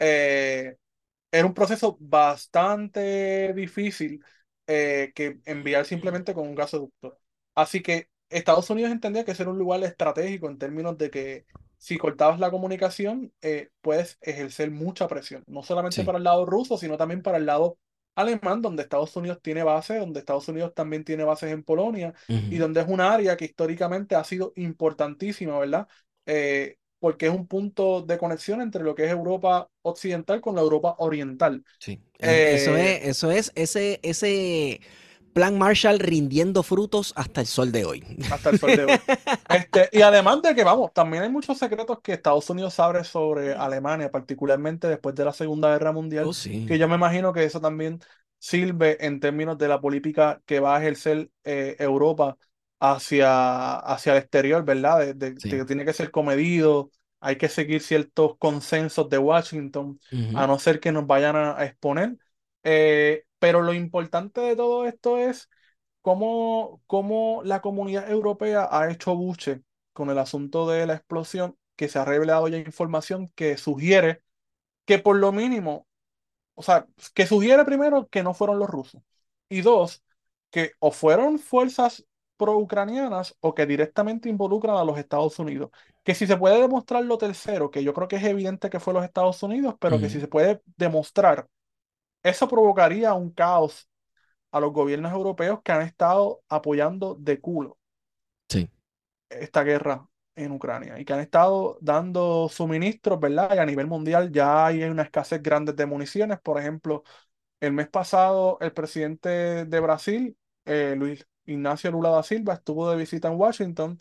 Eh, 0.00 0.78
era 1.30 1.46
un 1.46 1.54
proceso 1.54 1.96
bastante 2.00 3.52
difícil 3.54 4.24
eh, 4.66 5.12
que 5.14 5.40
enviar 5.44 5.84
simplemente 5.86 6.34
con 6.34 6.48
un 6.48 6.54
gasoducto. 6.54 7.18
Así 7.54 7.82
que 7.82 8.08
Estados 8.28 8.70
Unidos 8.70 8.92
entendía 8.92 9.24
que 9.24 9.32
ese 9.32 9.42
era 9.42 9.50
un 9.52 9.58
lugar 9.58 9.82
estratégico 9.84 10.48
en 10.48 10.58
términos 10.58 10.96
de 10.98 11.10
que 11.10 11.46
si 11.78 11.98
cortabas 11.98 12.40
la 12.40 12.50
comunicación, 12.50 13.32
eh, 13.42 13.70
puedes 13.80 14.18
ejercer 14.20 14.70
mucha 14.70 15.08
presión, 15.08 15.42
no 15.46 15.62
solamente 15.62 16.02
Sí. 16.02 16.04
para 16.04 16.18
el 16.18 16.24
lado 16.24 16.46
ruso, 16.46 16.76
sino 16.78 16.96
también 16.96 17.22
para 17.22 17.38
el 17.38 17.46
lado 17.46 17.78
alemán, 18.14 18.60
donde 18.62 18.82
Estados 18.82 19.16
Unidos 19.16 19.40
tiene 19.42 19.62
bases, 19.62 19.98
donde 20.00 20.20
Estados 20.20 20.48
Unidos 20.48 20.74
también 20.74 21.04
tiene 21.04 21.24
bases 21.24 21.52
en 21.52 21.62
Polonia 21.62 22.12
y 22.48 22.58
Ujú, 22.58 22.58
donde 22.58 22.80
es 22.82 22.88
un 22.88 23.00
área 23.00 23.36
que 23.36 23.46
históricamente 23.46 24.14
ha 24.14 24.24
sido 24.24 24.52
importantísima, 24.56 25.58
¿verdad? 25.58 25.88
Eh, 26.26 26.76
porque 27.00 27.26
es 27.26 27.32
un 27.32 27.46
punto 27.46 28.02
de 28.02 28.18
conexión 28.18 28.60
entre 28.60 28.84
lo 28.84 28.94
que 28.94 29.04
es 29.06 29.10
Europa 29.10 29.68
occidental 29.82 30.40
con 30.40 30.54
la 30.54 30.60
Europa 30.62 30.94
oriental. 30.98 31.64
Sí. 31.78 31.98
Eh, 32.18 32.54
Eso 32.54 32.76
es, 32.76 33.00
eso 33.04 33.30
es 33.30 33.52
ese, 33.54 34.00
ese 34.02 34.80
plan 35.32 35.58
Marshall 35.58 35.98
rindiendo 35.98 36.62
frutos 36.62 37.12
hasta 37.16 37.40
el 37.40 37.46
sol 37.46 37.72
de 37.72 37.84
hoy. 37.84 38.04
hasta 38.28 38.50
el 38.50 38.56
sol 38.56 38.76
de 38.76 38.84
hoy. 38.84 39.02
Este, 39.48 39.88
y 39.92 40.02
además 40.02 40.42
de 40.42 40.54
que, 40.54 40.62
vamos, 40.64 40.92
también 40.92 41.24
hay 41.24 41.28
muchos 41.30 41.58
secretos 41.58 42.00
que 42.02 42.12
Estados 42.12 42.48
Unidos 42.50 42.74
sabe 42.74 43.02
sobre 43.04 43.54
Alemania, 43.54 44.10
particularmente 44.10 44.86
después 44.88 45.14
de 45.16 45.24
la 45.24 45.32
Segunda 45.32 45.70
Guerra 45.72 45.92
Mundial, 45.92 46.26
Oh, 46.26 46.32
sí. 46.32 46.66
que 46.66 46.78
yo 46.78 46.86
me 46.88 46.94
imagino 46.94 47.32
que 47.32 47.44
eso 47.44 47.60
también 47.60 47.98
sirve 48.38 49.04
en 49.04 49.18
términos 49.20 49.58
de 49.58 49.68
la 49.68 49.80
política 49.80 50.40
que 50.46 50.60
va 50.60 50.76
a 50.76 50.80
ejercer 50.80 51.30
eh, 51.44 51.76
Europa 51.80 52.36
hacia, 52.80 53.76
hacia 53.76 54.12
el 54.14 54.18
exterior, 54.20 54.64
¿verdad? 54.64 55.00
De, 55.00 55.14
de- 55.14 55.32
de 55.34 55.40
Sí. 55.42 55.58
que 55.58 55.64
tiene 55.66 55.84
que 55.84 55.92
ser 55.92 56.10
comedido, 56.10 56.90
hay 57.20 57.36
que 57.36 57.48
seguir 57.48 57.82
ciertos 57.82 58.36
consensos 58.38 59.08
de 59.10 59.18
Washington, 59.18 60.00
Ujú, 60.12 60.34
a 60.34 60.46
no 60.46 60.58
ser 60.58 60.80
que 60.80 60.92
nos 60.92 61.06
vayan 61.06 61.36
a, 61.36 61.58
a 61.58 61.64
exponer. 61.66 62.18
Eh, 62.64 63.24
pero 63.38 63.62
lo 63.62 63.74
importante 63.74 64.40
de 64.40 64.56
todo 64.56 64.86
esto 64.86 65.18
es 65.18 65.48
cómo, 66.02 66.82
cómo 66.86 67.42
la 67.44 67.60
comunidad 67.62 68.10
europea 68.10 68.68
ha 68.70 68.90
hecho 68.90 69.14
buche 69.16 69.62
con 69.92 70.10
el 70.10 70.18
asunto 70.18 70.68
de 70.68 70.86
la 70.86 70.94
explosión, 70.94 71.56
que 71.76 71.88
se 71.88 71.98
ha 71.98 72.04
revelado 72.04 72.48
ya 72.48 72.58
información 72.58 73.28
que 73.34 73.56
sugiere 73.56 74.22
que 74.86 74.98
por 74.98 75.16
lo 75.16 75.32
mínimo, 75.32 75.86
o 76.54 76.62
sea, 76.62 76.86
que 77.14 77.26
sugiere 77.26 77.64
primero 77.64 78.08
que 78.08 78.22
no 78.22 78.34
fueron 78.34 78.58
los 78.58 78.68
rusos 78.70 79.02
y 79.48 79.62
dos, 79.62 80.02
que 80.50 80.72
o 80.80 80.92
fueron 80.92 81.38
fuerzas 81.38 82.06
pro-ucranianas 82.40 83.36
o 83.40 83.54
que 83.54 83.66
directamente 83.66 84.30
involucran 84.30 84.76
a 84.78 84.84
los 84.84 84.98
Estados 84.98 85.38
Unidos. 85.38 85.70
Que 86.04 86.16
si 86.16 86.26
se 86.26 86.38
puede 86.38 86.60
demostrar 86.60 87.04
lo 87.04 87.18
tercero, 87.18 87.70
que 87.70 87.84
yo 87.84 87.94
creo 87.94 88.08
que 88.08 88.16
es 88.16 88.24
evidente 88.24 88.70
que 88.70 88.80
fue 88.80 88.94
los 88.94 89.04
Estados 89.04 89.42
Unidos, 89.44 89.76
pero 89.80 90.00
que 90.00 90.10
si 90.10 90.20
se 90.20 90.28
puede 90.28 90.62
demostrar, 90.76 91.48
eso 92.22 92.48
provocaría 92.48 93.14
un 93.14 93.30
caos 93.32 93.88
a 94.52 94.60
los 94.60 94.72
gobiernos 94.72 95.12
europeos 95.12 95.60
que 95.64 95.72
han 95.72 95.82
estado 95.82 96.42
apoyando 96.48 97.16
de 97.16 97.40
culo 97.40 97.78
Sí. 98.50 98.68
esta 99.28 99.62
guerra 99.64 100.06
en 100.36 100.52
Ucrania 100.52 100.98
y 100.98 101.04
que 101.04 101.12
han 101.12 101.20
estado 101.20 101.78
dando 101.80 102.48
suministros, 102.48 103.20
¿verdad? 103.20 103.54
Y 103.54 103.58
a 103.58 103.66
nivel 103.66 103.86
mundial 103.86 104.32
ya 104.32 104.66
hay 104.66 104.82
una 104.84 105.02
escasez 105.02 105.42
grande 105.42 105.72
de 105.72 105.86
municiones. 105.86 106.40
Por 106.40 106.58
ejemplo, 106.58 107.04
el 107.60 107.72
mes 107.72 107.88
pasado 107.88 108.58
el 108.60 108.72
presidente 108.74 109.30
de 109.66 109.80
Brasil, 109.80 110.38
eh, 110.66 110.94
Luis 110.96 111.26
Ignacio 111.46 111.90
Lula 111.90 112.10
da 112.10 112.22
Silva, 112.22 112.54
estuvo 112.54 112.90
de 112.90 112.96
visita 112.96 113.28
en 113.28 113.34
Washington 113.34 113.98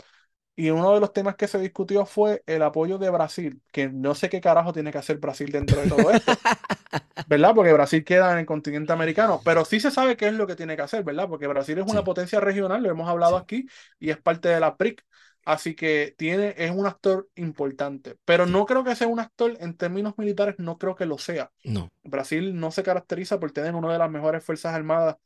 y 0.56 0.70
uno 0.72 0.94
de 0.94 1.00
los 1.02 1.14
temas 1.14 1.36
que 1.36 1.48
se 1.48 1.60
discutió 1.60 2.06
fue 2.06 2.44
el 2.48 2.64
apoyo 2.64 2.98
de 3.00 3.10
Brasil, 3.10 3.62
que 3.72 3.90
no 3.90 4.16
sé 4.16 4.30
qué 4.30 4.42
carajo 4.42 4.74
tiene 4.74 4.92
que 4.92 5.00
hacer 5.00 5.18
Brasil 5.20 5.52
dentro 5.52 5.82
de 5.82 5.88
todo 5.88 6.12
esto, 6.12 6.42
¿verdad? 7.26 7.54
Porque 7.56 7.74
Brasil 7.74 8.04
queda 8.04 8.32
en 8.34 8.40
el 8.40 8.46
continente 8.46 8.92
americano, 8.94 9.42
pero 9.44 9.66
sí 9.66 9.80
se 9.80 9.92
sabe 9.92 10.18
qué 10.18 10.28
es 10.28 10.34
lo 10.34 10.48
que 10.48 10.56
tiene 10.56 10.76
que 10.76 10.82
hacer, 10.82 11.04
¿verdad? 11.04 11.28
Porque 11.30 11.48
Brasil 11.48 11.78
es 11.78 11.86
una 11.86 12.02
Sí. 12.02 12.06
potencia 12.06 12.40
regional, 12.40 12.82
lo 12.84 12.90
hemos 12.90 13.08
hablado 13.10 13.36
Sí. 13.36 13.44
aquí, 13.44 13.68
y 14.00 14.10
es 14.10 14.18
parte 14.22 14.50
de 14.50 14.60
la 14.60 14.72
BRIC, 14.72 15.04
así 15.46 15.76
que 15.76 16.16
tiene, 16.18 16.56
es 16.58 16.72
un 16.72 16.88
actor 16.88 17.30
importante, 17.36 18.18
pero 18.26 18.46
Sí. 18.46 18.52
no 18.52 18.66
creo 18.66 18.84
que 18.84 18.96
sea 18.96 19.08
un 19.08 19.20
actor 19.20 19.58
en 19.60 19.78
términos 19.78 20.16
militares, 20.18 20.56
no 20.58 20.78
creo 20.78 20.96
que 20.96 21.06
lo 21.06 21.18
sea. 21.18 21.52
No. 21.66 21.90
Brasil 22.04 22.60
no 22.60 22.72
se 22.72 22.84
caracteriza 22.84 23.40
por 23.40 23.52
tener 23.52 23.76
una 23.76 23.92
de 23.94 24.00
las 24.00 24.10
mejores 24.10 24.44
fuerzas 24.44 24.74
armadas 24.74 25.18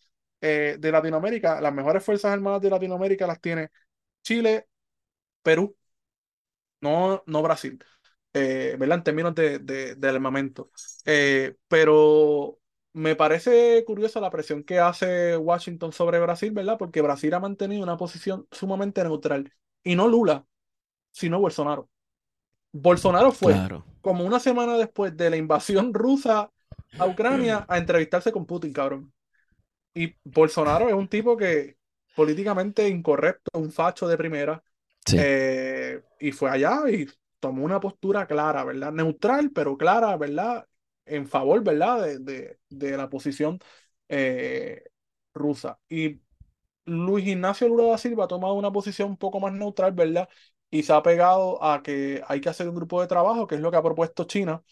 eh, 0.44 0.78
de 0.80 0.94
Latinoamérica. 0.94 1.62
Las 1.62 1.74
mejores 1.74 2.04
fuerzas 2.06 2.34
armadas 2.34 2.62
de 2.62 2.72
Latinoamérica 2.72 3.28
las 3.28 3.42
tiene 3.42 3.72
Chile, 4.24 4.68
Perú, 5.44 5.76
no, 6.82 7.24
no 7.26 7.42
Brasil, 7.42 7.84
eh, 8.34 8.76
¿verdad? 8.80 9.00
En 9.00 9.04
términos 9.04 9.36
de, 9.36 9.60
de- 9.60 9.96
de 9.96 10.10
armamento. 10.10 10.72
Eh, 11.06 11.56
pero 11.68 12.60
me 12.94 13.16
parece 13.16 13.84
curiosa 13.86 14.20
la 14.22 14.30
presión 14.32 14.64
que 14.64 14.80
hace 14.80 15.38
Washington 15.38 15.92
sobre 15.94 16.20
Brasil, 16.20 16.52
¿verdad? 16.52 16.78
Porque 16.78 17.02
Brasil 17.02 17.34
ha 17.34 17.40
mantenido 17.40 17.84
una 17.84 17.98
posición 17.98 18.48
sumamente 18.52 19.04
neutral. 19.04 19.52
Y 19.84 19.96
no 19.96 20.08
Lula, 20.08 20.46
sino 21.12 21.40
Bolsonaro. 21.40 21.90
Bolsonaro 22.74 23.32
fue 23.32 23.54
Claro. 23.54 23.86
como 24.02 24.26
una 24.26 24.40
semana 24.40 24.78
después 24.78 25.18
de 25.18 25.30
la 25.30 25.38
invasión 25.38 25.94
rusa 25.94 26.52
a 26.98 27.08
Ucrania 27.08 27.66
a 27.70 27.78
entrevistarse 27.80 28.32
con 28.32 28.46
Putin, 28.46 28.74
cabrón. 28.74 29.14
Y 29.94 30.16
Bolsonaro 30.24 30.88
es 30.88 30.94
un 30.96 31.08
tipo 31.08 31.38
que 31.38 31.78
políticamente 32.16 32.88
incorrecto, 32.90 33.52
un 33.60 33.72
facho 33.72 34.08
de 34.08 34.18
primera, 34.18 34.64
Sí. 35.06 35.18
eh, 35.18 36.02
y 36.20 36.32
fue 36.32 36.50
allá 36.50 36.82
y 36.90 37.08
tomó 37.40 37.64
una 37.66 37.80
postura 37.80 38.26
clara, 38.28 38.64
¿verdad? 38.64 38.92
Neutral, 38.92 39.52
pero 39.52 39.78
clara, 39.78 40.16
¿verdad? 40.18 40.68
En 41.06 41.28
favor, 41.28 41.64
¿verdad? 41.64 42.02
De, 42.04 42.20
de- 42.20 42.60
de 42.70 42.98
la 42.98 43.10
posición 43.10 43.60
eh, 44.10 44.84
rusa. 45.34 45.80
Y 45.90 46.22
Luis 46.86 47.28
Ignacio 47.28 47.68
Lula 47.70 47.86
da 47.90 47.98
Silva 48.00 48.26
ha 48.26 48.28
tomado 48.28 48.56
una 48.56 48.72
posición 48.72 49.10
un 49.12 49.18
poco 49.18 49.40
más 49.40 49.54
neutral, 49.54 49.94
¿verdad? 49.94 50.30
Y 50.72 50.84
se 50.84 50.94
ha 50.94 51.04
pegado 51.04 51.64
a 51.64 51.84
que 51.84 52.24
hay 52.28 52.42
que 52.42 52.50
hacer 52.50 52.70
un 52.70 52.76
grupo 52.76 53.02
de 53.02 53.08
trabajo, 53.08 53.48
que 53.48 53.56
es 53.56 53.62
lo 53.62 53.72
que 53.72 53.78
ha 53.78 53.84
propuesto 53.84 54.26
China, 54.26 54.64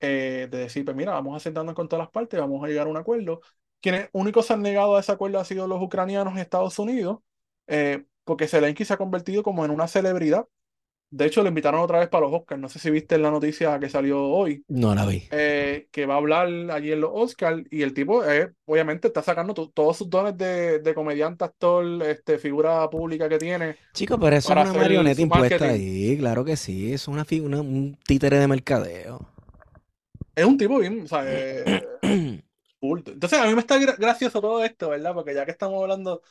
eh, 0.00 0.48
de 0.50 0.58
decir, 0.58 0.84
pues 0.84 0.96
mira, 0.96 1.12
vamos 1.12 1.36
a 1.36 1.40
sentarnos 1.40 1.74
con 1.74 1.88
todas 1.88 2.04
las 2.04 2.10
partes, 2.12 2.40
vamos 2.40 2.62
a 2.64 2.68
llegar 2.68 2.86
a 2.86 2.90
un 2.90 2.96
acuerdo. 2.96 3.40
Quienes 3.80 4.08
únicos 4.12 4.46
se 4.46 4.52
han 4.52 4.62
negado 4.62 4.96
a 4.96 5.00
ese 5.00 5.12
acuerdo 5.12 5.38
han 5.38 5.44
sido 5.44 5.66
los 5.66 5.80
ucranianos 5.82 6.36
y 6.36 6.40
Estados 6.40 6.78
Unidos, 6.78 7.18
eh, 7.66 8.04
porque 8.24 8.46
Zelensky 8.48 8.84
se 8.84 8.92
ha 8.94 8.98
convertido 8.98 9.42
como 9.42 9.64
en 9.64 9.70
una 9.70 9.88
celebridad. 9.88 10.46
De 11.12 11.26
hecho, 11.26 11.42
lo 11.42 11.48
invitaron 11.48 11.80
otra 11.80 11.98
vez 11.98 12.08
para 12.08 12.26
los 12.26 12.32
Oscars. 12.32 12.60
No 12.60 12.68
sé 12.68 12.78
si 12.78 12.88
viste 12.88 13.18
la 13.18 13.32
noticia 13.32 13.80
que 13.80 13.88
salió 13.88 14.22
hoy, 14.22 14.64
No 14.68 14.94
la 14.94 15.04
vi. 15.06 15.24
eh, 15.32 15.88
que 15.90 16.06
va 16.06 16.14
a 16.14 16.18
hablar 16.18 16.46
allí 16.70 16.92
en 16.92 17.00
los 17.00 17.10
Oscars 17.12 17.64
y 17.68 17.82
el 17.82 17.94
tipo, 17.94 18.24
eh, 18.24 18.52
obviamente, 18.66 19.08
está 19.08 19.20
sacando 19.20 19.52
to- 19.52 19.70
todos 19.70 19.96
sus 19.96 20.08
dones 20.08 20.38
de, 20.38 20.78
de 20.78 20.94
comediante, 20.94 21.44
actor, 21.44 21.84
este, 22.04 22.38
figura 22.38 22.88
pública 22.90 23.28
que 23.28 23.38
tiene. 23.38 23.74
Chico, 23.92 24.20
pero 24.20 24.36
eso 24.36 24.52
es 24.52 24.56
una 24.56 24.72
marioneta 24.72 25.20
impuesta 25.20 25.58
marketing. 25.58 25.80
ahí, 25.80 26.16
claro 26.18 26.44
que 26.44 26.56
sí. 26.56 26.92
Es 26.92 27.08
una, 27.08 27.26
una- 27.42 27.60
un 27.60 27.98
títere 28.06 28.38
de 28.38 28.46
mercadeo. 28.46 29.26
Es 30.36 30.44
un 30.44 30.56
tipo 30.58 30.78
bien, 30.78 31.02
o 31.02 31.08
sea, 31.08 31.24
Entonces, 32.82 33.38
a 33.38 33.46
mí 33.46 33.54
me 33.54 33.60
está 33.60 33.78
gra- 33.78 33.96
gracioso 33.98 34.40
todo 34.40 34.64
esto, 34.64 34.90
¿verdad? 34.90 35.14
Porque 35.14 35.34
ya 35.34 35.44
que 35.44 35.50
estamos 35.52 35.80
hablando 35.82 36.22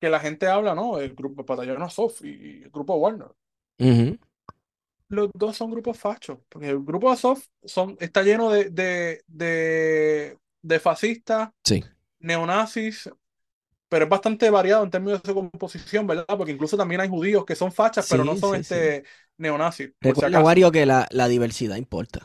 que 0.00 0.08
la 0.08 0.20
gente 0.20 0.46
habla, 0.48 0.74
¿no? 0.74 0.98
El 0.98 1.14
grupo 1.14 1.44
Batallón 1.44 1.82
Azov 1.82 2.12
y 2.22 2.62
el 2.64 2.70
grupo 2.70 2.94
Warner. 2.96 3.28
Los 5.08 5.30
dos 5.34 5.56
son 5.56 5.70
grupos 5.70 5.98
fachos, 5.98 6.38
porque 6.48 6.68
el 6.70 6.80
grupo 6.82 7.10
Azov 7.10 7.38
son, 7.64 7.96
está 8.00 8.22
lleno 8.22 8.50
de, 8.50 8.70
de, 8.70 9.22
de, 9.26 10.38
de 10.62 10.80
fascistas, 10.80 11.50
Sí. 11.64 11.84
neonazis, 12.20 13.10
pero 13.88 14.04
es 14.06 14.10
bastante 14.10 14.50
variado 14.50 14.84
en 14.84 14.90
términos 14.90 15.22
de 15.22 15.28
su 15.30 15.34
composición, 15.36 16.06
¿verdad? 16.06 16.26
Porque 16.38 16.52
incluso 16.52 16.76
también 16.76 17.00
hay 17.02 17.08
judíos 17.10 17.44
que 17.46 17.56
son 17.56 17.72
fachas, 17.72 18.06
pero 18.08 18.24
no 18.24 18.36
son 18.36 18.56
sí, 18.62 18.62
este, 18.62 19.04
neonazis, 19.38 19.92
si 20.14 20.24
Recuerda, 20.24 20.26
acaso. 20.26 20.54
Wario, 20.54 20.70
que 20.70 20.86
la, 20.86 21.08
la 21.10 21.26
diversidad 21.26 21.74
importa. 21.74 22.24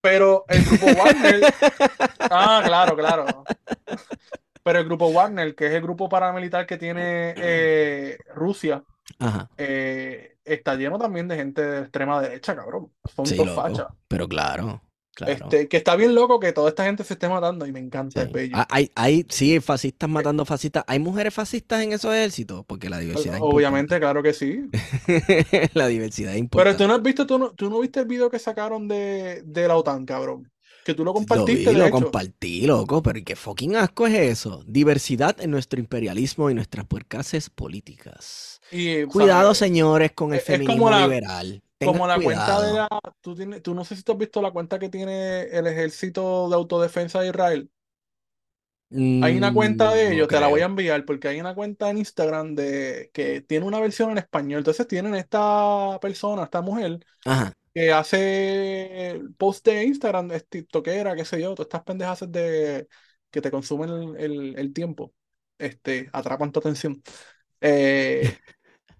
Pero 0.00 0.44
el 0.48 0.64
grupo 0.64 0.86
Wagner, 0.98 1.42
ah, 2.30 2.62
claro, 2.64 2.96
claro. 2.96 3.44
Pero 4.62 4.78
el 4.78 4.84
grupo 4.84 5.12
Wagner, 5.12 5.54
que 5.54 5.66
es 5.66 5.72
el 5.72 5.82
grupo 5.82 6.08
paramilitar 6.08 6.66
que 6.66 6.76
tiene 6.76 7.34
eh, 7.36 8.18
Rusia, 8.34 8.82
Ajá. 9.18 9.48
eh, 9.56 10.36
está 10.44 10.74
lleno 10.76 10.98
también 10.98 11.26
de 11.28 11.36
gente 11.36 11.62
de 11.62 11.80
extrema 11.80 12.20
derecha, 12.20 12.54
cabrón. 12.54 12.92
Son 13.14 13.26
Sí, 13.26 13.36
dos 13.36 13.50
fachas. 13.54 13.86
Pero 14.08 14.28
claro, 14.28 14.80
claro. 15.26 15.44
Este, 15.44 15.68
que 15.68 15.76
está 15.76 15.96
bien 15.96 16.14
loco 16.14 16.38
que 16.40 16.52
toda 16.52 16.68
esta 16.68 16.84
gente 16.84 17.04
se 17.04 17.14
esté 17.14 17.28
matando 17.28 17.66
y 17.66 17.72
me 17.72 17.80
encanta, 17.80 18.20
Sí. 18.22 18.26
es 18.26 18.32
bello. 18.32 18.56
Ah, 18.56 18.66
Hay, 18.70 18.90
hay, 18.94 19.26
sí, 19.28 19.60
fascistas 19.60 20.08
matando 20.08 20.44
fascistas. 20.44 20.84
¿Hay 20.86 20.98
mujeres 20.98 21.34
fascistas 21.34 21.82
en 21.82 21.92
esos 21.92 22.14
ejércitos? 22.14 22.64
Porque 22.66 22.88
la 22.88 22.98
diversidad 22.98 23.36
es 23.36 23.40
Obviamente, 23.42 23.98
claro 23.98 24.22
que 24.22 24.32
sí. 24.32 24.62
la 25.74 25.86
diversidad 25.88 26.30
es 26.32 26.36
Pero 26.36 26.42
importante. 26.44 26.78
tú 26.84 26.88
no 26.88 26.94
has 26.94 27.02
visto, 27.02 27.26
tú 27.26 27.38
no, 27.38 27.50
tú 27.52 27.68
no 27.70 27.80
viste 27.80 28.00
el 28.00 28.06
video 28.06 28.30
que 28.30 28.38
sacaron 28.38 28.88
de, 28.88 29.42
de 29.44 29.68
la 29.68 29.76
OTAN, 29.76 30.04
cabrón. 30.06 30.50
Que 30.84 30.94
tú 30.94 31.04
lo 31.04 31.12
Lo 31.12 31.20
vi, 31.20 31.26
compartiste, 31.26 31.70
de 31.70 31.76
lo 31.78 31.84
hecho. 31.84 31.92
compartí, 31.92 32.66
loco, 32.66 33.02
pero 33.02 33.18
¿y 33.18 33.22
qué 33.22 33.36
fucking 33.36 33.76
asco 33.76 34.06
es 34.06 34.14
eso? 34.14 34.64
Diversidad 34.66 35.36
en 35.40 35.50
nuestro 35.50 35.78
imperialismo 35.80 36.48
y 36.50 36.54
nuestras 36.54 36.86
puercases 36.86 37.50
políticas. 37.50 38.60
Y, 38.70 39.04
Cuidado, 39.04 39.52
señores, 39.54 40.12
con 40.12 40.32
el 40.32 40.40
como 40.40 40.46
feminismo 40.46 40.90
la- 40.90 41.02
liberal. 41.06 41.62
Como 41.82 42.06
la 42.06 42.20
cuenta 42.20 42.60
de 42.60 42.72
la. 42.74 42.88
Tú, 43.20 43.34
tienes, 43.34 43.62
tú 43.62 43.74
no 43.74 43.84
sé 43.84 43.96
si 43.96 44.02
tú 44.02 44.12
has 44.12 44.18
visto 44.18 44.42
la 44.42 44.50
cuenta 44.50 44.78
que 44.78 44.88
tiene 44.88 45.42
el 45.44 45.66
Ejército 45.66 46.48
de 46.48 46.54
Autodefensa 46.56 47.20
de 47.20 47.28
Israel. 47.28 47.70
Hay 49.20 49.36
una 49.36 49.52
cuenta 49.52 49.90
de 49.92 50.04
Mm, 50.04 50.14
no 50.14 50.14
ellos, 50.14 50.28
te 50.28 50.38
la 50.38 50.46
voy 50.46 50.60
a 50.60 50.66
enviar, 50.66 51.04
porque 51.04 51.26
hay 51.28 51.40
una 51.40 51.54
cuenta 51.54 51.90
en 51.90 51.98
Instagram 51.98 52.54
de 52.54 53.10
que 53.12 53.40
tiene 53.40 53.66
una 53.66 53.80
versión 53.80 54.10
en 54.12 54.18
español. 54.18 54.58
Entonces 54.58 54.86
tienen 54.86 55.14
esta 55.16 55.98
persona, 56.00 56.44
esta 56.44 56.62
mujer, 56.62 57.00
Ajá. 57.24 57.52
que 57.74 57.92
hace 57.92 59.20
post 59.38 59.66
de 59.66 59.84
Instagram, 59.84 60.32
es 60.32 60.48
tiktokera, 60.48 61.16
qué 61.16 61.24
sé 61.24 61.40
yo, 61.42 61.54
todas 61.54 61.66
estas 61.68 61.84
pendejas 61.84 62.30
de 62.32 62.88
que 63.30 63.40
te 63.42 63.50
consumen 63.50 63.90
el, 63.90 64.16
el- 64.18 64.58
el 64.58 64.72
tiempo, 64.74 65.14
este, 65.58 66.10
atrapan 66.12 66.52
tu 66.52 66.60
atención. 66.60 67.02
Eh, 67.60 68.22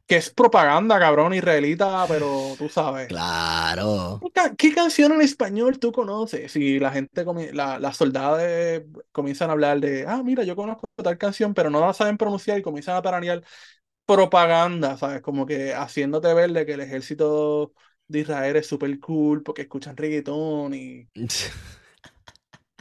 que 0.08 0.16
es 0.18 0.30
propaganda, 0.30 1.00
cabrón, 1.00 1.34
israelita, 1.34 2.06
pero 2.08 2.56
tú 2.58 2.68
sabes. 2.70 3.12
Claro. 3.12 4.20
¿Qué, 4.20 4.30
ca- 4.32 4.56
qué 4.56 4.74
canción 4.74 5.12
en 5.12 5.20
español 5.20 5.78
tú 5.78 5.92
conoces? 5.92 6.50
Si 6.52 6.78
la 6.80 6.90
gente, 6.90 7.24
la, 7.52 7.78
las 7.78 7.96
soldadas 7.96 8.82
comienzan 9.12 9.50
a 9.50 9.52
hablar 9.52 9.80
de, 9.80 10.06
ah, 10.08 10.22
mira, 10.24 10.42
yo 10.42 10.56
conozco 10.56 10.86
tal 10.96 11.18
canción, 11.18 11.54
pero 11.54 11.70
no 11.70 11.80
la 11.80 11.94
saben 11.94 12.16
pronunciar 12.18 12.58
y 12.58 12.62
comienzan 12.62 12.96
a 12.96 13.02
tararear 13.02 13.44
propaganda, 14.06 14.96
¿sabes? 14.98 15.22
Como 15.22 15.46
que 15.46 15.74
haciéndote 15.74 16.34
ver 16.34 16.52
de 16.52 16.66
que 16.66 16.74
el 16.74 16.80
ejército 16.80 17.74
de 18.08 18.20
Israel 18.20 18.56
es 18.56 18.66
súper 18.68 18.98
cool 19.00 19.42
porque 19.42 19.62
escuchan 19.62 19.96
reggaetón 19.96 20.74
y, 20.74 21.08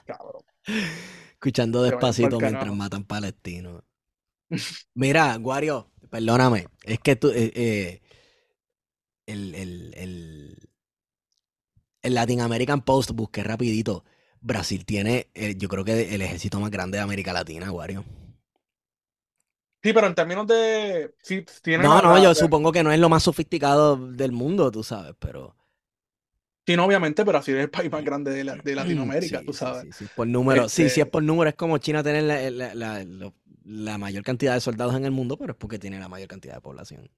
cabrón, 0.06 0.44
Escuchando 1.34 1.84
despacito 1.84 2.42
mientras 2.42 2.74
matan 2.74 3.04
palestinos. 3.06 3.84
Mira, 4.96 5.36
Guario, 5.38 5.92
perdóname. 6.10 6.68
Es 6.84 7.00
que 7.00 7.16
tú, 7.16 7.30
eh, 7.30 7.52
eh, 7.56 8.02
el, 9.28 9.54
el, 9.56 9.94
el, 9.96 10.70
el 12.02 12.14
Latin 12.14 12.42
American 12.42 12.82
Post, 12.82 13.12
busqué 13.12 13.44
rapidito. 13.44 14.04
Brasil 14.42 14.86
tiene, 14.86 15.28
eh, 15.34 15.56
yo 15.58 15.68
creo 15.68 15.84
que 15.84 16.14
el 16.16 16.22
ejército 16.22 16.60
más 16.60 16.72
grande 16.72 16.98
de 16.98 17.04
América 17.04 17.34
Latina, 17.34 17.70
Guario. 17.70 18.04
Sí, 19.84 19.94
pero 19.94 20.08
en 20.08 20.16
términos 20.16 20.48
de, 20.48 21.14
sí, 21.22 21.46
tiene 21.62 21.88
No, 21.88 22.02
no, 22.02 22.18
yo 22.18 22.34
supongo 22.36 22.72
que 22.74 22.84
no 22.84 22.92
es 22.92 23.00
lo 23.00 23.08
más 23.10 23.24
sofisticado 23.24 23.96
del 23.96 24.32
mundo, 24.34 24.70
tú 24.72 24.84
sabes, 24.84 25.16
pero... 25.20 25.56
sí, 26.66 26.76
no, 26.76 26.86
obviamente, 26.86 27.26
pero 27.26 27.38
así 27.40 27.52
es 27.52 27.58
el 27.60 27.70
país 27.70 27.92
más 27.92 28.04
grande 28.04 28.32
de, 28.32 28.44
la- 28.44 28.58
de 28.58 28.76
Sí, 28.76 28.76
Latinoamérica, 28.76 29.44
tú 29.44 29.54
sabes. 29.54 29.88
sí, 29.88 29.92
sí, 29.92 30.08
por 30.08 30.28
número. 30.28 30.70
Sí, 30.70 30.90
sí, 30.90 31.00
Este- 31.00 31.02
es 31.02 31.08
por 31.08 31.24
número. 31.24 31.50
Es 31.50 31.56
como 31.56 31.78
China 31.80 32.04
tener 32.04 32.24
la, 32.24 32.74
la- 32.76 33.06
la 33.68 33.98
mayor 33.98 34.24
cantidad 34.24 34.54
de 34.54 34.62
soldados 34.62 34.96
en 34.96 35.04
el 35.06 35.12
mundo, 35.12 35.38
pero 35.38 35.52
es 35.52 35.58
porque 35.58 35.78
tiene 35.78 36.00
la 36.00 36.08
mayor 36.08 36.30
cantidad 36.30 36.56
de 36.56 36.62
población. 36.62 37.10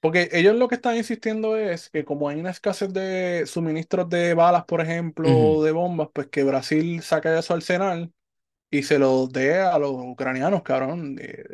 Porque 0.00 0.28
ellos 0.32 0.54
lo 0.54 0.68
que 0.68 0.74
están 0.76 0.96
insistiendo 0.96 1.56
es 1.56 1.90
que 1.90 2.04
como 2.04 2.28
hay 2.28 2.38
una 2.38 2.50
escasez 2.50 2.92
de 2.92 3.44
suministros 3.46 4.08
de 4.08 4.34
balas, 4.34 4.64
por 4.64 4.80
ejemplo, 4.80 5.62
de 5.62 5.72
bombas, 5.72 6.08
pues 6.12 6.28
que 6.28 6.42
Brasil 6.42 7.02
saque 7.02 7.28
de 7.28 7.42
su 7.42 7.52
arsenal 7.52 8.12
y 8.70 8.82
se 8.82 8.98
lo 8.98 9.26
dé 9.26 9.58
a 9.58 9.78
los 9.78 9.92
ucranianos, 9.92 10.62
cabrón. 10.62 11.18
Eh, 11.20 11.44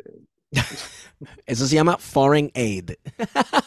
Eso 1.45 1.65
se 1.65 1.75
llama 1.75 1.97
foreign 1.97 2.51
aid. 2.53 2.91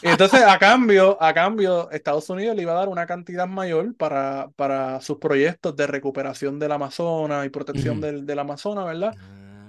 Entonces, 0.01 0.41
a 0.41 0.57
cambio, 0.57 1.21
a 1.21 1.33
cambio, 1.33 1.91
Estados 1.91 2.29
Unidos 2.29 2.55
le 2.55 2.63
iba 2.63 2.71
a 2.71 2.75
dar 2.75 2.89
una 2.89 3.05
cantidad 3.05 3.47
mayor 3.47 3.95
para, 3.95 4.49
para 4.55 5.01
sus 5.01 5.17
proyectos 5.17 5.75
de 5.75 5.85
recuperación 5.85 6.59
del 6.59 6.71
Amazonas 6.71 7.45
y 7.45 7.49
protección 7.49 7.99
del, 7.99 8.25
del 8.25 8.39
Amazonas, 8.39 8.85
¿verdad? 8.85 9.15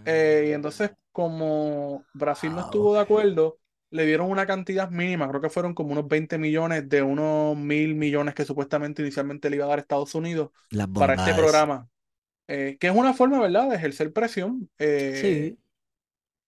Eh, 0.04 0.46
y 0.50 0.52
entonces, 0.52 0.92
como 1.12 2.06
Brasil 2.12 2.54
no 2.54 2.62
estuvo 2.62 2.94
de 2.94 3.00
acuerdo, 3.00 3.60
le 3.90 4.06
dieron 4.06 4.30
una 4.30 4.46
cantidad 4.46 4.90
mínima, 4.90 5.28
creo 5.28 5.40
que 5.40 5.50
fueron 5.50 5.74
como 5.74 5.92
unos 5.92 6.08
20 6.08 6.38
millones 6.38 6.88
de 6.88 7.02
unos 7.02 7.56
mil 7.56 7.94
millones 7.94 8.34
que 8.34 8.44
supuestamente 8.44 9.02
inicialmente 9.02 9.50
le 9.50 9.56
iba 9.56 9.66
a 9.66 9.68
dar 9.68 9.78
Estados 9.80 10.14
Unidos 10.14 10.50
Las 10.70 10.88
para 10.96 11.14
este 11.14 11.34
programa, 11.34 11.88
eh, 12.48 12.78
que 12.80 12.88
es 12.88 12.94
una 12.96 13.14
forma, 13.14 13.40
¿verdad?, 13.40 13.70
de 13.70 13.76
ejercer 13.76 14.12
presión 14.12 14.70
eh, 14.78 15.56
Sí. 15.56 15.58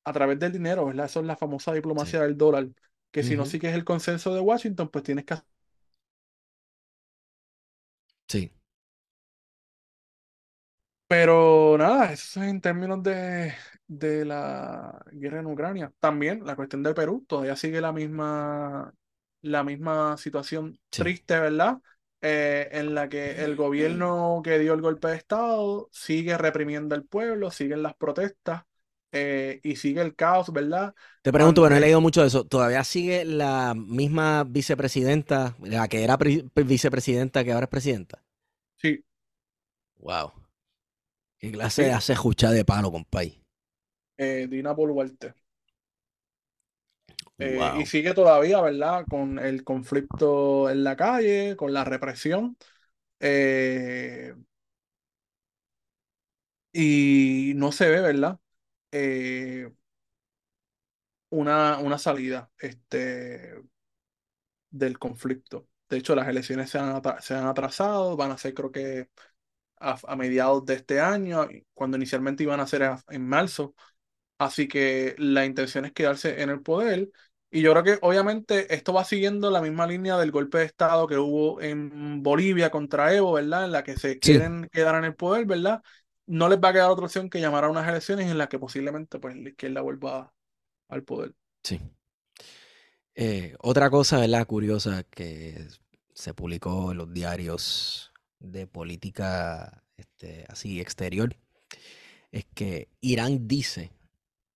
a 0.05 0.12
través 0.12 0.39
del 0.39 0.52
dinero, 0.52 0.86
¿verdad? 0.86 1.06
Eso 1.06 1.20
es 1.20 1.26
la 1.26 1.36
famosa 1.36 1.72
diplomacia 1.72 2.22
del 2.22 2.36
dólar, 2.39 2.68
que 3.10 3.22
si 3.22 3.36
no 3.36 3.47
sigues 3.47 3.74
el 3.74 3.85
consenso 3.85 4.35
de 4.35 4.40
Washington, 4.40 4.89
pues 4.90 5.05
tienes 5.05 5.24
que 5.24 5.35
Sí. 8.28 8.51
Pero 11.09 11.64
nada, 11.89 12.12
eso 12.12 12.43
es 12.43 12.48
en 12.48 12.61
términos 12.61 13.02
de, 13.02 13.55
de 13.86 14.24
la 14.24 15.05
guerra 15.12 15.40
en 15.40 15.47
Ucrania. 15.47 15.93
También 16.01 16.44
la 16.44 16.56
cuestión 16.56 16.82
de 16.82 16.94
Perú 16.94 17.24
todavía 17.28 17.56
sigue 17.56 17.81
la 17.81 17.93
misma, 17.93 18.93
la 19.43 19.65
misma 19.65 20.16
situación 20.16 20.78
Sí. 20.93 21.05
triste, 21.05 21.39
¿verdad? 21.39 21.78
Eh, 22.20 22.69
en 22.73 22.94
la 22.94 23.09
que 23.09 23.44
el 23.44 23.56
gobierno 23.56 24.40
que 24.44 24.59
dio 24.59 24.74
el 24.74 24.81
golpe 24.81 25.09
de 25.09 25.16
Estado 25.16 25.89
sigue 25.93 26.39
reprimiendo 26.39 26.94
al 26.94 27.05
pueblo, 27.05 27.51
siguen 27.51 27.82
las 27.82 27.94
protestas 27.97 28.62
eh, 29.12 29.61
y 29.62 29.77
sigue 29.77 30.01
el 30.02 30.15
caos, 30.16 30.52
¿verdad? 30.52 30.94
Te 31.23 31.32
pregunto, 31.32 31.62
bueno, 31.62 31.77
he 31.77 31.81
Ante- 31.81 31.86
leído 31.86 32.01
mucho 32.01 32.20
de 32.20 32.27
eso. 32.28 32.44
¿Todavía 32.47 32.85
sigue 32.85 33.24
la 33.24 33.74
misma 33.74 34.44
vicepresidenta, 34.44 35.56
la 35.62 35.89
que 35.89 36.05
era 36.05 36.16
vicepresidenta 36.19 37.43
que 37.44 37.52
ahora 37.52 37.65
es 37.65 37.70
presidenta? 37.70 38.23
Sí, 38.77 39.05
Wow. 39.98 40.32
¿Qué 41.44 41.52
clase 41.52 41.92
Sí. 41.92 41.92
hace 41.92 42.14
escuchar 42.14 42.52
de 42.54 42.64
palo, 42.64 42.90
compay? 42.90 43.38
eh, 44.16 44.46
Dina 44.48 44.72
Boluarte. 44.74 45.34
Eh, 47.38 47.70
Wow. 47.70 47.74
y 47.74 47.86
sigue 47.86 48.14
todavía, 48.14 48.60
¿verdad? 48.60 49.06
Con 49.08 49.38
el 49.38 49.64
conflicto 49.64 50.70
en 50.70 50.84
la 50.84 50.96
calle, 50.96 51.56
con 51.56 51.72
la 51.72 51.84
represión. 51.84 52.56
eh, 53.20 54.34
y 56.72 57.52
no 57.56 57.72
se 57.72 57.88
ve, 57.88 58.00
¿verdad? 58.00 58.40
Eh, 58.92 59.70
una, 61.30 61.78
una 61.78 61.98
salida 61.98 62.50
este, 62.58 63.62
del 64.70 64.98
conflicto. 64.98 65.68
De 65.88 65.98
hecho, 65.98 66.14
las 66.14 66.28
elecciones 66.28 66.70
se 66.70 66.78
han, 66.78 67.02
se 67.20 67.34
han 67.34 67.46
atrasado, 67.46 68.16
van 68.16 68.32
a 68.32 68.38
ser 68.38 68.54
creo 68.54 68.72
que 68.72 69.10
a, 69.78 69.98
a 70.06 70.16
mediados 70.16 70.64
de 70.66 70.74
este 70.74 71.01
año, 71.01 71.48
cuando 71.74 71.96
inicialmente 71.96 72.42
iban 72.44 72.60
a 72.60 72.66
ser 72.66 72.82
a- 72.84 73.02
en 73.09 73.26
marzo. 73.28 73.74
Así 74.38 74.68
que 74.68 75.14
la 75.18 75.44
intención 75.46 75.84
es 75.84 75.92
quedarse 75.92 76.42
en 76.42 76.51
el 76.51 76.60
poder. 76.62 77.10
Y 77.51 77.62
yo 77.62 77.72
creo 77.72 77.84
que 77.84 77.98
obviamente 78.02 78.74
esto 78.74 78.92
va 78.92 79.05
siguiendo 79.05 79.51
la 79.51 79.62
misma 79.62 79.86
línea 79.86 80.16
del 80.18 80.32
golpe 80.32 80.59
de 80.59 80.64
Estado 80.64 81.06
que 81.06 81.16
hubo 81.18 81.60
en 81.62 82.22
Bolivia 82.22 82.70
contra 82.70 83.14
Evo, 83.14 83.32
¿verdad? 83.34 83.64
En 83.66 83.72
la 83.72 83.84
que 83.84 83.96
se 83.96 84.18
Sí. 84.22 84.40
quieren 84.40 84.68
quedar 84.72 84.96
en 84.96 85.05
el 85.05 85.14
poder, 85.14 85.46
¿verdad? 85.46 85.82
No 86.26 86.48
les 86.48 86.59
va 86.59 86.70
a 86.70 86.72
quedar 86.72 86.90
otra 86.90 87.05
opción 87.06 87.30
que 87.30 87.40
llamar 87.40 87.64
a 87.64 87.70
unas 87.70 87.88
elecciones 87.88 88.30
en 88.30 88.38
las 88.38 88.48
que 88.48 88.59
posiblemente 88.59 89.18
pues, 89.20 89.36
la 89.36 89.51
izquierda 89.51 89.82
vuelva 89.82 90.32
al 90.88 91.05
poder. 91.05 91.34
Sí. 91.62 91.80
Eh, 93.14 93.55
otra 93.60 93.90
cosa, 93.90 94.18
¿verdad? 94.20 94.46
Curiosa 94.46 95.05
que 95.05 95.66
se 96.14 96.34
publicó 96.34 96.92
en 96.92 96.98
los 96.98 97.12
diarios 97.12 98.12
de 98.44 98.66
política 98.66 99.82
este, 99.96 100.44
así 100.48 100.80
exterior 100.80 101.36
es 102.34 102.46
que 102.52 102.88
Irán 103.00 103.46
dice, 103.46 103.92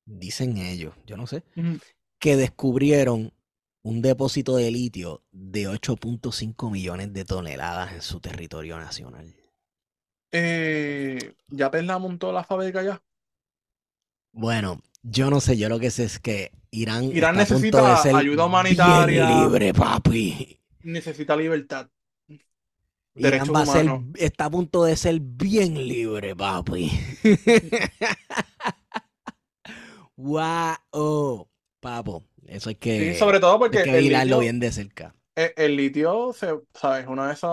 dicen 0.05 0.57
ellos, 0.57 0.95
yo 1.07 1.17
no 1.17 1.29
sé, 1.29 1.45
que 2.19 2.37
descubrieron 2.37 3.33
un 3.83 4.03
depósito 4.03 4.57
de 4.57 4.71
litio 4.73 5.23
de 5.31 5.69
8.5 5.69 6.73
millones 6.73 7.13
de 7.13 7.25
toneladas 7.25 7.93
en 7.93 8.03
su 8.03 8.19
territorio 8.19 8.79
nacional. 8.79 9.33
Eh, 10.33 11.35
¿ya 11.49 11.71
Tesla 11.71 11.99
montó 11.99 12.33
la 12.33 12.43
fábrica 12.43 12.83
ya? 12.83 13.01
Bueno, 14.33 14.83
yo 15.03 15.31
no 15.31 15.41
sé, 15.41 15.57
yo 15.57 15.69
lo 15.69 15.79
que 15.79 15.93
sé 15.93 16.05
es 16.05 16.19
que 16.19 16.51
Irán, 16.73 17.05
Irán 17.05 17.37
necesita 17.37 18.03
ayuda 18.03 18.21
bien 18.21 18.41
humanitaria. 18.41 19.45
libre, 19.45 19.73
papi. 19.73 20.61
Necesita 20.83 21.37
libertad. 21.37 21.89
Derechos 23.21 23.55
va 23.55 23.63
a 23.63 23.67
ser, 23.67 23.93
está 24.15 24.45
a 24.47 24.51
punto 24.51 24.85
de 24.85 24.97
ser 24.97 25.19
bien 25.21 25.75
libre, 25.89 26.37
papi. 26.37 26.91
wow, 30.17 31.49
papo. 31.81 32.25
Eso 32.47 32.69
hay 32.71 32.75
Sí, 32.97 33.05
que, 33.05 33.15
sobre 33.15 33.41
todo 33.41 33.59
hay 33.71 33.79
porque 33.79 33.81
que 33.81 33.93
el 33.93 33.95
vigilarlo 33.95 34.09
litio, 34.09 34.39
bien 34.39 34.61
de 34.61 34.73
cerca. 34.73 35.15
eh, 35.37 35.55
el 35.57 35.77
litio, 35.77 36.33
se, 36.35 36.49
¿sabes? 36.75 37.07
Una 37.09 37.29
de 37.29 37.33
esas 37.35 37.51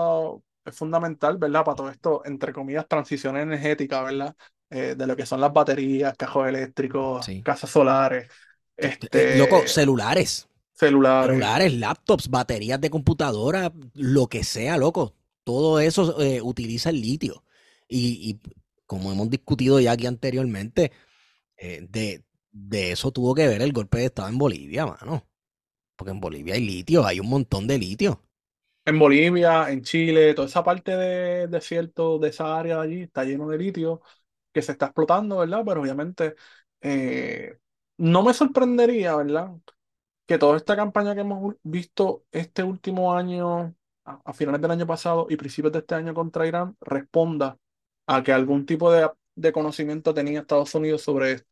es 0.64 0.76
fundamental, 0.76 1.38
¿verdad? 1.38 1.64
Para 1.64 1.76
todo 1.76 1.90
esto, 1.90 2.22
entre 2.26 2.52
comillas, 2.52 2.86
transición 2.88 3.36
energética, 3.36 4.02
¿verdad? 4.02 4.36
Eh, 4.70 4.94
de 4.96 5.06
lo 5.06 5.16
que 5.16 5.24
son 5.26 5.40
las 5.40 5.52
baterías, 5.52 6.14
cajos 6.16 6.48
eléctricos, 6.48 7.24
Sí. 7.26 7.42
casas 7.42 7.70
solares, 7.70 8.30
este, 8.76 9.26
loco, 9.28 9.66
celulares, 9.66 10.48
celulares. 10.74 11.20
celulares, 11.20 11.74
laptops, 11.74 12.28
baterías 12.30 12.80
de 12.80 12.90
computadora, 12.90 13.72
lo 13.94 14.28
que 14.28 14.44
sea, 14.44 14.78
loco. 14.78 15.14
Todo 15.46 15.78
eso 15.78 16.20
eh, 16.20 16.42
utiliza 16.42 16.90
el 16.90 17.00
litio. 17.00 17.44
Y, 17.88 18.40
como 18.84 19.12
hemos 19.12 19.30
discutido 19.30 19.78
ya 19.80 19.92
aquí 19.92 20.06
anteriormente, 20.06 20.90
eh, 21.56 21.86
de, 21.88 22.24
de 22.50 22.92
eso 22.92 23.12
tuvo 23.12 23.34
que 23.34 23.46
ver 23.46 23.62
el 23.62 23.72
golpe 23.72 23.98
de 23.98 24.06
Estado 24.06 24.28
en 24.28 24.38
Bolivia, 24.38 24.86
mano. 24.86 25.24
Porque 25.96 26.10
en 26.10 26.20
Bolivia 26.20 26.54
hay 26.54 26.66
litio, 26.66 27.06
hay 27.06 27.20
un 27.20 27.28
montón 27.28 27.68
de 27.68 27.78
litio. 27.78 28.22
En 28.84 28.98
Bolivia, 28.98 29.70
en 29.70 29.82
Chile, 29.82 30.34
toda 30.34 30.48
esa 30.48 30.64
parte 30.64 30.96
de 30.96 31.48
desierto 31.48 32.18
de 32.18 32.30
esa 32.30 32.58
área 32.58 32.78
de 32.78 32.82
allí 32.82 33.02
está 33.02 33.24
lleno 33.24 33.48
de 33.48 33.58
litio 33.58 34.02
que 34.52 34.62
se 34.62 34.72
está 34.72 34.86
explotando, 34.86 35.38
¿verdad? 35.38 35.62
Pero 35.66 35.82
obviamente 35.82 36.34
eh, 36.80 37.58
no 37.98 38.22
me 38.24 38.34
sorprendería, 38.34 39.16
¿verdad? 39.16 39.52
Que 40.26 40.38
toda 40.38 40.56
esta 40.56 40.76
campaña 40.76 41.14
que 41.14 41.22
hemos 41.22 41.56
visto 41.62 42.24
este 42.32 42.62
último 42.64 43.14
año, 43.14 43.74
a, 44.06 44.20
a 44.24 44.34
finales 44.34 44.62
del 44.62 44.72
año 44.72 44.86
pasado 44.88 45.28
y 45.30 45.36
principios 45.36 45.72
de 45.74 45.80
este 45.80 45.96
año 45.96 46.14
contra 46.14 46.46
Irán, 46.48 46.76
responda 46.82 47.58
a 48.06 48.22
que 48.24 48.32
algún 48.32 48.66
tipo 48.66 48.92
de, 48.92 49.10
de 49.36 49.52
conocimiento 49.52 50.14
tenía 50.14 50.40
Estados 50.40 50.74
Unidos 50.76 51.02
sobre 51.02 51.32
esto, 51.34 51.48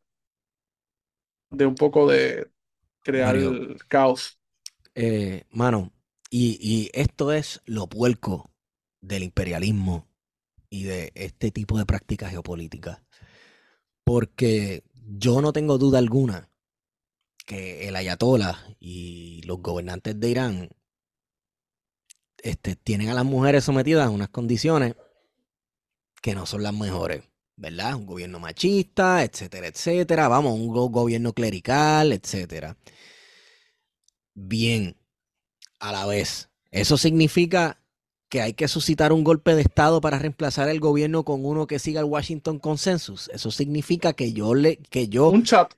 de 1.51 1.67
un 1.67 1.75
poco 1.77 2.09
de 2.09 2.51
crear 3.03 3.37
Mario, 3.37 3.61
caos. 3.89 4.39
eh, 4.95 5.45
mano, 5.51 5.93
y, 6.31 6.59
y 6.61 6.91
esto 6.95 7.33
es 7.33 7.63
lo 7.67 7.89
puerco 7.89 8.51
del 9.01 9.23
imperialismo 9.23 10.09
y 10.71 10.85
de 10.85 11.13
este 11.15 11.51
tipo 11.51 11.79
de 11.79 11.87
prácticas 11.87 12.31
geopolíticas. 12.33 13.03
Porque 14.05 14.85
yo 14.95 15.41
no 15.41 15.53
tengo 15.53 15.79
duda 15.79 15.99
alguna 15.99 16.51
que 17.47 17.89
el 17.89 17.97
ayatollah 17.97 18.59
y 18.81 19.43
los 19.45 19.61
gobernantes 19.63 20.19
de 20.21 20.31
Irán 20.31 20.71
este, 22.45 22.77
tienen 22.77 23.11
a 23.11 23.15
las 23.15 23.25
mujeres 23.27 23.65
sometidas 23.65 24.07
a 24.07 24.11
unas 24.11 24.29
condiciones 24.31 24.95
que 26.23 26.35
no 26.35 26.47
son 26.47 26.63
las 26.63 26.73
mejores, 26.75 27.23
¿verdad? 27.57 27.95
Un 27.95 28.07
gobierno 28.07 28.41
machista, 28.41 29.23
etcétera, 29.25 29.67
etcétera. 29.69 30.29
Vamos, 30.29 30.55
un 30.59 30.69
go- 30.69 30.89
gobierno 30.89 31.33
clerical, 31.33 32.13
etcétera. 32.13 32.77
Bien, 34.35 34.97
a 35.81 35.93
la 35.93 36.07
vez. 36.07 36.51
Eso 36.71 36.99
significa 36.99 37.81
que 38.31 38.43
hay 38.43 38.55
que 38.55 38.69
suscitar 38.69 39.13
un 39.13 39.25
golpe 39.25 39.55
de 39.57 39.63
Estado 39.63 40.01
para 40.01 40.19
reemplazar 40.19 40.69
el 40.69 40.81
gobierno 40.81 41.25
con 41.25 41.45
uno 41.47 41.67
que 41.69 41.79
siga 41.81 42.01
el 42.01 42.07
Washington 42.07 42.59
Consensus. 42.61 43.29
Eso 43.35 43.51
significa 43.51 44.15
que 44.15 44.33
yo 44.35 44.55
le, 44.55 44.79
que 44.79 45.09
yo, 45.09 45.39
Un 45.39 45.43
chat. 45.45 45.75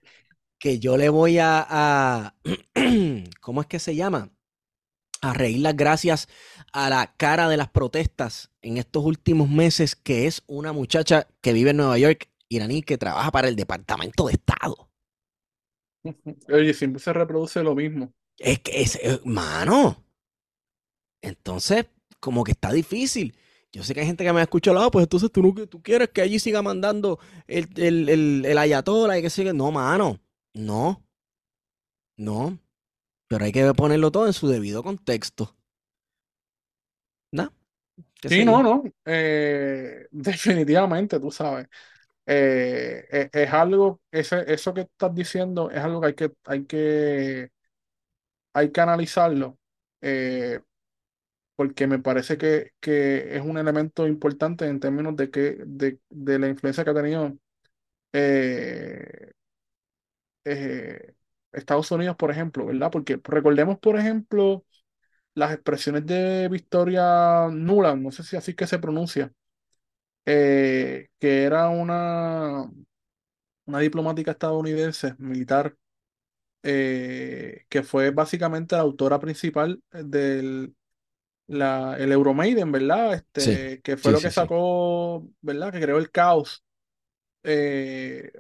que 0.59 0.79
yo 0.79 0.97
le 0.97 1.09
voy 1.09 1.39
a, 1.39 1.67
a 1.69 2.35
¿cómo 3.41 3.61
es 3.61 3.67
que 3.67 3.79
se 3.79 3.95
llama? 3.97 4.31
A 5.23 5.35
reír 5.35 5.61
las 5.61 5.77
gracias 5.77 6.29
a 6.77 6.91
la 6.91 7.15
cara 7.17 7.49
de 7.49 7.57
las 7.57 7.71
protestas 7.71 8.51
en 8.61 8.77
estos 8.77 9.03
últimos 9.03 9.49
meses, 9.49 9.97
que 9.97 10.27
es 10.27 10.43
una 10.47 10.75
muchacha 10.75 11.27
que 11.41 11.55
vive 11.55 11.71
en 11.71 11.79
Nueva 11.79 11.97
York, 11.97 12.29
iraní, 12.51 12.83
que 12.83 12.99
trabaja 12.99 13.31
para 13.31 13.49
el 13.49 13.57
Departamento 13.57 14.27
de 14.27 14.35
Estado. 14.35 14.91
Oye, 16.53 16.75
siempre 16.75 17.01
se 17.01 17.15
reproduce 17.15 17.63
lo 17.63 17.75
mismo. 17.75 18.13
Es 18.39 18.59
que 18.61 18.83
es, 18.83 19.01
mano. 19.25 20.05
Entonces, 21.23 21.87
como 22.21 22.45
que 22.45 22.53
está 22.53 22.71
difícil. 22.71 23.35
Yo 23.73 23.83
sé 23.83 23.95
que 23.95 24.01
hay 24.01 24.07
gente 24.07 24.23
que 24.23 24.33
me 24.35 24.41
ha 24.41 24.43
escuchado, 24.43 24.79
ah, 24.79 24.91
pues 24.91 25.05
entonces 25.05 25.33
tú, 25.33 25.43
no, 25.43 25.67
tú 25.67 25.83
quieres 25.83 26.11
que 26.11 26.21
allí 26.21 26.39
siga 26.39 26.61
mandando 26.61 27.19
el, 27.47 27.69
el, 27.77 28.11
el, 28.11 28.45
el 28.45 28.59
ayatola 28.59 29.19
y 29.19 29.23
que 29.23 29.31
siga. 29.31 29.55
No, 29.55 29.73
mano, 29.73 30.21
no. 30.53 31.03
No. 32.19 32.59
Pero 33.29 33.47
hay 33.47 33.53
que 33.53 33.73
ponerlo 33.73 34.11
todo 34.11 34.27
en 34.27 34.35
su 34.35 34.47
debido 34.49 34.83
contexto. 34.83 35.57
Sí, 38.23 38.45
no, 38.45 38.63
no. 38.63 38.85
Eh, 39.05 40.07
definitivamente, 40.11 41.21
tú 41.21 41.31
sabes. 41.31 41.69
Eh, 42.27 43.07
e, 43.11 43.31
es, 43.33 43.53
algo, 43.53 44.01
ese, 44.11 44.53
eso 44.53 44.75
que 44.75 44.83
estás 44.83 45.15
diciendo 45.15 45.71
es 45.71 45.79
algo 45.79 46.01
que 46.01 46.07
hay 46.09 46.15
que, 46.15 46.33
hay 46.45 46.65
que, 46.67 47.51
hay 48.53 48.73
que 48.73 48.81
analizarlo. 48.81 49.59
Eh, 50.01 50.61
porque 51.57 51.87
me 51.87 51.99
parece 51.99 52.39
que, 52.39 52.73
que, 52.81 53.37
es 53.37 53.43
un 53.43 53.59
elemento 53.59 54.07
importante 54.07 54.67
en 54.67 54.81
términos 54.81 55.17
de 55.17 55.31
que 55.31 55.59
de, 55.67 56.01
de 56.11 56.39
la 56.39 56.49
influencia 56.49 56.85
que 56.85 56.91
ha 56.91 56.95
tenido 56.95 57.39
Estados 61.53 61.91
Unidos, 61.91 62.17
por 62.17 62.31
ejemplo, 62.31 62.67
¿verdad? 62.67 62.91
Porque 62.91 63.21
recordemos, 63.25 63.79
por 63.79 63.99
ejemplo, 63.99 64.65
las 65.37 65.53
expresiones 65.55 66.07
de 66.07 66.49
Victoria 66.51 67.49
Nuland, 67.53 68.03
no 68.03 68.13
sé 68.13 68.25
si 68.25 68.37
así 68.37 68.55
que 68.55 68.69
se 68.69 68.81
pronuncia, 68.81 69.33
eh, 70.27 71.09
que 71.21 71.45
era 71.45 71.69
una, 71.71 72.71
una 73.67 73.79
diplomática 73.81 74.33
estadounidense, 74.33 75.15
militar, 75.19 75.77
eh, 76.63 77.67
que 77.69 77.83
fue 77.83 78.11
básicamente 78.11 78.77
la 78.77 78.83
autora 78.83 79.21
principal 79.21 79.83
del 79.93 80.75
la, 81.49 81.97
el 81.99 82.13
Euromaiden, 82.13 82.73
¿verdad? 82.73 83.15
Este, 83.15 83.81
que 83.83 83.97
fue 83.99 84.13
lo 84.13 84.23
que 84.23 84.31
sacó, 84.31 85.29
¿verdad? 85.43 85.73
Que 85.73 85.81
creó 85.81 85.99
el 85.99 86.11
caos 86.11 86.65
eh, 87.45 88.33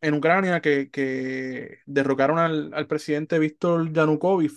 en 0.00 0.14
Ucrania, 0.14 0.60
que, 0.60 0.90
que 0.90 1.78
derrocaron 1.86 2.38
al, 2.38 2.72
al 2.74 2.86
presidente 2.86 3.38
Víctor 3.38 3.92
Yanukovych 3.92 4.52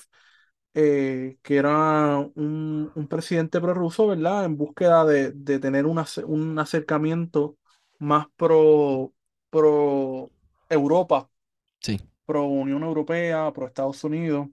eh, 0.73 1.37
que 1.43 1.57
era 1.57 2.19
un, 2.35 2.91
un 2.95 3.07
presidente 3.07 3.61
prorruso, 3.61 4.07
¿verdad? 4.07 4.45
En 4.45 4.57
búsqueda 4.57 5.05
de, 5.05 5.31
de 5.31 5.59
tener 5.59 5.85
un, 5.85 6.03
un 6.27 6.59
acercamiento 6.59 7.57
más 7.99 8.27
pro, 8.37 9.13
pro 9.49 10.31
Europa, 10.69 11.29
sí. 11.81 11.99
pro 12.25 12.45
Unión 12.45 12.83
Europea, 12.83 13.51
pro 13.53 13.67
Estados 13.67 14.03
Unidos. 14.03 14.49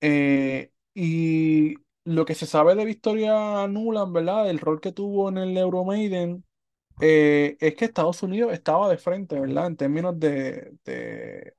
Eh, 0.00 0.72
y 0.94 1.76
lo 2.04 2.24
que 2.24 2.34
se 2.34 2.46
sabe 2.46 2.74
de 2.74 2.84
Victoria 2.84 3.66
Nuland, 3.68 4.12
¿verdad? 4.14 4.50
El 4.50 4.58
rol 4.60 4.80
que 4.80 4.92
tuvo 4.92 5.28
en 5.30 5.38
el 5.38 5.56
Euromaiden, 5.56 6.44
eh, 7.00 7.56
es 7.60 7.76
que 7.76 7.86
Estados 7.86 8.22
Unidos 8.24 8.52
estaba 8.54 8.88
de 8.90 8.98
frente, 8.98 9.40
¿verdad? 9.40 9.68
En 9.68 9.76
términos 9.78 10.18
de, 10.20 10.76
de, 10.84 11.54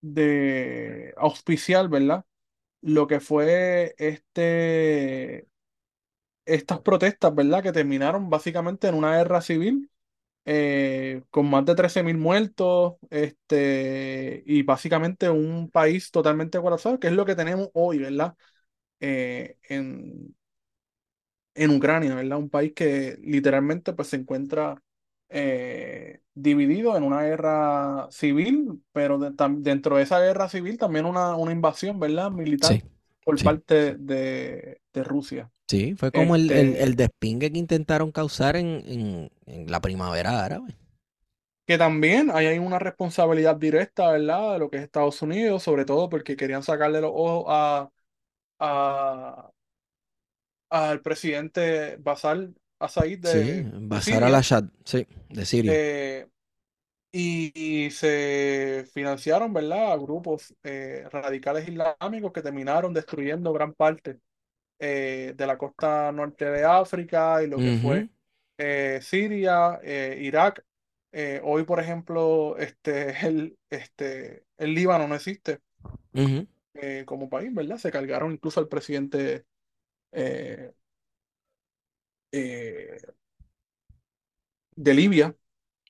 de 0.00 1.14
auspiciar, 1.16 1.88
¿verdad? 1.88 2.24
Lo 2.82 3.06
que 3.06 3.20
fue 3.20 3.94
este, 3.98 5.48
estas 6.44 6.80
protestas, 6.80 7.34
¿verdad? 7.34 7.62
Que 7.62 7.72
terminaron 7.72 8.30
básicamente 8.30 8.88
en 8.88 8.94
una 8.94 9.16
guerra 9.16 9.40
civil 9.42 9.90
eh, 10.46 11.22
con 11.30 11.50
más 11.50 11.64
de 11.66 11.74
13.000 11.76 12.18
muertos 12.18 12.94
este, 13.10 14.42
y 14.46 14.62
básicamente 14.64 15.30
un 15.30 15.70
país 15.70 16.10
totalmente 16.12 16.60
colapsado, 16.60 17.00
que 17.00 17.08
es 17.08 17.14
lo 17.14 17.26
que 17.26 17.36
tenemos 17.36 17.70
hoy, 17.74 17.98
¿verdad? 18.00 18.36
Eh, 19.00 19.58
en, 19.68 20.36
en 21.54 21.70
Ucrania, 21.70 22.14
¿verdad? 22.14 22.38
Un 22.38 22.50
país 22.50 22.72
que 22.74 23.18
literalmente 23.22 23.92
pues, 23.92 24.08
se 24.08 24.16
encuentra 24.16 24.82
eh, 25.32 26.20
dividido 26.34 26.96
en 26.96 27.02
una 27.02 27.22
guerra 27.22 28.08
civil, 28.10 28.82
pero 28.92 29.18
dentro 29.18 29.96
de 29.96 30.02
esa 30.02 30.20
guerra 30.20 30.48
civil 30.48 30.78
también 30.78 31.06
una, 31.06 31.36
una 31.36 31.52
invasión, 31.52 31.98
¿verdad? 31.98 32.30
Militar 32.30 32.82
por 33.24 33.42
parte 33.42 33.96
de, 33.96 34.80
Rusia. 34.94 35.50
Sí, 35.68 35.94
fue 35.94 36.12
como 36.12 36.36
el, 36.36 36.50
este 36.50 36.82
el, 36.82 36.96
despingue 36.96 37.50
que 37.50 37.58
intentaron 37.58 38.12
causar 38.12 38.56
en, 38.56 39.30
la 39.46 39.80
primavera 39.80 40.44
árabe. 40.44 40.76
Que 41.66 41.78
también 41.78 42.30
hay 42.30 42.58
una 42.58 42.78
responsabilidad 42.78 43.56
directa, 43.56 44.10
¿verdad? 44.10 44.54
De 44.54 44.58
lo 44.58 44.68
que 44.68 44.78
es 44.78 44.82
Estados 44.82 45.22
Unidos, 45.22 45.62
sobre 45.62 45.84
todo 45.84 46.08
porque 46.08 46.36
querían 46.36 46.62
sacarle 46.62 47.00
los 47.00 47.12
ojos 47.14 47.44
a, 47.48 47.90
a 48.58 49.50
al 50.72 51.02
presidente 51.02 51.96
Basal 51.98 52.54
a 52.82 52.88
Said 52.88 53.20
de, 53.20 53.62
sí, 53.62 53.70
Basar 53.72 54.24
al-Assad, 54.24 54.64
sí, 54.84 55.06
de 55.28 55.46
Siria. 55.46 55.72
Eh, 55.72 56.28
y, 57.12 57.90
se 57.90 58.86
financiaron, 58.92 59.52
¿verdad?, 59.52 59.98
grupos 60.00 60.54
eh, 60.64 61.06
radicales 61.10 61.68
islámicos 61.68 62.32
que 62.32 62.42
terminaron 62.42 62.92
destruyendo 62.92 63.52
gran 63.52 63.72
parte 63.74 64.18
eh, 64.80 65.32
de 65.36 65.46
la 65.46 65.58
costa 65.58 66.10
norte 66.10 66.46
de 66.46 66.64
África 66.64 67.42
y 67.42 67.46
lo 67.46 67.58
que 67.58 67.78
fue 67.80 69.00
Siria, 69.00 69.80
Irak. 69.84 70.64
hoy, 71.42 71.62
por 71.64 71.78
ejemplo, 71.78 72.56
este, 72.58 73.10
el, 73.26 73.56
este, 73.70 74.44
el 74.56 74.74
Líbano 74.74 75.06
no 75.06 75.14
existe 75.14 75.60
como 77.04 77.28
país, 77.28 77.54
¿verdad? 77.54 77.76
Se 77.76 77.92
cargaron 77.92 78.32
incluso 78.32 78.58
al 78.58 78.68
presidente 78.68 79.44
eh, 82.32 83.00
de 84.74 84.94
Libia. 84.94 85.36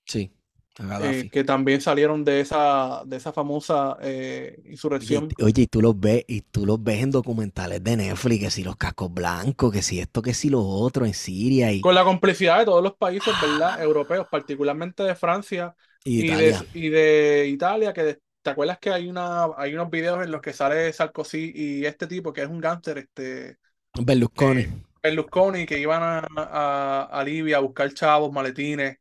Sí, 0.04 0.32
eh, 0.78 1.28
que 1.30 1.44
también 1.44 1.82
salieron 1.82 2.24
de 2.24 2.40
esa, 2.40 3.02
de 3.04 3.18
esa 3.18 3.32
famosa 3.32 3.98
eh, 4.00 4.58
insurrección. 4.70 5.28
Oye, 5.42 5.62
y 5.62 5.66
tú 5.66 5.82
los 5.82 5.98
ves, 5.98 6.24
y 6.26 6.40
tú 6.40 6.64
los 6.64 6.82
ves 6.82 7.02
en 7.02 7.10
documentales 7.10 7.84
de 7.84 7.98
Netflix, 7.98 8.44
que 8.44 8.50
si 8.50 8.64
los 8.64 8.76
cascos 8.76 9.12
blancos, 9.12 9.70
que 9.70 9.82
si 9.82 10.00
esto, 10.00 10.22
que 10.22 10.32
si 10.32 10.48
lo 10.48 10.62
otro, 10.62 11.04
en 11.04 11.12
Siria. 11.12 11.70
Y... 11.70 11.82
Con 11.82 11.94
la 11.94 12.04
complicidad 12.04 12.60
de 12.60 12.64
todos 12.64 12.82
los 12.82 12.94
países, 12.94 13.34
¿verdad? 13.42 13.82
Europeos, 13.82 14.26
particularmente 14.30 15.02
de 15.02 15.14
Francia 15.14 15.74
y, 16.04 16.26
de, 16.26 17.48
Italia, 17.48 17.92
que 17.92 18.18
¿te 18.40 18.50
acuerdas 18.50 18.78
que 18.78 18.90
hay 18.90 19.08
una, 19.08 19.48
hay 19.58 19.74
unos 19.74 19.90
videos 19.90 20.24
en 20.24 20.30
los 20.30 20.40
que 20.40 20.54
sale 20.54 20.90
Sarkozy 20.92 21.52
y 21.54 21.84
este 21.84 22.06
tipo 22.06 22.32
que 22.32 22.42
es 22.42 22.48
un 22.48 22.60
gánster, 22.60 22.96
este 22.96 23.58
Berlusconi. 24.00 24.66
Berlusconi 25.02 25.66
que 25.66 25.78
iban 25.78 26.02
a, 26.02 27.08
a, 27.10 27.24
Libia 27.24 27.56
a 27.56 27.60
buscar 27.60 27.92
chavos, 27.92 28.32
maletines. 28.32 28.98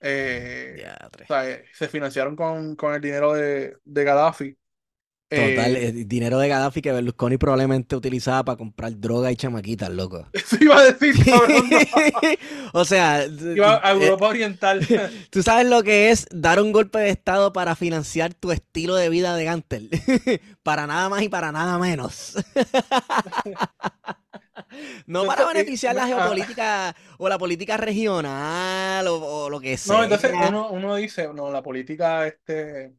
Eh, 0.00 0.82
eh, 1.28 1.64
se 1.72 1.88
financiaron 1.88 2.34
con, 2.34 2.74
con 2.74 2.94
el 2.94 3.00
dinero 3.00 3.34
de, 3.34 3.76
de 3.84 4.04
Gaddafi. 4.04 4.56
Total, 5.28 5.76
eh, 5.76 5.88
el 5.90 6.08
dinero 6.08 6.40
de 6.40 6.48
Gaddafi 6.48 6.82
que 6.82 6.90
Berlusconi 6.90 7.36
probablemente 7.36 7.94
utilizaba 7.94 8.44
para 8.44 8.58
comprar 8.58 8.98
droga 8.98 9.30
y 9.30 9.36
chamaquitas, 9.36 9.88
loco. 9.88 10.26
Eso 10.32 10.56
iba 10.60 10.76
a 10.76 10.92
decir, 10.92 11.14
o 12.72 12.84
sea, 12.84 13.24
iba 13.26 13.80
a 13.86 13.92
Europa 13.92 14.26
Oriental. 14.26 14.84
Tú 15.30 15.44
sabes 15.44 15.68
lo 15.68 15.84
que 15.84 16.10
es 16.10 16.26
dar 16.32 16.60
un 16.60 16.72
golpe 16.72 16.98
de 16.98 17.10
estado 17.10 17.52
para 17.52 17.76
financiar 17.76 18.34
tu 18.34 18.50
estilo 18.50 18.96
de 18.96 19.08
vida 19.08 19.36
de 19.36 19.44
Gantel. 19.44 19.90
para 20.64 20.88
nada 20.88 21.08
más 21.08 21.22
y 21.22 21.28
para 21.28 21.52
nada 21.52 21.78
menos. 21.78 22.34
No 25.06 25.26
para 25.26 25.46
beneficiar 25.46 25.94
la 25.94 26.04
ah. 26.04 26.06
geopolítica 26.06 26.96
o 27.18 27.28
la 27.28 27.38
política 27.38 27.76
regional 27.76 29.06
o, 29.08 29.48
lo 29.50 29.60
que 29.60 29.76
sea. 29.76 29.96
No, 29.96 30.04
entonces 30.04 30.32
uno, 30.32 30.96
dice, 30.96 31.28
no, 31.32 31.50
la 31.50 31.62
política 31.62 32.26
este 32.26 32.94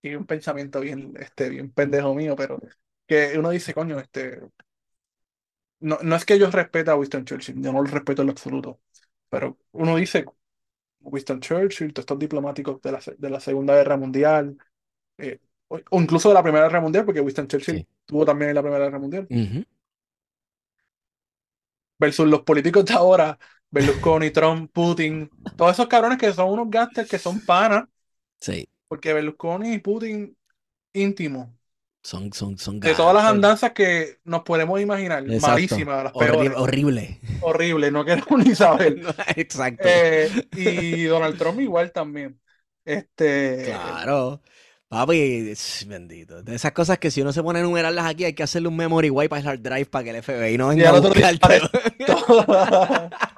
tiene 0.00 0.16
un 0.16 0.26
pensamiento 0.26 0.80
bien, 0.80 1.14
este, 1.18 1.48
bien 1.48 1.70
pendejo 1.70 2.14
mío, 2.14 2.36
pero 2.36 2.60
que 3.06 3.38
uno 3.38 3.50
dice, 3.50 3.74
coño, 3.74 3.98
este. 3.98 4.40
No, 5.80 5.98
no 6.02 6.16
es 6.16 6.24
que 6.24 6.38
yo 6.38 6.50
respete 6.50 6.90
a 6.90 6.96
Winston 6.96 7.24
Churchill, 7.24 7.62
yo 7.62 7.72
no 7.72 7.82
lo 7.82 7.88
respeto 7.88 8.22
en 8.22 8.26
lo 8.26 8.32
absoluto, 8.32 8.80
pero 9.28 9.58
uno 9.72 9.96
dice, 9.96 10.24
Winston 11.00 11.40
Churchill, 11.40 11.92
todos 11.92 12.02
estos 12.02 12.18
diplomáticos 12.18 12.80
de 12.82 12.92
la, 12.92 13.00
de 13.16 13.30
la 13.30 13.40
Segunda 13.40 13.74
Guerra 13.74 13.96
Mundial, 13.96 14.56
eh, 15.18 15.38
o, 15.68 15.80
incluso 15.92 16.28
de 16.28 16.34
la 16.34 16.42
Primera 16.42 16.64
Guerra 16.64 16.80
Mundial, 16.80 17.04
porque 17.04 17.20
Winston 17.20 17.46
Churchill 17.46 17.86
tuvo 18.04 18.24
también 18.24 18.50
en 18.50 18.56
la 18.56 18.62
Primera 18.62 18.84
Guerra 18.84 18.98
Mundial 18.98 19.26
versus 21.98 22.28
los 22.28 22.42
políticos 22.42 22.84
de 22.84 22.94
ahora, 22.94 23.38
Berlusconi, 23.70 24.30
Trump, 24.30 24.70
Putin, 24.72 25.30
todos 25.56 25.72
esos 25.72 25.88
cabrones 25.88 26.18
que 26.18 26.32
son 26.32 26.50
unos 26.50 26.70
gangsters 26.70 27.08
que 27.08 27.18
son 27.18 27.40
panas. 27.44 27.84
Sí. 28.40 28.68
Porque 28.88 29.12
Berlusconi 29.12 29.74
y 29.74 29.78
Putin 29.78 30.36
íntimo. 30.92 31.54
Son, 32.02 32.32
son, 32.32 32.56
son 32.56 32.80
De 32.80 32.94
todas 32.94 33.14
las 33.14 33.24
andanzas 33.24 33.72
que 33.72 34.18
nos 34.24 34.42
podemos 34.42 34.80
imaginar. 34.80 35.24
Malísimas, 35.26 36.04
las 36.04 36.12
peores. 36.12 36.52
Horrible. 36.56 37.20
Horrible, 37.42 37.90
no 37.90 38.04
queremos 38.04 38.46
ni 38.46 38.54
saber. 38.54 39.00
Exacto. 39.36 39.86
Eh, 39.86 40.48
y 40.52 41.04
Donald 41.04 41.36
Trump 41.36 41.60
igual 41.60 41.92
también. 41.92 42.40
Este. 42.84 43.64
Claro. 43.66 44.40
Papi, 44.88 45.52
bendito. 45.86 46.42
De 46.42 46.54
esas 46.54 46.72
cosas 46.72 46.98
que 46.98 47.10
si 47.10 47.20
uno 47.20 47.32
se 47.32 47.42
pone 47.42 47.58
a 47.58 47.62
enumerarlas 47.62 48.06
aquí, 48.06 48.24
hay 48.24 48.32
que 48.32 48.42
hacerle 48.42 48.68
un 48.68 48.76
memory 48.76 49.10
wipe 49.10 49.34
al 49.36 49.46
hard 49.46 49.60
drive 49.60 49.86
para 49.86 50.04
que 50.04 50.10
el 50.10 50.16
FBI 50.16 50.56
no 50.56 50.72
Y 50.72 50.76
venga 50.76 50.90
a 50.90 50.94
otro 50.94 51.12
día 51.12 51.30
buscarte. 51.30 51.60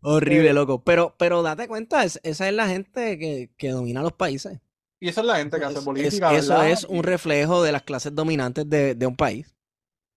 Horrible, 0.00 0.50
Eh, 0.50 0.52
loco. 0.52 0.82
Pero, 0.84 1.14
pero 1.18 1.42
date 1.42 1.68
cuenta, 1.68 2.04
es- 2.04 2.20
esa 2.22 2.48
es 2.48 2.54
la 2.54 2.68
gente 2.68 3.18
que, 3.18 3.50
que 3.56 3.70
domina 3.70 4.02
los 4.02 4.12
países. 4.12 4.60
Y 5.00 5.08
esa 5.08 5.20
es 5.20 5.26
la 5.26 5.36
gente 5.36 5.58
que 5.58 5.64
hace 5.64 5.78
Es- 5.78 5.84
política, 5.84 6.32
es- 6.34 6.44
eso 6.44 6.62
es 6.62 6.84
un 6.84 7.02
reflejo 7.02 7.62
de 7.62 7.72
las 7.72 7.82
clases 7.82 8.14
dominantes 8.14 8.68
de, 8.68 8.94
de 8.94 9.06
un 9.06 9.16
país. 9.16 9.54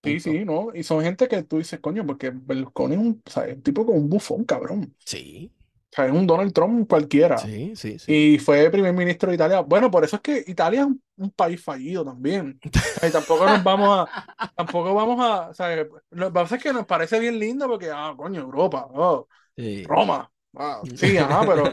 Sí, 0.04 0.20
sí, 0.20 0.44
¿no? 0.44 0.68
Y 0.74 0.84
son 0.84 1.02
gente 1.02 1.26
que 1.26 1.42
tú 1.42 1.58
dices, 1.58 1.80
coño, 1.80 2.06
porque 2.06 2.30
Berlusconi 2.30 2.94
es 2.94 3.00
un, 3.00 3.22
o 3.26 3.30
sea, 3.30 3.46
es 3.46 3.56
un 3.56 3.62
tipo 3.62 3.84
con 3.84 3.96
un 3.96 4.08
bufón, 4.08 4.44
cabrón. 4.44 4.94
Sí, 5.04 5.52
sea, 5.96 6.06
es 6.06 6.12
un 6.12 6.26
Donald 6.26 6.52
Trump 6.52 6.88
cualquiera. 6.88 7.38
sí, 7.38 7.74
sí, 7.76 7.98
sí. 7.98 8.12
Y 8.34 8.38
fue 8.38 8.70
primer 8.70 8.92
ministro 8.92 9.30
de 9.30 9.36
Italia. 9.36 9.60
Bueno, 9.60 9.90
por 9.90 10.04
eso 10.04 10.16
es 10.16 10.22
que 10.22 10.44
Italia 10.46 10.80
es 10.80 10.86
un, 10.86 11.02
un 11.16 11.30
país 11.30 11.62
fallido 11.62 12.04
también. 12.04 12.58
Y 13.06 13.10
tampoco 13.10 13.46
nos 13.46 13.62
vamos 13.62 14.08
a, 14.08 14.50
tampoco 14.54 14.94
vamos 14.94 15.20
a, 15.20 15.48
o 15.50 15.54
sea, 15.54 15.76
lo 16.10 16.26
que 16.28 16.32
pasa 16.32 16.56
es 16.56 16.62
que 16.62 16.72
nos 16.72 16.86
parece 16.86 17.18
bien 17.20 17.38
lindo 17.38 17.66
porque, 17.68 17.90
ah, 17.92 18.14
coño, 18.16 18.40
Europa, 18.42 18.86
oh, 18.92 19.28
Sí. 19.56 19.84
Roma. 19.84 20.30
ah, 20.56 20.82
sí, 20.94 21.16
ajá, 21.18 21.44
pero, 21.46 21.64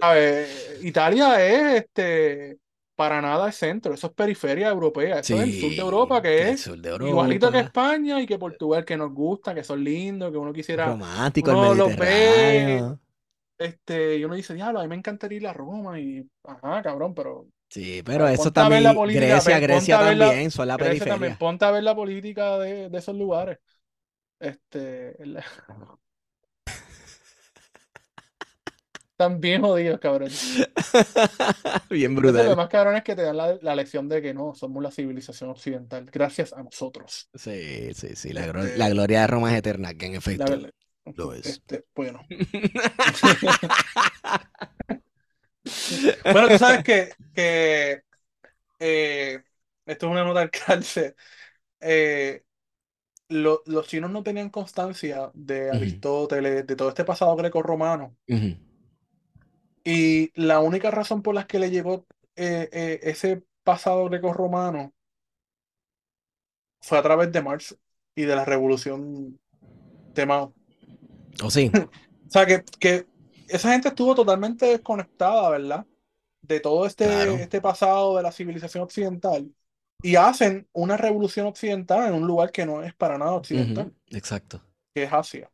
a 0.00 0.12
ver, 0.14 0.48
Italia 0.82 1.44
es, 1.46 1.84
este, 1.84 2.58
para 2.94 3.20
nada 3.20 3.48
es 3.48 3.56
centro, 3.56 3.94
eso 3.94 4.06
es 4.08 4.12
periferia 4.14 4.68
europea, 4.68 5.18
eso 5.20 5.36
es 5.36 5.42
el 5.42 5.52
sur 5.52 5.74
de 5.74 5.82
Europa, 5.82 6.22
que 6.22 6.50
el 6.50 6.54
es 6.54 6.60
sur 6.60 6.78
de 6.80 6.90
igualito 7.00 7.50
que 7.50 7.58
España 7.60 8.20
y 8.20 8.26
que 8.26 8.38
Portugal, 8.38 8.84
que 8.84 8.96
nos 8.96 9.12
gusta, 9.12 9.54
que 9.54 9.64
son 9.64 9.82
lindos, 9.82 10.30
que 10.30 10.38
uno 10.38 10.52
quisiera, 10.52 10.86
romántico, 10.86 11.50
el 11.50 11.56
uno 11.56 11.74
los 11.74 11.96
ve, 11.96 12.06
Mediterráneo. 12.06 13.00
Este, 13.66 14.16
y 14.18 14.24
uno 14.24 14.34
dice, 14.34 14.54
diablo, 14.54 14.80
a 14.80 14.82
mí 14.82 14.88
me 14.88 14.96
encantaría 14.96 15.38
ir 15.38 15.46
a 15.46 15.52
Roma 15.52 15.98
y, 16.00 16.28
ajá, 16.44 16.82
cabrón, 16.82 17.14
pero 17.14 17.46
Sí, 17.68 18.02
pero 18.04 18.28
eso 18.28 18.52
la 18.80 18.94
también, 18.94 18.94
política, 18.94 19.42
Grecia, 19.42 19.58
Grecia 19.58 19.98
ver 19.98 20.16
la- 20.16 20.38
también, 20.38 20.50
son 20.50 20.68
la 20.68 20.78
Grecia 20.78 21.06
también, 21.06 21.34
periferia. 21.34 21.36
ponte 21.36 21.64
a 21.64 21.70
ver 21.70 21.82
la 21.84 21.94
política 21.94 22.58
de, 22.58 22.88
de 22.90 22.98
esos 22.98 23.14
lugares. 23.16 23.58
Este, 24.40 25.16
la- 25.26 25.44
están 29.12 29.40
bien 29.40 29.62
jodidos, 29.62 30.00
cabrón. 30.00 30.40
Bien 31.90 32.14
Entonces, 32.14 32.44
lo 32.44 32.54
brutal. 32.54 32.56
más 32.56 32.68
cabrón 32.68 32.96
es 32.96 33.02
que 33.04 33.16
te 33.16 33.22
dan 33.22 33.36
la, 33.36 33.54
la 33.62 33.74
lección 33.76 34.08
de 34.08 34.20
que 34.22 34.34
no, 34.34 34.54
somos 34.54 34.82
la 34.82 34.90
civilización 34.90 35.50
occidental, 35.50 36.06
gracias 36.12 36.52
a 36.52 36.62
nosotros. 36.62 37.30
Sí, 37.34 37.92
sí, 37.94 38.14
sí, 38.16 38.32
la, 38.32 38.46
Este, 38.46 38.70
la 38.74 38.88
gloria 38.90 39.22
de 39.22 39.26
Roma 39.26 39.52
es 39.52 39.58
eterna, 39.58 39.94
que 39.94 40.06
en 40.06 40.14
efecto. 40.14 40.62
Lo 41.16 41.32
es. 41.34 41.46
Este, 41.46 41.84
bueno. 41.94 42.26
Bueno, 46.30 46.50
tú 46.50 46.56
sabes 46.56 46.82
que, 46.82 47.16
que 47.34 48.02
eh, 48.80 49.42
esto 49.86 50.06
es 50.06 50.12
una 50.12 50.24
nota 50.24 50.40
del 50.40 50.50
cárcel. 50.52 51.16
eh, 51.80 52.44
lo- 53.28 53.62
los 53.66 53.88
chinos 53.88 54.10
no 54.10 54.22
tenían 54.24 54.50
constancia 54.50 55.30
de. 55.34 55.70
Aristóteles, 55.72 56.66
de 56.66 56.76
todo 56.76 56.90
este 56.90 57.04
pasado 57.04 57.36
greco-romano. 57.36 58.16
Y 59.84 60.30
la 60.40 60.60
única 60.60 60.90
razón 60.90 61.22
por 61.22 61.34
la 61.34 61.46
que 61.46 61.58
le 61.58 61.70
llegó 61.70 62.06
eh, 62.36 62.68
eh, 62.72 63.00
ese 63.02 63.44
pasado 63.64 64.04
greco-romano 64.08 64.92
fue 66.80 66.98
a 66.98 67.02
través 67.02 67.32
de 67.32 67.42
Marx 67.42 67.76
y 68.14 68.22
de 68.22 68.36
la 68.36 68.44
revolución 68.44 69.40
de 70.14 70.26
Mao. 70.26 70.54
¿O 71.42 71.50
sí? 71.50 71.70
O 72.28 72.30
sea, 72.32 72.46
que, 72.46 72.64
que 72.80 73.06
esa 73.48 73.72
gente 73.72 73.88
estuvo 73.88 74.14
totalmente 74.14 74.66
desconectada, 74.66 75.50
¿verdad? 75.50 75.86
De 76.42 76.60
todo 76.60 76.86
este, 76.86 77.04
Claro. 77.04 77.36
este 77.42 77.60
pasado 77.60 78.16
de 78.16 78.22
la 78.22 78.32
civilización 78.32 78.84
occidental. 78.84 79.52
Y 80.02 80.16
hacen 80.16 80.68
una 80.72 80.96
revolución 80.96 81.46
occidental 81.46 82.08
en 82.08 82.14
un 82.14 82.26
lugar 82.26 82.52
que 82.52 82.66
no 82.66 82.82
es 82.82 82.94
para 82.94 83.18
nada 83.18 83.32
occidental, 83.34 83.92
Exacto. 84.10 84.60
que 84.94 85.04
es 85.04 85.12
Asia. 85.12 85.50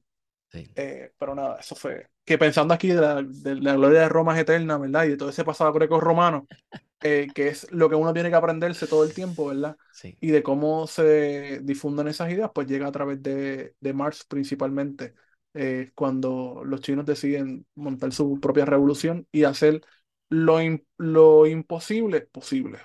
Sí. 0.53 0.69
Eh, 0.77 1.13
pero 1.19 1.35
nada, 1.35 1.59
eso 1.61 1.77
fue. 1.77 2.09
Que 2.25 2.39
pensando 2.39 2.75
aquí 2.75 2.89
de 2.89 3.01
la, 3.01 3.23
de 3.23 3.57
la 3.57 3.75
gloria 3.75 4.01
de 4.03 4.09
Roma 4.11 4.35
es 4.35 4.41
eterna, 4.43 4.79
¿verdad? 4.79 5.05
Y 5.05 5.11
de 5.11 5.17
todo 5.19 5.31
ese 5.31 5.45
pasado 5.45 5.73
greco-romano, 5.73 6.47
eh, 7.03 7.29
que 7.35 7.49
es 7.49 7.71
lo 7.73 7.89
que 7.89 7.97
uno 7.97 8.13
tiene 8.15 8.31
que 8.31 8.37
aprenderse 8.37 8.87
todo 8.89 9.05
el 9.05 9.15
tiempo, 9.15 9.47
¿verdad? 9.49 9.77
Sí. 9.91 10.19
Y 10.21 10.29
de 10.31 10.43
cómo 10.43 10.87
se 10.87 11.61
difunden 11.63 12.09
esas 12.09 12.31
ideas, 12.33 12.51
pues 12.55 12.67
llega 12.69 12.89
a 12.89 12.93
través 12.93 13.23
de, 13.23 13.75
de 13.81 13.93
Marx 13.95 14.25
principalmente, 14.25 15.15
eh, 15.59 15.91
cuando 15.95 16.63
los 16.65 16.81
chinos 16.81 17.07
deciden 17.07 17.67
montar 17.75 18.13
su 18.13 18.41
propia 18.41 18.65
revolución 18.65 19.27
y 19.33 19.45
hacer 19.45 19.83
lo, 20.29 20.59
lo 20.99 21.47
imposible 21.47 22.23
posible. 22.23 22.79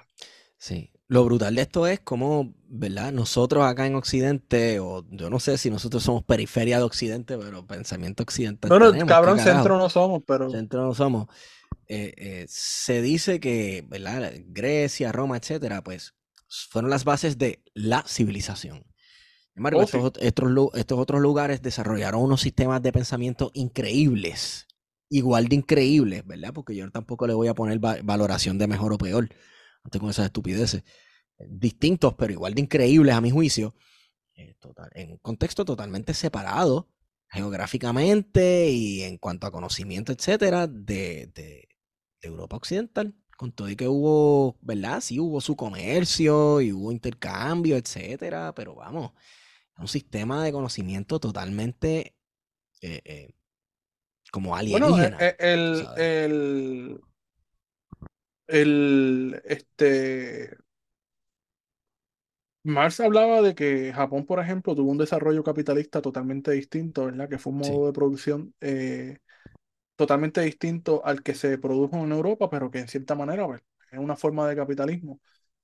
Sí. 0.57 0.89
Lo 1.09 1.25
brutal 1.25 1.53
de 1.53 1.61
esto 1.61 1.85
es 1.85 1.99
como, 1.99 2.55
¿verdad? 2.67 3.11
Nosotros 3.11 3.63
acá 3.65 3.85
en 3.85 3.95
Occidente, 3.95 4.79
o 4.79 5.05
yo 5.11 5.29
no 5.29 5.39
sé 5.39 5.57
si 5.59 5.69
nosotros 5.69 6.01
somos 6.01 6.23
periferia 6.23 6.77
de 6.77 6.83
Occidente, 6.83 7.37
pero 7.37 7.67
pensamiento 7.67 8.23
occidental 8.23 8.69
Bueno, 8.69 8.91
tenemos, 8.91 9.09
cabrón, 9.09 9.37
centro 9.39 9.77
no 9.77 9.89
somos, 9.89 10.23
pero 10.25 10.49
Centro 10.49 10.83
no 10.83 10.95
somos. 10.95 11.27
Eh, 11.87 12.13
eh, 12.17 12.45
se 12.47 13.01
dice 13.01 13.39
que, 13.39 13.85
¿verdad? 13.87 14.31
Grecia, 14.47 15.11
Roma, 15.11 15.37
etcétera, 15.37 15.83
pues 15.83 16.15
fueron 16.71 16.89
las 16.89 17.03
bases 17.03 17.37
de 17.37 17.61
la 17.75 18.03
civilización. 18.07 18.83
Sin 19.53 19.59
embargo, 19.61 19.79
Oh, 19.79 19.83
estos, 19.83 20.01
sí. 20.01 20.07
ot- 20.13 20.17
estos 20.21 20.49
lu- 20.49 20.71
estos 20.75 20.99
otros 20.99 21.21
lugares 21.21 21.61
desarrollaron 21.61 22.21
unos 22.23 22.41
sistemas 22.41 22.81
de 22.81 22.91
pensamiento 22.91 23.51
increíbles, 23.53 24.67
igual 25.09 25.47
de 25.47 25.55
increíbles, 25.57 26.25
¿verdad? 26.25 26.53
Porque 26.53 26.75
yo 26.75 26.89
tampoco 26.91 27.27
le 27.27 27.33
voy 27.33 27.47
a 27.47 27.53
poner 27.53 27.83
va- 27.83 27.97
valoración 28.03 28.57
de 28.57 28.67
mejor 28.67 28.93
o 28.93 28.97
peor, 28.97 29.29
antes 29.83 29.99
con 30.01 30.09
esas 30.09 30.25
estupideces. 30.27 30.83
Distintos, 31.39 32.15
pero 32.15 32.33
igual 32.33 32.53
de 32.55 32.61
increíbles 32.61 33.15
a 33.15 33.21
mi 33.21 33.31
juicio, 33.31 33.75
eh, 34.35 34.55
total- 34.59 34.91
en 34.95 35.11
un 35.13 35.17
contexto 35.19 35.65
totalmente 35.65 36.13
separado 36.13 36.89
geográficamente 37.29 38.69
y 38.71 39.03
en 39.03 39.17
cuanto 39.17 39.47
a 39.47 39.51
conocimiento, 39.51 40.11
etcétera, 40.13 40.67
de, 40.67 41.27
de- 41.35 41.67
de 42.21 42.27
Europa 42.27 42.57
Occidental. 42.57 43.15
Con 43.37 43.51
todo 43.53 43.69
y 43.69 43.75
que 43.75 43.87
hubo, 43.87 44.57
¿verdad? 44.61 45.01
Sí, 45.01 45.19
hubo 45.19 45.41
su 45.41 45.55
comercio 45.55 46.61
y 46.61 46.71
hubo 46.73 46.91
intercambio, 46.91 47.77
etcétera, 47.77 48.53
pero 48.55 48.75
vamos, 48.75 49.11
un 49.77 49.87
sistema 49.87 50.43
de 50.43 50.51
conocimiento 50.51 51.19
totalmente 51.19 52.15
eh, 52.81 53.01
eh, 53.05 53.35
como 54.31 54.55
bueno, 54.65 54.97
alienígena. 54.97 55.19
eh, 55.19 55.35
eh, 55.37 55.37
el, 55.39 55.89
el, 55.95 56.99
el, 58.47 59.41
este, 59.45 60.57
Marx 62.65 62.99
hablaba 63.01 63.41
de 63.41 63.55
que 63.55 63.91
Japón, 63.93 64.25
por 64.25 64.39
ejemplo, 64.39 64.73
tuvo 64.75 64.91
un 64.91 64.97
desarrollo 64.97 65.43
capitalista 65.43 66.01
totalmente 66.01 66.51
distinto, 66.51 67.05
¿verdad? 67.05 67.27
Que 67.29 67.37
fue 67.37 67.51
un 67.51 67.59
Sí. 67.61 67.79
modo 67.79 67.87
de 67.87 67.93
producción 67.93 68.55
eh, 68.61 69.17
totalmente 69.97 70.41
distinto 70.41 71.05
al 71.05 71.23
que 71.23 71.35
se 71.35 71.57
produjo 71.59 71.97
en 71.97 72.11
Europa, 72.13 72.49
pero 72.49 72.71
que 72.71 72.79
en 72.79 72.87
cierta 72.89 73.15
manera 73.15 73.47
pues, 73.47 73.61
es 73.91 73.99
una 73.99 74.15
forma 74.17 74.47
de 74.49 74.55
capitalismo. 74.57 75.21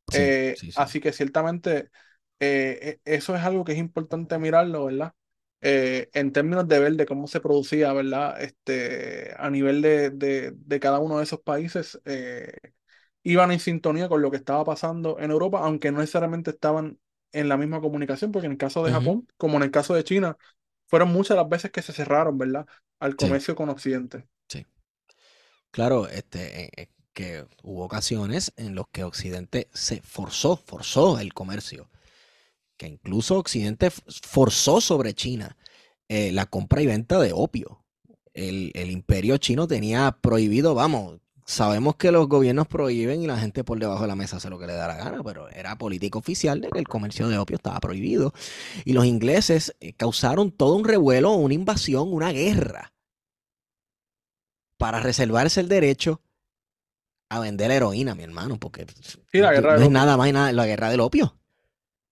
Sí, 0.10 0.36
Eh, 0.36 0.53
sí, 0.53 0.72
sí. 0.72 0.86
así 0.86 1.02
que 1.02 1.14
ciertamente 1.14 1.91
eh, 2.40 2.99
e- 3.06 3.16
eso 3.16 3.36
es 3.36 3.44
algo 3.44 3.64
que 3.66 3.74
es 3.74 3.78
importante 3.78 4.38
mirarlo, 4.40 4.86
¿verdad? 4.86 5.14
Eh, 5.61 6.10
en 6.14 6.32
términos 6.32 6.68
de 6.68 6.80
ver 6.80 6.94
de 6.95 7.06
cómo 7.06 7.28
se 7.28 7.41
producía, 7.41 7.91
¿verdad? 7.94 8.41
Este, 8.41 9.34
a 9.38 9.49
nivel 9.49 9.82
de, 9.82 10.10
de, 10.11 10.53
de 10.56 10.80
cada 10.80 10.99
uno 10.99 11.18
de 11.18 11.24
esos 11.26 11.41
países, 11.41 11.99
eh, 12.06 12.53
iban 13.24 13.52
en 13.52 13.60
sintonía 13.60 14.10
con 14.10 14.22
lo 14.22 14.32
que 14.32 14.38
estaba 14.38 14.64
pasando 14.64 15.20
en 15.20 15.32
Europa, 15.32 15.60
aunque 15.64 15.91
no 15.91 15.99
necesariamente 15.99 16.52
estaban 16.52 16.99
en 17.32 17.49
la 17.49 17.57
misma 17.57 17.82
comunicación, 17.82 18.32
porque 18.32 18.48
en 18.48 18.53
el 18.53 18.57
caso 18.57 18.84
de. 18.86 18.91
Japón, 18.91 19.28
como 19.38 19.57
en 19.57 19.64
el 19.64 19.72
caso 19.72 19.94
de 19.95 20.03
China, 20.03 20.38
fueron 20.88 21.11
muchas 21.14 21.38
las 21.38 21.49
veces 21.49 21.72
que 21.72 21.82
se 21.82 21.94
cerraron, 21.94 22.38
¿verdad? 22.38 22.68
Al 22.99 23.16
Sí. 23.18 23.30
comercio 23.30 23.56
con 23.56 23.70
Occidente. 23.70 24.28
Claro, 25.72 26.07
este, 26.07 26.90
que 27.14 27.45
hubo 27.64 27.84
ocasiones 27.86 28.53
en 28.57 28.76
los 28.76 28.88
que 28.91 29.03
Occidente 29.03 29.68
se 29.74 30.02
forzó, 30.02 30.57
forzó 30.57 31.20
el 31.20 31.34
comercio, 31.34 31.90
que 32.80 32.88
incluso 32.88 33.38
Occidente 33.38 33.92
forzó 33.92 34.82
sobre 34.82 35.14
China 35.14 35.58
eh, 36.08 36.32
la 36.32 36.48
compra 36.48 36.82
y 36.82 36.88
venta 36.88 37.20
de 37.20 37.34
opio. 37.34 37.86
El, 38.34 38.72
el 38.74 38.90
imperio 38.90 39.38
chino 39.38 39.68
tenía 39.68 40.18
prohibido, 40.22 40.74
vamos, 40.74 41.20
sabemos 41.46 41.98
que 41.98 42.12
los 42.12 42.30
gobiernos 42.30 42.68
prohíben 42.68 43.22
y 43.22 43.28
la 43.28 43.38
gente 43.38 43.64
por 43.66 43.80
debajo 43.80 44.04
de 44.04 44.08
la 44.08 44.16
mesa 44.16 44.38
hace 44.38 44.50
lo 44.50 44.58
que 44.58 44.68
le 44.68 44.74
da 44.74 44.88
la 44.88 44.96
gana, 44.96 45.22
pero 45.24 45.50
era 45.50 45.78
política 45.78 46.18
oficial 46.18 46.62
de 46.62 46.70
que 46.70 46.80
el 46.80 46.88
comercio 46.88 47.28
de 47.28 47.38
opio 47.38 47.58
estaba 47.58 47.80
prohibido. 47.82 48.34
Y 48.86 48.94
los 48.94 49.06
ingleses 49.06 49.76
eh, 49.82 49.94
causaron 49.94 50.52
todo 50.52 50.76
un 50.76 50.86
revuelo, 50.86 51.34
una 51.34 51.54
invasión, 51.56 52.14
una 52.14 52.32
guerra 52.32 52.94
para 54.78 55.02
reservarse 55.02 55.60
el 55.60 55.68
derecho 55.68 56.22
a 57.30 57.40
vender 57.40 57.72
heroína, 57.72 58.16
mi 58.16 58.24
hermano, 58.24 58.60
porque 58.60 58.86
Sí, 59.32 59.40
la 59.40 59.52
no, 59.52 59.52
guerra 59.52 59.74
no 59.76 59.80
del 59.80 59.84
es 59.84 59.90
nada 59.92 60.18
más 60.18 60.30
y 60.30 60.34
nada, 60.34 60.52
la 60.52 60.66
guerra 60.66 60.90
del 60.90 61.02
opio. 61.02 61.39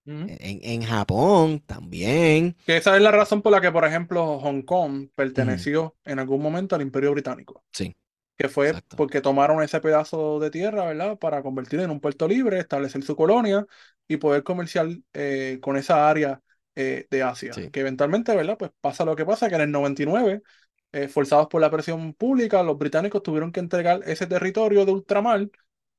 En, 0.07 0.37
en 0.39 0.81
Japón 0.83 1.61
también. 1.65 2.55
Que 2.65 2.77
esa 2.77 2.95
es 2.95 3.01
la 3.01 3.11
razón 3.11 3.41
por 3.41 3.51
la 3.51 3.59
que, 3.59 3.71
por 3.71 3.85
ejemplo, 3.85 4.39
Hong 4.39 4.61
Kong 4.61 5.09
perteneció 5.13 5.95
en 6.05 6.19
algún 6.19 6.41
momento 6.41 6.75
al 6.75 6.81
Imperio 6.81 7.11
Británico. 7.11 7.63
Sí, 7.71 7.93
que 8.37 8.49
fue 8.49 8.67
Exacto. 8.69 8.95
porque 8.95 9.19
tomaron 9.19 9.61
ese 9.63 9.81
pedazo 9.81 10.39
de 10.39 10.51
tierra, 10.51 10.85
¿verdad? 10.85 11.17
Para 11.17 11.41
convertirlo 11.41 11.83
en 11.83 11.91
un 11.91 11.99
puerto 11.99 12.27
libre, 12.27 12.59
establecer 12.59 13.03
su 13.03 13.15
colonia 13.15 13.65
y 14.07 14.17
poder 14.17 14.43
comerciar 14.43 14.87
eh, 15.13 15.57
con 15.61 15.75
esa 15.75 16.07
área 16.07 16.41
eh, 16.75 17.07
de 17.09 17.23
Asia. 17.23 17.53
Sí. 17.53 17.71
Que 17.71 17.79
eventualmente, 17.79 18.35
¿verdad? 18.35 18.57
Pues 18.57 18.71
pasa 18.79 19.05
lo 19.05 19.15
que 19.15 19.25
pasa, 19.25 19.49
que 19.49 19.55
en 19.55 19.61
el 19.61 19.71
99, 19.71 20.43
eh, 20.91 21.07
forzados 21.07 21.47
por 21.47 21.61
la 21.61 21.71
presión 21.71 22.13
pública, 22.13 22.61
los 22.61 22.77
británicos 22.77 23.23
tuvieron 23.23 23.51
que 23.51 23.59
entregar 23.59 24.01
ese 24.05 24.27
territorio 24.27 24.85
de 24.85 24.91
ultramar 24.91 25.49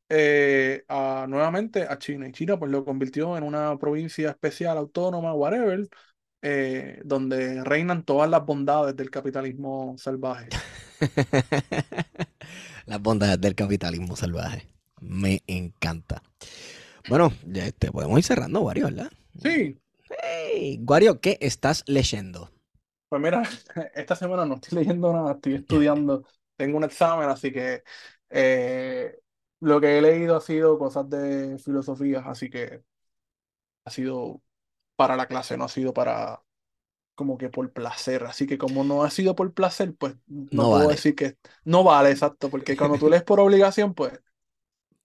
eh, 0.09 0.85
a, 0.89 1.27
nuevamente 1.29 1.83
a 1.85 1.99
China. 1.99 2.29
Y 2.29 2.33
China 2.33 2.59
pues 2.59 2.71
lo 2.71 2.85
convirtió 2.85 3.37
en 3.37 3.45
una 3.45 3.77
provincia 3.79 4.31
especial, 4.31 4.79
autónoma, 4.79 5.35
whatever, 5.35 5.89
eh, 6.43 7.01
donde 7.05 7.65
reinan 7.65 8.05
todas 8.05 8.31
las 8.31 8.45
bondades 8.47 8.97
del 8.97 9.11
capitalismo 9.11 9.97
salvaje. 9.99 10.57
Las 12.87 13.01
bondades 13.01 13.41
del 13.41 13.55
capitalismo 13.55 14.17
salvaje. 14.17 14.69
Me 15.01 15.43
encanta. 15.47 16.23
Bueno, 17.09 17.33
ya 17.47 17.67
este, 17.67 17.93
podemos 17.93 18.19
ir 18.19 18.25
cerrando, 18.25 18.63
Wario, 18.63 18.87
¿verdad? 18.87 19.11
Sí, 19.43 19.81
Hey, 20.23 20.79
Wario, 20.87 21.21
¿qué 21.21 21.39
estás 21.41 21.83
leyendo? 21.87 22.51
pues 23.09 23.23
mira, 23.23 23.43
esta 23.95 24.17
semana 24.17 24.45
no 24.45 24.55
estoy 24.57 24.79
leyendo 24.79 25.13
nada, 25.13 25.33
estoy 25.33 25.55
estudiando, 25.55 26.25
tengo 26.57 26.77
un 26.79 26.85
examen, 26.85 27.29
así 27.29 27.53
que 27.53 27.83
eh, 28.31 29.19
lo 29.61 29.81
que 29.81 29.99
he 29.99 30.03
leído 30.03 30.37
ha 30.37 30.41
sido 30.41 30.79
cosas 30.79 31.09
de 31.11 31.59
filosofía, 31.59 32.21
así 32.27 32.51
que 32.51 32.83
ha 33.85 33.91
sido 33.91 34.43
para 34.97 35.17
la 35.17 35.29
clase, 35.29 35.59
no 35.59 35.65
ha 35.67 35.69
sido 35.69 35.93
para 35.95 36.43
como 37.17 37.39
que 37.39 37.51
por 37.51 37.73
placer, 37.73 38.25
así 38.25 38.47
que 38.47 38.59
como 38.59 38.85
no 38.85 39.05
ha 39.05 39.11
sido 39.11 39.37
por 39.37 39.55
placer, 39.55 39.95
pues 39.97 40.17
no, 40.29 40.53
No 40.53 40.69
puedo 40.69 40.89
vale. 40.89 40.91
decir 40.91 41.15
que 41.17 41.39
no 41.65 41.85
vale, 41.85 42.11
exacto, 42.13 42.51
porque 42.51 42.77
cuando 42.77 42.99
tú 42.99 43.09
lees 43.11 43.25
por 43.25 43.41
obligación, 43.41 43.95
pues, 43.95 44.21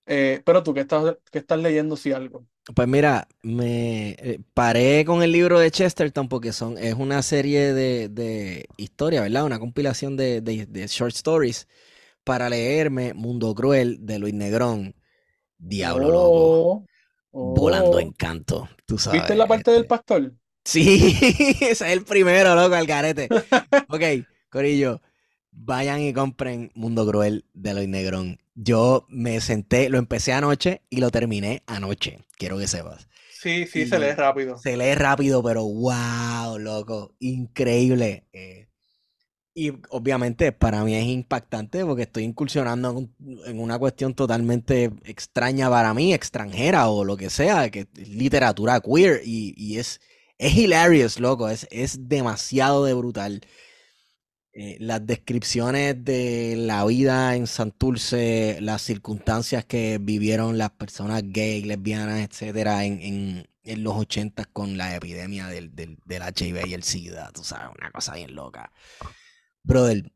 eh, 0.05 0.41
pero 0.45 0.63
tú 0.63 0.73
que 0.73 0.81
estás, 0.81 1.17
que 1.31 1.39
estás 1.39 1.59
leyendo 1.59 1.97
si 1.97 2.11
algo. 2.13 2.47
Pues 2.75 2.87
mira, 2.87 3.27
me 3.41 4.11
eh, 4.19 4.39
paré 4.53 5.03
con 5.05 5.21
el 5.21 5.33
libro 5.33 5.59
de 5.59 5.69
Chesterton 5.69 6.29
porque 6.29 6.53
son, 6.53 6.77
es 6.77 6.93
una 6.93 7.21
serie 7.21 7.73
de, 7.73 8.07
de 8.07 8.67
historia, 8.77 9.21
¿verdad? 9.21 9.43
Una 9.45 9.59
compilación 9.59 10.15
de, 10.15 10.39
de- 10.39 10.65
de 10.65 10.87
short 10.87 11.13
stories 11.13 11.67
para 12.23 12.49
leerme 12.49 13.13
Mundo 13.13 13.53
Cruel 13.55 13.97
de 14.05 14.19
Luis 14.19 14.33
Negrón. 14.33 14.95
Diablo 15.57 16.09
loco. 16.11 16.85
Oh, 17.31 17.53
Volando 17.55 17.97
oh. 17.97 17.99
en 17.99 18.11
canto, 18.11 18.69
tú 18.85 18.97
sabes. 18.97 19.21
¿Viste 19.21 19.35
la 19.35 19.47
parte 19.47 19.71
del 19.71 19.81
este. 19.81 19.89
pastor? 19.89 20.33
Sí, 20.65 21.17
ese 21.61 21.71
es 21.71 21.81
el 21.81 22.03
primero, 22.05 22.55
loco, 22.55 22.75
al 22.75 22.85
garete. 22.87 23.33
Ok, 23.89 24.01
Corillo, 24.49 25.01
vayan 25.51 26.01
y 26.01 26.13
compren 26.13 26.71
Mundo 26.75 27.05
Cruel 27.07 27.45
de 27.53 27.73
Luis 27.73 27.87
Negrón. 27.89 28.39
Yo 28.55 29.05
me 29.09 29.41
senté, 29.41 29.89
lo 29.89 29.97
empecé 29.97 30.33
anoche 30.33 30.83
y 30.89 30.97
lo 30.97 31.09
terminé 31.11 31.63
anoche, 31.67 32.19
quiero 32.37 32.57
que 32.57 32.67
sepas. 32.67 33.07
Sí, 33.29 33.65
sí, 33.67 33.85
se 33.87 33.99
lee 33.99 34.11
rápido. 34.13 34.57
se 34.57 34.77
lee 34.77 34.95
rápido, 34.95 35.43
pero 35.43 35.63
wow, 35.65 36.57
loco, 36.59 37.15
increíble. 37.19 38.27
eh. 38.33 38.62
Y 39.55 39.71
obviamente 39.89 40.51
para 40.51 40.83
mí 40.83 40.95
es 40.95 41.05
impactante 41.05 41.85
porque 41.85 42.03
estoy 42.03 42.23
incursionando 42.23 42.89
en, 42.91 42.95
un- 42.97 43.41
en 43.45 43.59
una 43.59 43.77
cuestión 43.79 44.13
totalmente 44.15 44.91
extraña 45.05 45.69
para 45.69 45.93
mí, 45.93 46.13
extranjera 46.13 46.89
o 46.89 47.05
lo 47.05 47.17
que 47.17 47.29
sea, 47.29 47.69
que 47.69 47.81
es 47.95 48.07
literatura 48.09 48.79
queer 48.81 49.21
y, 49.23 49.53
y 49.57 49.77
es, 49.79 50.01
es 50.39 50.55
hilarious, 50.55 51.19
loco, 51.19 51.49
es, 51.49 51.67
es 51.71 52.07
demasiado 52.09 52.83
de 52.85 52.93
brutal. 52.95 53.41
Eh, 54.55 54.77
las 54.79 55.05
descripciones 55.05 56.03
de 56.05 56.53
la 56.57 56.85
vida 56.85 57.35
en 57.35 57.47
Santurce, 57.47 58.59
las 58.61 58.83
circunstancias 58.83 59.65
que 59.65 59.97
vivieron 59.99 60.59
las 60.59 60.69
personas 60.71 61.23
gay, 61.25 61.63
lesbianas, 61.63 62.19
etcétera, 62.29 62.85
en, 62.85 63.01
en, 63.01 63.47
en 63.63 63.83
los 63.83 63.95
80 63.95 64.45
con 64.45 64.77
la 64.77 64.95
epidemia 64.95 65.47
del, 65.47 65.73
del, 65.75 65.97
del 66.05 66.21
HIV 66.37 66.67
y 66.67 66.73
el 66.75 66.83
SIDA, 66.83 67.31
tú 67.33 67.43
sabes, 67.43 67.69
una 67.79 67.91
cosa 67.91 68.13
bien 68.13 68.35
loca. 68.35 68.71
Brother, 69.63 70.11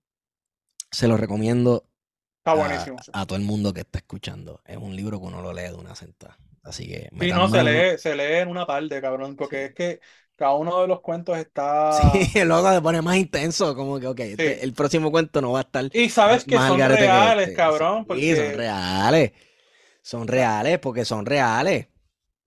se 0.92 1.08
lo 1.08 1.18
recomiendo 1.18 1.88
Está 2.40 2.54
a, 2.54 2.56
buenísimo. 2.56 2.98
sí. 3.04 3.12
a 3.12 3.26
todo 3.26 3.38
el 3.38 3.46
mundo 3.46 3.74
que 3.74 3.82
está 3.82 4.00
escuchando. 4.00 4.62
Es 4.66 4.78
un 4.78 4.96
libro 4.96 5.20
que 5.20 5.28
uno 5.28 5.42
lo 5.42 5.54
lee 5.54 5.64
de 5.64 5.76
una 5.76 5.96
sentada. 5.96 6.40
Así 6.64 6.88
que 6.88 7.10
Sí, 7.20 7.34
no, 7.34 7.48
se 7.50 7.64
lee, 7.64 7.98
se 7.98 8.16
lee 8.16 8.24
en 8.42 8.50
una 8.50 8.66
tarde, 8.66 9.02
cabrón, 9.02 9.36
porque 9.36 9.58
Sí. 9.58 9.66
es 9.68 9.74
que 9.74 10.00
cada 10.36 10.54
uno 10.56 10.82
de 10.82 10.88
los 10.88 11.02
cuentos 11.02 11.38
está... 11.38 12.14
Sí, 12.14 12.32
luego 12.46 12.72
se 12.72 12.82
pone 12.82 13.02
más 13.02 13.18
intenso, 13.18 13.76
como 13.76 14.00
que, 14.00 14.08
ok, 14.08 14.20
este- 14.22 14.60
Sí. 14.60 14.64
el 14.64 14.74
próximo 14.74 15.12
cuento 15.12 15.42
no 15.42 15.52
va 15.52 15.60
a 15.60 15.62
estar 15.64 15.90
Y 15.92 16.10
sabes 16.10 16.46
que 16.46 16.62
son 16.62 16.78
que 16.78 16.88
reales, 16.88 17.50
este. 17.50 17.56
cabrón, 17.56 18.06
Sí, 18.14 18.36
son 18.36 18.52
porque... 18.52 18.54
reales. 18.54 19.32
Son 20.04 20.28
reales, 20.28 20.80
porque 20.80 21.06
son 21.06 21.26
reales. 21.26 21.88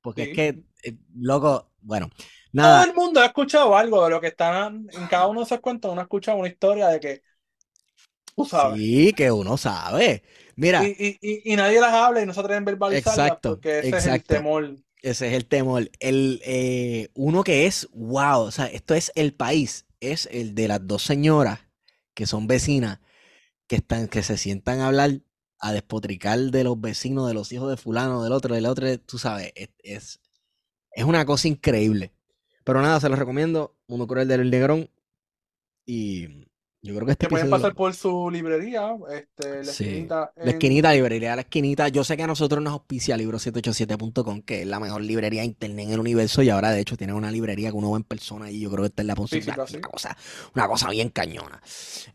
Porque 0.02 0.24
es 0.24 0.30
que, 0.30 0.64
eh, 0.84 0.98
loco, 1.14 1.72
bueno, 1.82 2.10
Todo 2.58 2.84
el 2.84 2.94
mundo 2.94 3.20
ha 3.20 3.26
escuchado 3.26 3.76
algo 3.76 4.04
de 4.04 4.10
lo 4.10 4.20
que 4.20 4.28
están 4.28 4.86
en 4.92 5.06
cada 5.08 5.26
uno 5.28 5.40
de 5.40 5.44
esos 5.46 5.60
cuentos, 5.60 5.90
uno 5.90 6.00
ha 6.00 6.04
escuchado 6.04 6.38
una 6.38 6.48
historia 6.48 6.88
de 6.88 7.00
que, 7.00 7.22
tú 8.34 8.44
sabes, 8.44 8.80
sí, 8.80 9.12
que 9.14 9.30
uno 9.30 9.56
sabe. 9.56 10.22
Mira, 10.56 10.84
y, 10.84 10.90
y, 10.98 11.18
y, 11.20 11.52
y 11.52 11.56
nadie 11.56 11.80
las 11.80 11.92
habla 11.92 12.22
y 12.22 12.26
no 12.26 12.34
se 12.34 12.40
atreven 12.40 12.62
a 12.62 12.66
verbalizarlas 12.66 13.38
exacto, 13.38 13.50
porque 13.54 13.80
ese 13.80 13.96
es 13.98 14.06
el 14.06 14.24
temor. 14.24 14.76
Ese 15.02 15.28
es 15.28 15.34
el 15.34 15.46
temor. 15.46 15.90
El, 16.00 16.40
eh, 16.44 17.08
uno 17.14 17.42
que 17.42 17.66
es, 17.66 17.88
wow, 17.92 18.40
o 18.42 18.50
sea, 18.50 18.66
esto 18.66 18.94
es 18.94 19.12
el 19.14 19.32
país, 19.34 19.86
es 20.00 20.28
el 20.30 20.54
de 20.54 20.68
las 20.68 20.86
dos 20.86 21.02
señoras 21.02 21.60
que 22.14 22.26
son 22.26 22.46
vecinas, 22.46 23.00
que 23.68 23.76
están, 23.76 24.08
que 24.08 24.22
se 24.22 24.36
sientan 24.38 24.80
a 24.80 24.88
hablar, 24.88 25.20
a 25.60 25.72
despotricar 25.72 26.38
de 26.38 26.64
los 26.64 26.80
vecinos, 26.80 27.28
de 27.28 27.34
los 27.34 27.52
hijos 27.52 27.70
de 27.70 27.76
fulano, 27.76 28.22
del 28.24 28.32
otro, 28.32 28.54
del 28.54 28.66
otro, 28.66 28.98
tú 29.00 29.18
sabes, 29.18 29.52
es, 29.56 29.70
es, 29.80 30.20
es 30.92 31.04
una 31.04 31.24
cosa 31.26 31.48
increíble. 31.48 32.12
Pero 32.70 32.82
nada, 32.82 33.00
se 33.00 33.08
los 33.08 33.18
recomiendo, 33.18 33.74
Mundo 33.88 34.06
Cruel 34.06 34.28
del 34.28 34.48
Negrón. 34.48 34.88
Y 35.84 36.28
yo 36.82 36.94
creo 36.94 37.04
que 37.04 37.12
este 37.12 37.26
Que 37.26 37.30
pueden 37.30 37.50
pasar 37.50 37.74
por 37.74 37.92
su 37.94 38.30
librería, 38.30 38.96
este, 39.10 39.64
la 39.64 39.72
Sí. 39.72 39.84
esquinita 39.84 40.32
La 40.36 40.42
en- 40.44 40.48
esquinita, 40.50 40.92
librería 40.94 41.34
La 41.34 41.42
Esquinita. 41.42 41.88
Yo 41.88 42.04
sé 42.04 42.16
que 42.16 42.22
a 42.22 42.26
nosotros 42.28 42.62
nos 42.62 42.72
auspicia 42.72 43.16
libro787.com, 43.16 44.42
que 44.42 44.62
es 44.62 44.66
la 44.68 44.78
mejor 44.78 45.02
librería 45.02 45.40
de 45.40 45.46
internet 45.48 45.86
en 45.88 45.92
el 45.94 45.98
universo. 46.00 46.42
Y 46.42 46.50
ahora, 46.50 46.70
de 46.70 46.80
hecho, 46.80 46.96
tienen 46.96 47.16
una 47.16 47.32
librería 47.32 47.70
que 47.70 47.76
uno 47.76 47.90
va 47.90 47.96
en 47.96 48.04
persona 48.04 48.50
y 48.52 48.60
yo 48.60 48.70
creo 48.70 48.82
que 48.82 48.88
esta 48.88 49.02
es 49.02 49.06
la 49.06 49.16
posibilidad. 49.16 49.54
Física, 49.54 49.66
sí. 49.66 49.76
Una 49.78 49.88
cosa, 49.88 50.16
una 50.54 50.68
cosa 50.68 50.90
bien 50.90 51.08
cañona. 51.10 51.60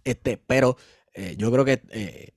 Este, 0.06 0.38
pero 0.38 0.77
eh, 1.14 1.36
yo 1.38 1.52
creo 1.52 1.65
que 1.65 1.82
eh, 1.91 2.30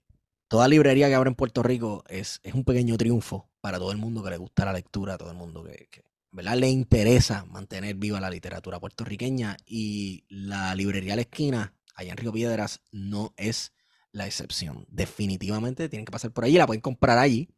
toda 0.48 0.66
librería 0.66 1.06
que 1.08 1.14
abre 1.14 1.28
en 1.28 1.36
Puerto 1.36 1.62
Rico 1.62 2.02
es, 2.08 2.40
es 2.42 2.52
un 2.54 2.64
pequeño 2.64 2.96
triunfo 2.98 3.48
para 3.60 3.78
todo 3.78 3.92
el 3.92 3.98
mundo 3.98 4.24
que 4.24 4.30
le 4.30 4.36
gusta 4.38 4.64
la 4.64 4.72
lectura, 4.72 5.14
a 5.14 5.18
todo 5.18 5.30
el 5.30 5.36
mundo 5.36 5.62
que, 5.62 5.86
que, 5.90 6.02
¿verdad? 6.38 6.56
le 6.56 6.68
interesa 6.68 7.44
mantener 7.46 7.96
viva 7.96 8.20
la 8.20 8.30
literatura 8.30 8.78
puertorriqueña. 8.78 9.56
Y 9.66 10.24
la 10.28 10.72
librería 10.76 11.16
La 11.16 11.22
Esquina, 11.22 11.74
allá 11.96 12.12
en 12.12 12.16
Río 12.16 12.32
Piedras, 12.32 12.80
no 12.92 13.34
es 13.36 13.72
la 14.12 14.24
excepción. 14.26 14.86
Definitivamente 14.88 15.88
tienen 15.88 16.04
que 16.04 16.12
pasar 16.12 16.30
por 16.30 16.44
allí, 16.44 16.56
la 16.56 16.66
pueden 16.66 16.80
comprar 16.80 17.18
allí. 17.18 17.48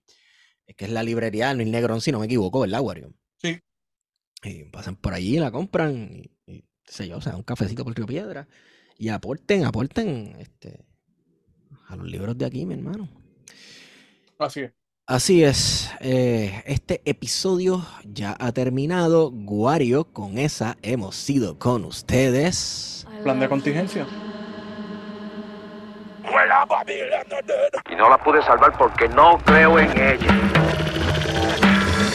Es 0.67 0.77
que 0.77 0.87
es 0.87 0.91
la 0.91 1.03
librería 1.03 1.49
de 1.49 1.57
Luis 1.57 1.69
Negrón, 1.69 2.01
si 2.01 2.11
no 2.11 2.21
me 2.21 2.27
equivoco, 2.27 2.61
¿verdad, 2.61 2.81
Wario? 2.81 3.13
Sí. 3.37 3.61
Y 4.43 4.65
pasan 4.65 4.97
por 4.97 5.13
allí, 5.13 5.39
la 5.39 5.51
compran 5.51 6.11
y, 6.47 6.51
y 6.51 6.65
sé 6.87 7.07
yo, 7.07 7.19
o 7.19 7.21
sea, 7.21 7.37
un 7.37 7.43
cafecito 7.43 7.85
por 7.85 7.95
Río 7.95 8.07
Piedra. 8.07 8.49
Y 8.97 9.11
aporten, 9.11 9.65
aporten 9.65 10.37
este, 10.39 10.87
a 11.89 11.97
los 11.97 12.07
libros 12.07 12.39
de 12.39 12.47
aquí, 12.47 12.65
mi 12.65 12.75
hermano. 12.75 13.11
Así 14.39 14.61
es. 14.61 14.73
Así 15.11 15.43
es, 15.43 15.93
eh, 15.99 16.63
este 16.67 17.03
episodio 17.05 17.85
ya 18.05 18.37
ha 18.39 18.53
terminado. 18.53 19.33
Guario, 19.33 20.05
con 20.05 20.39
esa 20.39 20.77
hemos 20.83 21.17
sido 21.17 21.59
con 21.59 21.85
ustedes. 21.85 23.09
Plan 23.25 23.41
de 23.41 23.49
contingencia. 23.49 24.07
Y 27.91 27.97
no 27.97 28.09
la 28.09 28.19
pude 28.19 28.41
salvar 28.43 28.79
porque 28.79 29.09
no 29.09 29.39
creo 29.39 29.81
en 29.81 29.91
ella. 29.91 31.00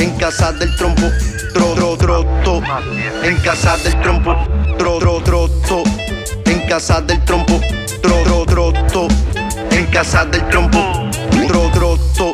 en 0.00 0.10
casa 0.16 0.52
del 0.52 0.74
trompo, 0.76 1.10
tro, 1.52 1.74
tro, 1.74 1.96
troto. 1.96 2.62
En 3.22 3.36
casa 3.36 3.76
del 3.78 4.00
trompo, 4.00 4.34
tro, 4.78 4.98
tro, 4.98 5.20
troto. 5.20 5.82
En 6.46 6.60
casa 6.68 7.00
del 7.00 7.22
trompo, 7.24 7.60
tro, 8.02 8.22
tro, 8.22 8.44
troto. 8.44 9.08
En 9.70 9.86
casa 9.86 10.24
del 10.24 10.46
trompo, 10.48 10.78
tro, 11.46 11.70
troto. 11.70 12.32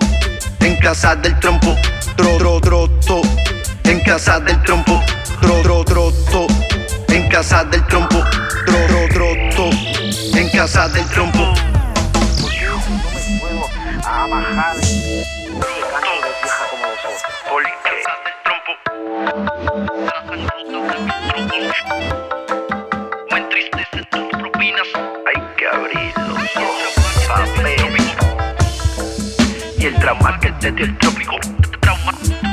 casa 0.87 1.17
del 1.17 1.37
trompo, 1.41 1.75
tro, 2.17 2.37
tro, 2.39 2.61
troto, 2.61 3.21
en 3.85 4.01
casa 4.05 4.39
del 4.39 4.63
trompo, 4.63 5.03
tro, 5.41 5.61
tro, 5.63 5.85
troto, 5.85 6.47
en 7.09 7.29
casa 7.29 7.65
del 7.65 7.85
trompo, 7.87 8.23
tro, 8.67 8.87
tro, 8.87 9.09
troto, 9.09 9.71
en 10.39 10.49
casa 10.51 10.89
del 10.89 11.05
trompo. 11.07 11.53
a 14.05 14.27
bajar. 14.29 14.96
Y 30.07 30.09
el 30.09 30.15
trauma 30.15 30.39
que 30.39 30.53
te 30.53 30.71
dio 30.71 30.85
el 30.85 30.99
trópico. 30.99 31.35
Trauma, 31.81 32.13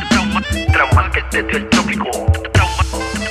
trauma, 0.09 0.41
trauma 0.71 1.11
que 1.11 1.21
te 1.30 1.43
dio 1.43 1.57
el 1.57 1.69
trópico. 1.69 2.09
Trauma, 2.51 2.84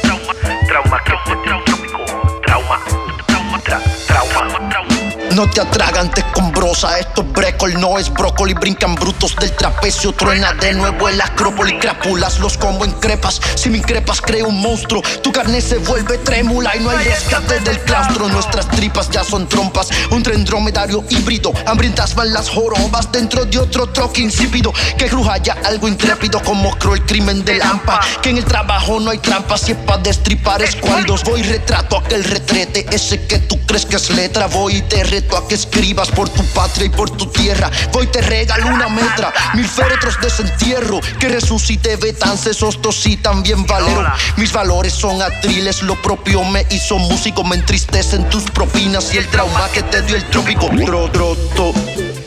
trauma, 0.02 0.32
trauma 0.68 1.00
que 1.02 1.12
te 1.24 1.42
dio 1.42 1.56
el 1.58 1.64
trópico. 1.64 1.98
Trauma, 2.46 2.78
trauma, 3.26 3.58
tra- 3.64 3.82
trauma, 4.06 4.68
trauma. 4.68 4.88
No 5.34 5.48
te 5.50 5.60
atragantes 5.62 6.22
con 6.34 6.52
brosa, 6.52 6.98
esto 6.98 7.22
es 7.22 7.32
brécol, 7.32 7.80
no 7.80 7.98
es 7.98 8.12
brócoli. 8.12 8.54
Brincan 8.54 8.94
brutos 8.94 9.34
del 9.36 9.50
trapecio, 9.56 10.12
truena 10.12 10.52
de 10.52 10.74
nuevo 10.74 11.08
el 11.08 11.20
acrópolis. 11.20 11.80
Crápulas 11.80 12.38
los 12.38 12.56
como 12.58 12.84
en 12.84 12.92
crepas, 12.92 13.40
si 13.56 13.70
me 13.70 13.78
increpas 13.78 14.20
creo 14.20 14.46
un 14.48 14.60
monstruo. 14.60 15.02
Tu 15.22 15.32
carne 15.32 15.60
se 15.60 15.78
vuelve 15.78 16.18
trémula 16.18 16.76
y 16.76 16.80
no 16.80 16.90
hay 16.90 16.98
rescate 17.08 17.58
del 17.60 17.81
claustro. 17.84 18.28
Nuestras 18.28 18.68
tripas 18.68 19.10
ya 19.10 19.24
son 19.24 19.48
trompas, 19.48 19.88
un 20.10 20.22
tren 20.22 20.44
dromedario 20.44 21.04
híbrido. 21.08 21.52
Hambrientas 21.66 22.14
van 22.14 22.32
las 22.32 22.48
jorobas 22.48 23.10
dentro 23.12 23.44
de 23.44 23.58
otro 23.58 23.88
troque 23.88 24.20
insípido. 24.22 24.72
Que 24.98 25.06
cruja 25.06 25.38
ya 25.38 25.56
algo 25.64 25.88
intrépido 25.88 26.42
como 26.42 26.76
creo 26.78 26.94
el 26.94 27.04
crimen 27.04 27.44
de 27.44 27.56
Lampa. 27.56 28.00
Que 28.20 28.30
en 28.30 28.38
el 28.38 28.44
trabajo 28.44 29.00
no 29.00 29.10
hay 29.10 29.18
trampas, 29.18 29.62
si 29.62 29.72
es 29.72 29.78
pa' 29.78 29.98
destripar 29.98 30.62
escuálidos. 30.62 31.24
Voy 31.24 31.42
retrato 31.42 31.98
aquel 31.98 32.24
retrete, 32.24 32.86
ese 32.90 33.26
que 33.26 33.38
tú 33.38 33.58
crees 33.66 33.86
que 33.86 33.96
es 33.96 34.10
letra. 34.10 34.46
Voy 34.46 34.76
y 34.76 34.82
te 34.82 35.04
reto 35.04 35.36
a 35.36 35.46
que 35.46 35.54
escribas 35.54 36.10
por 36.10 36.28
tu 36.28 36.44
patria 36.46 36.86
y 36.86 36.90
por 36.90 37.10
tu 37.10 37.26
tierra. 37.26 37.70
Voy 37.92 38.04
y 38.04 38.08
te 38.08 38.20
regalo 38.20 38.66
una 38.66 38.88
metra, 38.88 39.32
mil 39.54 39.66
féretros 39.66 40.16
de 40.20 40.22
desentierro. 40.32 41.00
Que 41.18 41.28
resucite 41.28 41.96
Betance, 41.96 42.54
Sostos 42.54 43.06
y 43.06 43.16
también 43.16 43.66
Valero. 43.66 44.10
Mis 44.36 44.52
valores 44.52 44.92
son 44.92 45.20
atriles, 45.20 45.82
lo 45.82 46.00
propio 46.00 46.42
me 46.44 46.66
hizo 46.70 46.98
músico. 46.98 47.44
Me 47.44 47.56
entristecen 47.72 48.28
tus 48.28 48.42
propinas 48.50 49.14
y 49.14 49.16
el 49.16 49.26
trauma 49.28 49.66
que 49.72 49.82
te 49.84 50.02
dio 50.02 50.16
el 50.16 50.24
trópico. 50.24 50.68
Tro, 50.84 51.08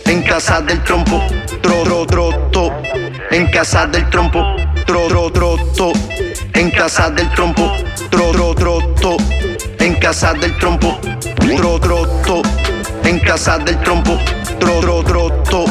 en 0.05 0.23
casa 0.23 0.59
del 0.61 0.83
trompo. 0.83 1.21
Tro, 1.61 1.83
tro, 1.83 2.07
tro, 2.07 2.49
to, 2.51 2.71
en 3.29 3.45
casa 3.51 3.85
del 3.85 4.09
trompo. 4.09 4.43
Tro, 4.87 5.07
tro, 5.07 5.31
tro, 5.31 5.55
to, 5.75 5.93
en 6.53 6.71
casa 6.71 7.11
del 7.11 7.29
trompo. 7.35 7.71
Tro, 8.09 8.31
tro, 8.31 8.55
tro, 8.55 8.79
to, 8.95 9.17
en 9.77 9.93
casa 9.99 10.33
del 10.33 10.57
trompo. 10.57 10.99
Tro, 11.35 11.79
tro, 11.79 12.07
to, 12.25 12.41
en 13.03 13.19
casa 13.19 13.59
del 13.59 13.79
trompo. 13.83 14.17
Tro, 14.59 14.79
tro, 14.79 15.03
tro, 15.03 15.31
to, 15.43 15.65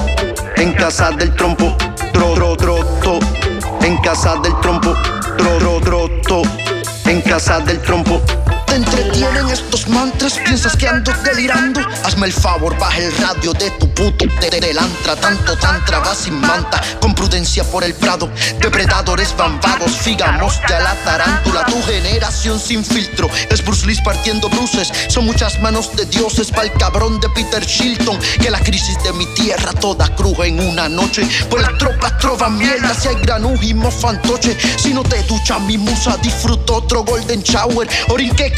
en 0.56 0.72
casa 0.74 1.10
del 1.10 1.34
trompo. 1.34 1.76
Tro, 2.12 2.34
tro, 2.34 2.56
tro, 2.56 2.76
to, 3.02 3.18
en 3.82 3.96
casa 4.02 4.36
del 4.36 4.54
trompo. 4.60 4.94
Tro, 5.36 5.58
tro, 5.58 5.80
tro, 5.80 6.08
to, 6.28 6.42
en 7.06 7.20
casa 7.22 7.58
del 7.58 7.80
trompo. 7.80 8.22
Te 8.74 8.78
entretienen 8.78 9.48
estos 9.50 9.86
mantras, 9.86 10.36
piensas 10.44 10.76
que 10.76 10.88
ando 10.88 11.12
delirando. 11.22 11.80
Hazme 12.02 12.26
el 12.26 12.32
favor, 12.32 12.76
baja 12.76 12.98
el 12.98 13.16
radio 13.18 13.52
de 13.52 13.70
tu 13.70 13.88
puto 13.94 14.24
telantra. 14.50 15.14
Tanto 15.14 15.56
tantra 15.58 16.00
va 16.00 16.12
sin 16.12 16.40
manta, 16.40 16.80
con 17.00 17.14
prudencia 17.14 17.62
por 17.64 17.84
el 17.84 17.94
prado. 17.94 18.28
Depredadores 18.58 19.36
bambados, 19.36 19.92
figamos 19.92 20.60
ya 20.68 20.80
la 20.80 20.94
tarántula. 21.04 21.64
Tu 21.66 21.80
generación 21.84 22.58
sin 22.58 22.84
filtro 22.84 23.28
es 23.48 23.64
Bruce 23.64 23.86
Lee 23.86 23.96
partiendo 24.04 24.48
bruces. 24.48 24.90
Son 25.08 25.24
muchas 25.24 25.60
manos 25.60 25.94
de 25.96 26.06
dioses 26.06 26.50
pa'l 26.50 26.72
cabrón 26.72 27.20
de 27.20 27.28
Peter 27.30 27.64
Shilton. 27.64 28.18
Que 28.40 28.50
la 28.50 28.58
crisis 28.58 29.00
de 29.04 29.12
mi 29.12 29.26
tierra 29.34 29.72
toda 29.74 30.08
cruja 30.16 30.46
en 30.46 30.58
una 30.60 30.88
noche. 30.88 31.28
Pues 31.48 31.62
las 31.62 31.78
tropas 31.78 32.18
trovan 32.18 32.58
mierda 32.58 32.92
si 32.94 33.08
hay 33.08 33.16
granujimo 33.16 33.90
fantoche. 33.90 34.56
Si 34.78 34.92
no 34.92 35.02
te 35.02 35.22
ducha 35.24 35.58
mi 35.60 35.78
musa, 35.78 36.16
disfruto 36.16 36.76
otro 36.76 37.04
golden 37.04 37.42
shower. 37.42 37.88
Orinque 38.08 38.52